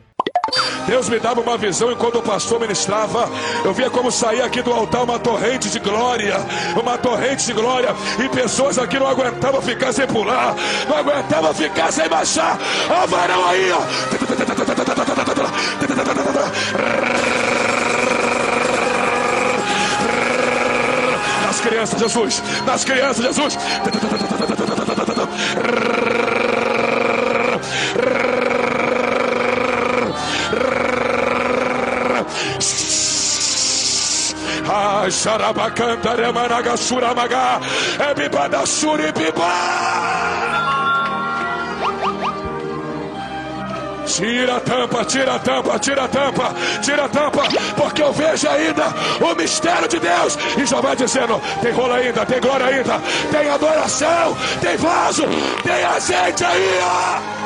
Deus 0.88 1.10
me 1.10 1.20
dava 1.20 1.42
uma 1.42 1.58
visão 1.58 1.92
e 1.92 1.96
quando 1.96 2.20
o 2.20 2.22
pastor 2.22 2.60
ministrava, 2.60 3.30
eu 3.64 3.74
via 3.74 3.90
como 3.90 4.12
saía 4.12 4.46
aqui 4.46 4.62
do 4.62 4.72
altar 4.72 5.04
uma 5.04 5.20
torrente 5.20 5.70
de 5.70 5.80
glória, 5.80 6.36
uma 6.80 6.98
torrente 6.98 7.46
de 7.46 7.54
glória, 7.54 7.96
e 8.24 8.30
pessoas 8.30 8.78
aqui 8.78 9.00
não 9.00 9.08
aguentavam 9.08 9.62
ficar 9.62 9.92
sem 9.94 10.08
pular, 10.08 10.56
não 10.88 10.98
aguentavam 10.98 11.54
ficar 11.54 11.92
sem 11.92 12.08
baixar. 12.08 12.58
Ah, 12.90 13.06
varão 13.06 13.48
aí, 13.50 13.72
ó. 13.72 13.82
Nas 21.46 21.62
crianças, 21.62 22.00
Jesus, 22.00 22.44
nas 22.66 22.84
crianças, 22.84 23.26
Jesus. 23.26 23.58
Ai, 35.06 35.12
xarabacanta, 35.12 36.16
remanaga, 36.16 36.76
suramaga. 36.76 37.62
É 38.00 38.14
bibada, 38.16 38.66
suribibá. 38.66 39.54
Tira 44.08 44.56
a 44.56 44.60
tampa, 44.62 45.06
tira 45.06 45.36
a 45.36 45.40
tampa, 45.40 45.78
tira 45.78 46.06
a 46.06 46.08
tampa, 46.08 46.56
tira 46.82 47.06
a 47.06 47.10
tampa, 47.10 47.44
porque 47.78 48.02
eu 48.02 48.12
vejo 48.14 48.50
ainda 48.50 48.86
o 49.22 49.36
mistério 49.36 49.88
de 49.88 50.00
Deus. 50.00 50.40
E 50.58 50.66
já 50.66 50.82
vai 50.82 50.96
dizendo: 50.96 51.40
tem 51.62 51.72
rolo 51.72 51.94
ainda, 51.94 52.26
tem 52.26 52.42
glória 52.42 52.66
ainda, 52.66 53.00
tem 53.32 53.48
adoração, 53.48 54.36
tem 54.60 54.76
vaso, 54.78 55.24
tem 55.64 55.84
azeite 55.84 56.44
aí, 56.44 56.80
ó. 56.82 57.46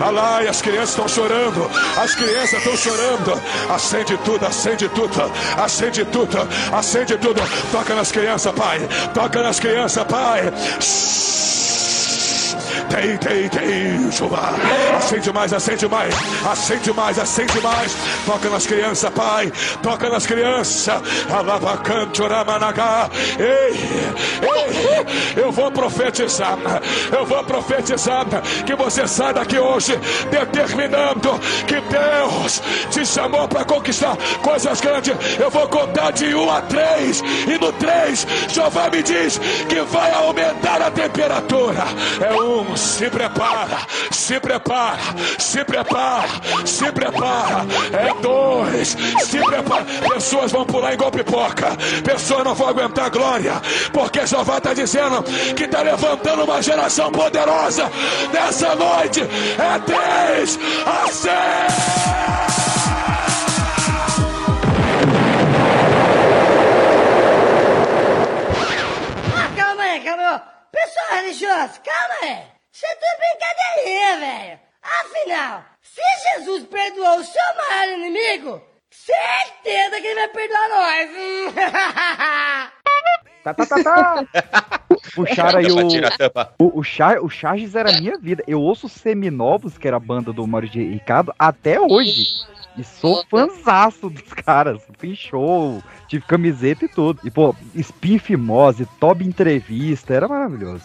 Olha 0.00 0.10
lá, 0.10 0.42
e 0.42 0.48
as 0.48 0.60
crianças 0.60 0.90
estão 0.90 1.08
chorando, 1.08 1.70
as 1.96 2.14
crianças 2.14 2.58
estão 2.58 2.76
chorando. 2.76 3.42
Acende 3.70 4.16
tudo, 4.18 4.46
acende 4.46 4.88
tudo, 4.88 5.32
acende 5.56 6.04
tudo, 6.04 6.48
acende 6.72 7.16
tudo. 7.18 7.40
Toca 7.72 7.94
nas 7.94 8.12
crianças, 8.12 8.52
pai, 8.52 8.80
toca 9.12 9.42
nas 9.42 9.60
crianças, 9.60 10.04
pai. 10.04 10.52
Tem, 12.88 13.16
tem, 13.18 13.48
tem, 13.48 14.12
chuva. 14.12 14.50
Acende 14.96 15.32
mais, 15.32 15.52
acende 15.52 15.88
mais, 15.88 16.14
acende 16.46 16.92
mais, 16.92 17.18
acende 17.18 17.60
mais. 17.60 17.96
Toca 18.24 18.50
nas 18.50 18.66
crianças, 18.66 19.10
pai. 19.10 19.52
Toca 19.82 20.08
nas 20.08 20.26
crianças. 20.26 21.02
Alabacante, 21.30 22.22
oramanagá. 22.22 23.10
Ei, 23.38 23.74
ei, 24.42 25.42
eu 25.42 25.50
vou 25.50 25.70
profetizar. 25.70 26.58
Eu 27.12 27.26
vou 27.26 27.42
profetizar 27.44 28.26
que 28.64 28.74
você 28.74 29.06
sai 29.06 29.34
daqui 29.34 29.58
hoje 29.58 29.98
determinando 30.30 31.38
que 31.66 31.80
Deus 31.80 32.62
te 32.90 33.04
chamou 33.06 33.48
para 33.48 33.64
conquistar 33.64 34.16
coisas 34.42 34.80
grandes. 34.80 35.14
Eu 35.38 35.50
vou 35.50 35.68
contar 35.68 36.12
de 36.12 36.34
um 36.34 36.50
a 36.50 36.60
três. 36.62 37.22
E 37.46 37.58
no 37.58 37.72
três, 37.72 38.26
Jeová 38.48 38.90
me 38.90 39.02
diz 39.02 39.38
que 39.68 39.80
vai 39.82 40.12
aumentar 40.12 40.80
a 40.82 40.90
temperatura. 40.90 41.84
É 42.20 42.34
um, 42.34 42.73
se 42.76 43.10
prepara, 43.10 43.78
se 44.10 44.40
prepara, 44.40 44.98
se 45.38 45.64
prepara, 45.64 46.28
se 46.64 46.92
prepara. 46.92 47.66
É 47.92 48.20
dois, 48.20 48.96
se 49.24 49.38
prepara. 49.38 49.84
Pessoas 50.12 50.52
vão 50.52 50.64
pular 50.64 50.94
igual 50.94 51.10
pipoca. 51.10 51.76
Pessoas 52.04 52.44
não 52.44 52.54
vão 52.54 52.68
aguentar 52.68 53.10
glória. 53.10 53.60
Porque 53.92 54.26
Jeová 54.26 54.58
está 54.58 54.74
dizendo 54.74 55.22
que 55.54 55.64
está 55.64 55.82
levantando 55.82 56.44
uma 56.44 56.62
geração 56.62 57.10
poderosa 57.10 57.90
nessa 58.32 58.74
noite. 58.74 59.20
É 59.22 59.78
três 59.80 60.58
a 60.86 61.06
seis. 61.12 61.32
Ah. 62.06 62.54
Pessoal 70.74 71.22
religioso, 71.22 71.80
calma 71.82 72.14
aí. 72.22 72.53
Isso 72.74 72.84
é 72.86 72.94
tudo 72.96 73.18
brincadeirinha, 73.20 74.18
velho. 74.18 74.60
Afinal, 74.82 75.64
se 75.80 76.02
Jesus 76.34 76.64
perdoou 76.64 77.20
o 77.20 77.24
seu 77.24 77.40
maior 77.56 77.92
inimigo, 77.92 78.60
certeza 78.90 80.00
que 80.00 80.06
ele 80.08 80.14
vai 80.16 80.28
perdoar 80.28 80.68
nós. 80.68 81.10
Tá, 83.44 83.54
tá, 83.54 83.66
tá, 83.66 83.84
tá. 83.84 84.24
Puxaram 85.14 85.58
aí 85.60 85.70
o. 85.70 85.76
O, 86.58 86.80
o, 86.80 86.82
Char, 86.82 87.20
o 87.20 87.28
Charges 87.28 87.76
era 87.76 87.90
a 87.90 88.00
minha 88.00 88.18
vida. 88.18 88.42
Eu 88.48 88.60
ouço 88.60 88.88
Seminovos, 88.88 89.78
que 89.78 89.86
era 89.86 89.98
a 89.98 90.00
banda 90.00 90.32
do 90.32 90.46
Mário 90.46 90.68
de 90.68 90.82
Ricardo, 90.82 91.32
até 91.38 91.78
hoje. 91.78 92.42
E 92.76 92.82
sou 92.82 93.24
fanzaço 93.30 94.10
dos 94.10 94.32
caras. 94.32 94.82
Em 95.02 95.14
show, 95.14 95.82
tive 96.08 96.24
camiseta 96.26 96.84
e 96.84 96.88
tudo. 96.88 97.20
E, 97.24 97.30
pô, 97.30 97.54
Spin 97.74 98.18
Fimose, 98.18 98.86
Toby 98.98 99.26
Entrevista, 99.26 100.14
era 100.14 100.26
maravilhoso. 100.26 100.84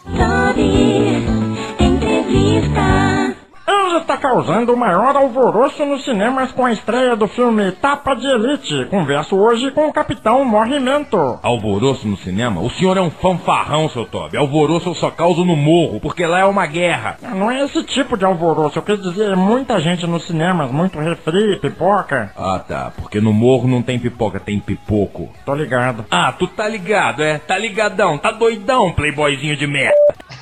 Ele 3.71 3.97
está 3.99 4.17
causando 4.17 4.73
o 4.73 4.77
maior 4.77 5.15
alvoroço 5.15 5.85
nos 5.85 6.03
cinemas 6.03 6.51
com 6.51 6.65
a 6.65 6.71
estreia 6.71 7.15
do 7.15 7.27
filme 7.27 7.71
Tapa 7.73 8.15
de 8.15 8.25
Elite. 8.25 8.85
Converso 8.89 9.35
hoje 9.37 9.69
com 9.69 9.87
o 9.87 9.93
Capitão 9.93 10.43
Morrimento. 10.43 11.39
Alvoroço 11.43 12.07
no 12.07 12.17
cinema? 12.17 12.61
O 12.61 12.69
senhor 12.71 12.97
é 12.97 13.01
um 13.01 13.11
fanfarrão, 13.11 13.87
seu 13.87 14.05
Toby. 14.07 14.37
Alvoroço 14.37 14.89
eu 14.89 14.95
só 14.95 15.11
causo 15.11 15.45
no 15.45 15.55
morro, 15.55 15.99
porque 15.99 16.25
lá 16.25 16.39
é 16.39 16.45
uma 16.45 16.65
guerra. 16.65 17.17
Não 17.21 17.51
é 17.51 17.63
esse 17.63 17.83
tipo 17.83 18.17
de 18.17 18.25
alvoroço. 18.25 18.79
Eu 18.79 18.83
quis 18.83 18.99
dizer, 19.03 19.33
é 19.33 19.35
muita 19.35 19.79
gente 19.79 20.07
nos 20.07 20.25
cinemas, 20.25 20.71
muito 20.71 20.97
refri, 20.97 21.59
pipoca. 21.59 22.31
Ah, 22.35 22.59
tá. 22.67 22.91
Porque 22.97 23.21
no 23.21 23.31
morro 23.31 23.67
não 23.67 23.83
tem 23.83 23.99
pipoca, 23.99 24.39
tem 24.39 24.59
pipoco. 24.59 25.29
Tô 25.45 25.53
ligado. 25.53 26.05
Ah, 26.09 26.31
tu 26.31 26.47
tá 26.47 26.67
ligado, 26.67 27.21
é? 27.21 27.37
Tá 27.37 27.55
ligadão, 27.55 28.17
tá 28.17 28.31
doidão, 28.31 28.91
playboyzinho 28.93 29.55
de 29.55 29.67
merda. 29.67 29.95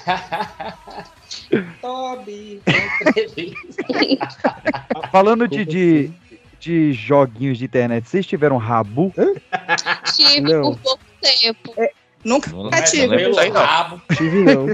Toby. 1.81 2.61
Falando 5.11 5.47
de, 5.47 5.65
de, 5.65 6.11
de 6.59 6.93
joguinhos 6.93 7.57
de 7.57 7.65
internet, 7.65 8.07
vocês 8.07 8.25
tiveram 8.25 8.57
Rabu? 8.57 9.13
Tive 10.15 10.41
Não. 10.41 10.61
por 10.61 10.79
pouco 10.79 11.03
tempo. 11.21 11.73
Nunca 12.23 12.51
Não, 12.51 12.69
tive. 12.83 13.07
não 13.07 13.17
disso 13.17 13.39
aí, 13.39 13.51
não. 13.51 14.01
Tive 14.15 14.43
não. 14.43 14.67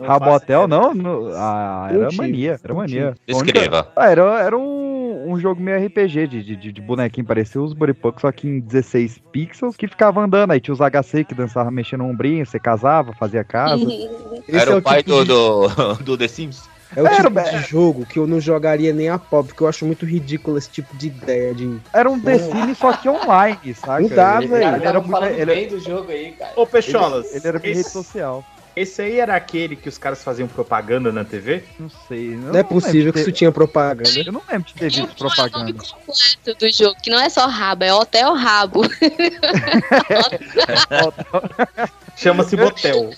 Rabotel 0.06 0.68
não? 0.68 0.94
não 0.94 1.28
ah, 1.34 1.88
Não 1.92 2.02
era 2.02 2.12
mania, 2.12 2.52
era 2.62 2.72
não 2.72 2.76
mania. 2.76 3.14
Descreva. 3.26 3.90
Ah, 3.96 4.08
era, 4.10 4.22
era 4.40 4.56
um, 4.56 4.87
um 5.28 5.38
jogo 5.38 5.60
meio 5.60 5.84
RPG 5.86 6.26
de, 6.26 6.42
de, 6.56 6.72
de- 6.72 6.80
bonequinho, 6.80 7.26
parecia 7.26 7.60
os 7.60 7.72
Buripuck, 7.72 8.20
só 8.20 8.32
que 8.32 8.48
em 8.48 8.60
16 8.60 9.18
pixels, 9.32 9.76
que 9.76 9.86
ficava 9.86 10.20
andando, 10.20 10.52
aí 10.52 10.60
tinha 10.60 10.72
os 10.74 10.80
HC 10.80 11.24
que 11.24 11.34
dançava 11.34 11.70
mexendo 11.70 12.00
no 12.00 12.10
ombrinho, 12.10 12.44
você 12.46 12.58
casava, 12.58 13.12
fazia 13.12 13.44
casa. 13.44 13.84
Esse 14.48 14.56
Era 14.58 14.72
é 14.72 14.76
o 14.76 14.82
pai 14.82 15.02
tipo 15.02 15.10
do, 15.10 15.22
de- 15.22 15.28
do, 15.28 15.94
do 16.04 16.18
The 16.18 16.28
Sims? 16.28 16.68
É 16.96 17.02
o 17.02 17.06
Era, 17.06 17.16
tipo 17.16 17.42
de 17.58 17.70
jogo 17.70 18.06
que 18.06 18.18
eu 18.18 18.26
não 18.26 18.40
jogaria 18.40 18.94
nem 18.94 19.10
a 19.10 19.18
pau, 19.18 19.44
porque 19.44 19.62
eu 19.62 19.68
acho 19.68 19.84
muito 19.84 20.06
ridículo 20.06 20.56
esse 20.56 20.70
tipo 20.70 20.96
de 20.96 21.08
ideia 21.08 21.54
de. 21.54 21.78
Era 21.92 22.08
um 22.08 22.18
The 22.18 22.38
Sims, 22.38 22.78
só 22.78 22.94
que 22.94 23.06
online, 23.10 23.74
saca? 23.74 24.00
Não 24.00 24.08
dá, 24.08 24.38
Ele- 24.38 24.46
velho. 24.46 24.62
Ele, 24.64 24.70
Cara, 24.78 24.88
era 24.88 25.00
muito. 25.02 25.24
Ele, 25.24 25.54
bem 25.54 25.68
do 25.68 25.78
jogo 25.78 26.10
aí, 26.10 26.32
cara. 26.32 26.52
Ô, 26.56 26.66
Peixolas, 26.66 27.26
ele, 27.26 27.36
ele 27.36 27.48
era 27.48 27.58
de 27.60 27.68
esse, 27.68 27.76
rede 27.80 27.90
social. 27.90 28.42
Esse 28.76 29.02
aí 29.02 29.18
era 29.20 29.34
aquele 29.34 29.74
que 29.76 29.88
os 29.88 29.98
caras 29.98 30.22
faziam 30.22 30.48
propaganda 30.48 31.12
na 31.12 31.24
TV? 31.24 31.62
Não 31.78 31.90
sei. 32.08 32.30
Não 32.36 32.58
é 32.58 32.62
possível 32.62 33.12
que 33.12 33.20
isso 33.20 33.32
tinha 33.32 33.50
propaganda. 33.52 34.08
Eu 34.24 34.32
não 34.32 34.42
lembro 34.50 34.68
de 34.68 34.74
ter 34.74 34.90
visto 34.90 35.08
é 35.08 35.12
o 35.12 35.14
propaganda. 35.14 35.72
completo 35.82 36.58
do 36.58 36.68
jogo? 36.70 36.96
Que 37.02 37.10
não 37.10 37.20
é 37.20 37.28
só 37.28 37.46
rabo, 37.46 37.84
é 37.84 37.92
Hotel 37.92 38.34
Rabo. 38.34 38.82
Chama-se 42.16 42.56
Motel. 42.56 43.10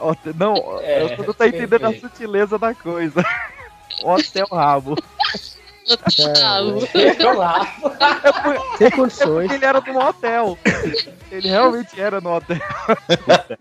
Hotel- 0.00 0.34
Não, 0.38 0.54
É, 0.82 1.16
você 1.16 1.26
não 1.26 1.34
tá 1.34 1.48
entendendo 1.48 1.84
a 1.84 1.88
entendi. 1.90 2.00
sutileza 2.00 2.58
da 2.58 2.74
coisa. 2.74 3.22
Hotel 4.02 4.46
Rabo. 4.50 4.96
Rabo. 6.40 6.80
Eu. 7.18 7.34
Sem 8.78 8.86
É 8.86 8.90
porque 8.90 9.54
ele 9.54 9.64
era 9.64 9.80
num 9.80 9.98
hotel. 9.98 10.58
Ele 11.30 11.48
realmente 11.48 12.00
era 12.00 12.20
no 12.20 12.34
hotel. 12.36 12.58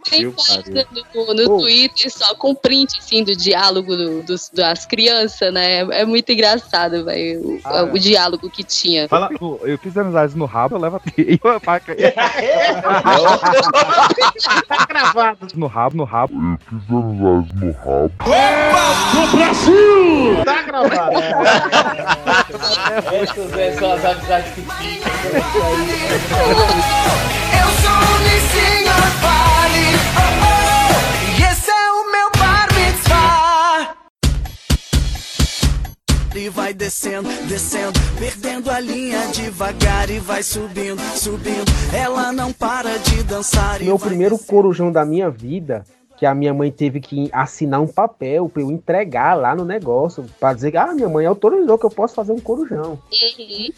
Tem 0.10 0.32
página 0.32 0.86
no, 1.14 1.34
no 1.34 1.56
Oh. 1.56 1.60
Twitter 1.62 2.12
só 2.12 2.34
com 2.36 2.54
print 2.56 2.98
assim 3.00 3.24
do 3.24 3.36
diálogo 3.36 3.96
do- 3.96 4.24
dos, 4.24 4.50
das 4.50 4.86
crianças, 4.86 5.54
né? 5.54 5.80
É 5.80 6.06
muito 6.06 6.32
engraçado, 6.32 7.06
velho. 7.06 7.42
O, 7.42 7.60
Ah, 7.64 7.84
o 7.84 7.98
diálogo 8.00 8.50
que 8.50 8.64
tinha. 8.64 9.08
Fala, 9.08 9.30
No- 9.40 9.60
Eu 9.64 9.78
fiz 9.78 9.96
amizades 9.98 10.36
no 10.36 10.46
rabo, 10.46 10.76
eu 10.76 10.80
levo 10.80 11.02
e 11.18 11.40
a 11.44 11.60
faca. 11.60 11.96
tá 14.68 14.86
gravado. 14.88 15.48
No 15.56 15.68
rabo, 15.68 15.98
no 15.98 16.04
rabo. 16.04 16.34
Tá 20.46 20.62
gravado. 20.64 21.12
Essas 22.26 23.78
são 23.80 23.92
as 23.92 24.06
amizades 24.06 24.54
que 24.54 24.62
ficam. 24.62 25.12
Eu 27.54 27.68
sou 27.82 27.92
o 27.92 28.20
oh, 30.18 30.32
oh, 30.44 31.40
e 31.40 31.44
esse 31.44 31.70
é 31.70 31.92
o 31.92 32.12
meu 32.12 32.32
bar 32.38 32.68
mitzvah. 32.74 33.96
E 36.36 36.50
vai 36.50 36.74
descendo, 36.74 37.30
descendo, 37.48 38.00
perdendo 38.18 38.70
a 38.70 38.80
linha 38.80 39.28
devagar 39.28 40.10
e 40.10 40.20
vai 40.20 40.44
subindo, 40.44 41.02
subindo. 41.16 41.72
Ela 41.94 42.32
não 42.32 42.54
para 42.54 42.98
de 43.00 43.24
dançar. 43.24 43.82
e 43.82 43.86
Meu 43.86 43.98
primeiro 43.98 44.38
corujão 44.38 44.92
da 44.92 45.06
minha 45.06 45.30
vida, 45.30 45.84
que 46.18 46.26
a 46.26 46.34
minha 46.34 46.54
mãe 46.54 46.72
teve 46.72 47.00
que 47.00 47.30
assinar 47.32 47.80
um 47.80 47.88
papel 47.88 48.50
pra 48.50 48.62
eu 48.64 48.72
entregar 48.72 49.36
lá 49.36 49.56
no 49.56 49.64
negócio, 49.64 50.26
pra 50.40 50.54
dizer 50.54 50.72
que 50.72 50.78
ah, 50.78 50.94
minha 50.94 51.08
mãe 51.08 51.26
autorizou 51.26 51.78
que 51.78 51.86
eu 51.86 51.92
posso 51.92 52.16
fazer 52.16 52.32
um 52.32 52.40
corujão. 52.40 53.00
Uhum. 53.12 53.70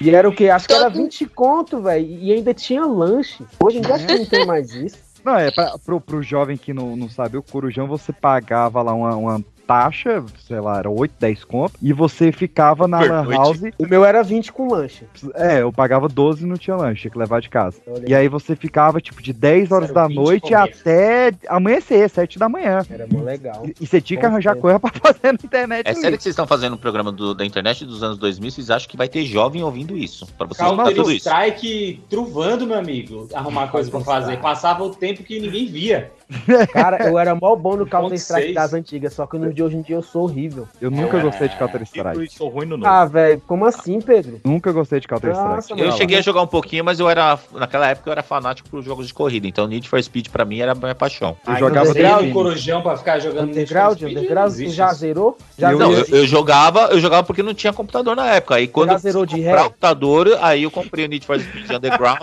E 0.00 0.10
era 0.14 0.28
o 0.28 0.32
que? 0.32 0.48
Acho 0.48 0.68
que 0.68 0.74
era 0.74 0.84
Todo- 0.84 1.02
20 1.02 1.26
conto, 1.26 1.82
velho. 1.82 2.06
E 2.06 2.32
ainda 2.32 2.54
tinha 2.54 2.86
lanche. 2.86 3.44
Hoje 3.62 3.78
em 3.78 3.80
dia 3.80 3.96
acho 3.96 4.06
que 4.06 4.18
não 4.18 4.26
tem 4.26 4.46
mais 4.46 4.72
isso. 4.72 4.96
Não, 5.24 5.36
é 5.36 5.50
pra, 5.50 5.76
pro, 5.84 6.00
pro 6.00 6.22
jovem 6.22 6.56
que 6.56 6.72
não, 6.72 6.96
não 6.96 7.10
sabe, 7.10 7.36
o 7.36 7.42
corujão 7.42 7.88
você 7.88 8.12
pagava 8.12 8.80
lá 8.80 8.94
uma, 8.94 9.16
uma 9.16 9.44
taxa, 9.68 10.24
sei 10.46 10.58
lá, 10.60 10.78
era 10.78 10.88
8, 10.90 11.12
10 11.20 11.44
conto, 11.44 11.74
e 11.82 11.92
você 11.92 12.32
ficava 12.32 12.88
na 12.88 13.00
Lan. 13.00 13.30
House. 13.30 13.60
O 13.78 13.86
meu 13.86 14.02
era 14.02 14.22
20 14.22 14.50
com 14.50 14.66
lanche. 14.72 15.04
É, 15.34 15.60
eu 15.60 15.70
pagava 15.70 16.08
12 16.08 16.42
e 16.42 16.46
não 16.46 16.56
tinha 16.56 16.74
lanche, 16.74 17.02
tinha 17.02 17.10
que 17.10 17.18
levar 17.18 17.40
de 17.42 17.50
casa. 17.50 17.76
E 18.06 18.14
aí 18.14 18.28
você 18.28 18.56
ficava, 18.56 18.98
tipo, 18.98 19.22
de 19.22 19.32
10 19.34 19.70
horas 19.70 19.92
da 19.92 20.06
20 20.06 20.16
noite 20.16 20.54
até 20.54 21.32
amanhecer, 21.48 22.08
7 22.08 22.38
da 22.38 22.48
manhã. 22.48 22.80
Era 22.90 23.06
mó 23.12 23.20
legal. 23.22 23.66
E 23.78 23.86
você 23.86 24.00
tinha 24.00 24.18
que 24.18 24.24
arranjar 24.24 24.54
tempo. 24.54 24.62
coisa 24.62 24.80
pra 24.80 24.90
fazer 24.98 25.20
na 25.24 25.32
internet. 25.34 25.86
É 25.86 25.92
sério 25.94 26.16
que 26.16 26.22
vocês 26.22 26.32
estão 26.32 26.46
fazendo 26.46 26.74
um 26.74 26.78
programa 26.78 27.12
do- 27.12 27.34
da 27.34 27.44
internet 27.44 27.84
dos 27.84 28.02
anos 28.02 28.16
2000? 28.16 28.50
Vocês 28.50 28.70
acham 28.70 28.88
que 28.88 28.96
vai 28.96 29.08
ter 29.08 29.24
jovem 29.26 29.62
ouvindo 29.62 29.94
isso? 29.96 30.26
Pra 30.38 30.46
vocês 30.46 30.66
Counter 30.66 30.94
tudo 30.94 31.12
isso? 31.12 31.28
Strike 31.28 32.02
truvando, 32.08 32.66
meu 32.66 32.78
amigo. 32.78 33.28
Arrumar 33.34 33.68
coisa 33.68 33.90
pra 33.90 34.00
fazer. 34.00 34.38
Passava 34.38 34.82
o 34.82 34.90
tempo 34.94 35.22
que 35.22 35.38
ninguém 35.38 35.66
via. 35.66 36.10
Cara, 36.72 37.08
eu 37.08 37.18
era 37.18 37.34
mó 37.34 37.56
bom 37.56 37.76
no 37.76 37.86
Counter 37.86 38.18
Strike 38.18 38.42
seis. 38.42 38.54
das 38.54 38.74
antigas, 38.74 39.14
só 39.14 39.26
que 39.26 39.38
no 39.38 39.52
de 39.52 39.62
hoje 39.62 39.76
em 39.76 39.82
dia 39.82 39.96
eu 39.96 40.02
sou 40.02 40.24
horrível. 40.24 40.68
Eu 40.80 40.90
nunca 40.90 41.18
gostei 41.18 41.48
de 41.48 41.56
Counter 41.56 41.82
Strike. 41.82 42.20
Eu 42.20 42.30
sou 42.30 42.48
ruim 42.48 42.66
no 42.66 42.86
Ah, 42.86 43.06
velho, 43.06 43.40
como 43.46 43.64
assim, 43.64 44.00
Pedro? 44.00 44.40
Nunca 44.44 44.70
gostei 44.70 45.00
de 45.00 45.08
Counter 45.08 45.30
Strike. 45.30 45.54
Nossa, 45.54 45.72
Eu 45.72 45.78
mano. 45.78 45.92
cheguei 45.92 46.18
a 46.18 46.20
jogar 46.20 46.42
um 46.42 46.46
pouquinho, 46.46 46.84
mas 46.84 47.00
eu 47.00 47.08
era. 47.08 47.38
Naquela 47.52 47.88
época 47.88 48.10
eu 48.10 48.12
era 48.12 48.22
fanático 48.22 48.68
por 48.68 48.82
jogos 48.82 49.06
de 49.06 49.14
corrida. 49.14 49.46
Então 49.46 49.66
Need 49.66 49.88
for 49.88 50.02
Speed 50.02 50.28
pra 50.28 50.44
mim 50.44 50.60
era 50.60 50.72
a 50.72 50.74
minha 50.74 50.94
paixão. 50.94 51.36
Eu 51.46 51.52
Ai, 51.54 51.60
jogava 51.60 51.88
Underground, 51.90 52.32
corujão 52.32 52.82
pra 52.82 52.96
ficar 52.96 53.18
jogando 53.20 53.48
Underground, 53.50 53.92
Need 53.92 54.00
for 54.00 54.08
Speed, 54.10 54.18
Underground, 54.18 54.52
existe 54.52 54.76
já 54.76 54.92
zerou? 54.92 55.38
Já 55.56 55.72
não, 55.72 55.92
eu, 55.92 56.04
eu 56.10 56.26
jogava, 56.26 56.88
eu 56.90 57.00
jogava 57.00 57.22
porque 57.22 57.42
não 57.42 57.54
tinha 57.54 57.72
computador 57.72 58.14
na 58.14 58.34
época. 58.34 58.56
Aí 58.56 58.68
quando 58.68 58.90
já 58.90 58.94
eu 58.96 58.98
zerou 58.98 59.24
de 59.24 59.40
ré? 59.40 59.54
o 59.58 59.64
computador, 59.64 60.38
aí 60.42 60.64
eu 60.64 60.70
comprei 60.70 61.06
o 61.06 61.08
Need 61.08 61.24
for 61.24 61.40
Speed 61.40 61.70
Underground. 61.70 62.20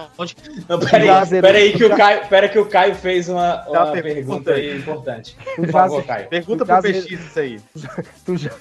Não, 0.70 0.80
peraí, 0.80 1.42
peraí 1.42 1.74
que 1.74 1.84
o 1.84 1.96
Caio, 1.96 2.28
pera 2.28 2.48
que 2.48 2.60
o 2.60 2.66
Caio 2.66 2.94
fez 2.94 3.28
uma, 3.30 3.64
uma 3.68 3.95
uma 3.95 3.95
pergunta 4.02 4.52
aí. 4.54 4.78
importante. 4.78 5.38
Tu 5.56 5.62
Por 5.64 5.72
favor? 5.72 6.04
Caio. 6.06 6.28
Pergunta 6.30 6.66
pro 6.66 6.82
PX 6.82 7.12
isso 7.12 7.40
aí. 7.40 7.60
Tu 8.26 8.38
já. 8.38 8.52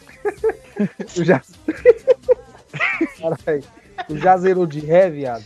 tu 1.15 1.25
já. 1.25 1.43
Caralho. 3.21 3.65
Tu 4.07 4.19
já 4.19 4.37
zerou 4.37 4.67
de 4.67 4.81
ré, 4.81 5.09
viado? 5.11 5.45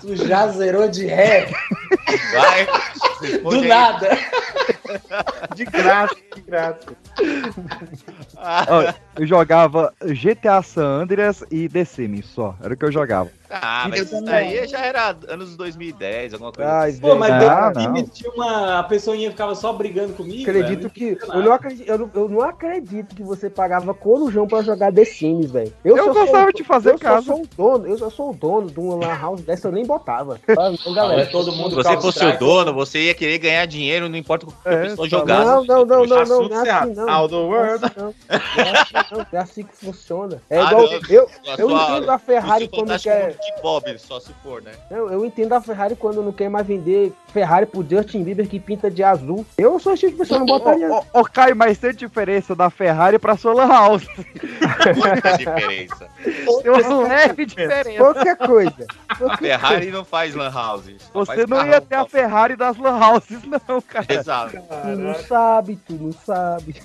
Tu 0.00 0.16
já 0.16 0.48
zerou 0.48 0.88
de 0.88 1.06
ré? 1.06 1.48
Vai, 2.32 2.66
Do 3.42 3.62
nada. 3.62 4.18
De 5.54 5.64
graça, 5.64 6.14
de 6.34 6.40
graça. 6.42 6.78
Ó, 8.36 8.92
eu 9.18 9.26
jogava 9.26 9.92
GTA 10.04 10.62
San 10.62 11.02
Andreas 11.02 11.44
e 11.50 11.68
The 11.68 11.84
Sims 11.84 12.26
só. 12.26 12.54
Era 12.62 12.74
o 12.74 12.76
que 12.76 12.84
eu 12.84 12.92
jogava. 12.92 13.30
Ah, 13.50 13.86
mas 13.88 14.00
isso 14.10 14.24
daí 14.24 14.66
já 14.66 14.80
era 14.80 15.14
anos 15.28 15.56
2010, 15.56 16.32
alguma 16.34 16.50
coisa 16.50 16.68
Ai, 16.72 16.90
assim. 16.90 17.00
Pô, 17.00 17.14
mas 17.14 17.30
Ah, 17.30 17.72
não. 17.72 18.04
tinha 18.08 18.30
uma. 18.32 18.80
A 18.80 18.82
pessoinha 18.82 19.30
ficava 19.30 19.54
só 19.54 19.72
brigando 19.72 20.12
comigo. 20.14 20.42
Acredito 20.42 20.80
velho. 20.80 20.90
que. 20.90 21.18
Eu 21.28 21.42
não 21.42 21.52
acredito, 21.52 21.88
eu, 21.88 21.98
não, 21.98 22.10
eu 22.14 22.28
não 22.28 22.40
acredito 22.40 23.14
que 23.14 23.22
você 23.22 23.48
pagava 23.48 23.94
corujão 23.94 24.48
pra 24.48 24.60
jogar 24.62 24.92
The 24.92 25.04
Sims, 25.04 25.52
velho. 25.52 25.72
Eu 25.84 25.96
só 25.98 26.12
gostava 26.12 26.44
sou- 26.44 26.52
de 26.52 26.64
fazer 26.64 26.90
eu 26.94 26.98
casa. 26.98 27.26
Sou 27.26 27.42
o 27.42 27.46
dono, 27.56 27.86
eu 27.86 27.96
só 27.98 28.10
sou 28.10 28.30
o 28.30 28.34
dono 28.34 28.68
de 28.70 28.80
uma 28.80 28.96
lan 28.96 29.14
house 29.20 29.42
dessa, 29.42 29.68
eu 29.68 29.72
nem 29.72 29.86
botava. 29.86 30.40
Ah, 30.58 30.70
então, 30.72 30.92
galera. 30.94 31.26
todo 31.26 31.52
Se 31.52 31.58
mundo 31.58 31.74
você 31.76 31.82
Counter 31.90 32.02
fosse 32.02 32.24
o 32.24 32.38
dono, 32.38 32.72
você 32.74 32.98
ia 33.06 33.14
querer 33.14 33.38
ganhar 33.38 33.66
dinheiro, 33.66 34.08
não 34.08 34.16
importa 34.16 34.46
o 34.46 34.48
que 34.48 34.54
É, 34.74 34.82
pessoa 34.82 35.08
tá 35.08 35.16
jogasse. 35.18 35.44
Não, 35.44 35.64
não, 35.64 35.84
não, 35.86 36.04
não, 36.06 36.24
não, 36.24 36.48
não 36.48 36.64
é 36.64 36.70
assim 36.70 36.94
não. 36.94 37.08
How 37.08 37.28
the 37.28 37.34
Não 37.34 37.42
é 37.42 37.46
world. 37.46 37.84
assim 37.84 37.94
não. 37.96 38.14
Não 38.54 38.64
é 38.64 38.70
assim 38.80 38.94
não, 39.12 39.26
é 39.32 39.36
assim 39.38 39.62
que 39.64 39.76
funciona. 39.76 40.42
É 40.50 40.58
Ah, 40.58 40.64
igual, 40.64 40.82
não. 40.82 41.00
eu, 41.08 41.30
eu 41.58 41.68
sua- 41.70 41.82
entendo 41.90 42.10
a 42.10 42.18
Ferrari 42.18 42.68
quando 42.68 42.98
quer... 43.02 43.36
Bob, 43.62 43.98
só 43.98 44.20
se 44.20 44.32
for, 44.42 44.62
né? 44.62 44.72
Não, 44.90 45.10
eu 45.10 45.24
entendo 45.24 45.52
a 45.52 45.60
Ferrari 45.60 45.96
quando 45.96 46.22
não 46.22 46.32
quer 46.32 46.48
mais 46.48 46.66
vender 46.66 47.12
Ferrari 47.32 47.66
pro 47.66 47.86
Justin 47.88 48.22
Bieber 48.22 48.48
que 48.48 48.58
pinta 48.60 48.90
de 48.90 49.02
azul. 49.02 49.44
Eu 49.58 49.78
sou 49.78 49.92
esse 49.92 50.00
tipo 50.06 50.12
de 50.12 50.18
pessoa, 50.18 50.38
não 50.40 50.46
botaria... 50.46 50.90
Ô, 50.90 51.04
ô, 51.12 51.20
ô, 51.20 51.24
Caio, 51.24 51.56
mas 51.56 51.78
tem 51.78 51.92
diferença 51.94 52.54
da 52.54 52.70
Ferrari 52.70 53.18
pra 53.18 53.36
sua 53.36 53.52
Lan 53.54 53.68
House. 53.68 54.06
Muita 54.96 55.36
diferença. 55.38 56.08
Tem 56.62 56.70
uma 56.70 57.08
leve 57.08 57.46
diferença. 57.46 57.98
Qualquer 57.98 58.36
coisa. 58.36 58.86
A 59.08 59.36
Ferrari 59.36 59.90
não 59.90 60.04
faz 60.04 60.34
lan 60.34 60.50
house. 60.50 60.84
Você 61.12 61.46
não 61.46 61.66
ia 61.66 61.80
ter 61.80 61.96
a. 61.96 62.04
Ferrari 62.06 62.54
das 62.56 62.76
Lan 62.76 62.98
Houses, 62.98 63.40
não, 63.44 63.80
cara. 63.80 64.06
Exato. 64.08 64.56
Tu 64.68 64.96
não 64.98 65.14
sabe, 65.14 65.76
tu 65.86 65.94
não 65.94 66.12
sabe. 66.12 66.82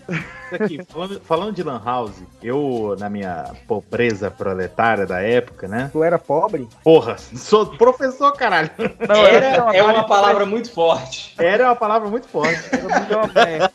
Aqui, 0.51 0.83
falando, 0.83 1.21
falando 1.21 1.53
de 1.53 1.63
Lan 1.63 1.81
House, 1.83 2.23
eu, 2.41 2.95
na 2.99 3.09
minha 3.09 3.51
pobreza 3.67 4.29
proletária 4.31 5.05
da 5.05 5.21
época, 5.21 5.67
né? 5.67 5.89
Tu 5.91 6.03
era 6.03 6.17
pobre? 6.17 6.67
Porra, 6.83 7.17
sou 7.17 7.65
professor, 7.65 8.31
caralho. 8.33 8.69
Não, 9.07 9.25
Era, 9.25 9.45
essa 9.45 9.77
é 9.77 9.83
uma 9.83 10.05
palavra 10.05 10.45
muito 10.45 10.71
forte. 10.71 11.35
Era 11.37 11.65
uma 11.65 11.75
palavra 11.75 12.09
muito 12.09 12.27
forte. 12.27 12.61
Era 12.71 13.17
uma. 13.17 13.71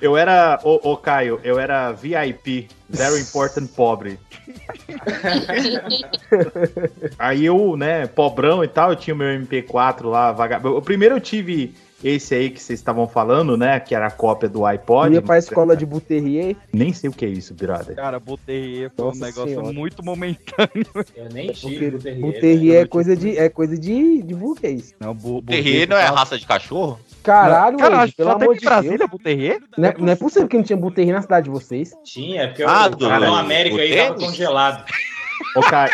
Eu 0.00 0.16
era, 0.16 0.60
ô, 0.62 0.92
ô 0.92 0.96
Caio, 0.96 1.40
eu 1.42 1.58
era 1.58 1.90
VIP, 1.90 2.68
Very 2.88 3.20
Important 3.20 3.66
Pobre. 3.74 4.18
Aí 7.18 7.44
eu, 7.44 7.76
né, 7.76 8.06
pobrão 8.06 8.62
e 8.62 8.68
tal, 8.68 8.90
eu 8.90 8.96
tinha 8.96 9.14
o 9.14 9.18
meu 9.18 9.28
MP4 9.28 10.04
lá, 10.04 10.30
vagabundo. 10.32 10.80
Primeiro 10.82 11.16
eu 11.16 11.20
tive 11.20 11.74
esse 12.02 12.34
aí 12.34 12.50
que 12.50 12.62
vocês 12.62 12.78
estavam 12.78 13.08
falando, 13.08 13.56
né, 13.56 13.80
que 13.80 13.94
era 13.94 14.06
a 14.06 14.10
cópia 14.10 14.48
do 14.48 14.64
iPod. 14.64 15.12
ia 15.14 15.22
pra 15.22 15.38
escola 15.38 15.76
de 15.76 15.84
Buterrier? 15.84 16.56
Nem 16.72 16.92
sei 16.92 17.10
o 17.10 17.12
que 17.12 17.24
é 17.24 17.28
isso, 17.28 17.52
brother. 17.54 17.96
Cara, 17.96 18.20
Buterrier 18.20 18.90
foi 18.94 19.04
um 19.04 19.08
Nossa 19.08 19.24
negócio 19.26 19.48
Senhora. 19.50 19.72
muito 19.72 20.04
momentâneo. 20.04 20.86
Eu 21.16 21.28
nem 21.32 21.50
tive 21.52 21.86
o 21.96 21.98
Terrier. 21.98 22.20
Buterrier 22.20 22.82
é 22.82 22.86
coisa 22.86 23.16
de, 23.16 23.36
é 23.36 23.48
coisa 23.48 23.76
de, 23.76 24.22
de 24.22 24.34
burguês. 24.34 24.94
Não, 25.00 25.14
bu, 25.14 25.42
Terrier 25.42 25.88
não 25.88 25.96
é 25.96 26.04
raça 26.04 26.38
de 26.38 26.46
cachorro? 26.46 27.00
Caralho, 27.22 27.76
Cara, 27.78 28.04
Ed, 28.04 28.14
pelo 28.14 28.30
amor 28.30 28.54
de 28.56 28.64
Brasília, 28.64 28.98
Deus. 28.98 29.10
Buterrier? 29.10 29.60
Não 29.76 29.88
é, 29.88 29.94
não 29.98 30.08
é 30.12 30.16
possível 30.16 30.48
que 30.48 30.56
não 30.56 30.64
tinha 30.64 30.76
Buterrier 30.76 31.14
na 31.14 31.22
cidade 31.22 31.44
de 31.44 31.50
vocês. 31.50 31.92
Tinha, 32.04 32.42
é 32.42 32.46
porque 32.46 32.62
Ah, 32.62 32.86
o 32.86 32.96
Capitão 32.96 33.34
América 33.34 33.76
o 33.76 33.80
aí 33.80 33.96
tava 33.96 34.14
congelado. 34.14 34.84
Ô 35.56 35.60
Caio, 35.60 35.92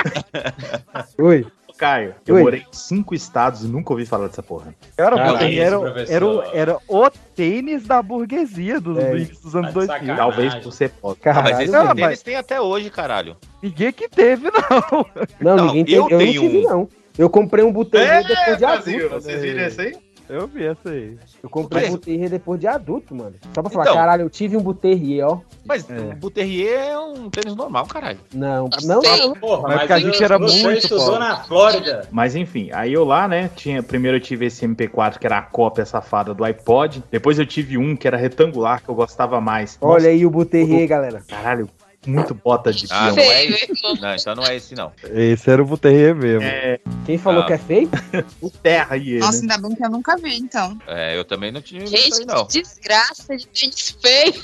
Oi. 1.18 1.46
Caio, 1.76 2.14
eu 2.26 2.36
Oi. 2.36 2.42
morei 2.42 2.60
em 2.60 2.66
cinco 2.72 3.14
estados 3.14 3.64
e 3.64 3.66
nunca 3.66 3.92
ouvi 3.92 4.06
falar 4.06 4.28
dessa 4.28 4.42
porra. 4.42 4.74
Era, 4.96 5.16
professor. 5.16 6.12
era, 6.14 6.28
o- 6.28 6.42
era 6.52 6.78
o 6.88 7.10
tênis 7.34 7.84
da 7.86 8.00
burguesia 8.00 8.80
dos, 8.80 8.96
É. 8.98 9.10
dos 9.42 9.54
anos 9.56 9.66
Tá 9.66 9.68
de 9.68 9.72
2000. 9.74 9.86
sacanagem. 9.86 10.16
Talvez 10.16 10.54
por 10.56 10.72
ser 10.72 10.90
pobre. 10.90 11.18
Ah, 11.24 11.32
mas 11.34 11.42
Caralho, 11.42 11.62
esse 11.64 11.72
não, 11.72 11.86
tênis 11.88 12.00
mas- 12.00 12.22
tem 12.22 12.36
até 12.36 12.60
hoje, 12.60 12.90
caralho. 12.90 13.36
Ninguém 13.62 13.92
que 13.92 14.08
teve, 14.08 14.50
não. 14.50 15.06
Não, 15.40 15.56
Não, 15.56 15.66
ninguém 15.66 15.84
tem. 15.84 15.94
eu 15.94 16.04
Eu, 16.04 16.10
não 16.10 16.18
tenho 16.18 16.40
tive, 16.40 16.58
um. 16.58 16.62
não. 16.70 16.88
Eu 17.16 17.30
comprei 17.30 17.64
um 17.64 17.72
Buterrier 17.72 18.26
depois 18.26 18.58
de 18.58 18.64
adulto. 18.64 19.08
vocês 19.10 19.40
viram 19.42 19.60
essa 19.62 19.82
aí? 19.82 19.96
Eu 20.28 20.46
vi 20.46 20.64
essa 20.64 20.88
aí. 20.90 21.18
Eu 21.42 21.50
comprei 21.50 21.82
um 21.82 21.86
Mas- 21.86 21.94
Buterrier 21.96 22.30
depois 22.30 22.58
de 22.58 22.66
adulto, 22.66 23.14
mano. 23.14 23.34
Só 23.54 23.60
pra 23.60 23.70
falar, 23.70 23.84
Então. 23.84 23.94
caralho, 23.94 24.22
eu 24.22 24.30
tive 24.30 24.56
um 24.56 24.60
Buterrier, 24.62 25.26
ó. 25.28 25.40
Mas 25.66 25.88
É. 25.90 25.94
o 25.98 26.16
Buterrier 26.16 26.78
é 26.80 26.98
um 26.98 27.28
tênis 27.28 27.54
normal, 27.54 27.86
caralho. 27.86 28.18
Não, 28.32 28.68
não, 28.84 29.02
não. 29.02 29.34
Porra, 29.34 29.62
Mas 29.68 29.78
porque 29.80 29.92
a 29.92 29.98
gente 29.98 30.24
era 30.24 30.38
muito 30.38 30.88
pobre. 30.88 31.18
na 31.18 31.36
Flórida. 31.44 32.08
Mas 32.10 32.34
enfim, 32.34 32.70
aí 32.72 32.92
eu 32.92 33.04
lá, 33.04 33.28
né, 33.28 33.50
tinha, 33.54 33.82
primeiro 33.82 34.16
eu 34.16 34.20
tive 34.20 34.46
esse 34.46 34.64
MP4 34.66 35.18
que 35.18 35.26
era 35.26 35.38
a 35.38 35.42
cópia 35.42 35.84
safada 35.84 36.32
do 36.32 36.42
iPod, 36.44 37.02
depois 37.10 37.38
eu 37.38 37.46
tive 37.46 37.76
um 37.76 37.94
que 37.94 38.06
era 38.08 38.16
retangular 38.16 38.82
que 38.82 38.88
eu 38.88 38.94
gostava 38.94 39.40
mais. 39.40 39.76
Olha 39.80 40.08
aí 40.08 40.24
o 40.24 40.30
Buterrier, 40.30 40.88
galera. 40.88 41.18
Nossa, 41.18 41.26
caralho, 41.26 41.68
muito 42.06 42.34
bota 42.34 42.72
de 42.72 42.86
Ah, 42.90 43.10
não 43.10 43.18
é 43.18 43.44
esse. 43.46 43.68
Não, 44.00 44.14
então 44.14 44.34
não 44.34 44.44
é 44.44 44.56
esse, 44.56 44.74
não. 44.74 44.92
Esse 45.04 45.50
era 45.50 45.62
o 45.62 45.66
Buterrier 45.66 46.14
mesmo. 46.14 46.42
É, 46.42 46.78
Quem 47.06 47.18
falou 47.18 47.42
Ah. 47.42 47.46
que 47.46 47.52
é 47.52 47.58
feio? 47.58 47.90
o 48.40 48.50
terra 48.50 48.94
aí, 48.94 49.18
Nossa, 49.18 49.42
né? 49.44 49.54
ainda 49.54 49.68
bem 49.68 49.76
que 49.76 49.84
eu 49.84 49.90
nunca 49.90 50.16
vi, 50.16 50.36
então. 50.38 50.78
É, 50.86 51.16
eu 51.18 51.24
também 51.24 51.52
não 51.52 51.60
tinha 51.60 51.82
aí, 51.82 51.86
Gente, 51.86 52.24
não. 52.26 52.46
que 52.46 52.62
desgraça 52.62 53.36
de 53.36 53.46
tênis 53.46 53.96
feio. 54.00 54.34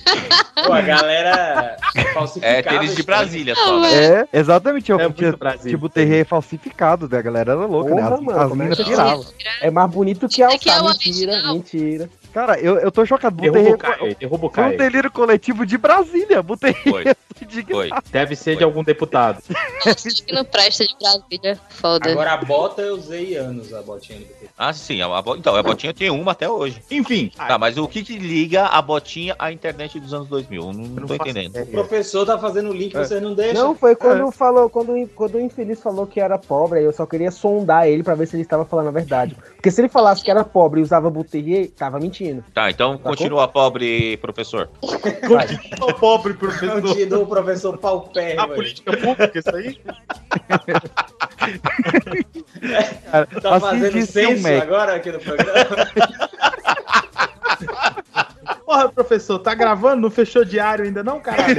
Pô, 0.66 0.72
a 0.72 0.80
galera 0.82 1.76
falsificava. 2.12 2.54
É 2.58 2.62
tênis 2.62 2.94
de 2.96 3.02
Brasília 3.02 3.54
só, 3.54 3.80
né? 3.80 4.04
É, 4.04 4.28
exatamente. 4.32 4.90
Eu 4.90 5.00
É 5.00 5.10
tinha, 5.10 5.26
muito 5.28 5.38
Brasil. 5.38 5.62
tinha 5.64 5.78
Buterrier 5.78 6.26
falsificado, 6.26 7.08
né? 7.08 7.18
A 7.18 7.22
galera 7.22 7.52
era 7.52 7.66
louca, 7.66 7.90
Porra, 7.90 8.02
né? 8.10 8.14
As, 8.16 8.20
mano, 8.20 8.40
as 8.40 8.48
como 8.48 8.62
é 8.62 8.64
minas 8.64 8.78
que- 8.78 8.84
piravam. 8.84 9.26
É 9.60 9.70
mais 9.70 9.90
bonito 9.90 10.28
que 10.28 10.42
a 10.42 10.50
É 10.50 10.58
que 10.58 10.68
é 10.68 10.72
Alçar. 10.72 10.84
o 10.84 10.88
Mentira, 10.90 11.32
original. 11.32 11.54
mentira. 11.54 12.10
Cara, 12.32 12.58
eu, 12.60 12.78
eu 12.78 12.90
tô 12.92 13.04
chocado. 13.04 13.36
Derruba 13.36 13.58
o 13.58 13.62
Buterrier 13.62 13.78
Caio, 13.78 14.16
derruba 14.16 14.46
o 14.46 14.50
foi 14.50 14.64
um 14.64 14.76
delírio 14.76 15.10
coletivo 15.10 15.66
de 15.66 15.76
Brasília. 15.76 16.42
Buterrier. 16.42 16.82
Foi, 16.84 17.04
indignado. 17.42 17.74
foi. 17.74 17.90
Deve 18.10 18.36
ser 18.36 18.56
de 18.56 18.64
algum 18.64 18.84
deputado. 18.84 19.42
Acho 19.86 20.24
que 20.24 20.32
não 20.32 20.44
presta 20.44 20.84
de 20.84 20.94
Brasília. 20.98 21.58
Foda. 21.70 22.10
Agora 22.12 22.32
a 22.32 22.36
bota 22.36 22.82
eu 22.82 22.94
usei 22.94 23.36
anos, 23.36 23.72
a 23.74 23.82
botinha 23.82 24.18
do 24.18 24.24
PT. 24.26 24.46
Ah, 24.56 24.72
sim. 24.72 25.00
A, 25.02 25.06
a, 25.06 25.22
então, 25.36 25.56
a 25.56 25.62
botinha 25.62 25.92
tem 25.94 26.10
uma 26.10 26.32
até 26.32 26.48
hoje. 26.48 26.80
Enfim, 26.90 27.32
Tá, 27.36 27.58
mas 27.58 27.76
o 27.78 27.88
que 27.88 28.04
que 28.04 28.16
liga 28.18 28.66
a 28.66 28.80
botinha 28.82 29.34
à 29.38 29.50
internet 29.50 29.98
dos 29.98 30.12
anos 30.14 30.28
2000? 30.28 30.62
Não, 30.62 30.72
não 30.72 30.84
não 31.00 31.06
tô 31.06 31.14
entendendo. 31.14 31.50
ideia. 31.50 31.64
O 31.66 31.70
professor 31.70 32.24
tá 32.26 32.38
fazendo 32.38 32.70
o 32.70 32.72
link, 32.72 32.94
É. 32.96 33.04
vocês 33.04 33.20
não 33.22 33.34
deixam. 33.34 33.68
Não, 33.68 33.74
foi 33.74 33.96
quando 33.96 34.30
falou, 34.30 34.68
quando, 34.70 34.94
quando 35.14 35.34
o 35.36 35.40
infeliz 35.40 35.80
falou 35.80 36.06
que 36.06 36.20
era 36.20 36.38
pobre, 36.38 36.78
aí 36.80 36.84
eu 36.84 36.92
só 36.92 37.06
queria 37.06 37.30
sondar 37.30 37.88
ele 37.88 38.02
pra 38.02 38.14
ver 38.14 38.26
se 38.26 38.36
ele 38.36 38.42
estava 38.42 38.64
falando 38.64 38.88
a 38.88 38.92
verdade. 38.92 39.36
Porque 39.56 39.70
se 39.70 39.80
ele 39.80 39.88
falasse 39.88 40.22
que 40.22 40.30
era 40.30 40.44
pobre 40.44 40.80
e 40.80 40.82
usava 40.82 41.10
Buterrier, 41.10 41.70
tava 41.70 41.98
mentindo. 41.98 42.19
Tá, 42.52 42.70
então 42.70 42.98
tá 42.98 43.02
continua 43.02 43.46
com? 43.46 43.52
pobre, 43.54 44.16
professor. 44.18 44.68
continua 44.80 45.94
pobre, 45.94 46.34
professor. 46.34 46.82
Continua 46.82 47.20
o 47.20 47.26
professor. 47.26 47.78
A 48.38 48.46
política 48.46 48.96
pública, 48.96 49.38
isso 49.38 49.56
aí? 49.56 49.80
Cara, 53.10 53.26
tá 53.26 53.60
fazendo 53.60 54.06
senso 54.06 54.46
agora 54.48 54.96
aqui 54.96 55.10
no 55.10 55.18
programa? 55.18 55.90
Porra, 58.64 58.88
professor, 58.90 59.38
tá 59.38 59.54
gravando? 59.54 60.02
Não 60.02 60.10
fechou 60.10 60.44
diário 60.44 60.84
ainda 60.84 61.02
não, 61.02 61.18
caralho? 61.20 61.56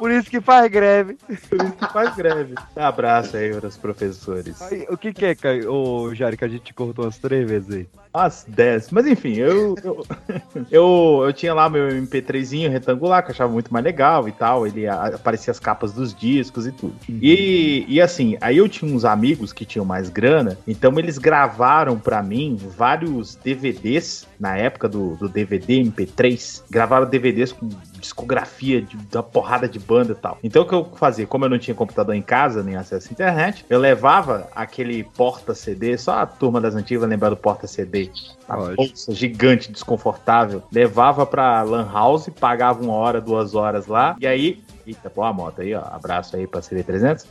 Por 0.00 0.10
isso 0.10 0.30
que 0.30 0.40
faz 0.40 0.66
greve. 0.70 1.18
Por 1.26 1.60
isso 1.62 1.72
que 1.72 1.92
faz 1.92 2.16
greve. 2.16 2.54
Abraço 2.74 3.36
aí 3.36 3.54
para 3.54 3.68
os 3.68 3.76
professores. 3.76 4.60
Aí, 4.62 4.86
o 4.88 4.96
que, 4.96 5.12
que 5.12 5.26
é, 5.26 5.34
Caio? 5.34 5.70
Ô, 5.70 6.14
Jari, 6.14 6.38
que 6.38 6.44
a 6.46 6.48
gente 6.48 6.72
cortou 6.72 7.04
umas 7.04 7.18
três 7.18 7.46
vezes 7.46 7.70
aí? 7.70 7.88
Umas 8.14 8.46
10. 8.48 8.92
Mas 8.92 9.06
enfim, 9.06 9.34
eu, 9.34 9.74
eu, 9.84 10.06
eu, 10.72 11.22
eu 11.26 11.32
tinha 11.34 11.52
lá 11.52 11.68
meu 11.68 11.86
MP3zinho 11.88 12.70
retangular, 12.70 13.22
que 13.22 13.28
eu 13.28 13.34
achava 13.34 13.52
muito 13.52 13.70
mais 13.70 13.84
legal 13.84 14.26
e 14.26 14.32
tal. 14.32 14.66
Ele 14.66 14.88
aparecia 14.88 15.50
as 15.50 15.60
capas 15.60 15.92
dos 15.92 16.14
discos 16.14 16.66
e 16.66 16.72
tudo. 16.72 16.94
E, 17.06 17.84
e 17.86 18.00
assim, 18.00 18.38
aí 18.40 18.56
eu 18.56 18.70
tinha 18.70 18.90
uns 18.90 19.04
amigos 19.04 19.52
que 19.52 19.66
tinham 19.66 19.84
mais 19.84 20.08
grana, 20.08 20.56
então 20.66 20.98
eles 20.98 21.18
gravaram 21.18 21.98
pra 21.98 22.22
mim 22.22 22.56
vários 22.74 23.34
DVDs 23.34 24.26
na 24.40 24.56
época 24.56 24.88
do, 24.88 25.16
do 25.16 25.28
DVD 25.28 25.74
MP3. 25.84 26.62
Gravaram 26.70 27.06
DVDs 27.06 27.52
com 27.52 27.68
discografia 27.98 28.80
de 28.80 28.96
uma 29.12 29.22
porrada 29.22 29.68
de 29.68 29.78
banda 29.78 30.12
e 30.12 30.14
tal. 30.14 30.38
Então 30.42 30.62
o 30.62 30.66
que 30.66 30.74
eu 30.74 30.84
fazia? 30.96 31.26
Como 31.26 31.44
eu 31.44 31.50
não 31.50 31.58
tinha 31.58 31.74
computador 31.74 32.14
em 32.14 32.22
casa, 32.22 32.62
nem 32.62 32.74
acesso 32.74 33.08
à 33.10 33.12
internet, 33.12 33.66
eu 33.68 33.78
levava 33.78 34.48
aquele 34.54 35.04
porta-CD, 35.04 35.98
só 35.98 36.20
a 36.20 36.26
turma 36.26 36.60
das 36.60 36.74
antigas 36.74 37.06
lembrar 37.08 37.28
do 37.28 37.36
porta-CD. 37.36 38.10
A 38.48 38.56
bolsa 38.56 39.14
gigante, 39.14 39.70
desconfortável. 39.70 40.62
Levava 40.72 41.26
pra 41.26 41.62
Lan 41.62 41.88
House, 41.92 42.28
pagava 42.40 42.82
uma 42.82 42.94
hora, 42.94 43.20
duas 43.20 43.54
horas 43.54 43.86
lá, 43.86 44.16
e 44.18 44.26
aí. 44.26 44.62
Eita, 44.86 45.10
pô, 45.10 45.22
a 45.22 45.32
moto 45.32 45.60
aí, 45.60 45.74
ó. 45.74 45.82
Abraço 45.92 46.34
aí 46.34 46.46
pra 46.46 46.60
CV300. 46.60 47.26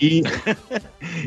E, 0.00 0.22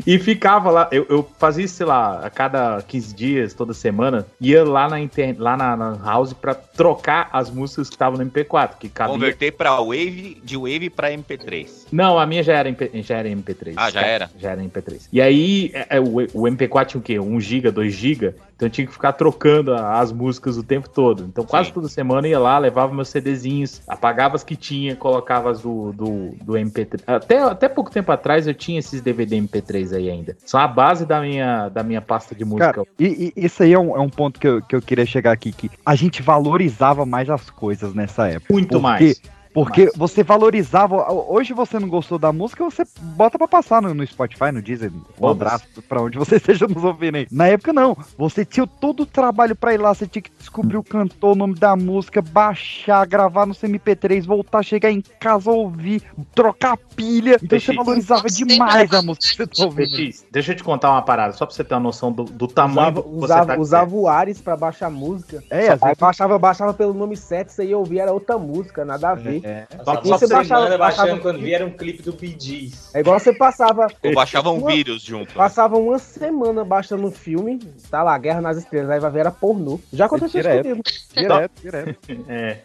e 0.06 0.18
ficava 0.18 0.70
lá. 0.70 0.88
Eu, 0.90 1.06
eu 1.08 1.28
fazia 1.38 1.64
isso, 1.64 1.74
sei 1.74 1.86
lá, 1.86 2.24
a 2.24 2.30
cada 2.30 2.82
15 2.82 3.14
dias, 3.14 3.54
toda 3.54 3.74
semana, 3.74 4.26
ia 4.40 4.64
lá 4.64 4.88
na, 4.88 5.00
inter, 5.00 5.36
lá 5.38 5.56
na, 5.56 5.76
na 5.76 5.96
House 6.04 6.32
pra 6.32 6.54
trocar 6.54 7.28
as 7.32 7.50
músicas 7.50 7.88
que 7.88 7.94
estavam 7.94 8.18
no 8.18 8.30
MP4, 8.30 8.78
que 8.78 8.88
cabia. 8.88 9.14
Converter 9.14 9.52
pra 9.52 9.76
Wave, 9.76 10.40
de 10.42 10.56
Wave 10.56 10.90
pra 10.90 11.10
MP3. 11.10 11.86
Não, 11.92 12.18
a 12.18 12.26
minha 12.26 12.42
já 12.42 12.54
era, 12.54 12.68
MP, 12.68 12.90
já 13.02 13.18
era 13.18 13.28
MP3. 13.28 13.74
Ah, 13.76 13.90
já 13.90 14.00
era? 14.00 14.30
Já 14.38 14.50
era 14.50 14.62
MP3. 14.62 15.08
E 15.12 15.20
aí, 15.20 15.70
é, 15.74 15.96
é, 15.96 16.00
o, 16.00 16.16
o 16.16 16.42
MP4 16.42 16.86
tinha 16.86 17.00
o 17.00 17.02
quê? 17.02 17.18
1 17.18 17.40
GB, 17.40 17.70
2 17.70 17.92
GB? 17.92 18.34
Então 18.60 18.66
eu 18.66 18.70
tinha 18.70 18.86
que 18.86 18.92
ficar 18.92 19.14
trocando 19.14 19.74
as 19.74 20.12
músicas 20.12 20.58
o 20.58 20.62
tempo 20.62 20.86
todo. 20.86 21.24
Então 21.24 21.44
quase 21.44 21.72
toda 21.72 21.88
semana 21.88 22.26
eu 22.26 22.32
ia 22.32 22.38
lá, 22.38 22.58
levava 22.58 22.92
meus 22.92 23.08
CDzinhos, 23.08 23.80
apagava 23.88 24.36
as 24.36 24.44
que 24.44 24.54
tinha, 24.54 24.94
colocava 24.94 25.50
as 25.50 25.62
do, 25.62 25.94
do, 25.94 26.34
do 26.42 26.52
MP3. 26.52 27.00
Até, 27.06 27.38
até 27.38 27.68
pouco 27.70 27.90
tempo 27.90 28.12
atrás 28.12 28.46
eu 28.46 28.52
tinha 28.52 28.78
esses 28.78 29.00
DVD 29.00 29.36
MP3 29.36 29.96
aí 29.96 30.10
ainda. 30.10 30.36
São 30.44 30.60
a 30.60 30.68
base 30.68 31.06
da 31.06 31.22
minha, 31.22 31.70
da 31.70 31.82
minha 31.82 32.02
pasta 32.02 32.34
de 32.34 32.44
música. 32.44 32.74
Cara, 32.74 32.86
e, 32.98 33.32
e 33.34 33.46
isso 33.46 33.62
aí 33.62 33.72
é 33.72 33.78
um, 33.78 33.96
é 33.96 34.00
um 34.00 34.10
ponto 34.10 34.38
que 34.38 34.46
eu, 34.46 34.60
que 34.60 34.76
eu 34.76 34.82
queria 34.82 35.06
chegar 35.06 35.32
aqui, 35.32 35.52
que 35.52 35.70
a 35.86 35.94
gente 35.94 36.20
valorizava 36.20 37.06
mais 37.06 37.30
as 37.30 37.48
coisas 37.48 37.94
nessa 37.94 38.28
época. 38.28 38.52
Muito 38.52 38.68
Porque- 38.68 38.82
mais. 38.82 39.22
Porque 39.52 39.90
você 39.96 40.22
valorizava. 40.22 41.12
Hoje 41.12 41.52
você 41.52 41.78
não 41.78 41.88
gostou 41.88 42.18
da 42.18 42.32
música, 42.32 42.64
você 42.64 42.84
bota 43.00 43.36
pra 43.38 43.48
passar 43.48 43.82
no, 43.82 43.92
no 43.92 44.06
Spotify, 44.06 44.52
no 44.52 44.62
Deezer. 44.62 44.92
Um 45.20 45.28
abraço 45.28 45.66
pra 45.88 46.00
onde 46.00 46.18
você 46.18 46.36
esteja 46.40 46.66
nos 46.68 46.82
ouvindo 46.84 47.16
aí. 47.16 47.26
Na 47.30 47.48
época, 47.48 47.72
não. 47.72 47.96
Você 48.16 48.44
tinha 48.44 48.66
todo 48.66 49.00
o 49.02 49.06
trabalho 49.06 49.56
pra 49.56 49.74
ir 49.74 49.78
lá, 49.78 49.92
você 49.92 50.06
tinha 50.06 50.22
que 50.22 50.30
descobrir 50.38 50.76
o 50.76 50.82
cantor, 50.82 51.32
o 51.32 51.34
nome 51.34 51.54
da 51.54 51.74
música, 51.74 52.22
baixar, 52.22 53.04
gravar 53.06 53.46
no 53.46 53.54
seu 53.54 53.68
MP3, 53.68 54.24
voltar, 54.24 54.62
chegar 54.62 54.90
em 54.90 55.00
casa, 55.00 55.50
ouvir, 55.50 56.02
trocar 56.34 56.76
pilha. 56.94 57.34
Então 57.36 57.48
Deixa 57.48 57.72
você 57.72 57.76
valorizava 57.76 58.28
demais 58.28 58.92
a 58.92 59.02
música 59.02 59.46
que 59.46 59.56
você 59.56 59.62
tá 59.62 59.64
ouvindo. 59.64 59.96
Deixa, 59.96 60.24
deixa 60.30 60.52
eu 60.52 60.56
te 60.56 60.62
contar 60.64 60.90
uma 60.90 61.02
parada, 61.02 61.32
só 61.32 61.44
pra 61.44 61.54
você 61.54 61.64
ter 61.64 61.74
uma 61.74 61.80
noção 61.80 62.12
do, 62.12 62.24
do 62.24 62.46
tamanho 62.46 62.90
Usava, 62.90 63.08
usava, 63.08 63.54
tá 63.54 63.60
usava 63.60 63.94
o 63.96 64.08
Ares 64.08 64.40
pra 64.40 64.56
baixar 64.56 64.90
música. 64.90 65.42
É, 65.50 65.76
Só- 65.76 65.86
aí 65.86 65.94
baixava, 65.98 66.38
baixava 66.38 66.72
pelo 66.72 66.94
nome 66.94 67.16
certo, 67.16 67.50
você 67.50 67.64
ia 67.64 67.76
ouvir, 67.76 67.98
era 67.98 68.12
outra 68.12 68.38
música, 68.38 68.84
nada 68.84 69.10
a 69.10 69.14
ver. 69.14 69.39
É. 69.39 69.39
Só 69.84 69.90
Aqui 69.92 70.08
só 70.08 70.18
você 70.18 70.26
semana 70.26 70.42
baixava, 70.42 70.78
baixando 70.78 70.78
baixava 70.78 71.20
quando 71.20 71.38
vier 71.40 71.64
um 71.64 71.70
clipe 71.70 72.02
do 72.02 72.16
Gees. 72.20 72.94
É 72.94 73.00
igual 73.00 73.18
você 73.18 73.32
passava. 73.32 73.86
Ou 74.02 74.14
baixava 74.14 74.50
um 74.50 74.58
uma- 74.58 74.70
vírus 74.70 75.02
junto. 75.02 75.32
Passava 75.34 75.76
uma 75.76 75.98
semana 75.98 76.64
baixando 76.64 77.06
um 77.06 77.10
filme, 77.10 77.58
tá 77.90 78.02
lá, 78.02 78.16
Guerra 78.18 78.40
nas 78.40 78.56
Estrelas, 78.58 78.90
aí 78.90 79.00
vai 79.00 79.10
ver 79.10 79.20
era 79.20 79.30
pornô. 79.30 79.78
Já 79.92 80.06
aconteceu 80.06 80.40
isso 80.40 80.48
Direto. 80.48 80.62
comigo. 80.62 80.82
Direto, 81.14 81.52
direto. 81.62 81.98
É. 82.28 82.58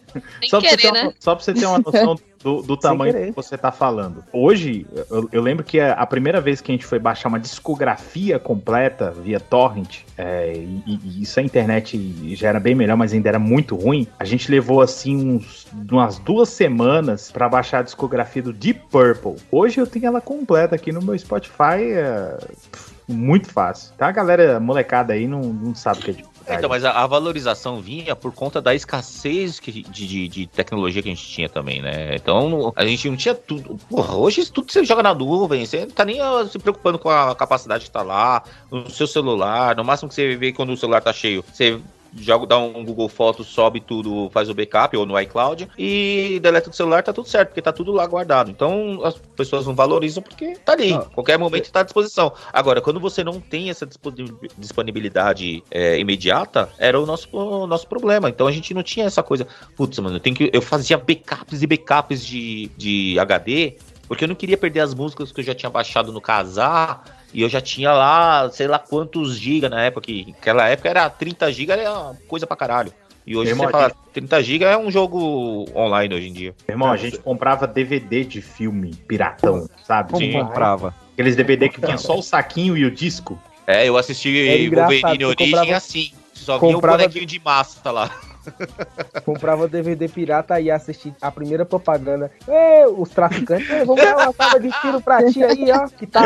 Só 0.49 0.59
pra, 0.59 0.69
você 0.69 0.77
querer, 0.77 0.81
ter 0.81 0.87
uma, 0.99 1.03
né? 1.09 1.13
só 1.19 1.35
pra 1.35 1.43
você 1.43 1.53
ter 1.53 1.65
uma 1.65 1.79
noção 1.79 2.15
do, 2.45 2.61
do 2.61 2.77
tamanho 2.77 3.11
querer. 3.11 3.29
que 3.29 3.35
você 3.35 3.57
tá 3.57 3.71
falando. 3.71 4.23
Hoje, 4.31 4.85
eu, 5.09 5.27
eu 5.31 5.41
lembro 5.41 5.63
que 5.63 5.79
a, 5.79 6.05
primeira 6.05 6.39
vez 6.39 6.61
que 6.61 6.71
a 6.71 6.75
gente 6.75 6.85
foi 6.85 6.99
baixar 6.99 7.27
uma 7.27 7.39
discografia 7.39 8.37
completa 8.37 9.09
via 9.09 9.39
torrent, 9.39 10.01
é, 10.15 10.53
e, 10.55 10.99
e 11.03 11.23
isso 11.23 11.39
a 11.39 11.43
internet 11.43 12.35
já 12.35 12.49
era 12.49 12.59
bem 12.59 12.75
melhor, 12.75 12.95
mas 12.95 13.13
ainda 13.13 13.29
era 13.29 13.39
muito 13.39 13.75
ruim. 13.75 14.07
A 14.19 14.25
gente 14.25 14.51
levou 14.51 14.79
assim 14.79 15.37
uns, 15.37 15.65
umas 15.91 16.19
duas 16.19 16.49
semanas 16.49 17.31
pra 17.31 17.49
baixar 17.49 17.79
a 17.79 17.81
discografia 17.81 18.43
do 18.43 18.53
Deep 18.53 18.81
Purple. 18.91 19.37
Hoje 19.51 19.79
eu 19.79 19.87
tenho 19.87 20.05
ela 20.05 20.21
completa 20.21 20.75
aqui 20.75 20.91
no 20.91 21.01
meu 21.01 21.17
Spotify. 21.17 21.81
é, 21.95 22.37
muito 23.07 23.51
fácil. 23.51 23.93
Tá? 23.97 24.07
A 24.07 24.11
galera 24.11 24.59
molecada 24.59 25.13
aí 25.13 25.27
não, 25.27 25.41
não 25.41 25.75
sabe 25.75 25.99
o 25.99 26.01
que 26.03 26.11
é 26.11 26.13
dificuldade. 26.45 26.59
Então, 26.59 26.69
mas 26.69 26.85
a, 26.85 26.91
a 27.03 27.07
valorização 27.07 27.81
vinha 27.81 28.15
por 28.15 28.31
conta 28.33 28.61
da 28.61 28.73
escassez 28.73 29.59
que- 29.59 29.71
de, 29.83 30.07
de- 30.07 30.27
de 30.27 30.47
tecnologia 30.47 31.01
que 31.01 31.09
a 31.09 31.13
gente 31.13 31.27
tinha 31.27 31.49
também, 31.49 31.81
né? 31.81 32.15
Então, 32.15 32.71
a 32.75 32.85
gente 32.85 33.09
não 33.09 33.17
tinha 33.17 33.35
tudo. 33.35 33.77
Porra, 33.89 34.15
hoje 34.15 34.45
tudo 34.51 34.71
você 34.71 34.83
joga 34.83 35.03
na 35.03 35.13
nuvem, 35.13 35.65
você 35.65 35.85
não 35.85 35.91
tá 35.91 36.05
nem 36.05 36.19
se 36.49 36.59
preocupando 36.59 36.99
com 36.99 37.09
a 37.09 37.35
capacidade 37.35 37.85
que 37.85 37.91
tá 37.91 38.01
lá, 38.01 38.43
no 38.71 38.89
seu 38.89 39.07
celular. 39.07 39.75
No 39.75 39.83
máximo 39.83 40.09
que 40.09 40.15
você 40.15 40.35
vê 40.35 40.53
quando 40.53 40.71
o 40.73 40.77
celular 40.77 41.01
tá 41.01 41.11
cheio, 41.13 41.43
você 41.51 41.79
joga, 42.15 42.45
dá 42.47 42.57
um 42.57 42.83
Google 42.85 43.09
Fotos, 43.09 43.47
sobe 43.47 43.79
tudo, 43.81 44.29
faz 44.31 44.49
o 44.49 44.53
backup 44.53 44.95
ou 44.95 45.05
no 45.05 45.19
iCloud 45.19 45.67
e 45.77 46.39
deleta 46.41 46.69
do 46.69 46.75
celular, 46.75 47.03
tá 47.03 47.11
tudo 47.11 47.27
certo, 47.27 47.49
porque 47.49 47.61
tá 47.61 47.73
tudo 47.73 47.91
lá 47.91 48.05
guardado. 48.07 48.49
Então, 48.49 49.01
as 49.03 49.15
pessoas 49.35 49.65
não 49.67 49.75
valorizam 49.75 50.23
porque 50.23 50.55
tá 50.63 50.73
ali, 50.73 50.93
Ah. 50.93 51.05
qualquer 51.13 51.37
momento 51.37 51.71
tá 51.71 51.81
à 51.81 51.83
disposição. 51.83 52.31
Agora, 52.53 52.81
quando 52.81 52.99
você 52.99 53.23
não 53.23 53.39
tem 53.39 53.69
essa 53.69 53.85
disponi- 53.85 54.33
disponibilidade 54.57 55.63
é, 55.71 55.99
imediata, 55.99 56.69
era 56.77 56.99
o 56.99 57.05
nosso, 57.05 57.27
o 57.31 57.65
nosso 57.67 57.87
problema. 57.87 58.29
Então 58.29 58.47
a 58.47 58.51
gente 58.51 58.73
não 58.73 58.83
tinha 58.83 59.05
essa 59.05 59.23
coisa, 59.23 59.47
putz, 59.75 59.97
mano, 59.99 60.17
eu, 60.17 60.19
tenho 60.19 60.35
que, 60.35 60.49
eu 60.53 60.61
fazia 60.61 60.97
backups 60.97 61.61
e 61.61 61.67
backups 61.67 62.25
de, 62.25 62.69
de 62.77 63.19
HD, 63.19 63.77
porque 64.07 64.23
eu 64.23 64.27
não 64.27 64.35
queria 64.35 64.57
perder 64.57 64.81
as 64.81 64.93
músicas 64.93 65.31
que 65.31 65.39
eu 65.39 65.43
já 65.43 65.55
tinha 65.55 65.69
baixado 65.69 66.11
no 66.13 66.21
casar. 66.21 67.14
E 67.35 67.41
eu 67.41 67.49
já 67.49 67.59
tinha 67.59 67.91
lá, 67.91 68.49
sei 68.49 68.65
lá 68.65 68.79
quantos 68.79 69.37
gigas 69.37 69.69
na 69.69 69.81
época, 69.83 70.05
que 70.05 70.27
naquela 70.31 70.69
época 70.69 70.87
era 70.87 71.09
30 71.09 71.51
gigas, 71.51 71.77
era 71.77 72.15
coisa 72.29 72.47
pra 72.47 72.55
caralho. 72.55 72.93
E 73.27 73.35
hoje 73.35 73.51
Irmão, 73.51 73.65
você 73.65 73.71
fala, 73.73 73.91
30 74.13 74.41
gigas 74.41 74.69
é 74.69 74.77
um 74.77 74.89
jogo 74.89 75.65
online 75.75 76.15
hoje 76.15 76.29
em 76.29 76.31
dia. 76.31 76.55
Irmão, 76.69 76.89
a 76.89 76.95
gente 76.95 77.17
comprava 77.17 77.67
DVD 77.67 78.23
de 78.23 78.41
filme 78.41 78.95
piratão, 79.05 79.67
sabe? 79.83 80.17
Sim. 80.17 80.31
comprava? 80.31 80.95
Aqueles 81.11 81.35
DVD 81.35 81.67
que 81.67 81.81
vinha 81.81 81.97
só 81.97 82.17
o 82.17 82.21
saquinho 82.21 82.77
e 82.77 82.85
o 82.85 82.91
disco. 82.91 83.37
É, 83.67 83.85
eu 83.85 83.97
assisti 83.97 84.29
engraçado, 84.29 84.91
Wolverine 85.01 85.25
Origem 85.25 85.51
comprava- 85.51 85.75
assim. 85.77 86.11
Só 86.33 86.57
vinha 86.57 86.73
comprava- 86.73 86.95
o 86.95 86.99
bonequinho 86.99 87.25
de 87.25 87.41
massa 87.43 87.91
lá. 87.91 88.09
Comprava 89.23 89.67
DVD 89.67 90.07
pirata 90.07 90.59
e 90.59 90.69
assistir 90.69 91.13
a 91.21 91.31
primeira 91.31 91.65
propaganda. 91.65 92.31
Ei, 92.47 92.85
os 92.97 93.09
traficantes, 93.09 93.69
"Ei, 93.69 93.85
vamos 93.85 94.03
dar 94.03 94.15
uma 94.17 94.33
salva 94.33 94.59
de 94.59 94.71
tiro 94.81 95.01
pra 95.01 95.23
ti 95.31 95.43
aí, 95.43 95.71
ó. 95.71 95.87
Que 95.87 96.05
tá 96.05 96.21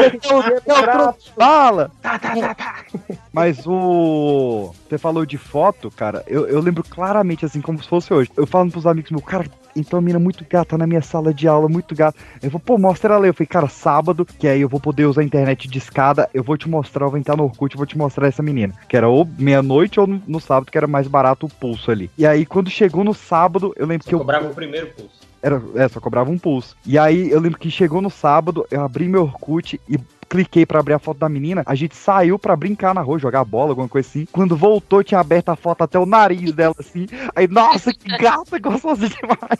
Fala! 1.37 1.91
Tá, 2.01 2.19
tá, 2.19 2.35
tá, 2.35 2.55
tá. 2.55 2.85
Mas 3.31 3.65
o. 3.65 4.73
Você 4.87 4.97
falou 4.97 5.25
de 5.25 5.37
foto, 5.37 5.91
cara. 5.91 6.23
Eu, 6.27 6.47
eu 6.47 6.59
lembro 6.59 6.83
claramente, 6.83 7.45
assim, 7.45 7.61
como 7.61 7.81
se 7.81 7.87
fosse 7.89 8.13
hoje. 8.13 8.31
Eu 8.35 8.47
falando 8.47 8.71
pros 8.71 8.87
amigos 8.87 9.11
meus, 9.11 9.23
cara, 9.23 9.45
então 9.75 9.99
a 9.99 10.01
mina 10.01 10.19
muito 10.19 10.45
gata 10.49 10.77
na 10.77 10.87
minha 10.87 11.01
sala 11.01 11.33
de 11.33 11.47
aula, 11.47 11.67
muito 11.67 11.95
gata. 11.95 12.17
Eu 12.41 12.49
vou, 12.49 12.59
pô, 12.59 12.77
mostra 12.77 13.15
ela 13.15 13.25
aí. 13.25 13.29
Eu 13.29 13.33
falei, 13.33 13.47
cara, 13.47 13.67
sábado, 13.67 14.25
que 14.25 14.47
aí 14.47 14.61
eu 14.61 14.69
vou 14.69 14.79
poder 14.79 15.05
usar 15.05 15.21
a 15.21 15.23
internet 15.23 15.67
de 15.67 15.77
escada. 15.77 16.29
Eu 16.33 16.43
vou 16.43 16.57
te 16.57 16.69
mostrar, 16.69 17.05
eu 17.05 17.09
vou 17.09 17.19
entrar 17.19 17.35
no 17.35 17.43
Orkut, 17.43 17.73
eu 17.73 17.77
vou 17.77 17.87
te 17.87 17.97
mostrar 17.97 18.27
essa 18.27 18.43
menina. 18.43 18.73
Que 18.87 18.97
era 18.97 19.07
ou 19.07 19.27
meia-noite 19.37 19.99
ou 19.99 20.07
no, 20.07 20.21
no 20.27 20.39
sábado, 20.39 20.71
que 20.71 20.77
era 20.77 20.87
mais 20.87 21.07
barato 21.07 21.45
o 21.45 21.49
pulso 21.49 21.91
ali. 21.91 22.09
E 22.17 22.25
aí, 22.25 22.45
quando 22.45 22.69
chegou 22.69 23.03
no 23.03 23.13
sábado, 23.13 23.73
eu 23.75 23.85
lembro 23.85 24.07
que 24.07 24.13
eu. 24.13 24.19
Cobrava 24.19 24.47
o 24.47 24.53
primeiro 24.53 24.87
pulso. 24.87 25.19
Era, 25.41 25.61
é, 25.75 25.87
só 25.87 25.99
cobrava 25.99 26.29
um 26.29 26.37
pulso. 26.37 26.75
E 26.85 26.97
aí 26.97 27.31
eu 27.31 27.39
lembro 27.39 27.59
que 27.59 27.71
chegou 27.71 28.01
no 28.01 28.09
sábado, 28.09 28.65
eu 28.69 28.81
abri 28.81 29.07
meu 29.07 29.23
Orkut 29.23 29.79
e 29.87 29.97
cliquei 30.29 30.65
pra 30.65 30.79
abrir 30.79 30.93
a 30.93 30.99
foto 30.99 31.17
da 31.17 31.27
menina. 31.27 31.63
A 31.65 31.75
gente 31.75 31.95
saiu 31.95 32.37
pra 32.37 32.55
brincar 32.55 32.93
na 32.93 33.01
rua, 33.01 33.17
jogar 33.19 33.43
bola, 33.43 33.71
alguma 33.71 33.87
coisa 33.89 34.07
assim. 34.07 34.25
Quando 34.31 34.55
voltou, 34.55 35.03
tinha 35.03 35.19
aberto 35.19 35.49
a 35.49 35.55
foto 35.55 35.83
até 35.83 35.97
o 35.97 36.05
nariz 36.05 36.51
dela, 36.53 36.75
assim. 36.77 37.07
Aí, 37.35 37.47
nossa, 37.47 37.91
que 37.93 38.07
gata 38.17 38.59
gostosa 38.59 39.09
demais. 39.09 39.59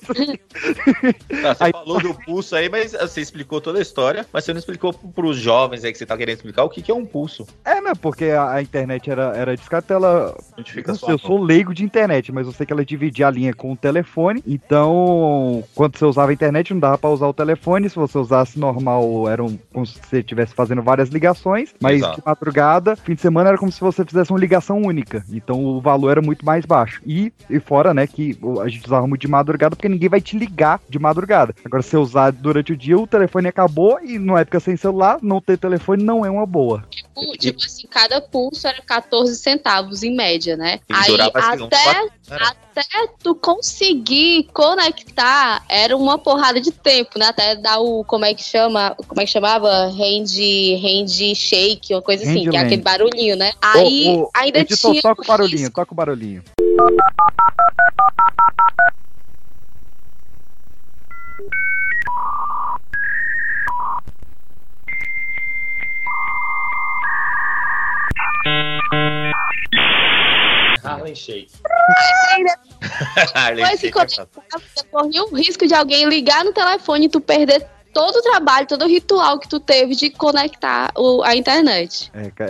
Tá, 1.42 1.56
você 1.56 1.64
Aí- 1.64 1.72
falou 1.72 2.00
do 2.02 2.14
pulso 2.14 2.56
aí, 2.56 2.70
mas 2.70 2.92
você 2.94 3.22
explicou 3.22 3.60
toda 3.60 3.80
a 3.80 3.82
história, 3.82 4.26
mas 4.32 4.44
você 4.46 4.54
não 4.54 4.60
explicou 4.60 4.94
pros 4.94 5.38
jovens 5.38 5.84
aí 5.84 5.92
que 5.92 5.98
você 5.98 6.06
tá 6.06 6.16
querendo 6.18 6.36
explicar 6.36 6.64
o 6.64 6.70
que, 6.70 6.82
que 6.82 6.92
é 6.92 6.94
um 6.96 7.06
pulso. 7.06 7.48
É, 7.66 7.82
né? 7.82 7.94
Porque 8.00 8.26
a, 8.26 8.54
a 8.54 8.62
internet 8.62 9.10
era, 9.10 9.34
era 9.36 9.56
discada, 9.56 9.94
ela. 9.94 10.38
Não 10.58 10.96
sei, 10.96 11.14
eu 11.14 11.18
sou 11.18 11.42
leigo 11.42 11.74
de 11.74 11.84
internet, 11.84 12.32
mas 12.32 12.46
eu 12.46 12.54
sei 12.54 12.66
que 12.66 12.74
ela 12.74 12.86
dividia 12.86 13.28
a 13.28 13.32
linha 13.32 13.54
com 13.54 13.72
o 13.72 13.78
telefone. 13.78 14.44
Então, 14.46 15.64
quando 15.74 15.98
você 15.98 16.06
usava 16.06 16.30
a 16.32 16.34
internet, 16.34 16.74
não 16.74 16.80
dava 16.80 16.98
pra 16.98 17.10
usar 17.10 17.28
o 17.28 17.34
telefone. 17.34 17.90
Se 17.90 17.96
você 17.96 18.18
usasse 18.18 18.60
normal, 18.60 19.28
era 19.30 19.44
um, 19.44 19.58
como 19.74 19.86
se 19.86 19.98
você 20.00 20.20
estivesse 20.20 20.54
fazendo 20.60 20.82
várias 20.82 21.08
ligações, 21.08 21.74
mas 21.82 22.00
Exato. 22.00 22.18
de 22.18 22.24
madrugada, 22.26 22.96
fim 22.98 23.16
de 23.16 23.22
semana 23.22 23.48
era 23.48 23.58
como 23.58 23.72
se 23.72 23.80
você 23.80 24.04
fizesse 24.04 24.30
uma 24.30 24.40
ligação 24.40 24.82
única. 24.82 25.24
Então 25.32 25.64
o 25.64 25.80
valor 25.80 26.12
era 26.12 26.22
muito 26.22 26.46
mais 26.46 26.66
baixo. 26.66 27.02
E, 27.06 27.32
e 27.50 27.62
fora, 27.62 27.94
né, 27.94 28.06
que 28.06 28.38
a 28.62 28.68
gente 28.68 28.86
usava 28.86 29.08
muito 29.08 29.22
de 29.22 29.30
madrugada 29.30 29.74
porque 29.74 29.88
ninguém 29.88 30.10
vai 30.10 30.20
te 30.20 30.38
ligar 30.38 30.82
de 30.90 31.00
madrugada. 31.00 31.56
Agora, 31.64 31.82
se 31.82 31.92
você 31.92 31.98
usar 31.98 32.32
durante 32.32 32.74
o 32.74 32.78
dia, 32.78 33.00
o 33.00 33.08
telefone 33.08 33.48
acabou 33.48 34.00
e 34.04 34.20
numa 34.20 34.42
época 34.42 34.60
sem 34.60 34.76
celular, 34.76 35.20
não 35.22 35.40
ter 35.40 35.58
telefone 35.58 36.04
não 36.04 36.26
é 36.26 36.30
uma 36.30 36.46
boa. 36.46 36.84
Tipo, 37.20 37.38
tipo 37.38 37.66
assim, 37.66 37.88
cada 37.88 38.22
pulso 38.22 38.68
era 38.68 38.82
14 38.82 39.36
centavos 39.36 40.04
em 40.04 40.16
média, 40.16 40.56
né? 40.56 40.80
E 40.90 40.94
Aí 40.94 41.22
até, 41.22 42.10
era. 42.30 42.48
até 42.48 43.08
tu 43.22 43.36
conseguir 43.36 44.50
conectar 44.54 45.64
era 45.70 45.96
uma 45.96 46.18
porrada 46.18 46.60
de 46.60 46.72
tempo, 46.72 47.18
né? 47.18 47.28
Até 47.28 47.56
dar 47.56 47.80
o, 47.80 48.04
como 48.04 48.26
é 48.26 48.34
que 48.34 48.44
chama? 48.44 48.96
Como 49.08 49.22
é 49.22 49.26
que 49.26 49.32
chamava? 49.32 49.70
Hand, 49.88 50.36
hand 50.82 51.36
shake, 51.36 51.94
uma 51.94 52.02
coisa 52.02 52.24
assim, 52.24 52.50
que 52.50 52.56
é 52.56 52.60
aquele 52.60 52.82
barulhinho, 52.82 53.36
né? 53.36 53.52
Aí 53.62 54.08
Ô, 54.10 54.24
ô, 54.24 54.32
ainda 54.36 54.60
editor, 54.60 54.92
tinha. 54.92 55.02
toca 55.02 55.22
o 55.22 55.26
barulhinho, 55.26 55.72
toca 55.72 55.94
o 55.94 55.96
barulhinho. 55.96 56.44
Harlem 70.84 71.16
Shake. 71.16 71.50
Harlem 73.36 73.66
é 73.66 74.84
corria 74.92 75.24
o 75.24 75.36
risco 75.36 75.68
de 75.68 75.74
alguém 75.74 76.08
ligar 76.08 76.44
no 76.46 76.54
telefone 76.54 77.06
e 77.06 77.10
tu 77.10 77.20
perder 77.20 77.66
todo 77.94 78.16
o 78.18 78.22
trabalho, 78.22 78.68
todo 78.68 78.86
o 78.86 78.88
ritual 78.88 79.40
que 79.40 79.48
tu 79.50 79.60
teve 79.60 79.96
de 79.96 80.10
conectar 80.10 80.92
o- 80.96 81.24
a 81.24 81.36
internet. 81.36 82.12
É, 82.14 82.30
ca- 82.32 82.46
é- 82.46 82.48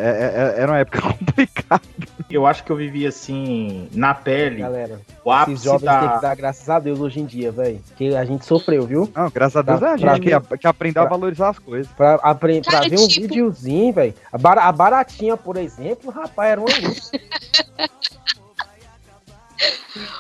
é- 0.58 0.62
era 0.62 0.72
uma 0.72 0.80
época 0.80 1.02
complicada. 1.02 1.82
Eu 2.30 2.46
acho 2.46 2.64
que 2.64 2.72
eu 2.72 2.76
vivi 2.76 3.08
assim, 3.08 3.88
na 3.92 4.14
pele, 4.14 4.58
Galera, 4.58 5.02
o 5.26 5.32
esses 5.34 5.42
ápice 5.42 5.64
jovens 5.66 5.90
têm 5.90 6.00
que 6.00 6.06
da. 6.16 6.20
dar 6.20 6.36
graças 6.36 6.70
a 6.70 6.80
Deus 6.80 7.00
hoje 7.00 7.20
em 7.20 7.26
dia, 7.26 7.52
velho. 7.52 7.82
Que 7.98 8.16
a 8.16 8.24
gente 8.24 8.46
sofreu, 8.46 8.86
viu? 8.86 9.12
Não, 9.16 9.30
graças 9.32 9.56
a 9.56 9.62
Deus 9.64 9.80
Pra- 9.80 9.90
é 9.90 9.94
a 9.94 9.98
pra 9.98 10.14
gente 10.16 10.24
que, 10.24 10.34
a- 10.34 10.58
que 10.58 10.68
aprendeu 10.68 11.02
a 11.02 11.08
pra- 11.08 11.16
valorizar 11.18 11.50
as 11.50 11.58
coisas. 11.60 11.92
Pra, 11.94 12.16
apre- 12.22 12.62
pra 12.62 12.72
Cara, 12.74 12.90
ver 12.90 13.00
um 13.00 13.08
tipo- 13.08 13.28
videozinho, 13.28 13.92
velho. 13.94 14.14
A, 14.32 14.38
bara- 14.38 14.64
a 14.66 14.72
baratinha, 14.72 15.36
por 15.36 15.58
exemplo, 15.58 16.12
rapaz, 16.12 16.52
era 16.52 16.62
uma 16.62 16.70
luz. 16.70 17.12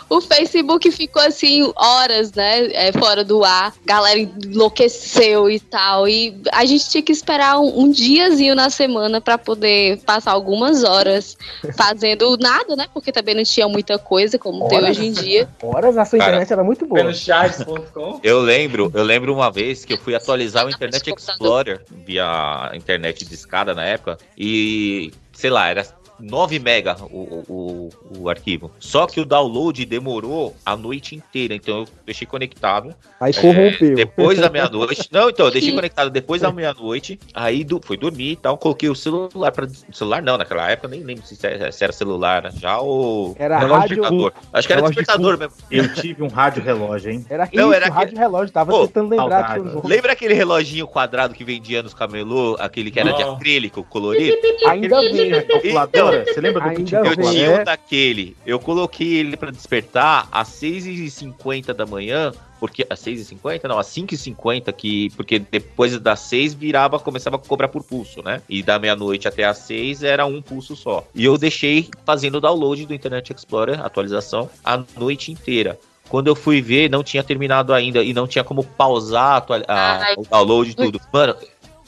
O 0.09 0.19
Facebook 0.19 0.91
ficou 0.91 1.21
assim, 1.21 1.71
horas, 1.75 2.33
né? 2.33 2.69
é, 2.73 2.91
fora 2.91 3.23
do 3.23 3.43
ar. 3.43 3.73
Galera 3.85 4.19
enlouqueceu 4.19 5.49
e 5.49 5.59
tal. 5.59 6.07
E 6.07 6.35
a 6.51 6.65
gente 6.65 6.89
tinha 6.89 7.03
que 7.03 7.11
esperar 7.11 7.59
um, 7.59 7.81
um 7.81 7.91
diazinho 7.91 8.55
na 8.55 8.69
semana 8.69 9.21
pra 9.21 9.37
poder 9.37 9.99
passar 9.99 10.31
algumas 10.31 10.83
horas 10.83 11.37
fazendo 11.75 12.37
nada, 12.37 12.75
né? 12.75 12.87
Porque 12.93 13.11
também 13.11 13.35
não 13.35 13.43
tinha 13.43 13.67
muita 13.67 13.97
coisa 13.97 14.37
como 14.39 14.67
tem 14.67 14.77
Horas? 14.79 14.97
hoje 14.97 15.07
em 15.07 15.11
dia. 15.11 15.49
Horas 15.61 15.97
a 15.97 16.05
sua 16.05 16.19
Cara, 16.19 16.31
internet 16.31 16.53
era 16.53 16.63
muito 16.63 16.85
boa. 16.85 17.01
Pelo 17.01 17.13
charts.com. 17.13 18.19
Eu 18.23 18.39
lembro, 18.41 18.91
eu 18.93 19.03
lembro 19.03 19.33
uma 19.33 19.51
vez 19.51 19.85
que 19.85 19.93
eu 19.93 19.97
fui 19.97 20.15
atualizar 20.15 20.65
o 20.65 20.69
Internet 20.69 21.13
Explorer 21.15 21.81
via 21.91 22.71
internet 22.73 23.25
de 23.25 23.33
escada 23.33 23.73
na 23.73 23.83
época 23.83 24.17
e, 24.37 25.11
sei 25.33 25.49
lá, 25.49 25.67
era 25.67 25.85
9 26.19 26.59
mega 26.59 26.95
o, 27.09 27.43
o, 27.47 27.89
o, 28.19 28.29
arquivo. 28.29 28.71
Só 28.79 29.05
que 29.07 29.19
o 29.19 29.25
download 29.25 29.85
demorou 29.85 30.55
a 30.65 30.75
noite 30.75 31.15
inteira, 31.15 31.53
então 31.55 31.79
eu 31.79 31.87
deixei 32.05 32.27
conectado. 32.27 32.93
Aí 33.19 33.31
é, 33.35 33.41
corrompeu. 33.41 33.95
depois 33.95 34.39
da 34.39 34.49
meia-noite. 34.49 35.07
Não, 35.11 35.29
então, 35.29 35.45
eu 35.47 35.51
deixei 35.51 35.73
conectado 35.73 36.09
depois 36.09 36.41
da 36.41 36.51
meia-noite. 36.51 37.19
Aí 37.33 37.63
du- 37.63 37.81
fui 37.83 37.97
dormir 37.97 38.31
e 38.31 38.35
tal. 38.35 38.57
Coloquei 38.57 38.89
o 38.89 38.95
celular 38.95 39.51
para 39.51 39.67
Celular 39.91 40.21
não, 40.21 40.37
naquela 40.37 40.69
época 40.69 40.87
nem 40.87 41.01
lembro 41.03 41.25
se 41.25 41.37
era, 41.45 41.71
se 41.71 41.83
era 41.83 41.91
celular 41.93 42.43
né? 42.43 42.51
já 42.55 42.79
ou. 42.79 43.35
Era 43.37 43.57
relógio 43.59 43.79
rádio- 43.81 43.95
despertador. 43.97 44.33
Acho 44.53 44.67
que 44.67 44.73
era 44.73 44.81
relógio 44.81 44.95
de 45.01 45.05
despertador 45.07 45.37
mesmo. 45.37 45.53
Eu 45.71 45.93
tive 45.93 46.23
um 46.23 46.27
rádio 46.27 46.63
relógio, 46.63 47.11
hein? 47.11 47.25
Era 47.29 47.49
Não, 47.53 47.65
isso, 47.65 47.73
era 47.73 47.89
rádio 47.89 48.17
relógio. 48.17 48.53
Tava 48.53 48.71
Pô, 48.71 48.87
tentando 48.87 49.09
lembrar 49.09 49.57
eu 49.57 49.63
não- 49.65 49.81
Lembra 49.83 50.13
aquele 50.13 50.33
reloginho 50.33 50.87
quadrado 50.87 51.33
que 51.33 51.43
vendia 51.43 51.81
nos 51.83 51.93
camelô? 51.93 52.55
Aquele 52.59 52.91
que 52.91 52.99
era 52.99 53.13
de 53.13 53.23
Não. 53.23 53.35
acrílico, 53.35 53.83
colorido? 53.83 54.35
Ainda 54.67 55.01
vem. 55.01 55.31
A 55.33 55.87
calculadora? 56.10 56.26
Você 56.34 56.41
lembra 56.41 56.61
do 56.69 56.84
tinha 56.84 56.99
Eu 57.02 57.15
tinha 57.15 57.52
um 57.61 57.64
daquele. 57.64 58.38
Eu 58.45 58.60
coloquei 58.60 59.14
ele 59.18 59.38
pra 59.38 59.52
despertar 59.52 60.27
às 60.31 60.49
6h50 60.49 61.73
da 61.73 61.86
manhã. 61.86 62.31
Porque 62.60 62.86
às 62.90 62.99
6h50? 62.99 63.64
Não, 63.69 63.80
às 63.80 63.88
5h50, 63.88 64.73
que, 64.73 65.10
porque 65.11 65.40
depois 65.40 65.98
das 65.98 66.19
6 66.19 66.53
virava, 66.53 66.99
começava 66.99 67.38
a 67.38 67.40
cobrar 67.40 67.69
por 67.69 67.81
pulso, 67.84 68.22
né? 68.22 68.41
E 68.49 68.61
da 68.61 68.77
meia-noite 68.77 69.30
até 69.30 69.45
às 69.45 69.60
6 69.60 70.03
era 70.03 70.26
um 70.26 70.41
pulso 70.41 70.76
só. 70.76 71.07
E 71.15 71.23
eu 71.23 71.38
deixei 71.38 71.88
fazendo 72.06 72.36
o 72.36 72.41
download 72.41 72.86
do 72.86 72.94
Internet 72.94 73.31
Explorer, 73.34 73.80
atualização, 73.80 74.49
a 74.61 74.84
noite 74.98 75.31
inteira. 75.31 75.80
Quando 76.10 76.27
eu 76.27 76.36
fui 76.36 76.61
ver, 76.61 76.90
não 76.90 77.02
tinha 77.02 77.23
terminado 77.23 77.73
ainda 77.73 78.03
e 78.03 78.14
não 78.14 78.27
tinha 78.27 78.44
como 78.44 78.61
pausar 78.61 79.45
a 79.68 79.73
a- 79.73 80.14
o 80.18 80.23
download 80.30 80.72
e 80.72 80.73
tudo. 80.73 80.99
Mano, 81.14 81.36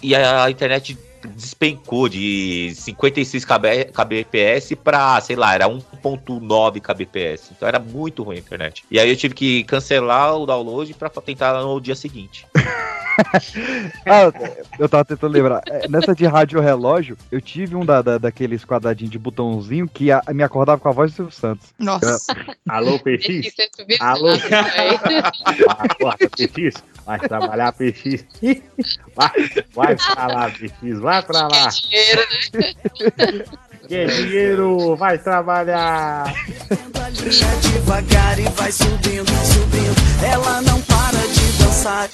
e 0.02 0.16
a 0.16 0.50
internet 0.50 0.98
despencou 1.30 2.08
de 2.10 2.72
56 2.76 3.46
KB, 3.46 3.86
kbps 3.94 4.74
pra, 4.84 5.20
sei 5.22 5.36
lá, 5.36 5.54
era 5.54 5.68
1.9 5.68 6.80
kbps. 6.82 7.52
Então 7.56 7.68
era 7.68 7.80
muito 7.80 8.24
ruim 8.24 8.38
a 8.38 8.40
internet. 8.40 8.84
E 8.90 9.00
aí 9.00 9.10
eu 9.10 9.16
tive 9.16 9.34
que 9.34 9.64
cancelar 9.64 10.36
o 10.38 10.46
download 10.46 10.94
pra 10.94 11.10
tentar 11.10 11.62
no 11.62 11.80
dia 11.80 11.96
seguinte. 11.96 12.46
Ah, 14.06 14.32
eu 14.80 14.88
tava 14.88 15.04
tentando 15.06 15.34
lembrar. 15.34 15.62
É, 15.68 15.88
Nessa 15.88 16.16
de 16.16 16.26
rádio 16.26 16.60
relógio, 16.62 17.18
eu 17.32 17.42
tive 17.42 17.76
um 17.76 17.86
da, 17.86 18.02
da- 18.02 18.18
daqueles 18.18 18.64
quadradinhos 18.66 19.12
de 19.12 19.20
botãozinho 19.20 19.88
que 19.88 20.12
a- 20.12 20.24
me 20.34 20.42
acordava 20.44 20.80
com 20.80 20.88
a 20.90 20.92
voz 20.94 21.12
do 21.12 21.16
Silvio 21.16 21.32
Santos. 21.34 21.68
Nossa. 21.78 22.34
Alô, 22.68 22.98
PX? 23.00 23.28
Viu? 23.88 23.98
Alô? 24.00 24.30
Ah, 24.30 25.84
Acorda, 25.84 26.30
PX. 26.30 26.82
Vai 27.06 27.20
trabalhar, 27.20 27.74
PX. 27.78 28.26
Vai, 29.16 29.32
vai 29.74 29.96
pra 29.96 30.28
lá, 30.28 30.50
PX. 30.50 31.00
Vai 31.00 31.24
pra 31.24 31.48
lá. 31.48 31.68
Dinheiro, 31.68 32.22
né? 32.54 32.74
Que 33.88 34.06
dinheiro, 34.06 34.96
vai 34.96 35.18
trabalhar. 35.18 36.34
devagar 37.62 38.40
e 38.40 38.44
vai 38.50 38.72
subindo, 38.72 39.28
subindo. 39.46 40.26
Ela 40.26 40.62
não 40.62 40.82
para 40.82 41.18
de 41.18 41.64
dançar. 41.64 42.10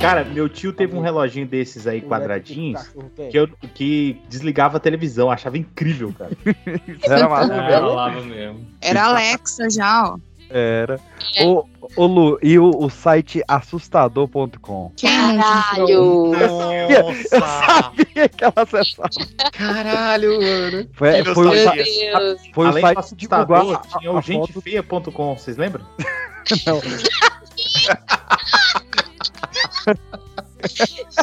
Cara, 0.00 0.24
meu 0.24 0.48
tio 0.48 0.72
teve 0.72 0.96
um 0.96 1.02
reloginho 1.02 1.46
desses 1.46 1.86
aí, 1.86 2.00
quadradinhos, 2.00 2.90
que, 3.30 3.36
eu, 3.38 3.46
que 3.74 4.18
desligava 4.30 4.78
a 4.78 4.80
televisão. 4.80 5.30
Achava 5.30 5.58
incrível, 5.58 6.12
cara. 6.16 6.30
Isso 6.88 7.12
era 7.12 7.28
massa 7.28 7.52
É, 7.52 8.20
mesmo. 8.22 8.66
Era 8.80 9.04
Alexa 9.04 9.68
já, 9.68 10.14
ó. 10.14 10.18
Era. 10.48 10.98
Ô, 11.44 11.64
ô 11.96 12.06
Lu, 12.06 12.38
e 12.42 12.58
o, 12.58 12.70
o 12.70 12.88
site 12.88 13.42
assustador.com? 13.46 14.92
Caralho! 15.00 15.88
Eu 15.88 17.14
sabia 17.28 18.28
que 18.28 18.42
ela 18.44 18.54
acessava. 18.56 19.10
Caralho, 19.52 20.40
mano. 20.40 20.88
Foi, 20.92 21.24
foi, 21.24 21.46
o, 21.46 21.64
sa- 21.64 21.74
Meu 21.76 21.84
Deus. 21.84 22.40
foi 22.52 22.66
o 22.66 22.68
Além 22.68 22.82
do 22.82 22.86
site 22.94 23.08
que 23.10 23.16
divulgou 23.16 23.56
assustador, 23.56 23.80
a, 23.94 23.98
tinha 23.98 24.10
a, 24.10 24.12
o 24.12 24.22
foto 24.22 24.26
gentefeia.com, 24.26 25.36
vocês 25.36 25.56
lembram? 25.56 25.84
Não. 26.66 26.80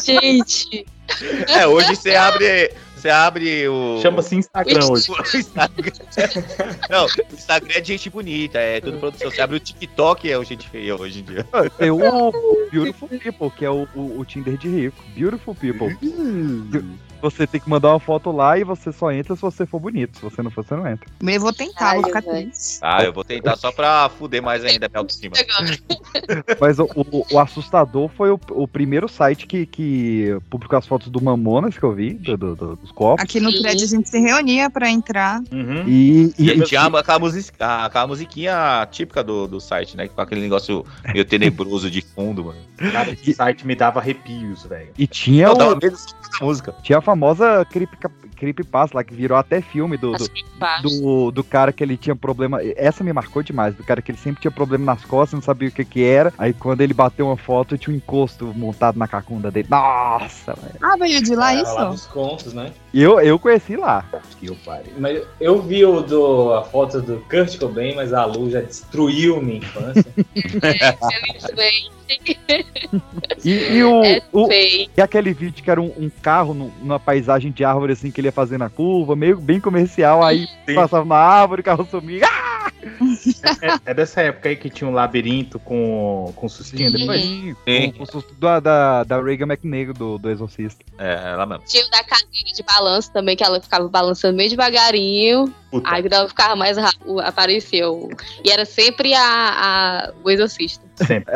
Gente, 0.04 0.86
É, 1.48 1.68
hoje 1.68 1.96
você 1.96 2.16
abre. 2.16 2.72
Você 2.96 3.10
abre 3.10 3.68
o. 3.68 4.00
Chama-se 4.02 4.36
Instagram 4.36 4.86
hoje. 4.90 5.08
o 5.12 5.38
Instagram. 5.38 5.92
Não, 6.90 7.06
Instagram 7.32 7.74
é 7.76 7.82
de 7.82 7.88
gente 7.90 8.10
bonita, 8.10 8.58
é 8.58 8.82
tudo 8.82 8.98
produção. 8.98 9.30
Você 9.30 9.40
abre 9.40 9.58
o 9.58 9.60
TikTok, 9.60 10.32
é 10.32 10.38
o 10.38 10.44
gente 10.44 10.68
feia 10.68 10.96
hoje 10.96 11.20
em 11.20 11.24
dia. 11.24 11.46
Tem 11.78 11.92
o 11.92 11.98
Beautiful 12.72 13.08
People, 13.08 13.52
que 13.52 13.66
é 13.66 13.70
o, 13.70 13.88
o, 13.94 14.20
o 14.20 14.26
Tinder 14.26 14.58
de 14.58 14.68
rico. 14.68 15.04
Beautiful 15.16 15.54
People. 15.54 15.96
Você 17.22 17.48
tem 17.48 17.60
que 17.60 17.70
mandar 17.70 17.90
uma 17.90 18.00
foto 18.00 18.32
lá 18.32 18.58
e 18.58 18.64
você 18.64 18.92
só 18.92 19.12
entra 19.12 19.36
se 19.36 19.42
você 19.42 19.66
for 19.66 19.80
bonito. 19.80 20.18
Se 20.18 20.24
você 20.24 20.42
não 20.42 20.52
for, 20.52 20.64
você 20.66 20.76
não 20.76 20.88
entra. 20.88 21.08
Eu 21.22 21.40
vou 21.42 21.54
tentar, 21.54 21.96
vou 21.96 22.06
ficar 22.06 22.22
triste. 22.22 22.80
Ah, 22.82 23.04
eu 23.04 23.14
vou 23.14 23.24
tentar 23.24 23.56
só 23.56 23.72
pra 23.72 24.10
fuder 24.10 24.42
mais 24.42 24.64
ainda 24.64 24.86
a 24.86 24.90
minha 24.90 25.00
autoestima. 25.00 25.36
Mas 26.60 26.80
o, 26.80 26.86
o, 26.96 27.26
o 27.32 27.40
Assustador 27.40 28.10
foi 28.10 28.32
o, 28.32 28.40
o 28.52 28.68
primeiro 28.68 29.08
site 29.08 29.46
que, 29.48 29.66
que 29.66 30.38
publicou 30.50 30.78
as 30.78 30.86
fotos 30.86 31.10
do 31.10 31.22
Mamonas 31.22 31.78
que 31.78 31.84
eu 31.84 31.94
vi, 31.94 32.14
do- 32.14 32.38
do- 32.38 32.56
do- 32.56 32.76
dos 32.76 32.92
copos. 32.92 33.24
Aqui 33.24 33.40
no 33.40 33.52
prédio 33.52 33.86
a 33.86 33.88
gente 33.88 34.10
se 34.10 34.20
reunia 34.20 34.70
pra 34.70 34.90
entrar. 34.90 35.42
Uhum. 35.52 35.84
E, 35.88 36.34
E 36.38 36.50
e, 36.52 36.64
tinha 36.64 36.84
aquela, 36.86 37.20
music, 37.20 37.52
aquela 37.60 38.08
musiquinha 38.08 38.88
típica 38.92 39.24
do, 39.24 39.48
do 39.48 39.60
site, 39.60 39.96
né? 39.98 40.08
Com 40.08 40.22
aquele 40.22 40.42
negócio 40.42 40.86
meio 41.14 41.26
tenebroso 41.26 41.90
de 41.90 42.02
fundo, 42.02 42.46
mano. 42.46 42.60
Cara, 42.78 43.12
esse 43.12 43.34
site 43.34 43.66
me 43.66 43.76
dava 43.76 44.00
arrepios, 44.00 44.66
velho. 44.66 44.90
e 44.98 45.08
tinha, 45.08 45.52
o, 45.52 45.80
música. 46.42 46.76
tinha 46.84 47.00
a 47.00 47.02
famosa 47.02 47.66
creep, 47.66 47.90
creepypasta 48.38 48.98
lá, 48.98 49.04
que 49.04 49.14
virou 49.14 49.38
até 49.38 49.60
filme 49.62 49.98
do, 49.98 50.14
do, 50.14 50.30
do, 50.82 51.32
do 51.32 51.44
cara 51.44 51.74
que 51.74 51.84
ele 51.84 51.98
tinha 51.98 52.16
problema. 52.16 52.60
Essa 52.76 53.04
me 53.04 53.12
marcou 53.12 53.42
demais, 53.42 53.76
do 53.76 53.84
cara 53.84 54.02
que 54.02 54.12
ele 54.12 54.18
sempre 54.18 54.42
tinha 54.42 54.52
problema 54.52 54.86
nas 54.86 55.04
costas, 55.04 55.34
não 55.34 55.42
sabia 55.42 55.70
o 55.70 55.72
que 55.72 55.84
que 55.84 56.04
era. 56.04 56.32
Aí 56.38 56.54
quando 56.54 56.82
ele 56.82 56.94
bateu 56.94 57.26
uma 57.28 57.38
foto, 57.38 57.78
tinha 57.78 57.94
um 57.94 57.98
encosto 57.98 58.54
montado 58.56 58.98
na 58.98 59.08
cacunda 59.08 59.50
dele. 59.50 59.68
Nossa, 59.70 60.54
velho. 60.54 60.76
Ah, 60.82 60.96
veio 60.98 61.22
de 61.22 61.36
lá 61.36 61.54
isso? 61.54 61.74
lá 61.74 61.86
dos 61.86 62.06
contos, 62.06 62.54
né? 62.54 62.72
Eu, 62.94 63.20
eu 63.20 63.40
conheci 63.40 63.76
lá. 63.76 64.06
Que 64.40 64.48
eu 64.48 64.58
parei. 64.64 64.94
Mas 64.98 65.24
eu 65.42 65.62
vi 65.62 65.84
o 65.84 66.02
do, 66.02 66.54
a 66.54 66.64
foto 66.64 67.02
do 67.02 67.18
Kurt 67.30 67.58
Cobain, 67.58 67.96
mas 67.96 68.14
a 68.14 68.26
Lu 68.26 68.50
já 68.50 68.62
destruiu 68.62 69.42
minha 69.42 69.58
infância. 69.58 70.06
E, 73.44 73.78
e 73.78 73.84
o, 73.84 74.04
É 74.04 74.22
o- 74.32 74.50
e 74.52 74.90
aquele 75.02 75.34
vídeo 75.34 75.64
que 75.64 75.70
era 75.72 75.82
um, 75.82 75.92
um 75.98 76.10
carro 76.22 76.54
no- 76.54 76.72
numa 76.82 77.00
paisagem 77.00 77.52
de 77.52 77.64
árvore 77.64 77.94
assim 77.94 78.12
que 78.12 78.22
ele 78.22 78.28
ia 78.28 78.32
fazendo 78.32 78.64
a 78.64 78.70
curva, 78.70 79.16
meio 79.16 79.38
bem 79.40 79.60
comercial, 79.60 80.24
aí 80.24 80.48
Sim. 80.66 80.76
passava 80.76 81.06
na 81.06 81.16
árvore, 81.16 81.62
o 81.62 81.64
carro 81.64 81.88
sumia. 81.90 82.22
Ah! 82.26 82.67
É, 83.62 83.92
é 83.92 83.94
dessa 83.94 84.22
época 84.22 84.50
aí 84.50 84.56
que 84.56 84.70
tinha 84.70 84.90
um 84.90 84.94
labirinto 84.94 85.60
com, 85.60 86.32
com 86.36 86.48
sustinho 86.50 86.92
depois? 86.92 87.22
Sim, 87.22 87.56
com, 87.66 87.92
com 87.98 88.04
o 88.04 88.06
susto 88.06 88.34
da, 88.36 88.60
da, 88.60 89.04
da 89.04 89.22
Reagan 89.22 89.46
McNeil 89.48 89.94
do, 89.94 90.18
do 90.18 90.30
Exorcista. 90.30 90.84
É, 90.98 91.32
ela 91.34 91.46
mesmo. 91.46 91.64
Tinha 91.66 91.86
o 91.86 91.90
da 91.90 92.04
cadeira 92.04 92.52
de 92.56 92.64
balanço 92.64 93.12
também, 93.12 93.36
que 93.36 93.44
ela 93.44 93.60
ficava 93.62 93.88
balançando 93.88 94.36
meio 94.38 94.50
devagarinho. 94.50 95.54
Puta. 95.72 95.90
Aí 95.92 96.02
quando 96.02 96.14
ela 96.14 96.28
ficava 96.30 96.56
mais 96.56 96.78
rápido, 96.78 97.20
apareceu. 97.20 98.10
E 98.44 98.50
era 98.52 98.66
sempre 98.66 99.14
a, 99.14 99.22
a- 99.22 100.14
o 100.24 100.30
exorcista. 100.32 100.86
Sempre. 101.06 101.34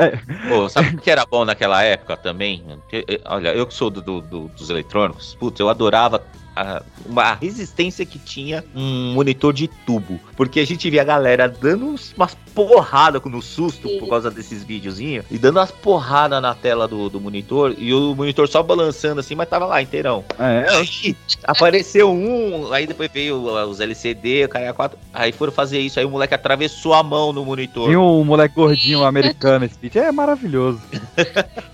Pô, 0.50 0.68
sabe 0.70 0.96
o 0.96 0.98
que 0.98 1.12
era 1.12 1.26
bom 1.26 1.46
naquela 1.46 1.84
época 1.84 2.16
também? 2.18 2.64
Eh, 2.92 3.22
Olha, 3.26 3.50
eu 3.50 3.68
que 3.68 3.74
sou 3.74 3.90
do, 3.90 4.02
do- 4.02 4.22
do- 4.22 4.48
dos 4.50 4.70
eletrônicos, 4.70 5.36
putz, 5.36 5.60
eu 5.60 5.70
adorava 5.70 6.24
a, 6.56 6.82
uma 7.06 7.34
resistência 7.34 8.06
que 8.06 8.20
tinha 8.20 8.64
um 8.76 9.14
monitor 9.14 9.54
de 9.54 9.68
tubo. 9.68 10.20
Porque 10.36 10.60
a 10.60 10.66
gente 10.66 10.90
via 10.90 11.02
a 11.02 11.06
galera 11.06 11.48
dando 11.48 11.96
umas 12.16 12.36
porradas 12.54 13.22
no 13.26 13.42
susto 13.42 13.88
por 14.00 14.10
causa 14.10 14.30
desses 14.30 14.64
videozinhos 14.64 15.26
e 15.32 15.38
dando 15.38 15.58
umas 15.58 15.72
porradas 15.72 16.42
na 16.42 16.54
tela 16.54 16.88
do, 16.88 17.10
do 17.10 17.20
monitor 17.20 17.74
e 17.78 17.94
o 17.94 18.14
monitor 18.16 18.48
só 18.48 18.62
balançando 18.62 19.20
assim, 19.20 19.36
mas 19.36 19.48
tava 19.48 19.66
lá 19.66 19.82
inteirão. 19.82 20.24
É. 20.38 20.66
Aí 20.70 21.16
apareceu 21.44 22.12
um, 22.12 22.72
aí 22.74 22.86
depois 22.86 23.10
veio 23.12 23.38
os 23.38 23.80
LCD, 23.80 24.46
o 24.46 24.50
cara 24.50 24.74
4. 24.74 24.98
Aí 25.14 25.32
foram 25.32 25.52
fazer 25.52 25.80
isso, 25.80 26.00
aí 26.00 26.06
o 26.06 26.10
moleque 26.10 26.34
atravessou 26.34 26.94
a 26.94 27.04
mão 27.04 27.32
no 27.32 27.46
monitor. 27.46 27.88
Tinha 27.88 28.00
um 28.00 28.24
moleque 28.24 28.56
gordinho 28.56 29.04
americano, 29.04 29.66
esse 29.66 29.78
vídeo 29.82 30.02
é 30.02 30.12
maravilhoso. 30.12 30.82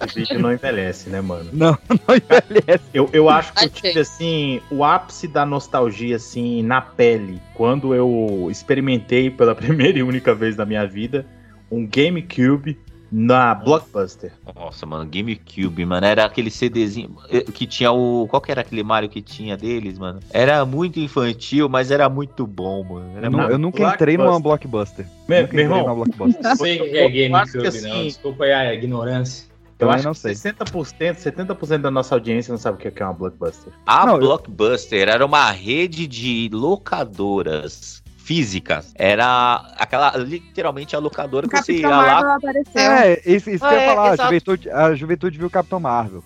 Esse 0.07 0.19
vídeo 0.19 0.39
não 0.39 0.53
envelhece, 0.53 1.09
né, 1.09 1.19
mano? 1.21 1.49
Não, 1.51 1.77
não 1.89 2.15
envelhece. 2.15 2.83
Eu, 2.93 3.09
eu 3.11 3.29
acho 3.29 3.51
que 3.53 3.65
eu 3.65 3.69
tive, 3.69 3.99
assim, 3.99 4.61
o 4.69 4.83
ápice 4.83 5.27
da 5.27 5.45
nostalgia, 5.45 6.15
assim, 6.17 6.61
na 6.61 6.81
pele, 6.81 7.39
quando 7.53 7.93
eu 7.95 8.47
experimentei 8.49 9.29
pela 9.29 9.53
primeira 9.55 9.97
e 9.99 10.03
única 10.03 10.33
vez 10.35 10.55
na 10.57 10.65
minha 10.65 10.85
vida 10.85 11.25
um 11.71 11.85
GameCube 11.87 12.77
na 13.09 13.55
Blockbuster. 13.55 14.33
Nossa, 14.53 14.85
mano, 14.85 15.09
GameCube, 15.09 15.85
mano, 15.85 16.05
era 16.05 16.25
aquele 16.25 16.49
CDzinho 16.51 17.15
eh, 17.29 17.39
que 17.41 17.65
tinha 17.65 17.89
o. 17.89 18.27
Qual 18.29 18.41
que 18.41 18.51
era 18.51 18.59
aquele 18.59 18.83
Mario 18.83 19.07
que 19.09 19.21
tinha 19.21 19.55
deles, 19.55 19.97
mano? 19.97 20.19
Era 20.29 20.65
muito 20.65 20.99
infantil, 20.99 21.69
mas 21.69 21.89
era 21.89 22.09
muito 22.09 22.45
bom, 22.45 22.83
mano. 22.83 23.17
Era 23.17 23.29
muito- 23.29 23.49
eu 23.49 23.57
nunca 23.57 23.93
entrei 23.93 24.17
numa 24.17 24.37
blockbuster. 24.41 25.05
Meu, 25.27 25.43
nunca 25.43 25.53
meu 25.55 25.63
entrei 25.63 25.63
irmão, 25.63 25.79
numa 25.83 25.95
blockbuster. 25.95 26.43
Não 26.43 26.55
sei 26.57 26.81
o 26.81 26.83
que 26.89 26.97
é 26.97 27.09
GameCube, 27.29 27.63
não. 27.63 27.67
assim- 27.69 28.03
Desculpa 28.07 28.43
aí 28.43 28.51
a 28.51 28.73
ignorância. 28.73 29.46
Eu 29.79 29.87
Também 29.87 29.95
acho 29.95 30.05
não 30.05 30.13
que 30.13 30.19
sei. 30.19 30.33
60%, 30.33 31.17
70% 31.19 31.77
da 31.81 31.91
nossa 31.91 32.15
audiência 32.15 32.51
não 32.51 32.57
sabe 32.57 32.77
o 32.77 32.91
que 32.91 33.01
é 33.01 33.05
uma 33.05 33.13
Blockbuster. 33.13 33.71
A 33.85 34.05
Não, 34.07 34.13
eu- 34.15 34.19
Blockbuster 34.21 35.07
era 35.07 35.23
uma 35.25 35.51
rede 35.51 36.07
de 36.07 36.49
locadoras 36.51 38.01
físicas. 38.17 38.91
Era 38.95 39.55
aquela, 39.77 40.17
literalmente 40.17 40.95
a 40.95 40.99
locadora 40.99 41.45
O 41.45 41.49
que 41.49 41.57
você 41.61 41.73
ia 41.73 41.81
Capitão 41.83 42.01
lá. 42.01 42.13
Marvel 42.23 42.31
apareceu. 42.31 42.81
É, 42.81 43.13
isso, 43.25 43.49
isso 43.49 43.59
que 43.67 43.73
eu 43.73 43.77
É, 43.77 43.87
ia 43.87 43.95
falar. 43.95 44.11
A 44.11 44.15
juventude, 44.17 44.69
a 44.69 44.95
juventude 44.95 45.37
viu 45.37 45.47
o 45.47 45.51
Capitão 45.51 45.79
Marvel. 45.79 46.23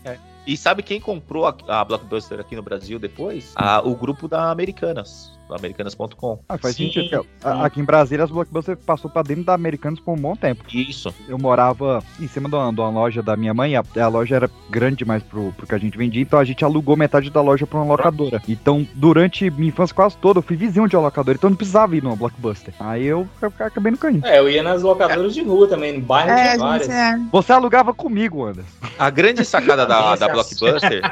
E 0.47 0.57
sabe 0.57 0.81
quem 0.81 0.99
comprou 0.99 1.45
a, 1.45 1.55
a 1.67 1.85
Blockbuster 1.85 2.39
aqui 2.39 2.55
no 2.55 2.63
Brasil 2.63 2.97
depois? 2.97 3.51
A- 3.55 3.81
o 3.81 3.95
grupo 3.95 4.27
da 4.27 4.49
Americanas, 4.49 5.31
americanas.com. 5.55 6.39
Ah, 6.47 6.57
faz 6.57 6.75
Sim, 6.75 6.91
sentido. 6.91 7.25
Aqui 7.43 7.79
em 7.79 7.83
Brasília, 7.83 8.23
as 8.23 8.31
blockbusters 8.31 8.79
passou 8.85 9.09
pra 9.09 9.21
dentro 9.21 9.43
da 9.43 9.53
Americanos 9.53 9.99
por 9.99 10.13
um 10.13 10.21
bom 10.21 10.35
tempo. 10.35 10.63
Isso. 10.73 11.13
Eu 11.27 11.37
morava 11.37 12.03
em 12.19 12.27
cima 12.27 12.49
de 12.49 12.55
uma, 12.55 12.71
de 12.73 12.79
uma 12.79 12.89
loja 12.89 13.21
da 13.21 13.35
minha 13.35 13.53
mãe, 13.53 13.75
a, 13.75 13.83
a 13.99 14.07
loja 14.07 14.35
era 14.35 14.49
grande 14.69 14.97
demais 14.97 15.23
pro, 15.23 15.51
pro 15.53 15.67
que 15.67 15.75
a 15.75 15.77
gente 15.77 15.97
vendia, 15.97 16.21
então 16.21 16.39
a 16.39 16.43
gente 16.43 16.63
alugou 16.63 16.95
metade 16.95 17.29
da 17.29 17.41
loja 17.41 17.65
pra 17.65 17.79
uma 17.79 17.85
locadora. 17.85 18.41
Então, 18.47 18.87
durante 18.93 19.49
minha 19.49 19.69
infância 19.69 19.95
quase 19.95 20.17
toda, 20.17 20.39
eu 20.39 20.43
fui 20.43 20.55
vizinho 20.55 20.87
de 20.87 20.95
uma 20.95 21.03
locadora, 21.03 21.37
então 21.37 21.47
eu 21.47 21.51
não 21.51 21.57
precisava 21.57 21.95
ir 21.95 22.03
numa 22.03 22.15
blockbuster. 22.15 22.73
Aí 22.79 23.05
eu, 23.05 23.27
eu 23.41 23.53
acabei 23.59 23.91
no 23.91 23.97
canho. 23.97 24.21
É, 24.25 24.39
eu 24.39 24.49
ia 24.49 24.63
nas 24.63 24.81
locadoras 24.81 25.33
de 25.33 25.43
rua 25.43 25.67
também, 25.67 25.93
no 25.97 26.01
bairro 26.01 26.31
É, 26.31 26.53
a 26.53 26.57
várias. 26.57 26.89
é. 26.89 27.17
Você 27.31 27.51
alugava 27.51 27.93
comigo, 27.93 28.45
Anderson. 28.45 28.69
A 28.97 29.09
grande 29.09 29.43
sacada 29.45 29.85
da, 29.85 30.15
da 30.15 30.27
Blockbuster. 30.29 31.01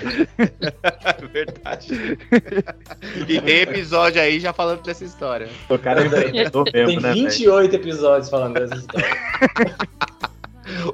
Verdade. 1.32 2.18
E 3.30 3.40
tem 3.40 3.60
episódio 3.60 4.20
aí 4.20 4.40
já 4.40 4.52
falando 4.52 4.82
dessa 4.82 5.04
história. 5.04 5.48
O 5.68 5.78
cara 5.78 6.02
é 6.02 6.06
empreendedor 6.06 6.64
mesmo, 6.72 6.86
Tem 6.88 6.96
né, 6.96 7.14
velho? 7.14 7.30
28 7.30 7.76
episódios 7.76 8.28
falando 8.28 8.54
dessa 8.54 8.74
história. 8.74 9.08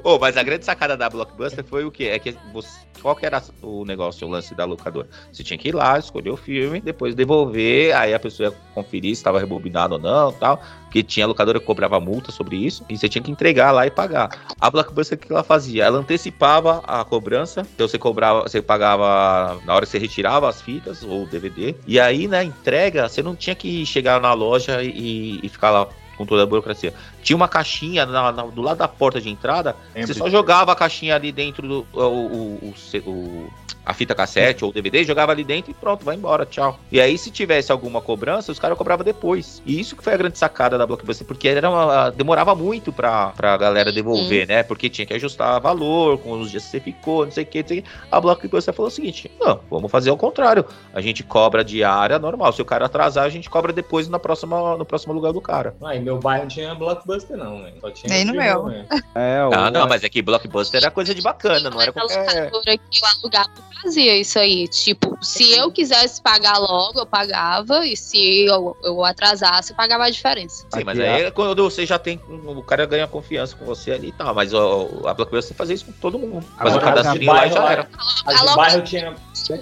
Ô, 0.03 0.17
mas 0.19 0.37
a 0.37 0.43
grande 0.43 0.65
sacada 0.65 0.95
da 0.95 1.09
Blockbuster 1.09 1.63
foi 1.63 1.85
o 1.85 1.91
quê? 1.91 2.05
É 2.05 2.19
que 2.19 2.35
você, 2.53 2.79
qual 3.01 3.15
que 3.15 3.25
era 3.25 3.41
o 3.61 3.85
negócio, 3.85 4.27
o 4.27 4.29
lance 4.29 4.53
da 4.55 4.65
locadora? 4.65 5.07
Você 5.31 5.43
tinha 5.43 5.57
que 5.57 5.69
ir 5.69 5.75
lá, 5.75 5.97
escolher 5.97 6.29
o 6.29 6.37
filme, 6.37 6.81
depois 6.81 7.15
devolver, 7.15 7.95
aí 7.95 8.13
a 8.13 8.19
pessoa 8.19 8.49
ia 8.49 8.55
conferir 8.73 9.15
se 9.15 9.19
estava 9.19 9.39
rebobinado 9.39 9.95
ou 9.95 9.99
não, 9.99 10.31
tal. 10.31 10.61
Porque 10.83 11.03
tinha 11.03 11.27
locadora 11.27 11.59
que 11.59 11.65
cobrava 11.65 11.99
multa 11.99 12.31
sobre 12.31 12.55
isso, 12.55 12.83
e 12.89 12.97
você 12.97 13.09
tinha 13.09 13.21
que 13.21 13.31
entregar 13.31 13.71
lá 13.71 13.85
e 13.85 13.91
pagar. 13.91 14.29
A 14.59 14.69
Blockbuster 14.69 15.17
o 15.17 15.21
que 15.21 15.31
ela 15.31 15.43
fazia? 15.43 15.85
Ela 15.85 15.99
antecipava 15.99 16.81
a 16.87 17.03
cobrança, 17.03 17.65
então 17.75 17.87
você 17.87 17.97
cobrava, 17.97 18.43
você 18.43 18.61
pagava 18.61 19.59
na 19.65 19.75
hora 19.75 19.85
que 19.85 19.91
você 19.91 19.97
retirava 19.97 20.47
as 20.47 20.61
fitas 20.61 21.03
ou 21.03 21.23
o 21.23 21.27
DVD, 21.27 21.75
e 21.85 21.99
aí 21.99 22.27
na 22.27 22.43
entrega 22.43 23.07
você 23.07 23.21
não 23.21 23.35
tinha 23.35 23.55
que 23.55 23.85
chegar 23.85 24.21
na 24.21 24.33
loja 24.33 24.81
e, 24.81 25.39
e 25.43 25.49
ficar 25.49 25.71
lá 25.71 25.87
com 26.17 26.25
toda 26.25 26.43
a 26.43 26.45
burocracia. 26.45 26.93
Tinha 27.21 27.35
uma 27.35 27.47
caixinha 27.47 28.05
na- 28.05 28.31
na- 28.31 28.43
do 28.45 28.61
lado 28.61 28.77
da 28.77 28.87
porta 28.87 29.21
de 29.21 29.29
entrada, 29.29 29.75
Lembro 29.95 30.07
você 30.07 30.13
só 30.19 30.29
jogava 30.29 30.71
a 30.71 30.75
caixinha 30.75 31.15
ali 31.15 31.31
dentro 31.31 31.67
do 31.67 31.87
o, 31.93 31.99
o- 32.01 32.73
o- 33.05 33.09
o- 33.09 33.53
a 33.87 33.93
fita 33.93 34.13
cassete 34.13 34.63
ou 34.65 34.69
o 34.69 34.73
DVD, 34.73 35.03
jogava 35.03 35.31
ali 35.31 35.43
dentro 35.43 35.71
e 35.71 35.73
pronto, 35.73 36.03
vai 36.03 36.15
embora, 36.15 36.45
tchau. 36.45 36.77
E 36.91 36.99
aí, 36.99 37.17
se 37.17 37.31
tivesse 37.31 37.71
alguma 37.71 38.01
cobrança, 38.01 38.51
os 38.51 38.59
caras 38.59 38.77
cobravam 38.77 39.05
depois. 39.05 39.61
E 39.65 39.79
isso 39.79 39.95
que 39.95 40.03
foi 40.03 40.13
a 40.13 40.17
grande 40.17 40.37
sacada 40.37 40.77
da 40.77 40.85
Blockbuster, 40.85 41.25
porque 41.25 41.47
era 41.47 41.69
uma- 41.69 42.09
demorava 42.09 42.53
muito 42.53 42.91
pra, 42.91 43.27
pra 43.29 43.55
galera 43.55 43.91
devolver, 43.91 44.45
né? 44.47 44.61
Porque 44.63 44.89
tinha 44.89 45.05
que 45.05 45.13
ajustar 45.13 45.59
valor, 45.61 46.17
com 46.19 46.31
os 46.39 46.51
dias 46.51 46.65
que 46.65 46.69
você 46.71 46.79
ficou, 46.81 47.23
não 47.25 47.31
sei 47.31 47.43
o 47.43 47.47
que, 47.47 47.61
não 47.61 47.67
sei 47.67 47.79
o 47.79 47.81
que. 47.83 47.89
A 48.11 48.19
Blockbuster 48.19 48.73
falou 48.73 48.89
o 48.89 48.93
seguinte: 48.93 49.31
não, 49.39 49.59
vamos 49.69 49.89
fazer 49.89 50.09
ao 50.09 50.17
contrário. 50.17 50.65
A 50.93 50.99
gente 50.99 51.23
cobra 51.23 51.63
diária 51.63 52.19
normal. 52.19 52.51
Se 52.51 52.61
o 52.61 52.65
cara 52.65 52.85
atrasar, 52.87 53.23
a 53.25 53.29
gente 53.29 53.49
cobra 53.49 53.71
depois 53.71 54.07
na 54.09 54.19
próxima, 54.19 54.75
no 54.77 54.85
próximo 54.85 55.13
lugar 55.13 55.31
do 55.31 55.39
cara. 55.41 55.75
Ah, 55.83 55.95
e 55.95 55.99
meu 55.99 56.19
bairro 56.19 56.43
não 56.43 56.49
tinha 56.49 56.75
Blockbuster, 56.75 57.37
não, 57.37 57.63
velho. 57.63 57.79
Só 57.79 57.89
tinha 57.91 58.13
Nem 58.13 58.25
no 58.25 58.33
meu. 58.33 58.65
né? 58.67 58.85
É, 59.15 59.45
o- 59.45 59.53
Ah, 59.53 59.71
não, 59.71 59.87
mas 59.87 60.03
é 60.03 60.09
que 60.09 60.21
Blockbuster 60.21 60.81
era 60.81 60.91
coisa 60.91 61.13
de 61.15 61.21
bacana, 61.21 61.69
não 61.69 61.79
era 61.81 61.91
a 61.91 61.93
qualquer. 61.93 62.49
que 62.89 62.99
eu 63.01 63.07
alugava 63.19 63.49
fazia 63.81 64.17
isso 64.17 64.39
aí. 64.39 64.67
Tipo, 64.67 65.17
se 65.21 65.51
eu 65.53 65.71
quisesse 65.71 66.21
pagar 66.21 66.57
logo, 66.57 66.99
eu 66.99 67.05
pagava. 67.05 67.85
E 67.85 67.95
se 67.95 68.45
eu, 68.45 68.75
eu 68.83 69.03
atrasasse, 69.03 69.71
eu 69.71 69.75
pagava 69.75 70.05
a 70.05 70.09
diferença. 70.09 70.65
Sim, 70.73 70.83
mas 70.83 70.99
aí 70.99 71.23
é 71.23 71.31
quando 71.31 71.63
você 71.63 71.85
já 71.85 71.97
tem. 71.97 72.19
O 72.27 72.63
cara 72.63 72.85
ganha 72.85 73.07
confiança 73.07 73.55
com 73.55 73.65
você 73.65 73.91
ali 73.91 74.09
e 74.09 74.11
tal. 74.11 74.33
Mas 74.33 74.53
ó, 74.53 74.87
a 75.05 75.13
Blockbuster 75.13 75.55
fazia 75.55 75.75
isso 75.75 75.85
com 75.85 75.91
todo 75.93 76.19
mundo. 76.19 76.45
Faz 76.57 76.75
o 76.75 76.79
cadastrinho 76.79 77.31
lá 77.31 77.47
já 77.47 77.71
era. 77.71 77.89
A 78.25 78.55
bairro 78.55 78.81
tinha. 78.81 79.15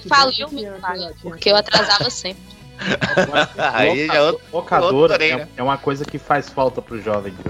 Faliu 0.08 0.50
meu 0.52 0.74
pai, 0.74 1.00
porque 1.22 1.52
eu 1.52 1.56
atrasava 1.56 2.10
sempre. 2.10 2.56
Aí 3.74 4.08
já 4.08 4.16
é 4.16 4.22
outro. 4.22 4.42
Locadora 4.52 4.96
outro 5.14 5.24
é, 5.24 5.36
né? 5.38 5.48
é 5.56 5.64
uma 5.64 5.78
coisa 5.78 6.04
que 6.04 6.18
faz 6.18 6.50
falta 6.50 6.82
pro 6.82 7.02
jovem 7.02 7.34
de 7.34 7.42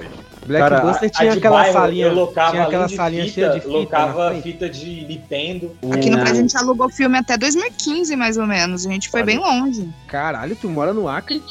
hoje. 0.47 0.57
Blockbuster 0.59 1.09
A 1.13 1.17
tinha 1.19 1.33
aquela 1.33 1.55
bairro, 1.57 1.73
salinha, 1.73 2.05
eu 2.07 2.13
locava 2.13 2.51
tinha 2.51 2.63
aquela 2.63 2.89
salinha 2.89 3.23
fita, 3.23 3.33
cheia 3.33 3.49
de 3.49 3.61
fita 3.61 3.67
locava 3.73 4.35
fita 4.41 4.69
de 4.69 5.05
Nintendo. 5.07 5.71
Aqui 5.91 6.09
no 6.09 6.17
Brasil 6.17 6.35
a 6.35 6.41
gente 6.41 6.57
alugou 6.57 6.89
filme 6.89 7.17
até 7.17 7.37
2015, 7.37 8.15
mais 8.15 8.37
ou 8.37 8.45
menos. 8.45 8.85
A 8.85 8.89
gente 8.89 9.09
foi 9.09 9.23
bem 9.23 9.37
longe. 9.39 9.89
Caralho, 10.07 10.55
tu 10.55 10.69
mora 10.69 10.93
no 10.93 11.07
Acre? 11.09 11.41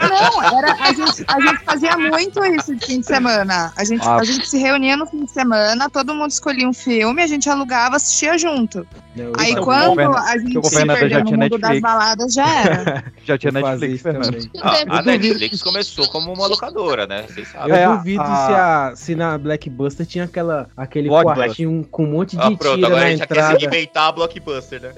Não, 0.00 0.42
era, 0.58 0.72
a, 0.74 0.92
gente, 0.92 1.24
a 1.28 1.40
gente 1.40 1.64
fazia 1.64 1.96
muito 1.96 2.44
isso 2.44 2.74
de 2.74 2.84
fim 2.86 3.00
de 3.00 3.06
semana. 3.06 3.72
A 3.76 3.84
gente, 3.84 4.06
Ah. 4.06 4.16
a 4.16 4.24
gente 4.24 4.48
se 4.48 4.58
reunia 4.58 4.96
no 4.96 5.06
fim 5.06 5.24
de 5.24 5.30
semana, 5.30 5.88
todo 5.90 6.14
mundo 6.14 6.30
escolhia 6.30 6.68
um 6.68 6.72
filme, 6.72 7.22
a 7.22 7.26
gente 7.26 7.48
alugava, 7.48 7.96
assistia 7.96 8.36
junto. 8.38 8.86
Não, 9.14 9.32
Aí 9.38 9.52
eu- 9.52 9.62
quando 9.62 9.88
governo- 9.90 10.16
a 10.16 10.38
gente 10.38 10.66
se 10.68 10.86
perdeu 10.86 11.24
no 11.24 11.30
mundo 11.32 11.58
das 11.58 11.70
Netflix. 11.70 11.80
baladas, 11.82 12.32
já 12.34 12.48
era. 12.48 13.04
Já 13.24 13.38
tinha 13.38 13.50
eu 13.50 13.62
Netflix, 13.62 14.02
Fernando. 14.02 14.24
também. 14.32 14.50
Ah, 14.62 14.98
a 14.98 15.02
Netflix 15.02 15.62
começou 15.62 16.08
como 16.08 16.32
uma 16.32 16.46
locadora, 16.48 17.06
né? 17.06 17.24
Vocês 17.28 17.46
sabem. 17.48 17.76
É, 17.76 17.81
É, 17.82 17.84
a- 17.84 17.96
duvido 17.96 18.22
a- 18.22 18.46
se, 18.46 18.52
a, 18.52 18.92
se 18.96 19.14
na 19.14 19.36
Blackbuster 19.38 20.06
tinha 20.06 20.24
aquela, 20.24 20.68
aquele 20.76 21.08
Blockbuster. 21.08 21.44
quartinho 21.48 21.86
com 21.90 22.04
um 22.04 22.10
monte 22.12 22.36
de 22.36 22.42
Ah, 22.42 22.50
pronto, 22.56 22.74
tira 22.76 22.86
agora 22.86 23.00
a 23.00 23.04
na 23.04 23.10
gente 23.10 23.18
já 23.20 23.26
quer 23.26 23.34
entrada. 23.34 23.60
segmentar 23.60 24.08
a 24.08 24.12
Blockbuster, 24.12 24.80
né? 24.82 24.92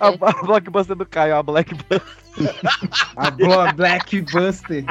a, 0.00 0.08
a 0.30 0.42
blockbuster 0.42 0.96
do 0.96 1.06
Caio, 1.06 1.36
a 1.36 1.42
Blackbuster. 1.42 2.02
A 3.16 3.30
Blo- 3.30 3.72
Blackbuster. 3.74 4.84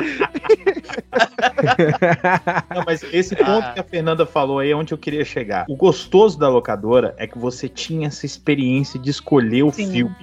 Não, 2.73 2.83
mas 2.85 3.03
esse 3.11 3.35
ponto 3.35 3.73
que 3.73 3.79
a 3.79 3.83
Fernanda 3.83 4.25
falou 4.25 4.59
aí 4.59 4.71
é 4.71 4.75
onde 4.75 4.93
eu 4.93 4.97
queria 4.97 5.25
chegar. 5.25 5.65
O 5.69 5.75
gostoso 5.75 6.37
da 6.37 6.47
locadora 6.49 7.13
é 7.17 7.27
que 7.27 7.37
você 7.37 7.67
tinha 7.67 8.07
essa 8.07 8.25
experiência 8.25 8.99
de 8.99 9.09
escolher 9.09 9.63
o 9.63 9.71
filme. 9.71 10.15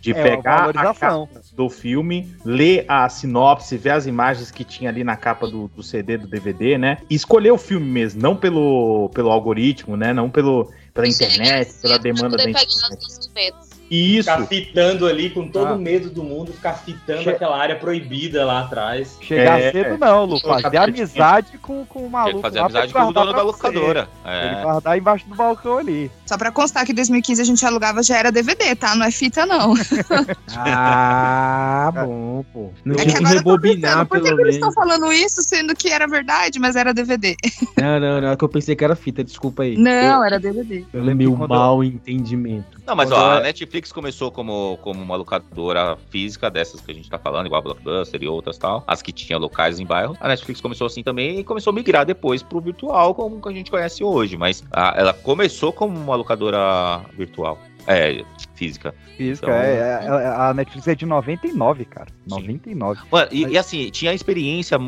De 0.00 0.12
É, 0.12 0.22
pegar 0.22 0.70
a 0.70 0.72
capa 0.72 1.28
do 1.54 1.68
filme, 1.68 2.34
ler 2.44 2.84
a 2.88 3.08
sinopse, 3.08 3.76
ver 3.76 3.90
as 3.90 4.06
imagens 4.06 4.50
que 4.50 4.64
tinha 4.64 4.90
ali 4.90 5.04
na 5.04 5.16
capa 5.16 5.46
do, 5.46 5.68
do 5.68 5.82
CD, 5.82 6.16
do 6.18 6.26
DVD, 6.26 6.78
né? 6.78 6.98
E 7.10 7.14
escolher 7.14 7.50
o 7.50 7.58
filme 7.58 7.86
mesmo, 7.86 8.20
não 8.22 8.36
pelo, 8.36 9.10
pelo 9.14 9.30
algoritmo, 9.30 9.96
né? 9.96 10.12
Não 10.12 10.30
pelo, 10.30 10.70
pela 10.94 11.06
internet, 11.08 11.72
pela 11.82 11.98
demanda 11.98 12.36
da 12.36 12.44
internet. 12.50 13.65
Isso. 13.90 14.30
Ficar 14.30 14.46
fitando 14.46 15.06
ali 15.06 15.30
com 15.30 15.48
todo 15.48 15.68
Ah. 15.68 15.74
o 15.74 15.78
medo 15.78 16.10
do 16.10 16.22
mundo, 16.22 16.52
ficar 16.52 16.74
fitando 16.74 17.22
Che- 17.22 17.30
aquela 17.30 17.56
área 17.56 17.76
proibida 17.76 18.44
lá 18.44 18.60
atrás. 18.60 19.16
Chegar 19.20 19.60
É. 19.60 19.70
cedo 19.72 19.98
não, 19.98 20.24
Lu. 20.24 20.40
Fazer 20.40 20.76
amizade 20.78 21.58
com, 21.58 21.84
com 21.86 22.00
o 22.00 22.10
maluco. 22.10 22.40
fazer 22.40 22.58
amizade 22.58 22.92
com 22.92 22.98
o 23.00 23.12
dono 23.12 23.32
da 23.32 23.42
locadora. 23.42 24.08
Ele 24.24 24.56
É. 24.58 24.62
guardar 24.62 24.98
embaixo 24.98 25.28
do 25.28 25.34
balcão 25.34 25.78
ali. 25.78 26.10
Só 26.26 26.36
pra 26.36 26.50
constar 26.50 26.84
que 26.84 26.92
em 26.92 26.94
2015 26.94 27.40
a 27.40 27.44
gente 27.44 27.64
alugava 27.64 28.02
já 28.02 28.16
era 28.18 28.32
DVD, 28.32 28.74
tá? 28.74 28.94
Não 28.96 29.06
é 29.06 29.10
fita, 29.10 29.46
não. 29.46 29.74
Ah, 30.58 31.90
bom, 31.94 32.44
pô. 32.52 32.70
Não 32.84 32.94
É 32.94 33.04
que 33.04 33.10
agora 33.16 33.20
eu 33.36 33.42
tô 33.42 33.50
rebobinar, 33.50 33.92
pensando, 33.92 34.06
por 34.08 34.20
que, 34.22 34.34
que 34.34 34.40
eles 34.42 34.54
estão 34.56 34.72
falando 34.72 35.12
isso, 35.12 35.42
sendo 35.42 35.74
que 35.74 35.88
era 35.90 36.06
verdade, 36.06 36.58
mas 36.58 36.76
era 36.76 36.92
DVD? 36.92 37.36
Não, 37.76 38.00
não, 38.00 38.20
não. 38.20 38.28
É 38.30 38.36
que 38.36 38.42
eu 38.44 38.48
pensei 38.48 38.74
que 38.74 38.82
era 38.84 38.96
fita, 38.96 39.22
desculpa 39.22 39.62
aí. 39.62 39.76
Não, 39.76 40.24
era 40.24 40.40
DVD. 40.40 40.84
Pelo 40.90 41.14
meu 41.14 41.36
quando- 41.36 41.50
mau 41.50 41.84
entendimento. 41.84 42.80
Não, 42.86 42.96
mas 42.96 43.10
Quando 43.10 43.20
ó, 43.20 43.32
eu- 43.34 43.38
a 43.38 43.40
Netflix 43.40 43.75
começou 43.92 44.30
como, 44.30 44.78
como 44.82 45.02
uma 45.02 45.16
locadora 45.16 45.96
física 46.10 46.50
dessas 46.50 46.80
que 46.80 46.90
a 46.90 46.94
gente 46.94 47.08
tá 47.10 47.18
falando, 47.18 47.46
igual 47.46 47.60
a 47.60 47.62
Blockbuster 47.62 48.22
e 48.22 48.28
outras 48.28 48.58
tal, 48.58 48.82
as 48.86 49.02
que 49.02 49.12
tinha 49.12 49.38
locais 49.38 49.78
em 49.80 49.86
bairro. 49.86 50.16
A 50.20 50.28
Netflix 50.28 50.60
começou 50.60 50.86
assim 50.86 51.02
também 51.02 51.38
e 51.40 51.44
começou 51.44 51.70
a 51.70 51.74
migrar 51.74 52.04
depois 52.04 52.42
pro 52.42 52.60
virtual, 52.60 53.14
como 53.14 53.40
a 53.46 53.52
gente 53.52 53.70
conhece 53.70 54.02
hoje. 54.02 54.36
Mas 54.36 54.64
a- 54.72 54.94
ela 54.96 55.12
começou 55.12 55.72
como 55.72 55.96
uma 55.98 56.16
locadora 56.16 57.00
virtual. 57.16 57.58
É, 57.88 58.24
física. 58.56 58.94
Física, 59.16 59.46
Então- 59.46 59.54
é, 59.56 60.24
é, 60.24 60.26
A 60.28 60.52
Netflix 60.54 60.88
é 60.88 60.94
de 60.94 61.06
99, 61.06 61.84
cara. 61.84 62.08
99. 62.26 63.00
Mano, 63.10 63.28
e, 63.30 63.46
e 63.46 63.58
assim, 63.58 63.88
tinha 63.90 64.10
a 64.10 64.14
experiência, 64.14 64.78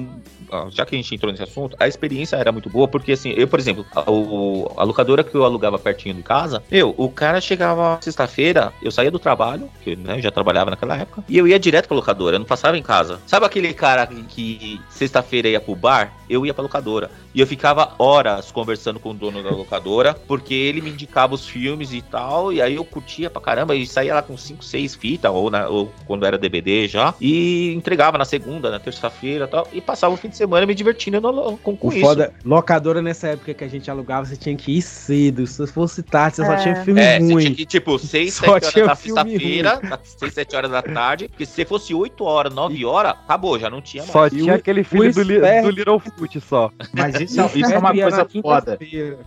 ah, 0.51 0.67
já 0.71 0.85
que 0.85 0.95
a 0.95 0.99
gente 0.99 1.15
entrou 1.15 1.31
nesse 1.31 1.43
assunto, 1.45 1.77
a 1.79 1.87
experiência 1.87 2.37
era 2.37 2.51
muito 2.51 2.69
boa, 2.69 2.89
porque 2.89 3.13
assim, 3.13 3.31
eu, 3.37 3.47
por 3.47 3.59
exemplo, 3.59 3.85
a, 3.95 4.11
o- 4.11 4.71
a 4.77 4.83
locadora 4.85 5.23
que 5.23 5.35
eu 5.35 5.45
alugava 5.45 5.79
pertinho 5.79 6.15
de 6.15 6.23
casa, 6.23 6.63
eu, 6.71 6.95
o 6.97 7.09
cara 7.11 7.41
chegava 7.41 7.99
sexta-feira, 8.01 8.73
eu 8.83 8.91
saía 8.91 9.11
do 9.11 9.19
trabalho, 9.19 9.69
que 9.83 9.95
né, 9.97 10.17
eu 10.19 10.23
já 10.23 10.31
trabalhava 10.31 10.71
naquela 10.71 10.97
época, 10.97 11.25
e 11.29 11.37
eu 11.39 11.47
ia 11.47 11.59
direto 11.59 11.87
pra 11.87 11.97
locadora, 11.97 12.37
eu 12.37 12.41
não 12.41 12.47
passava 12.47 12.77
em 12.79 12.83
casa. 12.83 13.21
Sabe 13.27 13.47
aquele 13.47 13.73
cara 13.75 14.07
que, 14.07 14.23
que 14.25 14.81
sexta-feira 14.91 15.49
ia 15.49 15.61
pro 15.61 15.75
bar? 15.77 16.13
Eu 16.29 16.45
ia 16.45 16.53
pra 16.53 16.63
locadora. 16.63 17.11
E 17.35 17.41
eu 17.41 17.47
ficava 17.47 17.95
horas 17.99 18.51
conversando 18.51 18.99
com 18.99 19.11
o 19.11 19.15
dono 19.15 19.43
da 19.43 19.51
locadora, 19.51 20.15
porque 20.27 20.53
ele 20.55 20.81
me 20.81 20.91
indicava 20.91 21.35
os 21.35 21.47
filmes 21.47 21.93
e 21.93 22.03
tal, 22.03 22.53
e 22.53 22.61
aí 22.61 22.75
eu 22.75 22.85
curtia 22.85 23.31
pra 23.31 23.41
caramba, 23.59 23.75
e 23.75 23.87
saía 23.87 24.15
lá 24.15 24.23
com 24.23 24.37
5, 24.37 24.65
6 24.65 24.95
fitas, 24.95 25.31
ou, 25.33 25.51
na- 25.51 25.69
ou 25.69 25.93
quando 26.07 26.25
era 26.25 26.39
DVD 26.39 26.87
já, 26.87 27.13
e 27.21 27.73
entregava 27.75 28.17
na 28.17 28.25
segunda, 28.25 28.71
na 28.71 28.79
terça-feira 28.79 29.45
e 29.47 29.49
tal, 29.49 29.69
e 29.73 29.81
passava 29.81 30.15
o 30.15 30.17
fim 30.17 30.29
de 30.29 30.37
semana 30.37 30.65
me 30.67 30.75
divertindo 30.75 31.21
no- 31.21 31.57
com, 31.59 31.77
com 31.77 31.89
O 31.89 31.93
isso. 31.93 32.01
foda, 32.01 32.33
locadora 32.45 33.03
nessa 33.03 33.29
época 33.29 33.53
que 33.55 33.65
a 33.65 33.69
gente 33.69 33.91
alugava, 33.91 34.27
você 34.27 34.37
tinha 34.37 34.55
que 34.57 34.77
ir 34.79 34.83
cedo. 34.83 35.47
Se 35.47 35.67
fosse 35.67 36.03
tarde, 36.03 36.37
você 36.37 36.45
só 36.45 36.53
É. 36.53 36.57
tinha 36.57 36.77
filme 36.85 37.01
É, 37.01 37.19
você 37.19 37.33
ruim. 37.33 37.45
tinha 37.45 37.55
que, 37.57 37.67
tipo, 37.67 37.99
6, 37.99 38.35
Só 38.35 38.61
7 38.61 38.79
horas 38.81 38.89
da 38.89 38.95
filme 38.97 39.31
sexta-feira, 39.31 39.81
6, 40.05 40.35
7 40.35 40.57
horas 40.57 40.71
da 40.71 40.83
tarde, 40.83 41.29
porque 41.29 41.47
se 41.47 41.65
fosse 41.65 41.93
8 41.95 42.25
horas, 42.25 42.55
9 42.55 42.85
horas, 42.85 43.13
acabou, 43.13 43.59
já 43.59 43.69
não 43.69 43.81
tinha 43.81 44.03
mais. 44.03 44.13
Só 44.13 44.29
tinha 44.31 44.55
aquele 44.55 44.83
o 44.83 44.85
filho 44.85 45.13
do, 45.13 45.23
li, 45.23 45.41
do 45.63 45.71
Little 45.71 45.99
Foot 45.99 46.41
só. 46.41 46.71
Mas 46.93 47.21
isso, 47.21 47.41
é- 47.41 47.51
isso 47.55 47.73
é 47.73 47.79
uma 47.79 47.93
coisa 47.95 48.29
foda. 48.43 48.79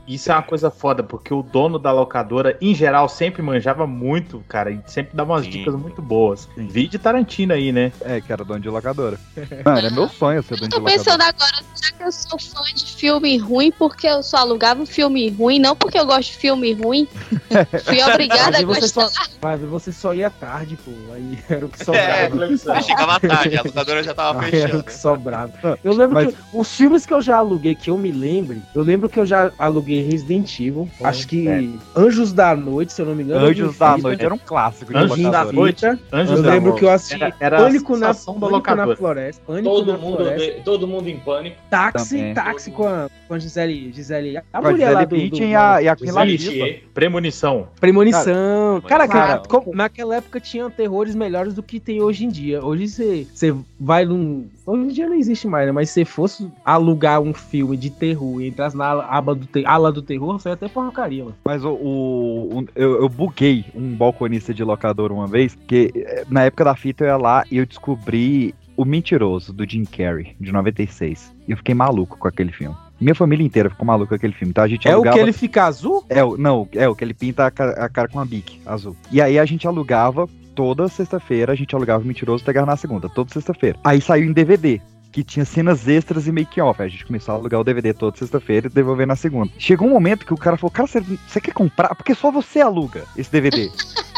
Isso 0.08 0.32
é 0.32 0.36
uma 0.36 0.44
coisa 0.44 0.72
foda, 0.72 1.04
porque 1.04 1.34
o 1.34 1.42
dono 1.44 1.78
da 1.78 1.92
locadora, 1.92 2.58
em 2.62 2.74
geral, 2.74 3.10
sempre 3.10 3.42
manjava 3.42 3.86
muito, 3.88 4.21
cara, 4.48 4.72
e 4.72 4.80
sempre 4.86 5.16
dava 5.16 5.34
umas 5.34 5.44
Sim. 5.46 5.52
dicas 5.52 5.76
muito 5.76 6.02
boas. 6.02 6.48
Vídeo 6.58 7.00
Tarantino 7.00 7.54
aí, 7.54 7.72
né? 7.72 7.92
É, 8.02 8.22
que 8.22 8.32
era 8.32 8.44
dono 8.44 8.60
de 8.60 8.70
locadora. 8.70 9.20
Mano, 9.66 9.88
é 9.88 9.90
meu 9.90 10.08
sonho 10.08 10.42
ser 10.44 10.56
dono 10.56 10.70
de 10.70 10.76
Tô 10.76 10.80
locadora. 10.82 11.04
pensando 11.04 11.22
agora, 11.22 11.64
já 11.82 11.92
que 11.98 12.04
eu 12.04 12.12
sou 12.12 12.40
fã 12.40 12.62
de 12.76 12.86
filme 12.86 13.38
ruim, 13.38 13.72
porque 13.72 14.08
eu 14.08 14.22
só 14.24 14.38
alugava 14.38 14.82
um 14.82 14.86
filme 14.86 15.30
ruim, 15.30 15.60
não 15.60 15.76
porque 15.76 15.98
eu 16.00 16.06
gosto 16.06 16.32
de 16.32 16.38
filme 16.38 16.74
ruim. 16.74 17.08
Fui 17.86 18.04
obrigada 18.04 18.58
a 18.58 18.64
gostar. 18.64 19.08
só, 19.10 19.24
mas 19.42 19.62
você 19.62 19.92
só 19.92 20.14
ia 20.14 20.30
tarde, 20.30 20.78
pô. 20.78 20.92
Aí 21.14 21.40
era 21.50 21.66
o 21.66 21.70
que 21.70 21.82
É, 21.82 22.30
sobrava. 22.30 22.46
eu 22.46 22.84
chegava 22.84 23.20
tarde, 23.20 23.58
a 23.58 23.62
locadora 23.64 24.04
já 24.04 24.14
tava 24.14 24.42
Aí 24.42 24.50
era 24.56 24.58
o 24.58 24.62
fechando. 24.68 24.84
que 24.84 24.94
sobrava. 24.94 25.80
Eu 25.84 25.94
lembro 25.94 26.16
Mas- 26.16 26.28
que 26.36 26.42
os 26.54 26.76
filmes 26.76 27.06
que 27.06 27.14
eu 27.14 27.22
já 27.22 27.38
aluguei, 27.38 27.76
que 27.76 27.90
eu 27.90 27.98
me 27.98 28.12
lembre, 28.12 28.62
eu 28.76 28.84
lembro 28.84 29.10
que 29.10 29.20
eu 29.20 29.26
já 29.26 29.52
aluguei 29.58 30.04
Resident 30.04 30.60
Evil. 30.60 30.90
acho 31.04 31.28
que 31.28 31.48
é. 31.48 31.64
Anjos 31.96 32.34
da 32.34 32.56
Noite, 32.56 32.94
se 32.94 33.02
eu 33.02 33.06
não 33.06 33.16
me 33.16 33.24
engano. 33.24 33.46
eu 33.46 33.50
Anjos 33.52 33.78
da 33.78 33.96
fita. 33.96 34.08
Noite 34.12 34.26
era 34.26 34.34
um 34.34 34.38
clássico 34.38 34.92
de 34.94 34.98
Anjos 35.00 35.32
da. 35.32 35.46
Noite. 35.46 35.90
Fita. 35.90 36.00
Anjos 36.12 36.38
eu 36.38 36.44
da 36.44 36.50
lembro 36.54 36.76
que 36.76 36.86
eu 36.86 36.90
assisti 36.90 37.16
Era- 37.24 37.36
era 37.40 37.58
a 37.58 37.62
Pânico, 37.64 37.98
na, 37.98 38.14
Pânico 38.14 38.76
na. 38.76 38.96
Floresta. 38.96 39.42
Pânico 39.46 39.70
Todo 39.70 39.92
na 39.94 39.98
mundo, 39.98 40.18
Floresta. 40.18 40.52
de- 40.54 40.62
todo 40.64 40.88
mundo 40.88 41.10
em 41.10 41.18
pânico. 41.20 41.58
Táxi, 41.70 42.18
Também. 42.18 42.34
táxi 42.34 42.72
com 42.72 42.88
a, 42.88 43.10
com 43.28 43.34
a 43.34 43.40
Gisele, 43.40 43.92
Gisele. 43.94 44.38
A 44.54 44.62
mulher 44.62 44.92
lá 44.94 45.02
Gisele 45.02 45.06
do, 45.06 45.10
do, 45.10 45.16
Bündchen 45.16 45.52
e 45.52 45.56
a, 45.56 45.82
e 45.82 46.38
Gisele. 46.38 46.84
Premonição. 46.94 47.68
Premonição. 47.80 48.82
Cara, 48.88 49.08
Cara, 49.08 49.40
cara, 49.40 49.62
naquela 49.74 50.16
época 50.18 50.40
tinha 50.40 50.70
terrores 50.70 51.16
melhores 51.16 51.54
do 51.54 51.64
que 51.64 51.80
tem 51.80 52.02
hoje 52.02 52.26
em 52.26 52.30
dia. 52.30 52.64
Hoje 52.64 52.88
você 52.88 53.28
você 53.34 53.56
vai 53.80 54.06
num. 54.06 54.48
Hoje 54.72 54.84
em 54.84 54.88
dia 54.88 55.08
não 55.10 55.16
existe 55.16 55.48
mais, 55.48 55.66
né? 55.66 55.72
Mas 55.72 55.90
se 55.90 56.06
fosse 56.06 56.50
alugar 56.64 57.20
um 57.20 57.34
filme 57.34 57.76
de 57.76 57.90
terror 57.90 58.42
e 58.42 58.48
entrasse 58.48 58.78
na 58.78 58.92
aba 59.06 59.36
do, 59.36 59.46
te... 59.46 59.66
ala 59.66 59.92
do 59.92 60.02
terror, 60.02 60.40
você 60.40 60.50
ia 60.50 60.54
até 60.54 60.68
porcaria, 60.68 61.24
mano. 61.26 61.36
Mas 61.44 61.64
o, 61.66 61.72
o- 61.72 62.60
o- 62.60 62.66
eu, 62.76 63.02
eu 63.02 63.10
buguei 63.10 63.66
um 63.76 63.94
balconista 63.96 64.54
de 64.54 64.64
locadora 64.64 65.14
uma 65.14 65.28
vez, 65.28 65.58
que 65.68 65.92
eh, 65.96 66.26
na 66.30 66.44
época 66.44 66.64
da 66.64 66.76
fita 66.76 67.04
eu 67.04 67.08
ia 67.10 67.18
lá 67.18 67.44
e 67.52 67.58
eu 67.58 67.66
descobri 67.66 68.54
O 68.78 68.86
Mentiroso, 68.86 69.52
do 69.54 69.70
Jim 69.70 69.84
Carrey, 69.84 70.36
de 70.40 70.52
96. 70.52 71.34
E 71.48 71.52
eu 71.52 71.58
fiquei 71.58 71.76
maluco 71.76 72.18
com 72.18 72.28
aquele 72.28 72.52
filme. 72.52 72.76
Minha 73.00 73.14
família 73.16 73.46
inteira 73.46 73.70
ficou 73.70 73.86
maluca 73.86 74.10
com 74.10 74.16
aquele 74.16 74.34
filme, 74.34 74.52
então 74.52 74.64
a 74.64 74.68
gente 74.68 74.88
É 74.88 74.92
o 74.92 74.96
alugava... 74.96 75.18
que 75.18 75.22
ele 75.24 75.34
fica 75.34 75.66
azul? 75.66 76.04
É, 76.08 76.24
o- 76.24 76.38
não, 76.38 76.68
é 76.74 76.88
o 76.88 76.96
que 76.96 77.04
ele 77.04 77.14
pinta 77.14 77.46
a 77.46 77.52
cara, 77.52 77.72
a 77.74 77.90
cara 77.90 78.08
com 78.08 78.18
uma 78.20 78.26
bique 78.26 78.62
azul. 78.66 78.96
E 79.12 79.22
aí 79.22 79.38
a 79.38 79.46
gente 79.46 79.68
alugava 79.68 80.28
toda 80.56 80.88
sexta-feira, 80.88 81.52
a 81.52 81.56
gente 81.56 81.76
alugava 81.76 82.04
o 82.04 82.08
Mentiroso 82.08 82.44
pegava 82.44 82.68
na 82.68 82.78
segunda, 82.78 83.10
toda 83.10 83.34
sexta-feira. 83.34 83.80
Aí 83.84 84.02
saiu 84.02 84.26
em 84.26 84.34
DVD. 84.34 84.82
Que 85.12 85.26
tinha 85.26 85.44
cenas 85.44 85.90
extras 85.90 86.26
e 86.26 86.32
make-off. 86.32 86.82
A 86.82 86.88
gente 86.88 87.06
começou 87.06 87.34
a 87.34 87.38
alugar 87.38 87.60
o 87.60 87.66
DVD 87.66 87.94
toda 87.94 88.16
sexta-feira 88.16 88.68
e 88.68 88.70
devolver 88.70 89.06
na 89.06 89.18
segunda. 89.18 89.52
Chegou 89.58 89.86
um 89.86 89.92
momento 89.92 90.26
que 90.26 90.34
o 90.34 90.38
cara 90.38 90.56
falou: 90.56 90.72
Cara, 90.72 90.88
você 90.88 91.42
quer 91.42 91.54
comprar? 91.54 91.94
Porque 91.96 92.16
só 92.16 92.32
você 92.32 92.62
aluga 92.62 93.04
esse 93.18 93.30
DVD. 93.30 93.70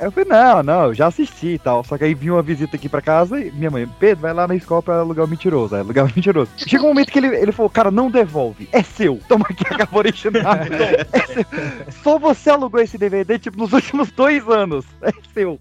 Eu 0.00 0.12
falei, 0.12 0.28
não, 0.28 0.62
não, 0.62 0.84
eu 0.86 0.94
já 0.94 1.08
assisti 1.08 1.48
e 1.48 1.58
tal. 1.58 1.82
Só 1.84 1.98
que 1.98 2.04
aí 2.04 2.14
vinha 2.14 2.32
uma 2.34 2.42
visita 2.42 2.76
aqui 2.76 2.88
pra 2.88 3.02
casa 3.02 3.40
e 3.40 3.50
minha 3.50 3.70
mãe, 3.70 3.88
Pedro, 3.98 4.22
vai 4.22 4.32
lá 4.32 4.46
na 4.46 4.54
escola 4.54 4.82
pra 4.82 4.98
alugar 5.00 5.24
o 5.24 5.28
mentiroso. 5.28 5.74
Aí 5.74 5.80
alugava 5.80 6.08
o 6.10 6.12
mentiroso. 6.14 6.50
Chegou 6.56 6.86
um 6.86 6.90
momento 6.90 7.10
que 7.10 7.18
ele, 7.18 7.34
ele 7.34 7.52
falou, 7.52 7.70
cara, 7.70 7.90
não 7.90 8.10
devolve. 8.10 8.68
É 8.72 8.82
seu. 8.82 9.20
Toma 9.28 9.46
aqui 9.48 9.64
a 9.68 9.78
capa 9.78 9.98
original. 9.98 10.54
É 11.12 11.20
seu. 11.26 11.44
Só 12.02 12.18
você 12.18 12.50
alugou 12.50 12.80
esse 12.80 12.96
DVD, 12.96 13.38
tipo, 13.38 13.58
nos 13.58 13.72
últimos 13.72 14.10
dois 14.10 14.46
anos. 14.48 14.84
É 15.02 15.10
seu. 15.32 15.58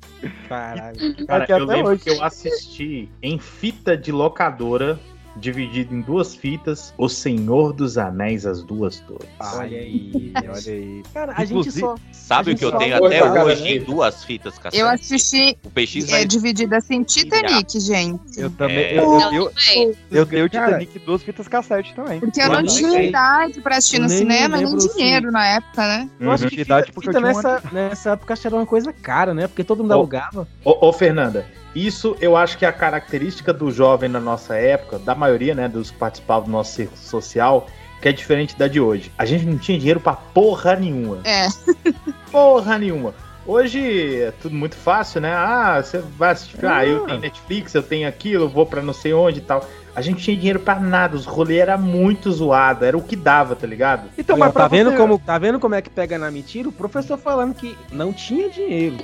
Caralho. 0.48 1.26
Cara, 1.26 1.45
eu 1.49 1.65
lembro 1.65 1.91
hoje. 1.94 2.03
que 2.03 2.10
eu 2.10 2.23
assisti 2.23 3.10
em 3.22 3.39
fita 3.39 3.98
de 3.98 4.11
locadora, 4.11 4.99
dividido 5.39 5.93
em 5.95 6.01
duas 6.01 6.35
fitas, 6.35 6.93
O 6.97 7.07
Senhor 7.09 7.73
dos 7.73 7.97
Anéis, 7.97 8.45
as 8.45 8.64
duas 8.64 8.99
torres. 9.01 9.30
Olha 9.39 9.77
aí. 9.77 10.31
Olha 10.35 10.73
aí. 10.73 11.03
Cara, 11.14 11.34
a 11.35 11.39
gente 11.45 11.51
Inclusive- 11.59 11.80
só. 11.80 11.95
Sabe 12.11 12.51
o 12.51 12.55
que 12.57 12.65
eu 12.65 12.72
gente 12.72 12.80
tenho 12.80 12.95
até 13.05 13.43
hoje 13.43 13.68
em 13.68 13.80
duas 13.84 14.23
fitas, 14.23 14.57
cassete? 14.57 14.77
Eu 14.81 14.88
assisti 14.89 15.57
O 15.64 15.69
PX 15.69 15.95
é, 16.07 16.11
vai... 16.11 16.26
dividida 16.26 16.77
assim, 16.77 17.03
Titanic, 17.03 17.80
gente. 17.80 18.38
Eu 18.39 18.49
também. 18.49 18.77
É. 18.77 18.99
Eu, 18.99 19.05
Não, 19.05 19.34
eu, 19.34 19.43
eu, 19.43 19.51
também. 19.51 19.93
eu 20.11 20.26
dei 20.26 20.43
o 20.43 20.49
Cara, 20.49 20.65
Titanic 20.80 20.99
duas 20.99 21.23
fitas 21.23 21.47
cassete 21.47 21.93
também. 21.95 22.19
Porque 22.19 22.41
eu 22.41 22.49
não 22.49 22.64
tinha 22.64 23.01
idade 23.03 23.61
pra 23.61 23.77
assistir 23.77 23.97
Eu 23.97 24.01
no 24.03 24.07
nem 24.07 24.18
cinema, 24.18 24.57
nem 24.57 24.76
dinheiro 24.77 25.31
na 25.31 25.45
época, 25.47 25.81
né? 25.88 26.09
Eu 26.19 26.31
acho 26.31 26.43
Uhum. 26.43 26.49
que 26.49 26.61
Idade 26.61 26.88
fita, 26.88 26.93
porque 27.01 27.15
eu 27.15 27.22
nessa, 27.22 27.61
nessa 27.72 28.11
época 28.11 28.34
era 28.43 28.55
uma 28.55 28.65
coisa 28.65 28.91
cara, 28.91 29.34
né? 29.34 29.47
Porque 29.47 29.64
todo 29.64 29.84
mundo 29.84 29.93
alugava. 29.93 30.47
Ô, 30.65 30.88
ô, 30.88 30.93
Fernanda, 30.93 31.45
isso 31.76 32.15
eu 32.19 32.35
acho 32.35 32.57
que 32.57 32.65
é 32.65 32.68
a 32.68 32.73
característica 32.73 33.53
do 33.53 33.69
jovem 33.72 34.09
na 34.09 34.19
nossa 34.19 34.55
época, 34.55 34.97
da 34.99 35.14
maioria, 35.14 35.26
né, 35.55 35.67
dos 35.67 35.91
que 35.91 35.97
participavam 35.97 36.45
do 36.45 36.51
nosso 36.51 36.73
círculo 36.73 36.99
social, 36.99 37.67
que 38.01 38.09
é 38.09 38.11
diferente 38.11 38.57
da 38.57 38.67
de 38.67 38.79
hoje. 38.79 39.11
A 39.17 39.25
gente 39.25 39.45
não 39.45 39.57
tinha 39.57 39.77
dinheiro 39.77 39.99
pra 39.99 40.13
porra 40.13 40.75
nenhuma. 40.75 41.19
É. 41.23 41.47
Porra 42.31 42.77
nenhuma. 42.77 43.13
Hoje 43.47 44.21
é 44.21 44.31
tudo 44.41 44.53
muito 44.53 44.75
fácil, 44.75 45.21
né? 45.21 45.33
Ah, 45.33 45.81
você 45.81 45.99
vai 45.99 46.31
assistir. 46.31 46.65
Ah, 46.65 46.85
eu 46.85 47.05
tenho 47.05 47.19
Netflix, 47.21 47.73
eu 47.73 47.81
tenho 47.81 48.05
aquilo, 48.05 48.43
eu 48.43 48.49
vou 48.49 48.65
pra 48.65 48.81
não 48.81 48.93
sei 48.93 49.13
onde 49.13 49.39
e 49.39 49.41
tal. 49.41 49.65
A 49.95 50.01
gente 50.01 50.21
tinha 50.21 50.35
dinheiro 50.35 50.59
pra 50.59 50.79
nada, 50.79 51.15
os 51.15 51.25
rolês 51.25 51.61
era 51.61 51.77
muito 51.77 52.29
zoado, 52.31 52.83
era 52.83 52.95
o 52.95 53.01
que 53.01 53.15
dava, 53.15 53.55
tá 53.55 53.65
ligado? 53.65 54.09
Então, 54.17 54.37
mas 54.37 54.53
tá 54.53 54.67
vendo 54.67 54.93
como 54.95 55.17
tá 55.17 55.39
vendo 55.39 55.59
como 55.59 55.73
é 55.73 55.81
que 55.81 55.89
pega 55.89 56.19
na 56.19 56.29
mentira? 56.29 56.67
O 56.67 56.73
professor 56.73 57.17
falando 57.17 57.55
que 57.55 57.75
não 57.91 58.11
tinha 58.11 58.49
dinheiro. 58.49 58.97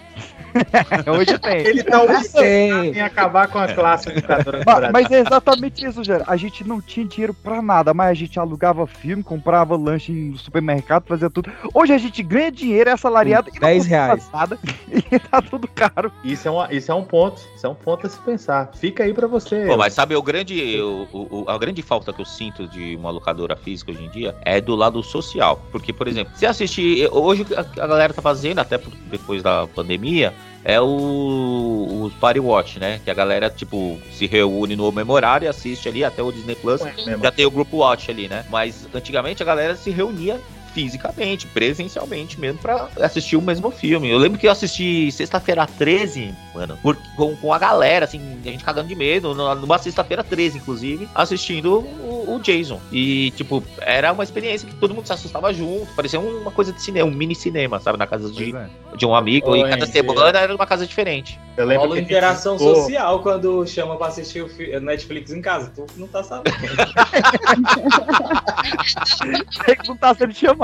Hoje 1.18 1.38
tem. 1.40 1.58
Ele 1.60 1.84
tá 1.84 2.02
Hoje 2.04 2.30
tem. 2.30 2.72
obcecado 2.72 2.98
em 2.98 3.02
acabar 3.02 3.48
com 3.48 3.60
a 3.60 3.68
classe 3.74 4.10
educadora 4.10 4.60
do 4.60 4.66
Ma- 4.66 4.76
Brasil. 4.76 4.90
Mas 4.92 5.12
é 5.12 5.20
exatamente 5.20 5.86
isso, 5.86 6.04
Gera. 6.04 6.24
A 6.28 6.36
gente 6.38 6.64
não 6.68 6.82
tinha 6.82 7.06
dinheiro 7.06 7.34
pra 7.34 7.62
nada, 7.62 7.94
mas 7.94 8.10
a 8.10 8.14
gente 8.14 8.40
alugava 8.40 8.86
filme, 8.88 9.24
comprava 9.24 9.76
lanche 9.76 10.12
no 10.12 10.38
supermercado, 10.38 11.06
fazia 11.08 11.30
tudo. 11.30 11.52
Hoje 11.74 11.94
a 11.94 11.98
gente 11.98 12.22
ganha 12.24 12.52
dinheiro, 12.52 12.90
é 12.90 12.94
assalariado 12.94 13.50
e 13.50 13.54
não 13.60 13.68
10 13.68 13.78
consegue 13.84 13.90
reais. 13.96 14.30
nada. 14.34 14.58
E 15.12 15.20
tá 15.20 15.42
tudo 15.42 15.68
caro. 15.68 16.12
Isso 16.24 16.48
é, 16.48 16.52
um, 16.52 16.72
isso 16.72 16.92
é 16.92 16.96
um 16.96 17.04
ponto, 17.04 17.42
isso 17.56 17.66
é 17.66 17.70
um 17.70 17.74
ponto 17.76 18.06
a 18.06 18.10
se 18.10 18.18
pensar. 18.20 18.70
Fica 18.76 19.04
aí 19.04 19.14
pra 19.14 19.28
você. 19.28 19.66
Pô, 19.66 19.76
mas 19.78 19.94
sabe 19.94 20.16
o 20.16 20.22
grande, 20.22 20.80
o, 20.82 21.08
o- 21.14 21.46
a 21.48 21.58
grande 21.58 21.82
falta 21.82 22.14
que 22.14 22.22
eu 22.22 22.26
sinto 22.26 22.68
de 22.68 22.96
uma 22.96 23.10
locadora 23.10 23.56
física 23.56 23.92
hoje 23.92 24.04
em 24.04 24.10
dia 24.10 24.36
é 24.44 24.62
do 24.62 24.76
lado 24.76 25.02
social. 25.04 25.60
Porque, 25.72 25.92
por 25.92 26.08
exemplo, 26.08 26.32
se 26.36 26.46
assistir. 26.46 27.08
Hoje 27.12 27.46
a, 27.56 27.64
galera 27.88 28.14
tá 28.14 28.22
fazendo, 28.22 28.60
até 28.60 28.80
depois 29.10 29.42
da 29.44 29.68
pandemia, 29.68 30.34
é 30.66 30.80
o, 30.80 30.86
o 30.86 32.12
Party 32.20 32.40
Watch, 32.40 32.80
né? 32.80 33.02
Que 33.04 33.12
a 33.12 33.14
galera, 33.14 33.50
tipo, 33.50 34.00
se 34.12 34.26
reúne 34.28 34.76
no 34.76 34.92
memorário 34.92 35.46
e 35.46 35.48
assiste 35.48 35.90
ali 35.90 36.04
até 36.04 36.22
o 36.22 36.32
Disney 36.32 36.56
Plus. 36.56 36.82
Já 37.22 37.32
tem 37.32 37.46
o 37.46 37.52
grupo 37.52 37.78
Watch 37.78 38.10
ali, 38.10 38.28
né? 38.28 38.46
Mas 38.50 38.88
antigamente 38.94 39.44
a 39.44 39.46
galera 39.46 39.76
se 39.76 39.90
reunia 39.90 40.40
fisicamente, 40.74 41.48
presencialmente 41.48 42.40
mesmo, 42.40 42.60
pra 42.60 42.88
assistir 43.02 43.36
o 43.36 43.42
mesmo 43.42 43.70
filme. 43.72 44.10
Eu 44.10 44.18
lembro 44.18 44.40
que 44.40 44.48
eu 44.48 44.52
assisti 44.52 45.12
sexta-feira 45.12 45.66
13, 45.66 46.34
mano, 46.54 46.78
por- 46.82 46.98
com, 47.16 47.36
com 47.36 47.54
a 47.54 47.60
galera, 47.60 48.06
assim, 48.06 48.22
a 48.44 48.48
gente 48.50 48.64
cagando 48.64 48.88
de 48.88 48.96
medo, 48.96 49.34
numa 49.34 49.56
numa 49.56 49.78
sexta-feira 49.78 50.24
13, 50.24 50.58
inclusive, 50.58 51.08
assistindo 51.14 51.80
o, 51.80 52.36
o 52.36 52.40
Jason. 52.40 52.80
E, 52.92 53.32
tipo, 53.32 53.64
era 53.82 54.12
uma 54.12 54.24
experiência 54.24 54.68
que 54.68 54.76
todo 54.76 54.94
mundo 54.94 55.06
se 55.06 55.14
assustava 55.14 55.54
junto, 55.54 55.88
parecia 55.96 56.20
uma 56.20 56.52
coisa 56.52 56.72
de 56.74 56.82
cinema, 56.82 57.10
um 57.10 57.14
mini 57.14 57.36
cinema, 57.36 57.80
sabe, 57.80 57.98
na 57.98 58.08
casa 58.08 58.30
de, 58.32 58.54
de 58.98 59.06
um 59.06 59.16
amigo, 59.16 59.52
Ô, 59.52 59.56
e 59.56 59.70
cada 59.70 59.86
semana 59.86 60.40
era 60.40 60.56
uma 60.56 60.66
casa 60.66 60.86
diferente. 60.88 61.40
Eu 61.56 61.68
Rola 61.78 62.00
interação 62.00 62.58
social 62.58 63.20
quando 63.20 63.66
chama 63.68 63.96
pra 63.96 64.08
assistir 64.08 64.42
o 64.42 64.50
fi- 64.50 64.80
Netflix 64.80 65.32
em 65.32 65.42
casa. 65.42 65.72
Tu 65.76 65.86
não 65.98 66.08
tá 66.08 66.24
sabendo. 66.24 66.56
É 69.68 69.76
que 69.76 69.88
não 69.88 69.98
tá 69.98 70.14
sendo 70.16 70.34
chamado. 70.34 70.63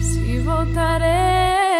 Se 0.00 0.40
voltarei. 0.42 1.72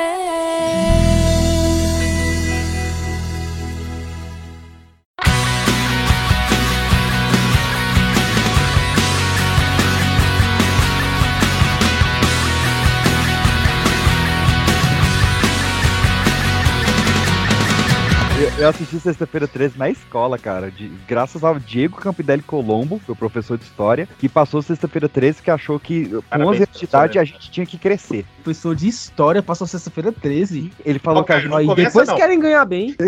Eu, 18.58 18.68
assisti 18.68 19.00
sexta-feira 19.00 19.48
13 19.48 19.78
na 19.78 19.88
escola, 19.88 20.38
cara. 20.38 20.70
de- 20.70 20.88
graças 21.08 21.42
ao 21.42 21.58
Diego 21.58 21.96
Campidelli 21.96 22.42
Colombo, 22.42 23.00
meu 23.08 23.16
professor 23.16 23.56
de 23.58 23.64
história, 23.64 24.06
que 24.18 24.28
passou 24.28 24.60
sexta-feira 24.62 25.08
13 25.08 25.42
que 25.42 25.50
achou 25.50 25.80
que 25.80 26.06
com 26.08 26.22
Parabéns, 26.22 26.50
11 26.50 26.62
anos 26.62 26.78
de 26.78 26.84
idade 26.84 27.18
a 27.18 27.24
gente 27.24 27.50
tinha 27.50 27.66
que 27.66 27.78
crescer. 27.78 28.24
Professor 28.44 28.76
de 28.76 28.86
história 28.86 29.42
passou 29.42 29.66
sexta-feira 29.66 30.12
13. 30.12 30.70
Ele 30.84 30.98
falou 30.98 31.24
que 31.24 31.32
a 31.32 31.40
gente. 31.40 31.50
E 31.72 31.74
depois 31.74 32.08
querem 32.12 32.38
ganhar 32.38 32.64
bem. 32.64 32.94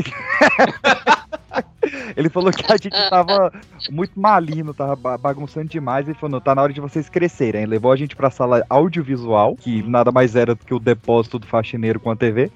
Ele 2.17 2.29
falou 2.31 2.51
que 2.51 2.65
a 2.73 2.77
gente 2.77 2.97
tava 3.11 3.53
muito 3.91 4.19
malino, 4.19 4.73
tava 4.73 4.97
ba- 4.97 5.19
bagunçando 5.19 5.69
demais. 5.69 6.07
Ele 6.09 6.17
falou: 6.17 6.33
não, 6.33 6.41
tá 6.41 6.55
na 6.55 6.63
hora 6.63 6.73
de 6.73 6.81
vocês 6.81 7.09
crescerem. 7.09 7.67
Levou 7.67 7.93
a 7.93 7.97
gente 7.97 8.17
pra 8.17 8.31
sala 8.31 8.65
audiovisual, 8.71 9.55
que 9.57 9.83
nada 9.83 10.11
mais 10.11 10.35
era 10.35 10.55
do 10.55 10.65
que 10.65 10.73
o 10.75 10.79
depósito 10.81 11.39
do 11.39 11.47
faxineiro 11.47 12.01
com 12.01 12.11
a 12.11 12.17
TV. 12.17 12.51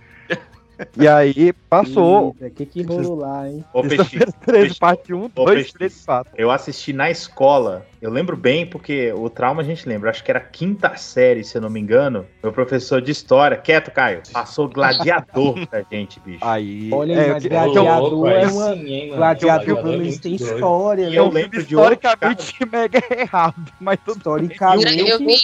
E 0.96 1.08
aí 1.08 1.52
passou. 1.68 2.28
O 2.40 2.50
que 2.50 2.64
que 2.66 2.82
rolou 2.82 3.16
lá, 3.16 3.48
hein? 3.48 3.64
Ô, 3.72 3.82
Sexta-feira 3.82 4.26
PX, 4.26 4.34
13, 4.46 4.74
parte 4.78 5.12
1, 5.14 5.24
Ô, 5.24 5.28
2, 5.44 5.62
PX, 5.62 5.72
3, 5.72 6.04
4. 6.04 6.32
Eu 6.36 6.50
assisti 6.50 6.92
na 6.92 7.10
escola. 7.10 7.84
Eu 8.00 8.10
lembro 8.10 8.36
bem, 8.36 8.64
porque 8.64 9.12
o 9.12 9.28
trauma 9.28 9.62
a 9.62 9.64
gente 9.64 9.88
lembra. 9.88 10.10
Acho 10.10 10.22
que 10.22 10.30
era 10.30 10.38
quinta 10.40 10.96
série, 10.96 11.42
se 11.42 11.56
eu 11.56 11.60
não 11.62 11.68
me 11.68 11.80
engano. 11.80 12.24
Meu 12.42 12.52
professor 12.52 13.02
de 13.02 13.10
história, 13.10 13.56
quieto, 13.56 13.90
Caio, 13.90 14.22
passou 14.32 14.68
gladiador 14.68 15.54
pra 15.66 15.82
gente, 15.90 16.20
bicho. 16.20 16.38
Aí. 16.44 16.90
Olha, 16.92 17.12
é, 17.14 17.32
mas 17.32 17.44
eu- 17.44 17.50
gladiador 17.50 18.26
eu- 18.28 18.32
é 18.32 18.44
eu- 18.44 18.50
uma. 18.50 18.74
Sim, 18.74 18.86
hein, 18.92 19.08
gladiador, 19.08 19.16
Gladiador 19.16 19.64
pelo 19.64 19.78
é 19.78 19.90
menos 19.98 20.06
muito 20.06 20.22
tem 20.22 20.34
história, 20.36 21.02
E 21.06 21.10
né? 21.10 21.16
eu 21.18 21.28
lembro 21.28 21.58
de 21.62 21.74
Historicamente, 21.74 22.54
mega 22.70 22.98
errado, 23.18 23.72
mas 23.80 23.98
tudo 24.04 24.18
Historicamente. 24.18 24.98
Eu 25.08 25.18
vi 25.18 25.34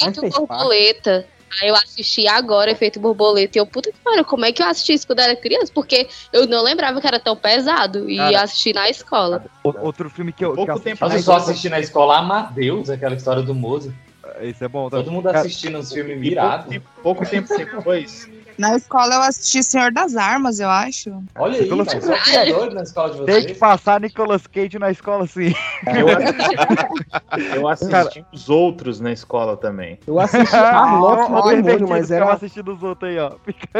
Efeito 0.00 0.30
Borboleta. 0.30 1.26
Aí 1.60 1.68
eu 1.68 1.74
assisti 1.74 2.26
agora 2.26 2.70
Efeito 2.70 2.98
Borboleta. 2.98 3.58
E 3.58 3.60
eu, 3.60 3.66
puta 3.66 3.90
que 3.92 3.98
pariu, 3.98 4.24
como 4.24 4.44
é 4.44 4.52
que 4.52 4.62
eu 4.62 4.66
assisti 4.66 4.94
isso 4.94 5.06
quando 5.06 5.20
era 5.20 5.36
criança? 5.36 5.70
Porque 5.72 6.08
eu 6.32 6.46
não 6.46 6.62
lembrava 6.62 7.00
que 7.00 7.06
era 7.06 7.20
tão 7.20 7.36
pesado. 7.36 8.08
E 8.08 8.16
Cara. 8.16 8.42
assisti 8.42 8.72
na 8.72 8.88
escola. 8.88 9.44
Outro 9.62 10.08
filme 10.08 10.32
que 10.32 10.44
eu. 10.44 10.54
Pouco 10.54 10.72
que 10.72 10.78
eu 10.78 10.82
tempo 10.82 11.04
eu 11.04 11.22
só 11.22 11.36
assisti 11.36 11.68
na 11.68 11.80
escola 11.80 12.18
Amadeus, 12.18 12.88
aquela 12.88 13.14
história 13.14 13.42
do 13.42 13.54
Mozart. 13.54 13.94
Esse 14.40 14.64
é 14.64 14.68
bom. 14.68 14.88
tá? 14.88 14.96
Todo 14.98 15.10
mundo 15.10 15.28
assistindo 15.28 15.78
os 15.78 15.92
filmes 15.92 16.14
pouco 16.14 16.28
virados. 16.28 16.66
tempo, 16.68 16.88
pouco 17.02 17.26
tempo 17.26 17.56
depois. 17.56 18.28
Na 18.58 18.76
escola 18.76 19.14
eu 19.14 19.22
assisti 19.22 19.62
Senhor 19.62 19.90
das 19.92 20.14
Armas, 20.16 20.60
eu 20.60 20.68
acho. 20.68 21.10
Olha 21.36 21.58
aí, 21.58 21.66
Pelo- 21.66 21.84
mas 21.84 21.94
que 22.24 22.36
é 22.36 22.52
doido 22.52 22.74
na 22.74 22.82
escola 22.82 23.10
de 23.14 23.24
Tem 23.24 23.36
que 23.36 23.42
vocês. 23.48 23.58
passar 23.58 24.00
Nicolas 24.00 24.46
Cage 24.46 24.78
na 24.78 24.90
escola 24.90 25.26
sim. 25.26 25.52
Eu 25.96 26.08
assisti, 26.08 27.56
eu 27.56 27.68
assisti 27.68 28.24
os 28.32 28.48
outros 28.48 29.00
na 29.00 29.12
escola 29.12 29.56
também. 29.56 29.98
Eu 30.06 30.20
assisti 30.20 30.54
Arlock 30.54 31.30
e 31.30 31.34
o 31.60 31.62
Demônio, 31.62 31.88
mas 31.88 32.10
era. 32.10 32.32
assistindo 32.32 32.72
os 32.74 32.82
outros 32.82 33.10
aí, 33.10 33.18
ó. 33.18 33.32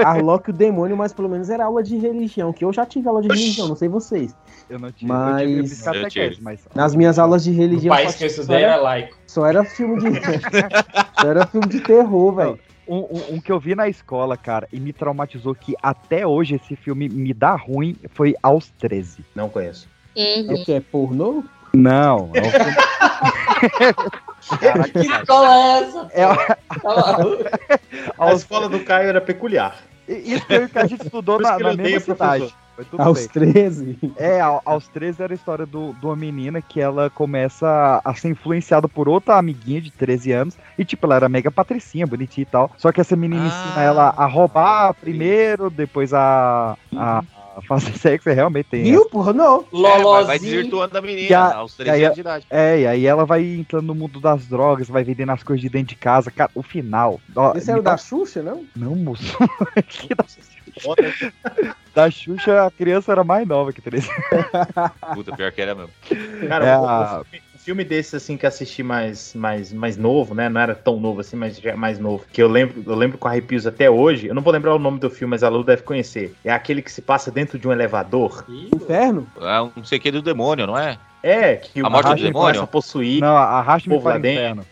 Arlock 0.04 0.48
e 0.48 0.52
o 0.52 0.56
Demônio, 0.56 0.96
mas 0.96 1.12
pelo 1.12 1.28
menos 1.28 1.50
era 1.50 1.64
aula 1.66 1.82
de 1.82 1.96
religião, 1.98 2.52
que 2.52 2.64
eu 2.64 2.72
já 2.72 2.86
tive 2.86 3.08
aula 3.08 3.22
de 3.22 3.28
religião, 3.28 3.68
não 3.68 3.76
sei 3.76 3.88
vocês. 3.88 4.34
Eu 4.70 4.78
não 4.78 4.90
tive. 4.90 5.10
Eu 5.12 5.38
tive 5.38 5.76
Mas- 5.76 5.86
Eu 5.86 6.08
tive. 6.08 6.38
mas. 6.40 6.60
Nas 6.74 6.94
minhas 6.94 7.18
aulas 7.18 7.44
de 7.44 7.50
O 7.50 7.54
religião. 7.54 7.94
país 7.94 8.12
só- 8.12 8.18
que 8.18 8.24
eu 8.24 8.28
estudei 8.28 8.56
era- 8.62 8.72
era 8.74 8.82
laico. 8.82 9.16
Só 9.26 9.46
era 9.46 9.64
filme 9.64 9.98
de. 10.00 10.10
só 11.20 11.28
era 11.28 11.46
filme 11.46 11.66
de 11.68 11.80
terror, 11.80 12.34
velho. 12.34 12.58
Um, 12.92 12.98
um- 13.10 13.34
um 13.36 13.40
que 13.40 13.50
eu 13.50 13.58
vi 13.58 13.74
na 13.74 13.88
escola, 13.88 14.36
cara, 14.36 14.68
e 14.70 14.78
me 14.78 14.92
traumatizou 14.92 15.54
que 15.54 15.74
até 15.82 16.26
hoje 16.26 16.56
esse 16.56 16.76
filme 16.76 17.08
me 17.08 17.32
dá 17.32 17.56
ruim 17.56 17.96
foi 18.12 18.34
aos 18.42 18.68
13. 18.78 19.24
Não 19.34 19.48
conheço. 19.48 19.88
Uhum. 20.14 20.52
O 20.54 20.64
que 20.64 20.72
é 20.72 20.80
pornô? 20.80 21.42
Não, 21.74 22.30
é 22.34 22.40
um 22.42 22.50
filme. 22.50 22.76
Que 24.92 24.98
escola 25.10 25.54
é 25.56 25.78
essa? 25.78 26.08
É, 26.12 26.26
Tá? 26.26 26.58
A 28.18 28.32
escola 28.34 28.68
do 28.68 28.80
Caio 28.80 29.08
era 29.08 29.20
peculiar. 29.22 29.76
Isso 30.06 30.44
foi 30.46 30.64
o 30.64 30.68
que 30.68 30.78
a 30.78 30.86
gente 30.86 31.02
estudou 31.04 31.40
na, 31.40 31.58
na 31.58 31.72
mesma 31.74 32.00
cidade. 32.00 32.54
Mas 32.82 32.88
tudo 32.90 33.00
Aos 33.02 33.18
bem. 33.20 33.28
13. 33.28 33.98
É, 34.16 34.40
ao- 34.40 34.60
aos 34.64 34.88
13 34.88 35.22
era 35.22 35.32
a 35.32 35.36
história 35.36 35.64
do, 35.66 35.92
de 35.94 36.04
uma 36.06 36.16
menina 36.16 36.60
que 36.60 36.80
ela 36.80 37.08
começa 37.10 38.00
a 38.04 38.14
ser 38.14 38.28
influenciada 38.28 38.88
por 38.88 39.08
outra 39.08 39.36
amiguinha 39.36 39.80
de 39.80 39.90
13 39.90 40.32
anos. 40.32 40.56
E, 40.78 40.84
tipo, 40.84 41.06
ela 41.06 41.16
era 41.16 41.28
mega 41.28 41.50
patricinha, 41.50 42.06
bonitinha 42.06 42.42
e 42.42 42.46
tal. 42.46 42.70
Só 42.76 42.90
que 42.92 43.00
essa 43.00 43.16
menina 43.16 43.46
ensina 43.46 43.82
ela 43.82 44.14
a 44.16 44.26
roubar 44.26 44.94
primeiro, 44.94 45.70
depois 45.70 46.12
a, 46.12 46.76
a, 46.96 47.22
fazer 47.68 47.92
sexo. 47.98 48.28
É, 48.28 48.32
realmente 48.32 48.66
tem. 48.70 48.82
Viu, 48.84 49.06
porra? 49.08 49.32
Não. 49.32 49.64
É, 49.72 50.24
vai, 50.24 50.38
desvirtuando 50.38 50.96
a 50.96 51.00
E 51.00 51.04
menina 51.04 51.38
a- 51.38 51.54
aos 51.56 51.74
e 51.74 51.76
13 51.76 51.90
aí 51.90 52.02
a- 52.02 52.06
anos 52.06 52.14
de 52.14 52.20
idade. 52.20 52.46
É, 52.50 52.80
e 52.80 52.86
aí 52.86 53.06
ela 53.06 53.24
vai 53.24 53.44
entrando 53.44 53.86
no 53.86 53.94
mundo 53.94 54.20
das 54.20 54.46
drogas, 54.46 54.88
vai 54.88 55.04
vendendo 55.04 55.30
as 55.30 55.42
coisas 55.42 55.60
de 55.60 55.68
dentro 55.68 55.88
de 55.88 55.96
casa. 55.96 56.30
Cara, 56.30 56.50
o 56.54 56.62
final. 56.62 57.20
Ó, 57.36 57.52
Esse 57.56 57.70
era 57.70 57.80
o 57.80 57.82
da 57.82 57.96
Xuxa, 57.96 58.42
não? 58.42 58.64
Não, 58.74 58.96
moço. 58.96 59.36
Que 59.88 60.14
da... 60.14 60.24
da 61.94 62.10
Xuxa, 62.10 62.66
a 62.66 62.70
criança 62.70 63.12
era 63.12 63.22
mais 63.24 63.46
nova 63.46 63.72
que 63.72 63.80
13. 63.82 64.08
Puta, 65.14 65.36
pior 65.36 65.52
que 65.52 65.60
era 65.60 65.74
mesmo. 65.74 65.90
Cara, 66.48 66.66
É 66.66 66.78
um- 66.78 66.84
um 67.20 67.24
filme- 67.24 67.42
filme 67.58 67.84
desse 67.84 68.16
assim 68.16 68.36
que 68.36 68.46
assisti 68.46 68.82
mais, 68.82 69.34
mais, 69.34 69.72
mais 69.72 69.96
novo, 69.96 70.34
né? 70.34 70.48
Não 70.48 70.60
era 70.60 70.74
tão 70.74 70.98
novo 70.98 71.20
assim, 71.20 71.36
mas 71.36 71.58
já 71.58 71.70
é 71.70 71.76
mais 71.76 71.98
novo. 71.98 72.24
Que 72.32 72.42
eu 72.42 72.48
lembro, 72.48 72.82
eu 72.86 72.94
lembro 72.94 73.18
com 73.18 73.28
arrepios 73.28 73.66
até 73.66 73.88
hoje. 73.90 74.26
Eu 74.26 74.34
não 74.34 74.42
vou 74.42 74.52
lembrar 74.52 74.74
o 74.74 74.78
nome 74.78 74.98
do 74.98 75.08
filme, 75.10 75.30
mas 75.30 75.42
a 75.42 75.48
Lu 75.48 75.62
deve 75.62 75.82
conhecer. 75.82 76.34
É 76.44 76.50
aquele 76.52 76.82
que 76.82 76.90
se 76.90 77.02
passa 77.02 77.30
dentro 77.30 77.58
de 77.58 77.68
um 77.68 77.72
elevador. 77.72 78.44
Inferno? 78.74 79.26
É 79.40 79.60
um 79.60 79.70
não 79.76 79.84
sei 79.84 79.98
o 79.98 80.00
que 80.00 80.10
do 80.10 80.22
demônio, 80.22 80.66
não 80.66 80.76
é? 80.78 80.98
É, 81.22 81.54
que 81.56 81.80
A 81.80 81.86
o 81.86 81.90
morte 81.90 82.02
do 82.04 82.08
Arraste 82.08 82.24
demônio? 82.26 82.46
começa 82.46 82.64
a 82.64 82.66
possuir. 82.66 83.20
Não, 83.20 83.36
arraste-me 83.36 84.00
para 84.00 84.16
o 84.16 84.18
inferno. 84.18 84.66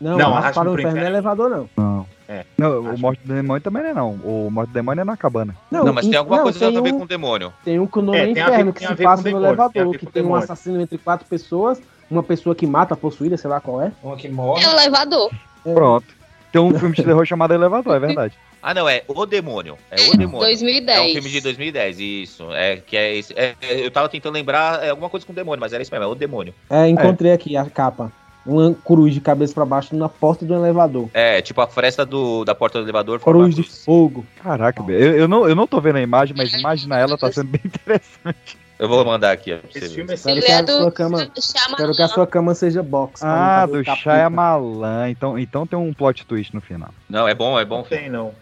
Não, 0.00 0.10
Não, 0.12 0.18
não 0.18 0.36
Arraste-me 0.36 0.64
para 0.66 0.70
o 0.70 0.74
inferno 0.80 0.90
não 0.90 1.02
é 1.02 1.08
Inferno. 1.10 1.16
elevador, 1.16 1.50
não. 1.50 1.70
Não. 1.76 2.06
É. 2.30 2.44
Não, 2.56 2.80
o 2.80 2.96
Morte 2.96 3.20
do 3.24 3.34
Demônio 3.34 3.60
também 3.60 3.82
não 3.82 3.90
é 3.90 3.94
não. 3.94 4.10
O 4.22 4.48
Morte 4.52 4.68
do 4.68 4.74
Demônio 4.74 5.00
é 5.00 5.04
na 5.04 5.16
cabana. 5.16 5.56
Não, 5.68 5.92
mas 5.92 6.06
tem 6.06 6.16
alguma 6.16 6.36
não, 6.36 6.44
coisa 6.44 6.60
tem 6.60 6.76
a 6.76 6.80
ver 6.80 6.94
um- 6.94 6.98
com 6.98 7.04
o 7.04 7.08
demônio. 7.08 7.52
Tem 7.64 7.80
um 7.80 7.88
que 7.88 7.98
o 7.98 8.02
nome 8.02 8.18
É, 8.18 8.22
é, 8.22 8.30
Inferno, 8.30 8.72
que 8.72 8.86
se 8.86 8.94
passa 8.94 9.28
no 9.28 9.36
elevador, 9.44 9.98
que 9.98 10.06
tem 10.06 10.22
um 10.22 10.36
assassino 10.36 10.80
entre 10.80 10.96
quatro 10.96 11.26
pessoas, 11.26 11.82
uma 12.08 12.22
pessoa 12.22 12.54
que 12.54 12.68
mata 12.68 12.94
a 12.94 12.96
possuída, 12.96 13.36
sei 13.36 13.50
lá 13.50 13.60
qual 13.60 13.82
é. 13.82 13.90
Uma 14.00 14.16
que 14.16 14.28
morre. 14.28 14.64
É 14.64 14.68
o 14.68 14.72
elevador. 14.72 15.32
um 15.66 15.74
Pronto. 15.74 16.06
Tem 16.52 16.60
um 16.60 16.76
filme 16.78 16.94
de 16.94 17.02
terror 17.02 17.24
chamado 17.26 17.52
Elevador, 17.52 17.96
é 17.96 17.98
verdade. 17.98 18.34
Ah, 18.62 18.74
não, 18.74 18.86
é 18.86 19.02
O 19.08 19.24
Demônio. 19.24 19.78
É 19.90 19.96
O 20.10 20.16
Demônio. 20.18 20.40
2010. 20.40 20.98
É 20.98 21.00
um 21.00 21.12
filme 21.14 21.30
de 21.30 21.40
2010, 21.40 21.98
isso. 21.98 22.52
É, 22.52 22.76
que 22.76 22.94
é, 22.94 23.16
esse, 23.16 23.32
é, 23.34 23.54
é, 23.62 23.86
eu 23.86 23.90
tava 23.90 24.06
tentando 24.06 24.34
lembrar 24.34 24.84
é, 24.84 24.90
alguma 24.90 25.08
coisa 25.08 25.24
com 25.24 25.32
demônio, 25.32 25.58
mas 25.58 25.72
era 25.72 25.82
isso 25.82 25.90
mesmo, 25.90 26.04
é 26.04 26.06
O 26.06 26.14
Demônio. 26.14 26.52
É, 26.68 26.86
encontrei 26.86 27.32
aqui 27.32 27.56
a 27.56 27.64
capa. 27.64 28.12
Uma 28.44 28.74
cruz 28.74 29.12
de 29.12 29.20
cabeça 29.20 29.52
pra 29.52 29.64
baixo 29.64 29.94
na 29.94 30.08
porta 30.08 30.44
do 30.46 30.54
elevador. 30.54 31.08
É, 31.12 31.42
tipo 31.42 31.60
a 31.60 31.66
fresta 31.66 32.06
do, 32.06 32.44
da 32.44 32.54
porta 32.54 32.78
do 32.78 32.84
elevador. 32.84 33.20
Cruz 33.20 33.54
de 33.54 33.62
fogo. 33.62 34.24
Caraca, 34.42 34.82
eu, 34.88 35.16
eu, 35.16 35.28
não, 35.28 35.48
eu 35.48 35.54
não 35.54 35.66
tô 35.66 35.80
vendo 35.80 35.96
a 35.96 36.02
imagem, 36.02 36.34
mas 36.36 36.52
imaginar 36.52 36.98
ela 36.98 37.18
tá 37.18 37.30
sendo 37.30 37.48
bem 37.48 37.60
interessante. 37.64 38.58
Eu 38.78 38.88
vou 38.88 39.04
mandar 39.04 39.32
aqui, 39.32 39.52
ó, 39.52 39.58
pra 39.58 39.68
Esse 39.68 39.80
ver. 39.80 39.88
filme 39.90 40.10
é 40.10 40.14
Espero 40.14 40.40
que, 40.40 40.50
a 40.50 40.66
sua 40.66 40.90
cama, 40.90 41.30
espero 41.36 41.94
que 41.94 42.02
a 42.02 42.08
sua 42.08 42.26
cama 42.26 42.54
seja 42.54 42.82
box. 42.82 43.22
Ah, 43.22 43.66
do. 43.66 43.84
Shyamalan. 43.84 45.10
Então, 45.10 45.38
então 45.38 45.66
tem 45.66 45.78
um 45.78 45.92
plot 45.92 46.24
twist 46.24 46.54
no 46.54 46.62
final. 46.62 46.88
Não, 47.06 47.28
é 47.28 47.34
bom, 47.34 47.60
é 47.60 47.64
bom. 47.66 47.78
Não 47.78 47.84
tem, 47.84 48.08
não. 48.08 48.32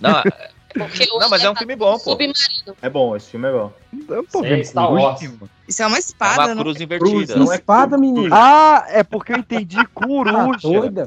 Não, 0.00 0.22
não, 0.76 1.30
mas 1.30 1.42
é 1.42 1.50
um 1.50 1.56
filme 1.56 1.74
bom, 1.76 1.92
pô. 1.94 1.98
submarino. 2.10 2.34
É 2.82 2.90
bom, 2.90 3.16
esse 3.16 3.30
filme 3.30 3.48
é 3.48 3.52
bom. 3.52 3.72
Eu 4.08 4.22
tô 4.26 4.42
Sim, 4.42 4.48
vendo 4.48 4.64
Star 4.64 4.86
cruz, 4.88 5.02
Wars. 5.02 5.20
Isso 5.66 5.82
é 5.82 5.86
uma 5.86 5.96
É 5.96 6.00
espada, 6.00 6.40
uma 6.42 6.54
não? 6.54 6.62
cruz 6.62 6.80
invertida. 6.80 7.36
Não 7.36 7.50
é 7.50 7.56
Espada, 7.56 7.96
menino. 7.96 8.34
Ah, 8.34 8.84
é 8.88 9.02
porque 9.02 9.32
eu 9.32 9.38
entendi 9.38 9.76
Tá 9.82 9.86
coruja. 9.86 10.58
doida? 10.68 11.06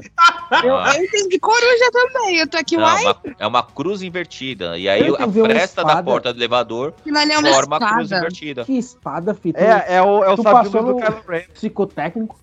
Eu, 0.64 0.76
Ah. 0.76 0.92
eu 0.96 1.04
entendi 1.04 1.38
coruja 1.38 1.90
também. 1.92 2.38
Eu 2.38 2.46
tô 2.48 2.56
aqui, 2.58 2.76
Não, 2.76 2.82
uai, 2.84 3.04
uma- 3.04 3.20
é 3.38 3.46
uma 3.46 3.62
cruz 3.62 4.02
invertida. 4.02 4.76
E 4.76 4.88
aí 4.88 5.08
a 5.08 5.28
fresta 5.30 5.82
da 5.82 5.90
espada. 5.90 6.02
porta 6.10 6.32
do 6.32 6.38
elevador 6.40 6.92
é 7.06 7.10
uma 7.38 7.52
forma 7.52 7.76
a 7.76 7.78
cruz 7.80 8.04
espada. 8.06 8.16
invertida. 8.20 8.64
Que 8.64 8.76
espada, 8.78 9.34
fita. 9.34 9.60
É, 9.60 9.94
é 9.96 10.02
o, 10.02 10.24
é 10.24 10.30
o 10.32 10.36
Tu 10.36 10.42
sabido 10.42 10.70
passou 10.72 10.94
do 10.94 10.96
Kylo 11.00 11.22
Ren. 11.28 11.42
Psicotécnico. 11.54 12.36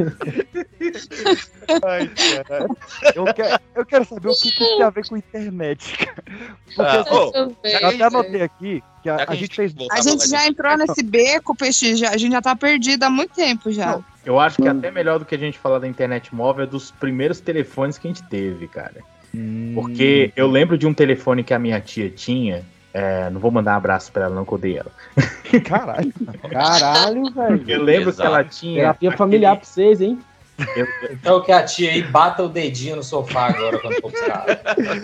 Ai, 1.84 2.10
cara. 2.44 2.66
Eu 3.14 3.24
quero, 3.34 3.60
eu 3.74 3.86
quero 3.86 4.04
saber 4.04 4.28
o 4.28 4.32
que, 4.34 4.50
que 4.52 4.62
isso 4.64 4.76
tem 4.76 4.82
a 4.82 4.90
ver 4.90 5.06
com 5.08 5.16
internet, 5.16 5.96
cara. 5.98 6.22
Porque 6.64 6.82
Ah, 6.82 7.00
assim, 7.00 7.32
Também. 7.32 7.72
eu 7.80 7.88
até 7.88 8.02
anotei 8.04 8.42
aqui 8.42 8.82
que 9.02 9.08
a, 9.08 9.26
que 9.26 9.32
a 9.32 9.34
gente 9.36 9.54
fez. 9.56 9.74
A 9.90 10.00
gente 10.00 10.18
mais 10.18 10.30
já 10.30 10.46
entrou 10.46 10.76
nesse 10.76 11.02
beco, 11.02 11.54
Peixe, 11.54 11.96
já, 11.96 12.10
a 12.10 12.16
gente 12.16 12.32
já 12.32 12.42
tá 12.42 12.54
perdido 12.56 13.02
há 13.04 13.10
muito 13.10 13.34
tempo 13.34 13.70
já. 13.72 13.92
Não, 13.92 14.04
Eu 14.24 14.38
acho 14.40 14.60
que 14.60 14.68
até 14.68 14.90
melhor 14.90 15.18
do 15.18 15.24
que 15.24 15.34
a 15.34 15.38
gente 15.38 15.58
falar 15.58 15.78
da 15.78 15.88
internet 15.88 16.34
móvel 16.34 16.64
é 16.64 16.66
dos 16.66 16.90
primeiros 16.90 17.40
telefones 17.40 17.96
que 17.98 18.06
a 18.08 18.10
gente 18.10 18.22
teve, 18.28 18.68
cara. 18.68 18.96
Hum, 19.34 19.72
Porque 19.74 20.32
eu 20.34 20.48
lembro 20.48 20.76
de 20.76 20.86
um 20.86 20.92
telefone 20.94 21.44
que 21.44 21.54
a 21.54 21.58
minha 21.58 21.80
tia 21.80 22.10
tinha. 22.10 22.64
é, 22.92 23.30
não 23.30 23.38
vou 23.40 23.50
mandar 23.52 23.74
um 23.74 23.76
abraço 23.76 24.10
pra 24.10 24.24
ela, 24.24 24.34
não 24.34 24.44
que 24.44 24.50
eu 24.52 24.56
odeio 24.56 24.78
ela. 24.80 24.90
Caralho. 25.62 26.12
Caralho, 26.50 27.30
velho. 27.32 27.64
Eu 27.68 27.82
lembro 27.82 28.04
que 28.06 28.16
Exato. 28.16 28.28
ela 28.28 28.44
tinha. 28.44 28.74
Terapia 28.80 29.12
familiar 29.12 29.56
pra 29.56 29.64
vocês, 29.64 30.00
hein? 30.00 30.18
Então 31.10 31.42
que 31.42 31.52
a 31.52 31.62
tia 31.64 31.90
aí 31.92 32.02
bata 32.02 32.42
o 32.42 32.48
dedinho 32.48 32.96
no 32.96 33.02
sofá 33.02 33.48
agora 33.48 33.78
quando 33.78 34.00
for 34.00 34.10
buscar. 34.10 34.44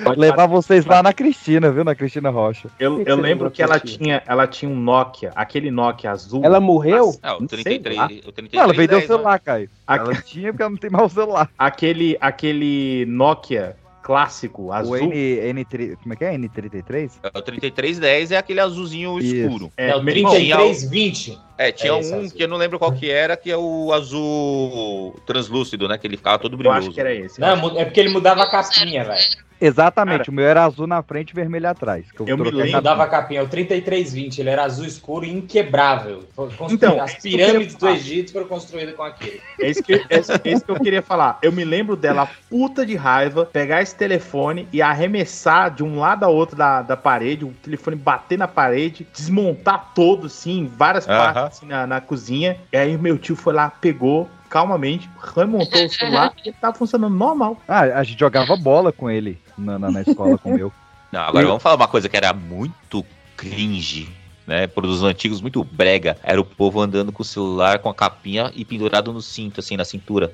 Pode 0.05 0.21
levar 0.21 0.47
vocês 0.47 0.85
lá 0.85 1.03
na 1.03 1.13
Cristina, 1.13 1.71
viu? 1.71 1.85
Na 1.85 1.95
Cristina 1.95 2.31
Rocha. 2.31 2.69
Eu, 2.79 3.03
que 3.05 3.11
eu 3.11 3.17
lembro 3.17 3.51
que 3.51 3.63
ela 3.63 3.79
tinha, 3.81 4.23
ela 4.27 4.47
tinha 4.47 4.71
um 4.71 4.77
Nokia, 4.77 5.33
aquele 5.35 5.71
Nokia 5.71 6.11
azul. 6.11 6.43
Ela 6.45 6.61
morreu? 6.61 7.15
Ah, 7.23 7.37
o 7.37 7.41
Não 7.41 7.49
sei 7.49 7.63
33, 7.65 7.97
lá. 7.97 8.07
o 8.07 8.33
33 8.33 8.53
Não, 8.55 8.63
ela 8.63 8.73
vendeu 8.73 8.99
o 8.99 9.01
10, 9.01 9.11
né? 9.11 9.17
celular, 9.17 9.41
Caio. 9.41 9.71
A- 9.87 9.97
Ela 9.97 10.15
tinha 10.23 10.53
porque 10.53 10.63
ela 10.63 10.71
não 10.71 10.77
tem 10.79 10.91
mais 10.91 11.05
o 11.13 11.15
celular. 11.15 11.51
Aquele, 11.59 12.17
aquele 12.21 13.05
Nokia 13.07 13.77
clássico, 14.03 14.71
azul. 14.73 14.95
O 14.95 14.97
N, 15.13 15.65
N3, 15.65 15.97
como 16.01 16.13
é 16.13 16.17
que 16.17 16.25
é? 16.25 16.37
N33? 16.39 17.11
É, 17.25 17.39
O 17.39 17.43
3310 17.43 18.31
é 18.31 18.37
aquele 18.37 18.61
azulzinho 18.61 19.19
Isso. 19.19 19.35
escuro. 19.35 19.73
É, 19.77 19.97
o 19.97 20.03
meu 20.03 20.15
irmão, 20.15 20.31
3320. 20.33 21.39
É, 21.59 21.73
tinha 21.73 21.91
É 21.93 21.95
um 21.95 21.99
azul. 21.99 22.31
que 22.31 22.43
eu 22.45 22.49
não 22.49 22.57
lembro 22.57 22.79
qual 22.79 22.93
que 22.93 23.11
era, 23.11 23.37
que 23.37 23.51
é 23.51 23.57
o 23.57 23.93
azul 23.93 25.19
translúcido, 25.27 25.89
né? 25.89 25.97
Que 25.99 26.07
ele 26.07 26.17
ficava 26.17 26.39
todo 26.39 26.55
Eu 26.55 26.59
brilhoso. 26.59 26.79
acho 26.79 26.91
que 26.93 27.01
era 27.01 27.15
esse. 27.15 27.41
Não, 27.41 27.79
é 27.79 27.85
porque 27.85 28.01
ele 28.01 28.11
mudava 28.11 28.43
a 28.43 28.51
capinha, 28.51 29.05
velho. 29.05 29.47
Exatamente, 29.59 30.29
o 30.29 30.33
meu 30.35 30.45
era 30.47 30.65
azul 30.67 30.87
na 30.87 31.03
frente 31.03 31.31
e 31.31 31.35
vermelho 31.35 31.67
atrás. 31.67 32.05
que 32.13 32.21
Eu 32.21 32.37
me 32.37 32.43
troquei 32.43 32.61
a 32.61 32.65
lembro 32.65 32.77
Mudava 32.77 33.05
a 33.05 33.07
capinha. 33.07 33.41
capinha. 33.41 33.43
O 33.45 33.49
3320, 33.49 34.39
ele 34.43 34.51
era 34.51 34.65
azul 34.65 34.85
escuro 34.85 35.25
e 35.25 35.33
inquebrável. 35.33 36.25
Construído- 36.37 36.75
Então, 36.75 37.01
as 37.03 37.15
eu 37.15 37.21
queria 37.23 37.47
pirâmides 37.47 37.75
do. 37.75 37.89
Egito 37.89 38.33
foram 38.33 38.47
construídas 38.49 38.95
com 38.95 39.03
aquilo. 39.03 39.41
É 39.59 39.71
isso, 39.71 39.83
que, 39.83 39.95
é, 39.95 40.03
é 40.11 40.51
isso 40.53 40.63
que 40.63 40.71
eu 40.71 40.79
queria 40.79 41.01
falar. 41.01 41.39
Eu 41.41 41.51
me 41.53 41.65
lembro 41.65 41.97
dela, 41.97 42.29
puta 42.51 42.85
de 42.85 42.95
raiva, 42.97 43.47
pegar 43.47 43.81
esse 43.81 43.95
telefone 43.97 44.69
e 44.71 44.83
arremessar 44.83 45.75
de 45.75 45.83
um 45.83 46.01
lado 46.01 46.25
a 46.25 46.29
outro 46.29 46.55
da, 46.55 46.83
da 46.83 46.97
parede, 46.97 47.47
o 47.47 47.53
telefone 47.63 47.97
bater 47.97 48.37
na 48.37 48.47
parede, 48.47 49.07
desmontar 49.11 49.93
todo, 49.95 50.27
assim, 50.27 50.71
várias 50.77 51.09
Aham. 51.09 51.33
partes 51.33 51.46
assim, 51.47 51.67
na, 51.67 51.87
na 51.87 52.01
cozinha. 52.01 52.57
E 52.73 52.77
aí 52.77 52.97
meu 52.97 53.19
tio 53.19 53.37
foi 53.37 53.55
lá, 53.55 53.71
pegou 53.71 54.29
calmamente, 54.49 55.11
remontou 55.35 55.85
o 55.85 55.89
celular 55.89 56.33
e 56.45 56.53
tava 56.55 56.77
funcionando 56.77 57.15
normal. 57.15 57.61
Ah, 57.67 57.81
a 57.81 58.05
gente 58.05 58.19
jogava 58.19 58.57
bola 58.57 58.93
com 58.93 59.11
ele 59.11 59.39
na, 59.57 59.79
na, 59.79 59.91
na 59.91 60.03
escola 60.03 60.39
com 60.39 60.51
o 60.51 60.55
meu. 60.55 60.73
Não, 61.13 61.21
agora 61.21 61.47
vamos 61.47 61.63
falar 61.63 61.77
uma 61.77 61.89
coisa 61.89 62.09
que 62.09 62.17
era 62.17 62.33
muito 62.33 63.05
cringe, 63.37 64.09
né? 64.47 64.67
Produtos 64.67 65.03
antigos, 65.03 65.41
muito 65.41 65.63
brega. 65.63 66.19
Era 66.23 66.41
o 66.41 66.45
povo 66.45 66.81
andando 66.81 67.13
com 67.13 67.23
o 67.23 67.25
celular, 67.25 67.79
com 67.79 67.89
a 67.89 67.95
capinha 67.95 68.51
e 68.55 68.65
pendurado 68.65 69.13
no 69.13 69.23
cinto, 69.23 69.61
assim, 69.61 69.77
na 69.77 69.85
cintura. 69.85 70.33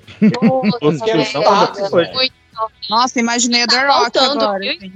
Os 0.81 1.01
é. 1.03 2.13
Muito 2.13 2.33
Nossa, 2.89 3.21
imaginei 3.21 3.63
a 3.63 3.67
The 3.67 3.77
Tá 3.77 3.87
Rock 3.87 4.19
faltando, 4.19 4.45
agora. 4.45 4.61
viu? 4.61 4.93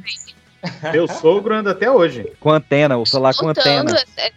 Meu 0.93 1.07
sogro 1.09 1.55
anda 1.55 1.71
até 1.73 1.91
hoje. 1.91 2.31
Com 2.41 2.51
antena, 2.51 2.97
o 2.99 3.07
celular 3.07 3.35
com 3.35 3.49
antena. 3.49 3.91
esse 3.95 4.05
esse 4.19 4.33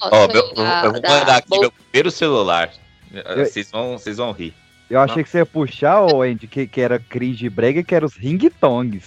Ó, 0.00 0.26
negócio 0.26 0.32
meu- 0.32 0.44
aí 0.44 0.48
eu, 0.48 0.54
da- 0.54 0.84
eu 0.84 0.92
vou 0.92 1.00
da 1.00 1.08
mandar 1.10 1.36
aqui 1.36 1.58
meu 1.58 1.70
primeiro 1.72 2.10
celular. 2.10 2.70
Eu- 3.12 3.44
Vocês 3.46 3.70
vão, 3.70 3.98
vocês 3.98 4.16
vão 4.18 4.32
rir. 4.32 4.54
Eu 4.90 5.00
achei 5.00 5.22
que 5.22 5.28
você 5.28 5.38
ia 5.38 5.46
puxar, 5.46 6.00
ô 6.02 6.22
Andy, 6.22 6.46
que, 6.46 6.66
que 6.66 6.80
era 6.80 6.98
cringe 6.98 7.48
brega, 7.50 7.82
que 7.82 7.94
era 7.94 8.06
os 8.06 8.16
ring-tongs. 8.16 9.06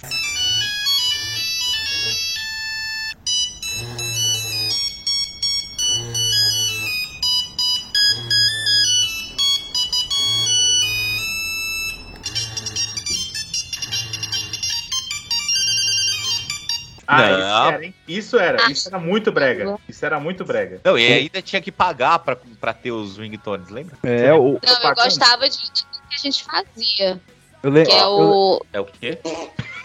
Ah, 17.14 17.28
Não. 17.28 17.38
isso 17.38 17.68
era, 17.68 17.84
hein? 17.84 17.94
Isso 18.08 18.38
era, 18.38 18.70
isso 18.70 18.88
era 18.88 18.98
muito 18.98 19.30
brega. 19.30 19.78
Isso 19.88 20.06
era 20.06 20.18
muito 20.18 20.44
brega. 20.44 20.80
Não, 20.84 20.98
e 20.98 21.06
ainda 21.12 21.42
tinha 21.42 21.60
que 21.60 21.70
pagar 21.70 22.18
pra, 22.20 22.36
pra 22.60 22.72
ter 22.72 22.90
os 22.90 23.18
ringtones, 23.18 23.68
lembra? 23.68 23.96
É, 24.02 24.32
o. 24.32 24.58
Não, 24.64 24.88
eu 24.88 24.94
gostava 24.94 25.48
de 25.48 25.58
que 25.58 25.84
a 26.14 26.18
gente 26.18 26.42
fazia. 26.44 27.20
Eu 27.62 27.70
le- 27.70 27.84
Que 27.84 27.92
é 27.92 28.02
eu- 28.02 28.08
o. 28.10 28.66
É 28.72 28.80
o 28.80 28.84
quê? 28.86 29.18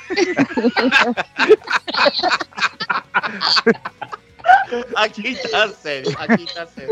A 4.96 5.10
quinta 5.10 5.68
série, 5.70 6.10
a 6.18 6.38
quinta 6.38 6.66
série. 6.68 6.92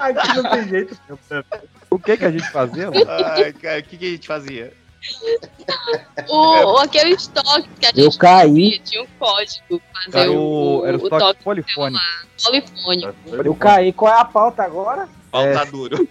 Aqui 0.00 0.36
não 0.36 0.50
tem 0.50 0.68
jeito. 0.68 0.98
O 1.90 1.98
que 1.98 2.16
que 2.16 2.24
a 2.24 2.30
gente 2.30 2.50
fazia? 2.50 2.88
Ai, 3.34 3.52
cara, 3.52 3.78
o 3.78 3.82
que, 3.82 3.96
que 3.96 4.06
a 4.06 4.10
gente 4.10 4.26
fazia? 4.26 4.72
o 6.28 6.78
aquele 6.78 7.14
estoque 7.14 7.68
que 7.80 7.86
a 7.86 7.90
gente 7.90 8.00
Eu 8.00 8.12
caí. 8.18 8.78
tinha 8.80 9.02
um 9.02 9.06
código 9.18 9.80
fazer 9.92 10.18
Era 10.18 10.30
o, 10.32 10.80
o, 10.80 10.86
era 10.86 10.96
o 10.96 11.00
o 11.04 11.10
toque 11.10 11.24
toque 11.24 11.42
polifônico. 11.42 12.04
polifônico. 12.44 13.14
Eu 13.44 13.54
caí. 13.54 13.92
Qual 13.92 14.12
é 14.12 14.20
a 14.20 14.24
pauta 14.24 14.62
agora? 14.62 15.08
Falta 15.30 15.66
duro. 15.66 15.96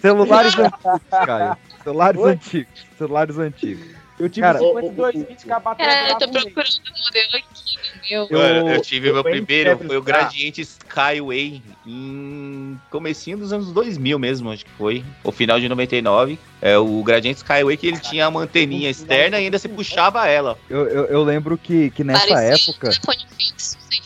Celulares 0.00 0.54
antigos, 0.58 1.00
Caio. 1.10 1.56
Celulares 1.82 2.20
Oi? 2.20 2.32
antigos. 2.32 2.86
Celulares 2.98 3.38
antigos. 3.38 3.86
Eu 4.18 4.28
tive 4.28 4.46
Cara, 4.46 4.58
5220 4.58 5.44
que 5.44 5.52
a 5.52 5.58
bateria 5.60 5.92
É, 5.92 6.10
eu 6.12 6.18
tô 6.18 6.28
procurando 6.28 6.50
o 6.50 7.04
modelo 7.04 7.36
aqui, 7.36 7.69
meu. 8.08 8.26
Eu- 8.30 8.68
eu 8.68 8.80
tive 8.80 9.08
meu 9.08 9.16
eu 9.16 9.22
primeiro, 9.22 9.70
entendo, 9.72 9.86
foi 9.88 9.96
o? 9.96 10.02
Gradiente 10.02 10.60
Skyway 10.60 11.62
em 11.86 12.78
comecinho 12.90 13.38
dos 13.38 13.52
anos 13.52 13.72
2000 13.72 14.18
mesmo, 14.18 14.50
acho 14.50 14.64
que 14.64 14.70
foi. 14.72 15.04
O 15.24 15.32
final 15.32 15.58
de 15.60 15.68
99. 15.68 16.38
É 16.62 16.76
o 16.76 17.02
Gradiente 17.02 17.38
Skyway 17.38 17.76
que 17.76 17.86
ele 17.86 17.98
tinha 17.98 18.28
uma 18.28 18.42
anteninha 18.42 18.90
externa 18.90 19.40
e 19.40 19.44
ainda 19.44 19.58
se 19.58 19.68
puxava 19.68 20.26
ela. 20.28 20.58
Eu, 20.68 20.86
eu, 20.88 21.04
eu 21.06 21.22
lembro 21.24 21.56
que, 21.56 21.90
que 21.90 22.04
nessa 22.04 22.26
Parecia 22.28 22.54
época. 22.72 22.88
um 22.88 22.90
telefone 22.90 23.26
fixo, 23.38 23.76
sem 23.88 24.02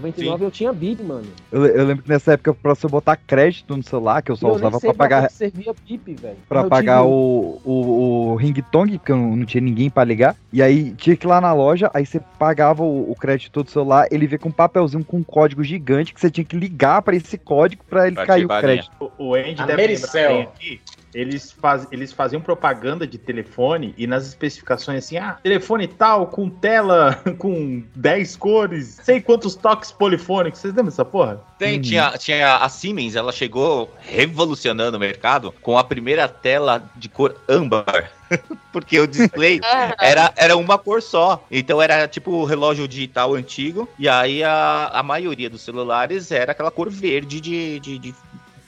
99 0.00 0.44
eu 0.44 0.50
tinha 0.50 0.72
bip, 0.72 1.02
mano. 1.02 1.26
Eu, 1.50 1.66
eu 1.66 1.84
lembro 1.84 2.02
que 2.02 2.08
nessa 2.08 2.32
época, 2.32 2.54
pra 2.54 2.74
você 2.74 2.86
botar 2.88 3.16
crédito 3.16 3.76
no 3.76 3.82
celular, 3.82 4.22
que 4.22 4.30
eu 4.32 4.36
só 4.36 4.48
eu 4.48 4.54
usava 4.54 4.80
pra 4.80 4.94
pagar. 4.94 5.30
servia 5.30 5.74
bip, 5.86 6.14
velho. 6.14 6.36
Pra 6.48 6.62
Eu 6.62 6.68
pagar 6.68 6.98
tive- 7.02 7.08
o, 7.12 7.60
o, 7.64 8.30
o 8.32 8.34
ring-tong, 8.36 8.98
que 8.98 9.12
eu 9.12 9.16
não, 9.16 9.36
não 9.36 9.44
tinha 9.46 9.60
ninguém 9.60 9.90
pra 9.90 10.04
ligar. 10.04 10.36
E 10.52 10.62
aí 10.62 10.92
tinha 10.92 11.16
que 11.16 11.26
ir 11.26 11.28
lá 11.28 11.40
na 11.40 11.52
loja, 11.52 11.90
aí 11.94 12.04
você 12.06 12.20
pagava 12.38 12.82
o, 12.82 13.10
o 13.10 13.14
crédito 13.14 13.62
do 13.62 13.70
celular, 13.70 14.06
ele 14.10 14.26
veio 14.26 14.40
com 14.40 14.48
um 14.48 14.52
papelzinho 14.52 15.04
com 15.04 15.18
um 15.18 15.22
código 15.22 15.62
gigante 15.64 16.12
que 16.14 16.20
você 16.20 16.30
tinha 16.30 16.44
que 16.44 16.56
ligar 16.56 17.02
pra 17.02 17.16
esse 17.16 17.36
código 17.38 17.82
pra 17.88 18.06
ele 18.06 18.16
Pra 18.16 18.26
cair 18.26 18.44
o 18.44 18.48
crédito. 18.48 18.90
O, 19.18 19.28
o 19.30 19.34
Andy 19.34 19.60
A 19.62 19.66
deve 19.66 19.76
Mericel. 19.82 20.40
aqui. 20.42 20.80
Eles, 21.14 21.52
faz, 21.52 21.86
eles 21.90 22.12
faziam 22.12 22.40
propaganda 22.40 23.06
de 23.06 23.18
telefone 23.18 23.94
e 23.96 24.06
nas 24.06 24.26
especificações 24.26 25.04
assim, 25.04 25.16
ah, 25.16 25.38
telefone 25.42 25.86
tal, 25.86 26.26
com 26.26 26.48
tela, 26.48 27.20
com 27.38 27.82
10 27.94 28.36
cores, 28.36 29.00
sei 29.02 29.20
quantos 29.20 29.54
toques 29.54 29.92
polifônicos. 29.92 30.60
Vocês 30.60 30.72
lembram 30.72 30.90
dessa 30.90 31.04
porra? 31.04 31.40
Tem, 31.58 31.80
tinha, 31.80 32.10
tinha 32.18 32.56
a 32.56 32.68
Siemens, 32.68 33.14
ela 33.14 33.32
chegou 33.32 33.92
revolucionando 34.00 34.96
o 34.96 35.00
mercado 35.00 35.52
com 35.62 35.78
a 35.78 35.84
primeira 35.84 36.28
tela 36.28 36.90
de 36.96 37.08
cor 37.08 37.36
âmbar. 37.48 38.10
Porque 38.72 38.98
o 38.98 39.06
display 39.06 39.60
era, 40.00 40.32
era 40.36 40.56
uma 40.56 40.78
cor 40.78 41.02
só. 41.02 41.44
Então 41.50 41.80
era 41.80 42.08
tipo 42.08 42.30
o 42.30 42.44
relógio 42.44 42.88
digital 42.88 43.34
antigo. 43.34 43.88
E 43.98 44.08
aí 44.08 44.42
a, 44.42 44.90
a 44.92 45.02
maioria 45.02 45.50
dos 45.50 45.62
celulares 45.62 46.30
era 46.30 46.52
aquela 46.52 46.70
cor 46.70 46.90
verde 46.90 47.40
de, 47.40 47.80
de, 47.80 47.98
de, 47.98 48.14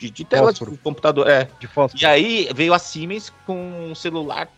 de, 0.05 0.10
de 0.10 0.24
tela 0.24 0.52
de 0.52 0.64
computador. 0.78 1.28
É. 1.28 1.48
De 1.59 1.66
fósforo. 1.66 2.02
E 2.02 2.06
aí 2.06 2.48
veio 2.55 2.74
a 2.74 2.78
Siemens 2.78 3.32
com 3.47 3.90
um 3.90 3.94
celular. 3.94 4.48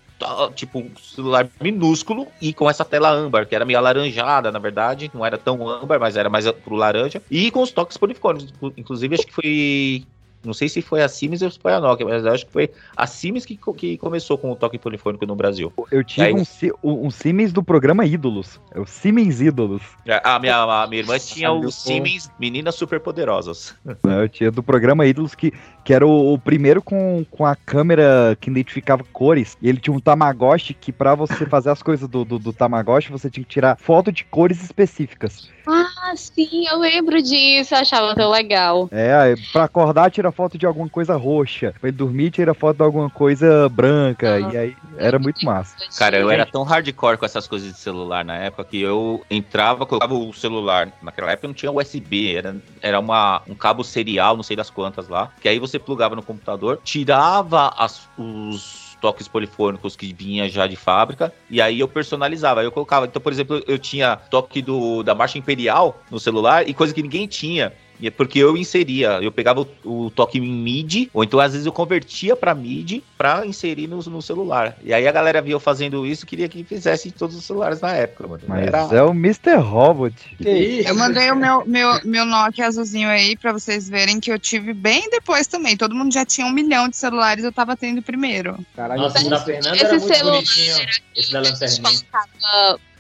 Tipo, 0.55 0.78
um 0.78 0.90
celular 0.97 1.47
minúsculo 1.60 2.27
e 2.40 2.55
com 2.55 2.70
essa 2.70 2.86
tela 2.86 3.10
âmbar, 3.10 3.47
que 3.47 3.55
era 3.55 3.66
meio 3.66 3.78
alaranjada, 3.78 4.51
na 4.51 4.59
verdade. 4.59 5.10
Não 5.12 5.24
era 5.24 5.36
tão 5.36 5.68
âmbar, 5.68 6.01
mas 6.01 6.16
era 6.16 6.31
mais 6.31 6.51
pro 6.51 6.74
laranja. 6.74 7.23
E 7.31 7.51
com 7.51 7.60
os 7.60 7.70
toques 7.70 7.98
polifônicos. 7.98 8.52
Inclusive, 8.78 9.14
acho 9.14 9.27
que 9.27 9.35
foi 9.35 10.06
não 10.47 10.55
sei 10.55 10.68
se 10.68 10.81
foi 10.81 11.02
a 11.02 11.09
Siemens 11.09 11.43
ou 11.43 11.51
se 11.51 11.59
foi 11.59 11.73
a 11.73 11.81
Nokia, 11.81 12.06
mas 12.06 12.24
eu 12.24 12.32
acho 12.32 12.47
que 12.47 12.52
foi 12.52 12.70
a 12.97 13.06
Siemens 13.06 13.44
que, 13.44 13.59
que 13.77 13.98
começou 13.98 14.39
com 14.39 14.51
o 14.51 14.56
toque 14.56 14.78
polifônico 14.78 15.27
no 15.27 15.35
Brasil. 15.35 15.73
Eu 15.90 16.02
tive 16.05 16.27
Aí- 16.27 16.32
um, 16.35 16.44
um, 16.82 17.06
um 17.06 17.10
Siemens 17.10 17.52
do 17.52 17.62
programa 17.62 18.06
Ídolos. 18.06 18.60
É 18.73 18.81
o 18.81 18.86
Siemens 18.86 19.40
Ídolos. 19.40 19.82
A 20.23 20.39
minha, 20.39 20.56
a 20.62 20.86
minha 20.86 21.02
irmã 21.02 21.18
tinha 21.18 21.52
o 21.52 21.70
Siemens 21.70 22.31
Meninas 22.39 22.74
Superpoderosas. 22.77 23.74
né? 23.85 23.97
Eu 24.05 24.28
tinha 24.28 24.51
do 24.51 24.62
programa 24.62 25.05
Ídolos 25.06 25.35
que, 25.35 25.52
que 25.86 25.94
era 25.94 26.04
o, 26.04 26.32
o 26.32 26.38
primeiro 26.38 26.82
com, 26.82 27.24
com 27.30 27.46
a 27.46 27.54
câmera 27.54 28.36
que 28.40 28.50
identificava 28.50 29.04
cores. 29.12 29.56
E 29.62 29.68
ele 29.68 29.78
tinha 29.78 29.94
um 29.94 30.00
Tamagotchi 30.00 30.74
que 30.74 30.90
pra 30.90 31.14
você 31.14 31.46
fazer 31.46 31.70
as 31.70 31.80
coisas 31.80 32.08
do, 32.08 32.24
do, 32.24 32.40
do 32.40 32.52
Tamagotchi, 32.52 33.12
você 33.12 33.30
tinha 33.30 33.44
que 33.44 33.50
tirar 33.50 33.78
foto 33.78 34.10
de 34.10 34.24
cores 34.24 34.64
específicas. 34.64 35.48
Ah, 35.66 36.12
sim, 36.14 36.66
eu 36.68 36.78
lembro 36.78 37.20
disso. 37.20 37.74
Eu 37.74 37.78
achava 37.78 38.14
tão 38.14 38.30
legal. 38.30 38.88
É, 38.92 39.34
pra 39.52 39.64
acordar 39.64 40.10
tira 40.10 40.30
foto 40.30 40.56
de 40.56 40.64
alguma 40.64 40.88
coisa 40.88 41.16
roxa. 41.16 41.74
Pra 41.80 41.88
ele 41.88 41.96
dormir 41.96 42.30
tira 42.30 42.54
foto 42.54 42.76
de 42.76 42.82
alguma 42.82 43.10
coisa 43.10 43.68
branca. 43.68 44.38
E 44.52 44.56
aí 44.56 44.76
era 44.96 45.18
muito 45.18 45.44
massa. 45.44 45.76
Cara, 45.98 46.18
eu 46.18 46.30
era 46.30 46.46
tão 46.46 46.62
hardcore 46.62 47.18
com 47.18 47.26
essas 47.26 47.48
coisas 47.48 47.72
de 47.72 47.78
celular 47.78 48.24
na 48.24 48.36
época 48.36 48.64
que 48.64 48.80
eu 48.80 49.24
entrava, 49.28 49.84
colocava 49.84 50.14
o 50.14 50.32
celular. 50.32 50.92
Naquela 51.02 51.32
época 51.32 51.48
não 51.48 51.54
tinha 51.54 51.72
USB, 51.72 52.36
era, 52.36 52.56
era 52.80 53.00
uma, 53.00 53.42
um 53.48 53.54
cabo 53.54 53.82
serial, 53.82 54.36
não 54.36 54.44
sei 54.44 54.56
das 54.56 54.70
quantas 54.70 55.08
lá. 55.08 55.32
Que 55.40 55.48
aí 55.48 55.58
você 55.58 55.76
plugava 55.78 56.15
no 56.16 56.23
computador, 56.23 56.81
tirava 56.85 57.69
as- 57.77 58.09
os 58.19 58.97
toques 59.01 59.28
polifônicos 59.28 59.94
que 59.94 60.12
vinha 60.12 60.48
já 60.48 60.66
de 60.66 60.74
fábrica 60.77 61.32
e 61.51 61.61
aí 61.61 61.78
eu 61.81 61.86
personalizava. 61.89 62.62
Eu 62.62 62.73
colocava. 62.73 63.07
Então, 63.07 63.20
por 63.20 63.32
exemplo, 63.32 63.62
eu 63.66 63.78
tinha 63.78 64.16
toque 64.16 64.62
do, 64.62 65.03
da 65.03 65.15
marcha 65.15 65.39
imperial 65.39 66.01
no 66.11 66.19
celular 66.19 66.69
e 66.69 66.73
coisa 66.74 66.94
que 66.94 67.03
ninguém 67.03 67.27
tinha. 67.27 67.73
E 68.01 68.06
é 68.06 68.10
porque 68.10 68.39
eu 68.39 68.56
inseria, 68.56 69.18
eu 69.23 69.32
pegava 69.32 69.66
o, 69.85 70.06
o 70.06 70.10
toque 70.10 70.39
em 70.39 70.43
MIDI, 70.43 71.10
ou 71.12 71.24
então 71.24 71.40
às 71.40 71.52
vezes 71.52 71.66
eu 71.66 71.73
convertia 71.73 72.36
pra 72.36 72.55
MIDI 72.55 73.02
pra 73.16 73.47
inserir 73.47 73.86
no, 73.86 73.98
no 73.98 74.23
celular. 74.23 74.77
E 74.82 74.93
aí 74.93 75.06
a 75.06 75.12
galera 75.12 75.40
via 75.40 75.55
eu 75.55 75.60
fazendo 75.60 76.06
isso 76.06 76.24
e 76.24 76.27
queria 76.27 76.48
que 76.48 76.62
fizesse 76.64 77.09
em 77.09 77.10
todos 77.10 77.36
os 77.36 77.44
celulares 77.44 77.81
na 77.81 77.93
época, 77.93 78.27
mano. 78.27 78.43
Mas 78.47 78.66
Era- 78.66 78.89
é 78.97 79.02
o 79.02 79.10
Mr. 79.10 79.56
Robot. 79.56 80.14
Eu 80.40 80.94
mandei 80.94 81.31
o 81.31 81.36
meu, 81.36 81.64
meu, 81.66 82.01
meu 82.05 82.24
Nokia 82.24 82.66
azulzinho 82.66 83.09
aí 83.09 83.36
pra 83.36 83.52
vocês 83.52 83.89
verem 83.89 84.20
que 84.20 84.31
eu 84.31 84.39
tive 84.39 84.73
bem 84.73 85.09
depois 85.10 85.47
também. 85.47 85.77
Todo 85.77 85.94
mundo 85.94 86.12
já 86.12 86.24
tinha 86.24 86.47
um 86.47 86.52
milhão 86.52 86.89
de 86.89 86.97
celulares, 86.97 87.44
eu 87.44 87.52
tava 87.52 87.77
tendo 87.77 88.02
primeiro. 88.02 88.59
Caralho, 88.74 89.02
Nossa, 89.02 89.24
o 89.24 89.31
da 89.31 89.40
Fernanda 89.40 89.77
Esse 89.77 89.85
era 89.85 89.98
muito 89.98 90.14
celular 90.14 90.32
bonitinho. 90.35 90.77
Esse 91.14 91.32
da 91.32 91.40
lanterninha. 91.40 92.01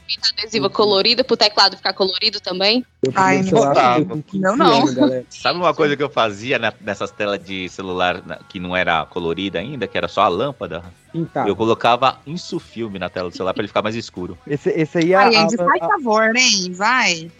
Fita 0.08 0.28
adesiva 0.38 0.70
colorida 0.70 1.24
pro 1.24 1.36
teclado 1.36 1.76
ficar 1.76 1.92
colorido 1.92 2.40
também. 2.40 2.84
Ai, 3.14 3.42
tá 3.42 3.50
não 3.50 3.50
Botava. 3.66 4.18
Não, 4.34 4.56
não. 4.56 5.24
Sabe 5.30 5.58
uma 5.58 5.74
coisa 5.74 5.96
que 5.96 6.02
eu 6.02 6.10
fazia 6.10 6.58
na- 6.58 6.72
nessas 6.80 7.10
telas 7.10 7.38
de 7.42 7.68
celular 7.68 8.22
na- 8.26 8.38
que 8.48 8.58
não 8.58 8.76
era 8.76 9.04
colorida 9.06 9.58
ainda, 9.58 9.86
que 9.86 9.96
era 9.96 10.08
só 10.08 10.22
a 10.22 10.28
lâmpada? 10.28 10.82
Pintava. 11.12 11.48
Eu 11.48 11.56
colocava 11.56 12.18
insufilme 12.26 12.98
na 12.98 13.08
tela 13.08 13.30
do 13.30 13.34
celular 13.36 13.54
pra 13.54 13.62
ele 13.62 13.68
ficar 13.68 13.80
mais 13.82 13.94
escuro. 13.94 14.36
Esse, 14.46 14.70
esse 14.70 14.98
aí 14.98 15.12
é 15.12 15.16
Ai, 15.16 15.34
a- 15.36 15.42
Andy, 15.44 15.54
a- 15.60 15.64
faz 15.64 15.78
favor, 15.80 16.36
hein? 16.36 16.72
Vai. 16.72 17.30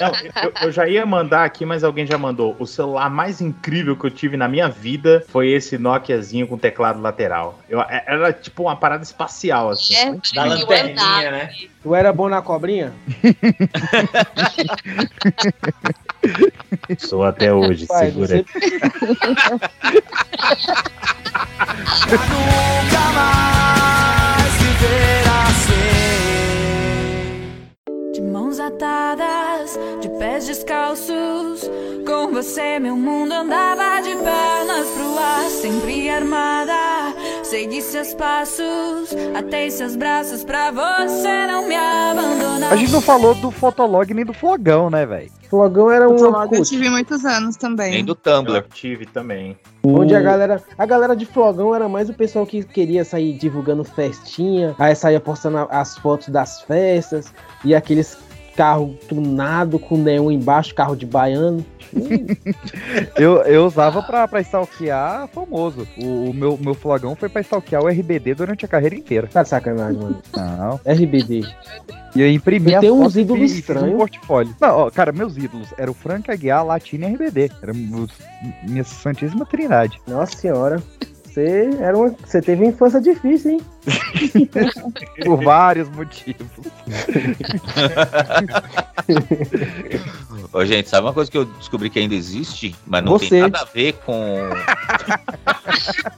Não, 0.00 0.42
eu, 0.42 0.52
eu 0.62 0.72
já 0.72 0.88
ia 0.88 1.04
mandar 1.06 1.44
aqui, 1.44 1.64
mas 1.64 1.84
alguém 1.84 2.06
já 2.06 2.18
mandou. 2.18 2.56
O 2.58 2.66
celular 2.66 3.08
mais 3.10 3.40
incrível 3.40 3.96
que 3.96 4.06
eu 4.06 4.10
tive 4.10 4.36
na 4.36 4.48
minha 4.48 4.68
vida 4.68 5.24
foi 5.28 5.48
esse 5.50 5.78
Nokiazinho 5.78 6.46
com 6.48 6.58
teclado 6.58 7.00
lateral. 7.00 7.58
Eu, 7.68 7.80
é- 7.82 8.04
era 8.06 8.32
tipo 8.32 8.62
uma 8.64 8.76
parada 8.76 9.02
espacial, 9.02 9.70
assim. 9.70 9.94
É, 9.94 10.12
Da 10.34 10.44
lanterninha, 10.44 11.30
né? 11.30 11.50
Tu 11.84 11.94
era 11.94 12.10
bom 12.14 12.30
na 12.30 12.40
cobrinha? 12.40 12.94
Sou 16.96 17.22
até 17.22 17.52
hoje, 17.52 17.86
Pai, 17.86 18.06
segura. 18.06 18.26
você- 18.26 18.44
mãos 28.54 28.60
atadas, 28.60 29.78
de 30.00 30.08
pés 30.10 30.46
descalços. 30.46 31.68
Com 32.06 32.30
você, 32.30 32.78
meu 32.78 32.96
mundo 32.96 33.32
andava 33.32 34.00
de 34.02 34.10
pernas 34.10 34.88
pro 34.90 35.18
ar, 35.18 35.50
sempre 35.50 36.08
armada. 36.08 36.72
Segui 37.42 37.80
seus 37.80 38.14
passos, 38.14 39.14
atei 39.36 39.70
seus 39.70 39.96
braços 39.96 40.44
pra 40.44 40.70
você 40.70 41.46
não 41.46 41.66
me 41.66 41.74
abandonar. 41.74 42.72
A 42.72 42.76
gente 42.76 42.92
não 42.92 43.00
falou 43.00 43.34
do 43.34 43.50
Fotolog 43.50 44.12
nem 44.12 44.24
do 44.24 44.32
Flogão, 44.32 44.90
né, 44.90 45.06
velho? 45.06 45.30
Flogão 45.48 45.90
era 45.90 46.08
um 46.08 46.14
O 46.14 46.18
Flog 46.18 46.56
eu 46.56 46.62
tive 46.62 46.90
muitos 46.90 47.24
anos 47.24 47.56
também. 47.56 47.92
Nem 47.92 48.04
do 48.04 48.14
Tumblr. 48.14 48.56
Eu 48.56 48.62
tive 48.62 49.06
também. 49.06 49.56
onde 49.84 50.14
a 50.14 50.20
galera, 50.20 50.62
a 50.76 50.86
galera 50.86 51.14
de 51.14 51.26
Flogão 51.26 51.74
era 51.74 51.88
mais 51.88 52.10
o 52.10 52.14
pessoal 52.14 52.44
que 52.44 52.64
queria 52.64 53.04
sair 53.04 53.34
divulgando 53.34 53.84
festinha, 53.84 54.74
aí 54.78 54.94
saía 54.94 55.20
postando 55.20 55.58
as 55.70 55.96
fotos 55.98 56.28
das 56.28 56.60
festas 56.62 57.32
e 57.64 57.74
aqueles 57.74 58.18
carro 58.56 58.96
tunado 59.08 59.78
com 59.78 59.96
neon 59.96 60.30
embaixo, 60.30 60.74
carro 60.74 60.96
de 60.96 61.06
baiano. 61.06 61.64
Eu, 63.16 63.42
eu 63.42 63.66
usava 63.66 64.02
pra, 64.02 64.26
pra 64.26 64.40
stalkear 64.40 65.28
famoso. 65.28 65.86
O, 65.96 66.30
o 66.30 66.34
meu, 66.34 66.58
meu 66.60 66.74
flogão 66.74 67.14
foi 67.14 67.28
pra 67.28 67.40
stalkear 67.40 67.82
o 67.82 67.88
RBD 67.88 68.34
durante 68.34 68.64
a 68.64 68.68
carreira 68.68 68.96
inteira. 68.96 69.28
Tá 69.28 69.42
de 69.42 69.48
sacanagem, 69.48 70.00
mano. 70.00 70.20
Não. 70.36 70.80
RBD. 70.84 71.42
E 72.14 72.20
eu 72.20 72.30
imprimi 72.30 72.78
tenho 72.80 72.94
uns 72.94 73.16
e 73.16 73.20
ídolos 73.20 73.52
estranhos. 73.52 73.94
um 73.94 73.96
portfólio. 73.96 74.54
Não, 74.60 74.76
ó, 74.76 74.90
cara, 74.90 75.12
meus 75.12 75.36
ídolos 75.36 75.68
eram 75.78 75.92
o 75.92 75.94
Frank 75.94 76.30
Aguiar, 76.30 76.64
Latino 76.64 77.08
e 77.08 77.14
RBD. 77.14 77.50
Era 77.62 77.72
minha 77.72 78.84
santíssima 78.84 79.46
trindade. 79.46 80.00
Nossa 80.06 80.36
senhora. 80.36 80.82
Você 81.34 81.68
era 81.80 81.98
uma, 81.98 82.10
você 82.10 82.40
teve 82.40 82.62
uma 82.62 82.70
infância 82.70 83.00
difícil, 83.00 83.50
hein? 83.50 83.60
Por 85.24 85.42
vários 85.42 85.88
motivos. 85.88 86.46
Ô, 90.52 90.64
gente, 90.64 90.88
sabe 90.88 91.08
uma 91.08 91.12
coisa 91.12 91.28
que 91.28 91.36
eu 91.36 91.44
descobri 91.44 91.90
que 91.90 91.98
ainda 91.98 92.14
existe, 92.14 92.72
mas 92.86 93.04
não 93.04 93.18
Você. 93.18 93.30
tem 93.30 93.40
nada 93.40 93.62
a 93.62 93.64
ver 93.64 93.94
com. 94.06 94.48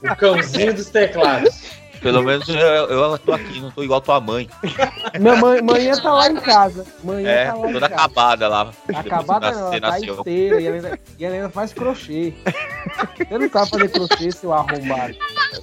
O 0.03 0.15
cãozinho 0.17 0.75
dos 0.75 0.91
teclados. 0.91 1.63
Pelo 2.01 2.23
menos 2.23 2.47
eu, 2.47 2.55
eu 2.55 3.17
tô 3.19 3.33
aqui, 3.33 3.59
não 3.59 3.71
tô 3.71 3.83
igual 3.83 3.99
tua 4.01 4.19
mãe. 4.19 4.47
Minha 5.19 5.35
mãe, 5.35 5.61
manhã 5.61 5.95
tá 6.01 6.13
lá 6.13 6.27
em 6.29 6.35
casa. 6.35 6.85
Manhã 7.03 7.29
É, 7.29 7.45
tá 7.47 7.53
lá 7.55 7.69
em 7.69 7.73
toda 7.73 7.89
casa. 7.89 8.01
acabada 8.03 8.47
lá. 8.47 8.71
Acabada 8.95 9.51
não, 9.51 9.59
você 9.69 9.77
ela 9.77 9.81
tá 9.81 9.89
nasceu. 9.91 10.19
inteira 10.19 10.61
e 10.61 10.65
ela, 10.67 10.75
ainda, 10.75 10.99
e 11.19 11.25
ela 11.25 11.35
ainda 11.35 11.49
faz 11.49 11.73
crochê. 11.73 12.33
Você 13.17 13.37
não 13.37 13.49
sabe 13.49 13.69
fazer 13.71 13.89
crochê, 13.89 14.31
seu 14.31 14.53
arrombado. 14.53 15.15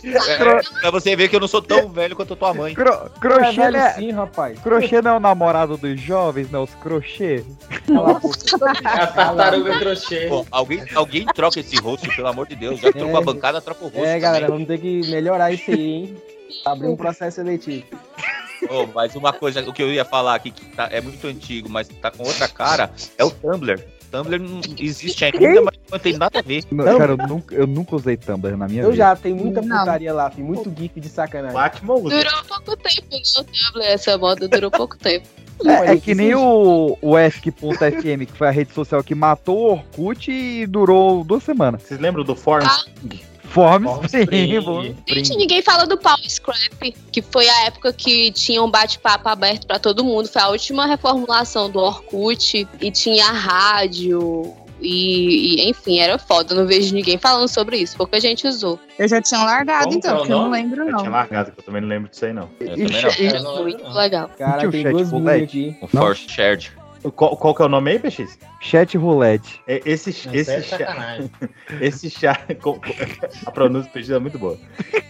É, 0.05 0.61
pra 0.81 0.91
você 0.91 1.15
ver 1.17 1.29
que 1.29 1.37
eu 1.37 1.41
não 1.41 1.49
sou 1.49 1.63
tão 1.63 1.89
velho 1.89 2.17
quanto 2.17 2.35
a 2.35 2.37
tua 2.37 2.55
mãe. 2.55 2.75
Cro- 2.75 2.91
É 2.93 3.19
crochê, 3.21 3.53
velho 3.61 3.73
né? 3.79 3.91
sim, 3.95 4.11
rapaz. 4.13 4.59
Crochê 4.61 5.01
não 5.03 5.13
é 5.13 5.17
o 5.17 5.21
namorado 5.21 5.77
dos 5.77 6.01
jovens, 6.01 6.51
né? 6.51 6.59
Os 6.59 6.75
crochê. 6.75 7.45
É 7.89 9.01
a 9.01 9.07
tartaruga 9.07 9.79
crochê. 9.79 10.27
Pô, 10.29 10.45
alguém, 10.51 10.85
alguém 10.95 11.27
troca 11.27 11.61
esse 11.61 11.77
host, 11.81 12.09
pelo 12.15 12.29
amor 12.29 12.47
de 12.47 12.57
Deus. 12.57 12.81
Já 12.81 12.93
trocou 12.93 13.17
a 13.17 13.21
bancada, 13.21 13.61
troca 13.61 13.85
o 13.85 13.89
host. 13.89 14.05
É, 14.05 14.19
galera, 14.19 14.47
também. 14.47 14.65
vamos 14.67 14.69
ter 14.69 14.79
que 14.79 15.11
melhorar 15.11 15.53
isso 15.53 15.71
aí, 15.71 15.81
hein? 15.93 16.17
Abrir 16.65 16.89
um 16.89 16.97
processo 16.97 17.37
seletivo. 17.37 17.85
Ô, 18.71 18.87
mas 18.95 19.15
uma 19.15 19.33
coisa, 19.33 19.61
o 19.69 19.73
que 19.73 19.83
eu 19.83 19.93
ia 19.93 20.05
falar 20.05 20.35
aqui, 20.37 20.51
que 20.51 20.65
tá- 20.67 20.89
é 20.91 21.01
muito 21.01 21.27
antigo, 21.27 21.69
mas 21.69 21.87
tá 21.89 22.11
com 22.11 22.23
outra 22.25 22.49
cara, 22.49 22.91
é 23.19 23.25
o 23.25 23.31
Tumblr. 23.31 23.79
Tumblr 24.11 24.39
não 24.39 24.61
existe 24.79 25.25
ainda, 25.25 25.61
mas 25.61 25.75
não 25.91 25.99
tem 25.99 26.17
nada 26.17 26.39
a 26.39 26.43
ver. 26.43 26.65
Não, 26.71 26.99
cara, 26.99 27.13
eu 27.13 27.17
nunca, 27.17 27.55
eu 27.55 27.67
nunca 27.67 27.97
usei 27.97 28.17
Tumblr 28.17 28.57
na 28.57 28.67
minha 28.69 28.83
Eu 28.83 28.93
vida. 28.93 28.97
já, 29.05 29.17
tem 29.17 29.35
muita 29.35 29.61
putaria 29.61 30.13
lá, 30.15 30.31
tem 30.31 30.43
muito 30.45 30.73
gif 30.75 30.99
de 30.99 31.09
sacanagem. 31.09 31.53
Batman 31.55 31.95
usa. 31.95 32.17
Durou 32.17 32.45
pouco 32.45 32.77
tempo, 32.77 33.09
Tumblr, 33.11 33.85
essa 33.85 34.17
moda 34.17 34.49
durou 34.49 34.71
pouco 34.71 34.97
tempo. 34.97 35.27
É, 35.65 35.93
é 35.93 35.97
que 35.99 36.17
nem 36.17 36.35
o, 36.35 36.99
o 37.01 37.17
ESC.fm, 37.17 38.27
que 38.27 38.33
foi 38.37 38.49
a 38.49 38.51
rede 38.51 38.73
social 38.75 39.05
que 39.05 39.15
matou 39.15 39.57
o 39.57 39.73
Orkut 39.75 40.29
e 40.33 40.67
durou 40.67 41.23
duas 41.23 41.45
semanas. 41.45 41.81
Vocês 41.85 42.01
lembram 42.01 42.25
do 42.25 42.35
Form? 42.35 42.67
Forms, 43.55 44.13
Spring. 44.13 44.61
bom. 44.61 44.83
Gente, 45.07 45.37
ninguém 45.37 45.63
fala 45.63 45.87
do 45.87 45.97
Power 45.97 46.29
Scrap, 46.29 46.93
que 47.13 47.23
foi 47.23 47.49
a 47.49 47.67
época 47.67 47.93
que 47.93 48.33
tinha 48.33 48.61
um 48.63 48.69
bate-papo 48.71 49.29
aberto 49.29 49.67
pra 49.67 49.79
todo 49.79 50.05
mundo. 50.05 50.29
Foi 50.29 50.43
a 50.43 50.49
última 50.49 50.87
reformulação 50.87 51.71
do 51.71 51.79
Orkut 51.79 52.67
e 52.81 52.91
tinha 52.91 53.27
rádio. 53.27 54.53
E, 54.81 55.63
e, 55.63 55.71
enfim, 55.71 56.01
era 56.01 56.19
foda. 56.19 56.53
Eu 56.53 56.59
não 56.59 56.67
vejo 56.67 56.93
ninguém 56.93 57.17
falando 57.17 57.49
sobre 57.49 57.77
isso. 57.77 57.97
Pouca 57.97 58.21
gente 58.21 58.47
usou. 58.47 58.79
Eu 58.99 59.07
já 59.09 59.23
tinha 59.23 59.43
largado, 59.43 59.85
Como 59.85 59.99
então, 59.99 60.17
que 60.27 60.33
é 60.33 60.35
eu 60.35 60.39
não 60.39 60.51
lembro, 60.51 60.83
Eu 60.83 60.91
não. 60.91 60.99
tinha 60.99 61.11
largado, 61.11 61.53
que 61.53 61.61
eu 61.61 61.65
também 61.65 61.81
não 61.81 61.89
lembro 61.89 62.11
disso 62.11 62.25
aí, 62.25 62.33
não. 62.33 62.51
É 62.61 63.63
muito 63.63 63.89
legal. 63.93 64.31
Cara, 64.37 64.69
tem 64.69 64.83
duas 64.91 65.13
aqui. 65.29 65.77
O 65.81 65.87
Force 65.87 66.29
Shared. 66.29 66.73
Qual, 67.13 67.37
qual 67.37 67.55
que 67.55 67.63
é 67.63 67.65
o 67.67 67.69
nome 67.69 67.91
aí, 67.91 67.99
PX? 67.99 68.39
Chat 68.61 68.97
roulette. 68.97 69.61
É, 69.67 69.83
esse 69.85 70.11
esse 70.11 70.51
é 70.51 70.63
chat, 70.63 71.31
esse 71.81 72.11
chat, 72.11 72.59
a 73.47 73.51
pronúncia 73.51 73.91
do 73.91 73.93
PX 73.93 74.11
é 74.11 74.19
muito 74.19 74.39
boa. 74.39 74.59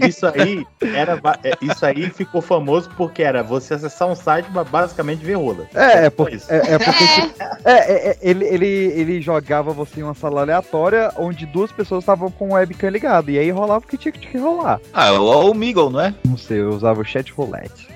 Isso 0.00 0.26
aí 0.26 0.66
era, 0.80 1.20
é, 1.44 1.52
isso 1.62 1.86
aí 1.86 2.10
ficou 2.10 2.42
famoso 2.42 2.90
porque 2.96 3.22
era 3.22 3.42
você 3.42 3.74
acessar 3.74 4.08
um 4.08 4.14
site 4.14 4.50
pra 4.50 4.64
basicamente 4.64 5.24
ver 5.24 5.34
rola. 5.34 5.68
É, 5.74 6.06
é, 6.06 6.10
por, 6.10 6.32
isso. 6.32 6.52
é, 6.52 6.74
é 6.74 6.78
porque 6.78 7.06
tipo, 7.06 7.42
é, 7.64 7.72
é, 7.72 8.10
é, 8.10 8.18
ele, 8.20 8.44
ele, 8.44 8.66
ele 8.66 9.20
jogava 9.20 9.72
você 9.72 10.00
em 10.00 10.02
uma 10.02 10.14
sala 10.14 10.40
aleatória 10.40 11.12
onde 11.16 11.46
duas 11.46 11.70
pessoas 11.70 12.02
estavam 12.02 12.30
com 12.30 12.50
o 12.50 12.54
webcam 12.54 12.88
ligado. 12.88 13.30
E 13.30 13.38
aí 13.38 13.50
rolava 13.50 13.84
o 13.84 13.88
que 13.88 13.96
tinha 13.96 14.12
que 14.12 14.36
rolar. 14.36 14.80
Ah, 14.92 15.12
o, 15.12 15.50
o 15.50 15.54
Meagle, 15.54 15.90
não 15.90 16.00
é? 16.00 16.14
Não 16.26 16.36
sei, 16.36 16.60
eu 16.60 16.70
usava 16.70 17.00
o 17.00 17.04
chat 17.04 17.32
roulette. 17.32 17.88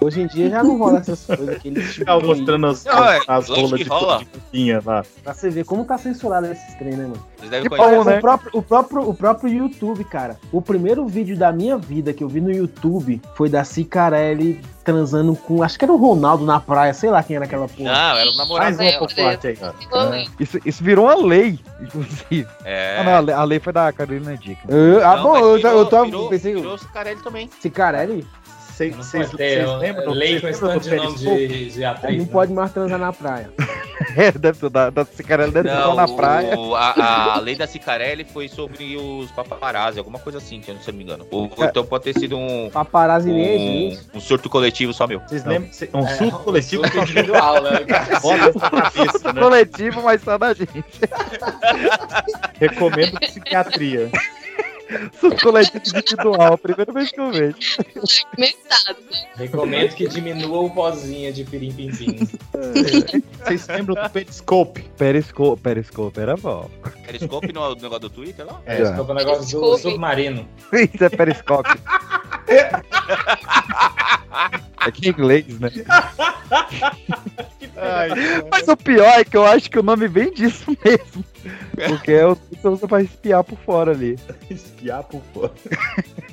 Hoje 0.00 0.22
em 0.22 0.26
dia 0.26 0.50
já 0.50 0.62
não 0.62 0.76
rola 0.78 0.98
essas 0.98 1.24
coisas 1.24 1.58
que 1.58 1.68
eles 1.68 1.94
Ficava 1.94 2.20
mostrando 2.20 2.66
as, 2.66 2.84
é, 2.86 2.90
as 3.28 3.48
rolas 3.48 3.72
que 3.72 3.84
de, 3.84 3.90
coquinha 3.90 4.82
lá. 4.84 5.04
Pra 5.22 5.32
você 5.34 5.50
ver 5.50 5.64
como 5.64 5.84
tá 5.84 5.96
censurado 5.98 6.46
esses 6.46 6.74
trem, 6.74 6.92
né, 6.96 7.04
mano? 7.04 7.24
Vocês 7.38 7.50
devem 7.50 7.68
Que 7.70 7.76
conhecer. 7.76 7.96
bom, 7.96 8.04
né? 8.04 8.18
O 8.18 8.20
próprio, 8.20 8.50
o, 8.54 8.62
próprio, 8.62 9.08
o 9.10 9.14
próprio 9.14 9.52
YouTube, 9.52 10.04
cara. 10.04 10.38
O 10.52 10.60
primeiro 10.60 11.06
vídeo 11.06 11.36
da 11.36 11.52
minha 11.52 11.76
vida 11.76 12.12
que 12.12 12.24
eu 12.24 12.28
vi 12.28 12.40
no 12.40 12.50
YouTube 12.50 13.20
foi 13.34 13.48
da 13.48 13.64
Cicarelli 13.64 14.60
transando 14.82 15.34
com. 15.34 15.62
Acho 15.62 15.78
que 15.78 15.84
era 15.84 15.92
o 15.92 15.96
Ronaldo 15.96 16.44
na 16.44 16.60
praia, 16.60 16.92
sei 16.92 17.10
lá 17.10 17.22
quem 17.22 17.36
era 17.36 17.44
aquela 17.46 17.66
porra. 17.68 17.90
Não, 17.92 18.18
era 18.18 18.30
o 18.30 18.36
namorado 18.36 18.64
Mais 18.64 18.76
uma 18.78 18.84
dela. 18.84 18.98
por 18.98 19.14
parte 19.14 19.46
aí, 19.46 19.56
cara. 19.56 19.74
É. 20.16 20.24
Isso, 20.40 20.58
isso 20.64 20.84
virou 20.84 21.06
uma 21.06 21.14
lei, 21.26 21.58
inclusive. 21.80 22.46
É. 22.64 22.98
Ah, 23.00 23.04
não, 23.04 23.14
a 23.14 23.20
lei, 23.20 23.34
a 23.34 23.44
lei 23.44 23.60
foi 23.60 23.72
da 23.72 23.92
Carolina 23.92 24.36
Dica. 24.36 24.60
Eu- 24.68 25.06
ah, 25.06 25.16
Não, 25.16 25.22
bom, 25.22 25.36
eu, 25.38 25.58
eu, 25.58 25.86
tava. 25.86 26.04
virou- 26.04 26.28
pensei. 26.28 26.54
virou 26.54 26.76
Cicarelli 26.76 27.22
também. 27.22 27.48
Cicarelli? 27.60 28.26
Vocês 28.76 29.32
lembram? 29.32 30.12
lei 30.12 30.40
com 30.40 30.48
esse 30.48 30.62
lembram 30.64 30.80
tanto 30.80 30.82
do 30.82 30.90
de 30.90 30.96
nome 30.96 31.16
de, 31.48 31.70
de 31.70 31.84
atriz. 31.84 32.18
não 32.18 32.24
né? 32.24 32.30
pode 32.32 32.52
mais 32.52 32.72
transar 32.72 32.98
na 32.98 33.12
praia. 33.12 33.50
É, 34.16 34.30
deve 34.32 34.58
ser 34.58 34.70
da, 34.70 34.90
da 34.90 35.04
Cicarelli 35.04 35.52
deve 35.52 35.68
ser 35.68 35.74
Não, 35.76 35.94
na 35.94 36.06
praia. 36.08 36.58
o- 36.58 36.74
a, 36.74 37.34
a 37.34 37.38
lei 37.38 37.54
da 37.54 37.64
Cicarelli 37.66 38.24
foi 38.24 38.48
sobre 38.48 38.96
os 38.96 39.30
paparazzi, 39.30 39.98
alguma 40.00 40.18
coisa 40.18 40.38
assim, 40.38 40.60
se 40.60 40.70
eu 40.70 40.74
não 40.74 40.92
me 40.94 41.04
engano. 41.04 41.26
Ou, 41.30 41.48
É. 41.60 41.64
então 41.66 41.84
pode 41.84 42.04
ter 42.04 42.12
sido 42.18 42.36
um, 42.36 42.68
Paparazzi 42.70 43.30
nem 43.30 43.56
um, 43.56 43.86
existe. 43.92 44.06
um 44.12 44.20
surto 44.20 44.50
coletivo 44.50 44.92
só 44.92 45.06
meu. 45.06 45.20
Vocês 45.20 45.44
Não. 45.44 45.52
lembram? 45.52 45.70
Um 45.94 46.06
É, 46.06 46.16
surto 46.16 46.38
coletivo 46.40 46.82
surto 46.82 46.98
individual, 46.98 47.62
né? 47.62 47.80
cara? 47.84 48.20
Bota 48.20 48.44
essa 48.48 48.70
cabeça, 48.70 49.32
né? 49.32 49.40
Coletivo, 49.40 50.02
mas 50.02 50.22
só 50.22 50.38
da 50.38 50.52
gente. 50.54 50.84
Recomendo 52.60 53.18
psiquiatria. 53.20 54.10
Coletivo 55.42 55.82
individual, 55.86 56.58
primeira 56.58 56.92
vez 56.92 57.10
que 57.10 57.20
eu 57.20 57.30
vejo. 57.32 57.56
Recomendo 59.36 59.94
que 59.94 60.08
diminua 60.08 60.60
o 60.60 60.70
pozinho 60.70 61.32
de 61.32 61.44
pirim 61.44 61.72
pim 61.72 61.90
pim. 61.90 62.28
Vocês 63.44 63.66
lembram 63.68 64.02
do 64.02 64.10
Periscope? 64.10 64.82
Periscope, 64.96 65.62
Periscope 65.62 66.20
era 66.20 66.36
bom. 66.36 66.70
Periscope 67.06 67.52
no 67.52 67.74
negócio 67.74 68.00
do 68.00 68.10
Twitter 68.10 68.46
lá? 68.46 68.60
É, 68.66 68.82
esse 68.82 68.94
foi 68.94 69.04
o 69.04 69.14
negócio 69.14 69.40
do 69.40 69.46
Desculpe. 69.46 69.82
submarino. 69.82 70.48
Isso 70.72 71.04
é 71.04 71.08
Periscope. 71.08 71.70
É 74.86 74.90
que 74.92 75.08
em 75.08 75.10
inglês, 75.12 75.58
né? 75.58 75.70
Mas 78.50 78.68
o 78.68 78.76
pior 78.76 79.20
é 79.20 79.24
que 79.24 79.36
eu 79.36 79.44
acho 79.44 79.70
que 79.70 79.78
o 79.78 79.82
nome 79.82 80.08
vem 80.08 80.32
disso 80.32 80.76
mesmo. 80.84 81.24
Porque 81.88 82.12
é 82.12 82.26
o 82.26 82.36
que 82.36 82.56
você 82.56 82.68
usa 82.68 82.88
pra 82.88 83.02
espiar 83.02 83.44
por 83.44 83.58
fora 83.58 83.92
ali. 83.92 84.18
Espiar 84.50 85.02
por 85.04 85.22
fora. 85.32 85.52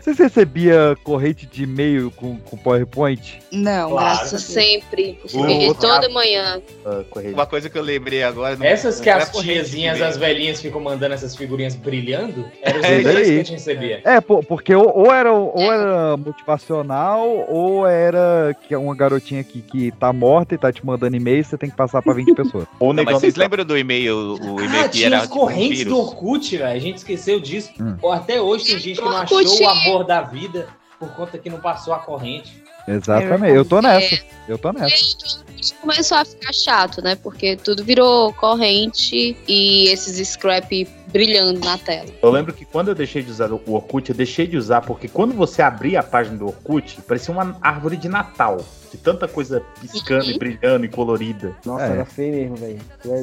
Você 0.00 0.22
recebia 0.22 0.96
corrente 1.04 1.46
de 1.46 1.62
e-mail 1.64 2.10
com, 2.10 2.36
com 2.38 2.56
PowerPoint? 2.56 3.40
Não, 3.52 3.90
Claro. 3.90 4.16
graças. 4.18 4.42
Sempre. 4.42 5.18
E 5.24 5.74
toda 5.74 6.08
manhã. 6.08 6.60
Ah. 6.84 7.02
Uma 7.32 7.46
coisa 7.46 7.68
que 7.70 7.76
eu 7.78 7.82
lembrei 7.82 8.22
agora. 8.22 8.56
não- 8.56 8.64
Essas 8.66 9.00
que 9.00 9.10
não 9.10 9.18
é 9.18 9.22
as 9.22 9.30
tiazinhas, 9.30 10.00
as 10.02 10.16
velhinhas 10.16 10.60
ficam 10.60 10.80
mandando 10.80 11.14
essas 11.14 11.34
figurinhas 11.36 11.74
brilhando, 11.74 12.44
eram 12.62 12.80
os 12.80 12.84
É, 12.84 13.00
e-mails 13.00 13.18
isso 13.20 13.24
que 13.26 13.32
a 13.32 13.36
gente 13.38 13.52
recebia. 13.52 14.00
É, 14.04 14.20
po- 14.20 14.42
porque 14.42 14.74
ou, 14.74 14.90
ou 15.06 15.12
era, 15.12 15.32
ou 15.32 15.60
era 15.72 16.16
motivacional, 16.16 17.28
ou 17.48 17.86
era 17.86 18.54
que 18.66 18.74
é 18.74 18.78
uma 18.78 18.94
garotinha 18.94 19.42
que, 19.44 19.60
que 19.62 19.90
tá 19.92 20.12
morta 20.12 20.54
e 20.54 20.58
tá 20.58 20.72
te 20.72 20.84
mandando 20.84 21.16
e-mail 21.16 21.40
e 21.40 21.44
você 21.44 21.56
tem 21.58 21.70
que 21.70 21.76
passar 21.76 22.02
pra 22.02 22.12
20 22.12 22.34
pessoas. 22.34 22.66
Ou 22.80 22.92
Não, 22.92 23.04
mas 23.04 23.14
vocês 23.20 23.34
lembram 23.36 23.64
do 23.64 23.76
e-mail, 23.76 24.16
o 24.40 24.60
e-mail 24.60 24.84
Ah, 24.84 24.88
que 24.88 24.96
tinha 24.98 25.06
era 25.08 25.16
as 25.18 25.22
tipo, 25.24 25.34
um 25.36 25.38
correntes 25.40 25.78
vírus? 25.78 25.92
do 25.92 25.98
Orkut, 25.98 26.56
velho. 26.56 26.76
A 26.76 26.78
gente 26.78 26.96
esqueceu 26.98 27.40
disso. 27.40 27.70
Hum. 27.80 27.96
Ou 28.02 28.12
Até 28.12 28.40
hoje 28.40 28.64
tem 28.66 28.78
gente 28.78 28.98
que 28.98 29.04
não 29.04 29.16
achou 29.16 29.38
O 29.64 29.68
amor 29.68 30.04
da 30.04 30.22
vida 30.22 30.68
por 30.98 31.10
conta 31.10 31.38
que 31.38 31.48
não 31.48 31.60
passou 31.60 31.94
a 31.94 31.98
corrente. 31.98 32.62
Exatamente, 32.86 33.54
eu 33.54 33.64
tô 33.64 33.80
nessa. 33.82 34.18
Eu 34.48 34.58
tô 34.58 34.72
nessa. 34.72 35.44
Começou 35.80 36.16
a 36.16 36.24
ficar 36.24 36.52
chato, 36.52 37.02
né? 37.02 37.14
Porque 37.16 37.56
tudo 37.56 37.84
virou 37.84 38.32
corrente 38.32 39.36
e 39.46 39.88
esses 39.88 40.26
scrap 40.26 40.88
brilhando 41.08 41.60
na 41.60 41.76
tela. 41.76 42.08
Eu 42.22 42.30
lembro 42.30 42.54
que 42.54 42.64
quando 42.64 42.88
eu 42.88 42.94
deixei 42.94 43.22
de 43.22 43.30
usar 43.30 43.52
o 43.52 43.60
Orkut, 43.66 44.08
eu 44.08 44.16
deixei 44.16 44.46
de 44.46 44.56
usar 44.56 44.80
porque 44.80 45.06
quando 45.06 45.34
você 45.34 45.60
abria 45.60 46.00
a 46.00 46.02
página 46.02 46.38
do 46.38 46.46
Orkut, 46.46 47.00
parecia 47.02 47.32
uma 47.32 47.58
árvore 47.60 47.96
de 47.96 48.08
Natal. 48.08 48.58
De 48.90 48.96
tanta 48.96 49.28
coisa 49.28 49.62
piscando 49.80 50.24
e 50.30 50.38
brilhando 50.38 50.84
e 50.84 50.88
colorida. 50.88 51.54
Nossa, 51.64 51.84
É. 51.84 51.90
era 51.92 52.04
feio 52.04 52.32
mesmo, 52.50 52.56
velho. 52.56 52.78
É 53.04 53.22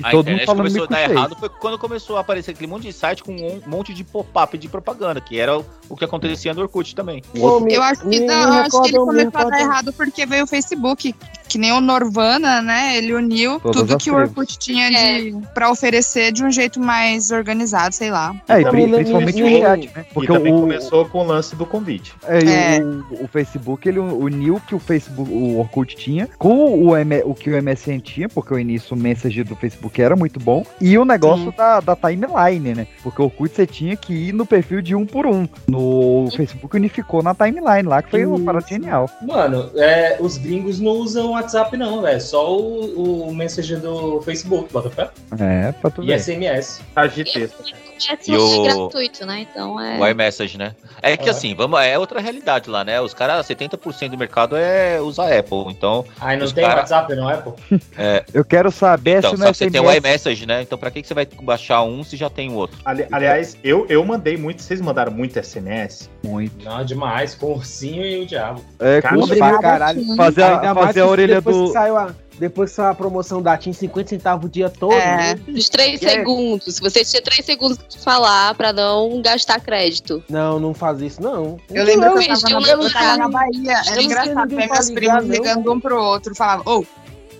E 0.00 0.04
a 0.06 0.10
todo 0.10 0.30
mundo 0.30 0.44
falando 0.44 0.56
começou 0.58 0.84
a 0.84 0.86
dar 0.86 1.10
errado 1.10 1.36
foi 1.38 1.48
quando 1.48 1.78
começou 1.78 2.16
a 2.16 2.20
aparecer 2.20 2.52
aquele 2.52 2.66
monte 2.66 2.82
de 2.84 2.92
site 2.92 3.22
com 3.22 3.32
um 3.32 3.60
monte 3.66 3.92
de 3.92 4.04
pop-up 4.04 4.56
de 4.56 4.68
propaganda, 4.68 5.20
que 5.20 5.38
era 5.38 5.58
o, 5.88 5.96
que 5.96 6.04
acontecia 6.04 6.54
no 6.54 6.62
Orkut 6.62 6.94
também. 6.94 7.22
Eu 7.34 7.82
acho 7.82 8.00
que, 8.02 8.06
me- 8.08 8.20
me 8.20 8.26
não, 8.26 8.42
eu 8.42 8.52
acho 8.62 8.82
que 8.82 8.88
ele 8.88 8.98
começou 8.98 9.40
a 9.40 9.44
dar 9.44 9.60
errado 9.60 9.92
porque 9.92 10.24
veio 10.26 10.44
o 10.44 10.46
Facebook. 10.46 11.14
Que 11.48 11.58
nem 11.58 11.70
o 11.70 11.82
Norvana, 11.82 12.62
né? 12.62 12.96
Ele 12.96 13.12
uniu 13.12 13.60
Todas 13.60 13.82
tudo 13.82 13.98
que 13.98 14.10
o. 14.10 14.14
Orkut 14.14 14.58
tinha 14.58 14.88
de, 14.88 15.36
pra 15.52 15.70
oferecer 15.70 16.32
de 16.32 16.42
um 16.42 16.50
jeito 16.50 16.80
mais 16.80 17.30
organizado, 17.30 17.94
sei 17.94 18.10
lá. 18.10 18.34
É, 18.48 18.62
e 18.62 18.64
também 18.64 18.88
principalmente 18.90 19.42
o 19.42 19.60
chat, 19.60 19.90
né? 19.94 20.06
e 20.10 20.14
Porque 20.14 20.32
também 20.32 20.54
o, 20.54 20.60
começou 20.60 21.04
com 21.04 21.18
o 21.18 21.24
lance 21.26 21.54
do 21.54 21.66
convite. 21.66 22.14
é, 22.24 22.38
e 22.42 22.48
É. 22.48 22.80
o, 22.82 23.24
o 23.24 23.28
Facebook, 23.28 23.86
ele 23.86 23.98
uniu 23.98 24.54
o 24.56 24.60
que 24.62 24.74
o 24.74 24.78
Facebook, 25.02 25.30
o 25.32 25.58
Orkut 25.58 25.96
tinha 25.96 26.28
com 26.38 26.86
o, 26.86 26.96
M- 26.96 27.22
o 27.24 27.34
que 27.34 27.50
o 27.50 27.62
MSN 27.62 27.98
tinha, 28.00 28.28
porque 28.28 28.54
o 28.54 28.58
início 28.58 28.96
o 28.96 28.98
message 28.98 29.42
do 29.44 29.56
Facebook 29.56 30.00
era 30.00 30.14
muito 30.16 30.38
bom, 30.40 30.64
e 30.80 30.96
o 30.98 31.04
negócio 31.04 31.52
da, 31.52 31.80
da 31.80 31.96
timeline, 31.96 32.74
né? 32.74 32.86
Porque 33.02 33.20
o 33.20 33.26
Orkut 33.26 33.54
você 33.54 33.66
tinha 33.66 33.96
que 33.96 34.12
ir 34.12 34.32
no 34.32 34.46
perfil 34.46 34.80
de 34.82 34.94
um 34.94 35.04
por 35.06 35.26
um. 35.26 35.46
No 35.68 36.28
Facebook 36.36 36.76
unificou 36.76 37.22
na 37.22 37.34
timeline 37.34 37.82
lá, 37.88 38.02
que 38.02 38.10
foi 38.10 38.24
uma 38.26 38.36
Isso. 38.36 38.44
parada 38.44 38.66
genial. 38.66 39.10
Mano, 39.22 39.70
é, 39.76 40.16
os 40.20 40.36
gringos 40.38 40.80
não 40.80 40.92
usam 40.92 41.30
WhatsApp, 41.32 41.76
não, 41.76 42.02
velho. 42.02 42.20
Só 42.20 42.56
o, 42.56 43.28
o 43.28 43.34
Messenger 43.34 43.80
do 43.80 44.20
Facebook, 44.22 44.72
bota 44.72 44.90
fé. 44.90 45.10
É, 45.38 45.72
pra 45.72 45.90
tu 45.90 46.02
E 46.02 46.06
ver. 46.06 46.20
SMS. 46.20 46.80
Texto. 47.24 47.74
É 48.10 48.18
E 48.32 48.36
o- 48.36 48.62
gratuito, 48.64 49.24
né? 49.24 49.46
Então 49.48 49.80
é. 49.80 49.98
O 49.98 50.06
iMessage, 50.08 50.58
né? 50.58 50.74
É 51.00 51.16
que 51.16 51.28
É. 51.28 51.30
assim, 51.30 51.54
vamos, 51.54 51.80
é 51.80 51.96
outra 51.96 52.20
realidade 52.20 52.68
lá, 52.68 52.84
né? 52.84 53.00
Os 53.00 53.14
caras, 53.14 53.46
70% 53.46 54.08
do 54.10 54.18
mercado 54.18 54.56
é 54.56 54.91
usar 55.00 55.36
Apple. 55.36 55.64
Então, 55.68 56.04
Aí 56.20 56.36
não 56.36 56.50
tem 56.50 56.64
cara- 56.64 56.80
WhatsApp, 56.80 57.14
não 57.14 57.30
é, 57.30 57.36
pô? 57.38 57.54
é, 57.96 58.24
Eu 58.32 58.44
quero 58.44 58.70
saber 58.70 59.18
então 59.18 59.30
se 59.32 59.36
só 59.36 59.44
no 59.44 59.50
que 59.52 59.58
você 59.58 59.70
tem 59.70 59.80
o 59.80 59.92
iMessage, 59.92 60.46
né? 60.46 60.62
Então, 60.62 60.76
pra 60.78 60.90
que, 60.90 61.02
que 61.02 61.08
você 61.08 61.14
vai 61.14 61.26
baixar 61.42 61.82
um 61.82 62.02
se 62.04 62.16
já 62.16 62.28
tem 62.30 62.50
o 62.50 62.54
outro? 62.54 62.78
Ali- 62.84 63.06
aliás, 63.10 63.56
eu, 63.62 63.86
eu 63.88 64.04
mandei 64.04 64.36
muito. 64.36 64.62
Vocês 64.62 64.80
mandaram 64.80 65.12
muito 65.12 65.38
SMS? 65.42 66.08
Muito. 66.24 66.64
Não, 66.64 66.84
demais. 66.84 67.34
Com 67.34 67.46
o 67.46 67.54
ursinho 67.54 68.04
e 68.04 68.22
o 68.22 68.26
diabo. 68.26 68.62
É, 68.78 69.00
Cara, 69.00 69.16
com 69.16 69.26
pra 69.28 69.58
caralho. 69.60 70.16
Fazer 70.16 70.42
a, 70.42 70.74
fazer 70.74 71.00
a 71.00 71.06
orelha 71.06 71.40
do... 71.40 71.66
Que 71.66 71.72
saiu 71.72 71.96
a, 71.96 72.14
depois 72.38 72.70
que 72.70 72.76
saiu 72.76 72.90
a 72.90 72.94
promoção 72.94 73.40
da 73.42 73.56
TIM, 73.56 73.72
50 73.72 74.08
centavos 74.10 74.46
o 74.46 74.48
dia 74.48 74.68
todo. 74.70 74.92
É. 74.94 75.16
né? 75.16 75.34
Dos 75.34 75.68
três 75.68 76.02
É. 76.02 76.10
segundos. 76.10 76.78
Você 76.80 77.04
tinha 77.04 77.22
três 77.22 77.44
segundos 77.44 77.78
pra 77.78 78.00
falar 78.00 78.54
pra 78.54 78.72
não 78.72 79.20
gastar 79.22 79.60
crédito. 79.60 80.22
Não, 80.28 80.58
não 80.58 80.74
faz 80.74 81.00
isso, 81.00 81.22
não. 81.22 81.58
Eu 81.70 81.84
lembro 81.84 82.06
Não, 82.10 82.18
que 82.18 82.30
eu 82.30 82.40
tava, 82.40 82.50
eu 82.54 82.60
na, 82.60 82.66
lembro 82.66 82.86
eu 82.86 82.92
tava 82.92 83.16
na 83.16 83.28
Bahia. 83.28 83.72
Era 83.86 83.94
não 83.96 84.02
engraçado 84.02 84.48
ver 84.56 84.68
meus 84.68 84.90
primos 84.90 85.24
não. 85.24 85.34
ligando 85.34 85.72
um 85.72 85.80
pro 85.80 86.02
outro. 86.02 86.34
Falava, 86.34 86.62
ô, 86.68 86.84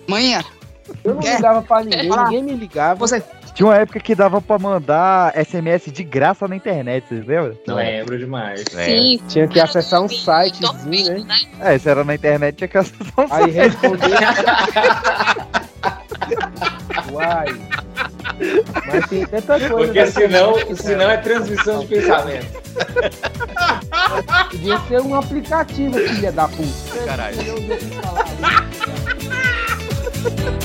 manhã, 0.07 0.43
Eu 1.03 1.15
não 1.15 1.21
ligava 1.21 1.61
pra 1.61 1.83
ninguém, 1.83 2.09
ninguém 2.09 2.43
me 2.43 2.53
ligava. 2.53 2.95
você 2.99 3.23
Tinha 3.53 3.67
uma 3.67 3.77
época 3.77 3.99
que 3.99 4.15
dava 4.15 4.41
pra 4.41 4.57
mandar 4.57 5.33
SMS 5.45 5.91
de 5.91 6.03
graça 6.03 6.47
na 6.47 6.55
internet, 6.55 7.05
vocês 7.07 7.25
lembram? 7.25 7.55
Não 7.67 7.75
lembro 7.75 8.17
demais. 8.17 8.65
É. 8.75 8.85
Sim. 8.85 9.21
Tinha 9.27 9.47
que 9.47 9.59
acessar 9.59 10.01
um 10.01 10.09
sitezinho, 10.09 11.23
né? 11.23 11.35
É, 11.59 11.77
se 11.77 11.87
era 11.87 12.03
na 12.03 12.15
internet, 12.15 12.55
tinha 12.55 12.67
que 12.67 12.77
acessar 12.77 13.13
um 13.17 13.33
Aí 13.33 13.53
site. 13.53 13.53
responder. 13.53 14.17
Uai. 17.13 17.45
Mas 18.87 19.07
tem 19.09 19.25
tanta 19.27 19.59
coisa. 19.59 19.75
Porque 19.75 19.99
né? 19.99 20.05
senão, 20.07 20.75
senão 20.75 21.11
é 21.11 21.17
transmissão 21.17 21.79
de 21.81 21.87
pensamento. 21.87 22.63
Podia 24.49 24.79
ser 24.79 25.01
um 25.01 25.13
aplicativo, 25.15 25.99
filha 25.99 26.31
da 26.31 26.47
puta. 26.47 27.05
Caralho. 27.05 27.37
Tô 30.23 30.62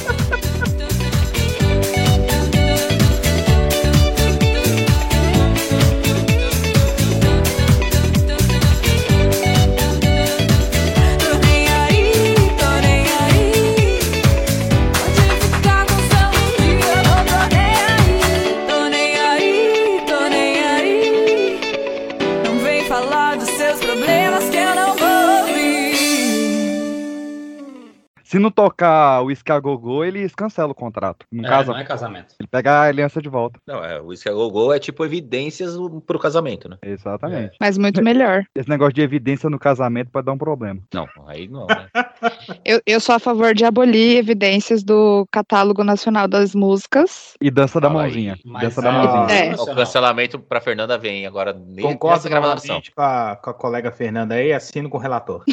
Se 28.29 28.39
não 28.39 28.51
tocar 28.51 29.23
o 29.23 29.31
Escagogô, 29.31 30.05
eles 30.05 30.35
cancelam 30.35 30.73
o 30.73 30.75
contrato. 30.75 31.25
Não, 31.33 31.47
É, 31.47 31.49
casa, 31.49 31.73
não 31.73 31.79
é 31.79 31.85
casamento. 31.85 32.35
Ele 32.39 32.47
pega 32.47 32.73
a 32.73 32.83
aliança 32.83 33.23
de 33.23 33.29
volta. 33.31 33.59
Não, 33.67 33.83
é, 33.83 33.99
o 34.03 34.13
Escagogô 34.13 34.71
é 34.71 34.79
tipo 34.79 35.03
evidências 35.03 35.75
pro 36.07 36.19
casamento, 36.19 36.69
né? 36.69 36.77
Exatamente. 36.83 37.57
Mas 37.59 37.79
muito 37.79 38.03
melhor. 38.05 38.45
Esse 38.55 38.69
negócio 38.69 38.93
de 38.93 39.01
evidência 39.01 39.49
no 39.49 39.59
casamento 39.59 40.11
pode 40.11 40.27
dar 40.27 40.33
um 40.33 40.39
problema. 40.39 40.79
Não, 40.93 41.07
aí 41.27 41.49
não, 41.49 41.67
né? 41.67 41.89
Eu, 42.65 42.83
eu 42.85 43.01
sou 43.01 43.15
a 43.15 43.19
favor 43.19 43.55
de 43.55 43.65
abolir 43.65 44.19
evidências 44.19 44.83
do 44.83 45.27
catálogo 45.33 45.83
nacional 45.85 46.27
das 46.29 46.55
músicas. 46.55 47.35
E 47.41 47.51
dança 47.51 47.81
da 47.81 47.89
Fala 47.89 48.03
aí. 48.03 48.07
mãozinha. 48.09 48.39
Mas 48.45 48.63
Dança 48.65 48.83
da 48.83 48.91
aí- 48.91 49.07
mãozinha. 49.07 49.39
É. 49.39 49.55
O 49.55 49.75
cancelamento 49.75 50.39
pra 50.39 50.61
Fernanda 50.61 50.99
vem 50.99 51.27
agora 51.27 51.55
Concordo 51.81 52.17
nessa 52.17 52.29
gravação. 52.29 52.67
novamente 52.69 52.93
com 52.93 53.01
a, 53.01 53.37
com 53.37 53.51
a 53.51 53.55
colega 53.55 53.91
Fernanda 53.93 54.35
aí, 54.35 54.53
assino 54.53 54.91
com 54.91 54.99
o 54.99 55.01
relator. 55.01 55.45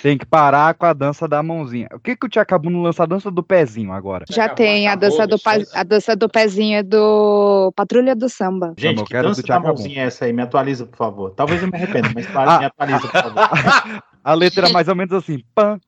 Tem 0.00 0.16
que 0.16 0.24
parar 0.24 0.74
com 0.74 0.86
a 0.86 0.92
dança 0.92 1.26
da 1.26 1.42
mãozinha. 1.42 1.88
O 1.92 1.98
que 1.98 2.14
que 2.16 2.26
o 2.26 2.28
Tchacabu 2.28 2.70
não 2.70 2.82
lança 2.82 3.02
a 3.02 3.06
dança 3.06 3.30
do 3.32 3.42
pezinho 3.42 3.92
agora? 3.92 4.24
Já 4.30 4.44
Acabou, 4.44 4.56
tem 4.64 4.86
a 4.88 4.94
dança, 4.94 5.26
do, 5.26 5.38
pa- 5.40 5.58
a 5.74 5.82
dança 5.82 6.14
do 6.14 6.28
pezinho 6.28 6.78
é 6.78 6.82
do 6.84 7.72
Patrulha 7.74 8.14
do 8.14 8.28
Samba. 8.28 8.74
Gente, 8.78 9.00
eu 9.00 9.04
que 9.04 9.12
dança 9.20 9.42
do 9.42 9.48
da 9.48 9.58
mãozinha 9.58 10.04
é 10.04 10.06
essa 10.06 10.24
aí? 10.24 10.32
Me 10.32 10.42
atualiza, 10.42 10.86
por 10.86 10.96
favor. 10.96 11.30
Talvez 11.30 11.62
eu 11.62 11.68
me 11.68 11.76
arrependa, 11.76 12.10
mas 12.14 12.26
Ah. 12.34 12.58
me 12.60 12.64
atualiza, 12.66 13.00
por 13.00 13.10
favor. 13.22 13.34
A 14.24 14.34
letra 14.34 14.68
é 14.68 14.72
mais 14.72 14.86
ou 14.86 14.94
menos 14.94 15.12
assim. 15.12 15.42
Pam, 15.52 15.80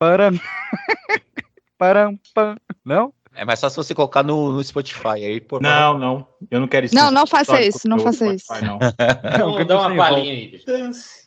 param, 0.00 0.32
param, 1.78 2.18
pam. 2.34 2.56
Não? 2.84 3.12
É 3.34 3.44
mais 3.44 3.60
fácil 3.60 3.82
você 3.84 3.94
colocar 3.94 4.22
no, 4.22 4.50
no 4.52 4.64
Spotify 4.64 5.08
aí, 5.08 5.40
por 5.40 5.60
Não, 5.62 5.96
não. 5.98 6.26
Eu 6.50 6.58
não 6.58 6.66
quero 6.66 6.86
isso. 6.86 6.94
Não, 6.94 7.10
não 7.10 7.26
faça 7.26 7.60
isso, 7.62 7.86
não 7.88 7.98
faça 7.98 8.26
isso. 8.34 8.46
Não. 8.64 8.78
Que 9.56 9.64
dar 9.64 9.74
eu 9.74 9.80
uma 9.80 9.96
palhinha 9.96 10.32
aí, 10.32 10.48
bicho. 10.48 10.66
Dance. 10.66 11.25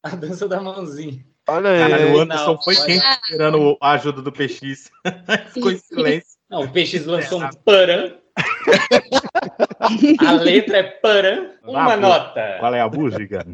A 0.04 0.16
dança 0.16 0.48
da 0.48 0.60
mãozinha. 0.60 1.24
Olha 1.48 1.78
Caralho, 1.78 2.08
o 2.08 2.12
Não, 2.12 2.20
Anderson 2.20 2.58
foi 2.62 2.76
olha. 2.76 2.86
quente 2.86 3.04
esperando 3.22 3.76
a 3.80 3.90
ajuda 3.92 4.22
do 4.22 4.32
PX. 4.32 4.90
Ficou 5.52 5.72
em 5.72 5.78
silêncio. 5.78 6.38
Não, 6.48 6.62
o 6.62 6.68
PX 6.72 7.04
lançou 7.06 7.42
um 7.42 7.50
paran. 7.64 8.16
A 10.26 10.32
letra 10.32 10.78
é 10.78 10.82
paran. 10.84 11.50
Uma 11.64 11.92
Ah, 11.92 11.96
nota. 11.96 12.56
Qual 12.60 12.74
é 12.74 12.80
a 12.80 12.88
música? 12.88 13.44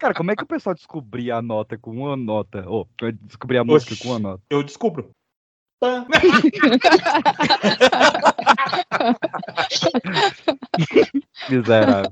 Cara, 0.00 0.14
como 0.14 0.30
é 0.30 0.36
que 0.36 0.42
o 0.42 0.46
pessoal 0.46 0.74
descobria 0.74 1.36
a 1.36 1.42
nota 1.42 1.76
com 1.78 1.90
uma 1.90 2.16
nota? 2.16 2.64
Ou 2.66 2.88
descobrir 3.22 3.58
a 3.58 3.64
música 3.64 3.92
Oxi. 3.92 4.02
com 4.02 4.08
uma 4.10 4.18
nota? 4.18 4.42
Eu 4.50 4.62
descubro. 4.62 5.10
Pan. 5.80 6.06
Miserável. 11.50 12.10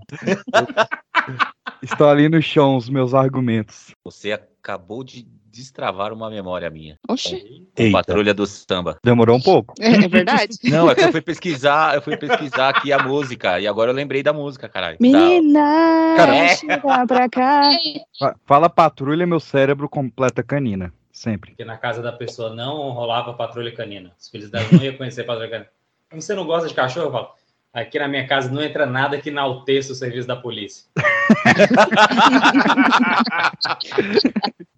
Estou 1.85 2.09
ali 2.09 2.28
no 2.28 2.40
chão 2.43 2.77
os 2.77 2.89
meus 2.89 3.15
argumentos. 3.15 3.94
Você 4.05 4.32
acabou 4.32 5.05
de 5.05 5.27
destravar 5.52 6.12
uma 6.12 6.28
memória 6.28 6.69
minha. 6.69 6.98
Oxi, 7.09 7.69
Com 7.77 7.93
Patrulha 7.93 8.35
do 8.35 8.44
Samba. 8.47 8.98
Demorou 9.05 9.36
um 9.36 9.40
pouco. 9.40 9.73
é, 9.78 9.93
é 10.05 10.09
verdade? 10.09 10.56
Não, 10.65 10.90
é 10.90 10.94
que 10.97 11.02
eu 11.02 11.12
fui 11.12 11.20
pesquisar, 11.20 11.94
eu 11.94 12.02
fui 12.02 12.16
pesquisar 12.16 12.70
aqui 12.70 12.93
a 12.93 12.98
música 12.98 13.61
e 13.61 13.66
agora 13.69 13.90
eu 13.90 13.94
lembrei 13.94 14.20
da 14.23 14.32
música, 14.32 14.69
caralho. 14.69 14.97
Menina, 14.98 16.15
Cara, 16.16 16.48
chega 16.56 17.06
pra 17.06 17.28
cá. 17.28 17.70
Fa- 18.19 18.36
Fala 18.44 18.69
patrulha, 18.69 19.27
meu 19.27 19.39
cérebro 19.39 19.89
completa 19.89 20.43
canina. 20.43 20.93
Sempre. 21.12 21.51
Porque 21.52 21.65
na 21.65 21.77
casa 21.77 22.02
da 22.02 22.11
pessoa 22.11 22.52
não 22.52 22.90
rolava 22.90 23.32
patrulha 23.35 23.70
canina. 23.73 24.11
Os 24.19 24.28
filhos 24.28 24.51
dela 24.51 24.66
não 24.73 24.82
iam 24.82 24.97
conhecer 24.97 25.23
patrulha 25.23 25.48
canina. 25.51 25.70
Você 26.12 26.35
não 26.35 26.44
gosta 26.44 26.66
de 26.69 26.74
cachorro? 26.74 27.06
Eu 27.06 27.12
falo. 27.12 27.28
Aqui 27.74 27.98
na 27.98 28.06
minha 28.06 28.26
casa 28.26 28.48
não 28.51 28.62
entra 28.62 28.86
nada 28.86 29.20
que 29.20 29.30
enalteça 29.30 29.92
o 29.92 29.96
serviço 29.96 30.28
da 30.28 30.36
polícia. 30.36 30.84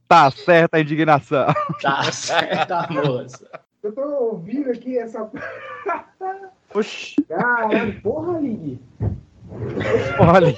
Tá 0.09 0.31
certa 0.31 0.79
a 0.79 0.81
indignação. 0.81 1.47
Tá 1.83 2.03
certa, 2.11 2.89
moça. 2.91 3.47
Eu 3.83 3.93
tô 3.93 4.01
ouvindo 4.01 4.71
aqui 4.71 4.97
essa. 4.99 5.31
Oxi, 6.75 7.17
Caralho, 7.29 8.01
porra, 8.01 8.39
Lig. 8.41 8.81
olha. 10.19 10.57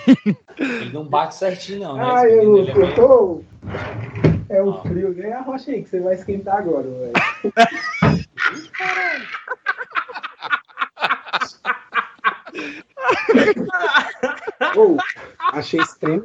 Ele 0.58 0.92
não 0.92 1.04
bate 1.04 1.34
certinho, 1.34 1.80
não, 1.80 1.96
né? 1.96 2.02
Ah, 2.04 2.24
eu, 2.28 2.58
eu 2.58 2.64
meio- 2.76 2.94
tô. 2.94 3.42
É 4.48 4.62
o 4.62 4.80
frio, 4.82 5.12
ganha 5.12 5.38
a 5.38 5.42
rocha 5.42 5.72
aí 5.72 5.82
que 5.82 5.88
você 5.88 5.98
vai 6.00 6.14
esquentar 6.14 6.58
agora, 6.58 6.86
velho. 6.88 7.12
Ô, 14.76 14.96
achei 15.52 15.80
estranho. 15.80 16.24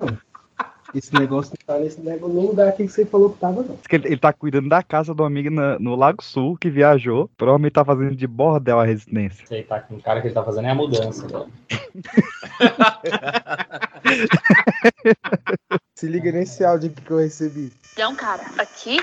Esse 0.94 1.12
negócio 1.16 1.54
não 1.60 1.66
tá 1.76 1.82
nesse 1.82 2.00
negócio, 2.02 2.36
no 2.36 2.42
lugar 2.50 2.72
que 2.74 2.88
você 2.88 3.04
falou 3.04 3.32
que 3.32 3.40
tava, 3.40 3.64
não. 3.64 3.80
Ele, 3.90 4.08
ele 4.10 4.18
tá 4.18 4.32
cuidando 4.32 4.70
da 4.70 4.84
casa 4.84 5.12
do 5.12 5.24
amigo 5.24 5.50
na- 5.50 5.80
no 5.80 5.96
Lago 5.96 6.24
Sul, 6.24 6.56
que 6.56 6.70
viajou. 6.70 7.28
Provavelmente 7.36 7.74
tá 7.74 7.84
fazendo 7.84 8.16
de 8.16 8.28
bordel 8.28 8.80
a 8.80 8.86
residência. 8.86 9.44
Ele 9.50 9.64
tá 9.64 9.80
com 9.80 9.96
o 9.96 10.02
cara 10.02 10.22
que 10.22 10.28
ele 10.28 10.36
tá 10.36 10.44
fazendo 10.44 10.68
é 10.68 10.70
a 10.70 10.76
mudança. 10.76 11.26
Né? 11.28 11.46
Se 15.96 16.06
liga 16.08 16.32
nesse 16.32 16.64
áudio 16.64 16.92
que 16.92 17.10
eu 17.12 17.18
recebi. 17.18 17.72
Então, 17.94 18.16
cara, 18.16 18.44
aqui 18.60 18.98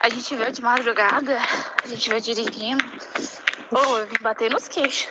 a 0.00 0.08
gente 0.10 0.34
veio 0.36 0.52
de 0.52 0.60
madrugada, 0.62 1.38
a 1.82 1.86
gente 1.88 2.06
veio 2.08 2.20
dirigindo. 2.20 2.84
Ô, 3.70 3.98
eu 3.98 4.06
vim 4.06 4.16
bater 4.20 4.50
nos 4.50 4.68
queixos. 4.68 5.08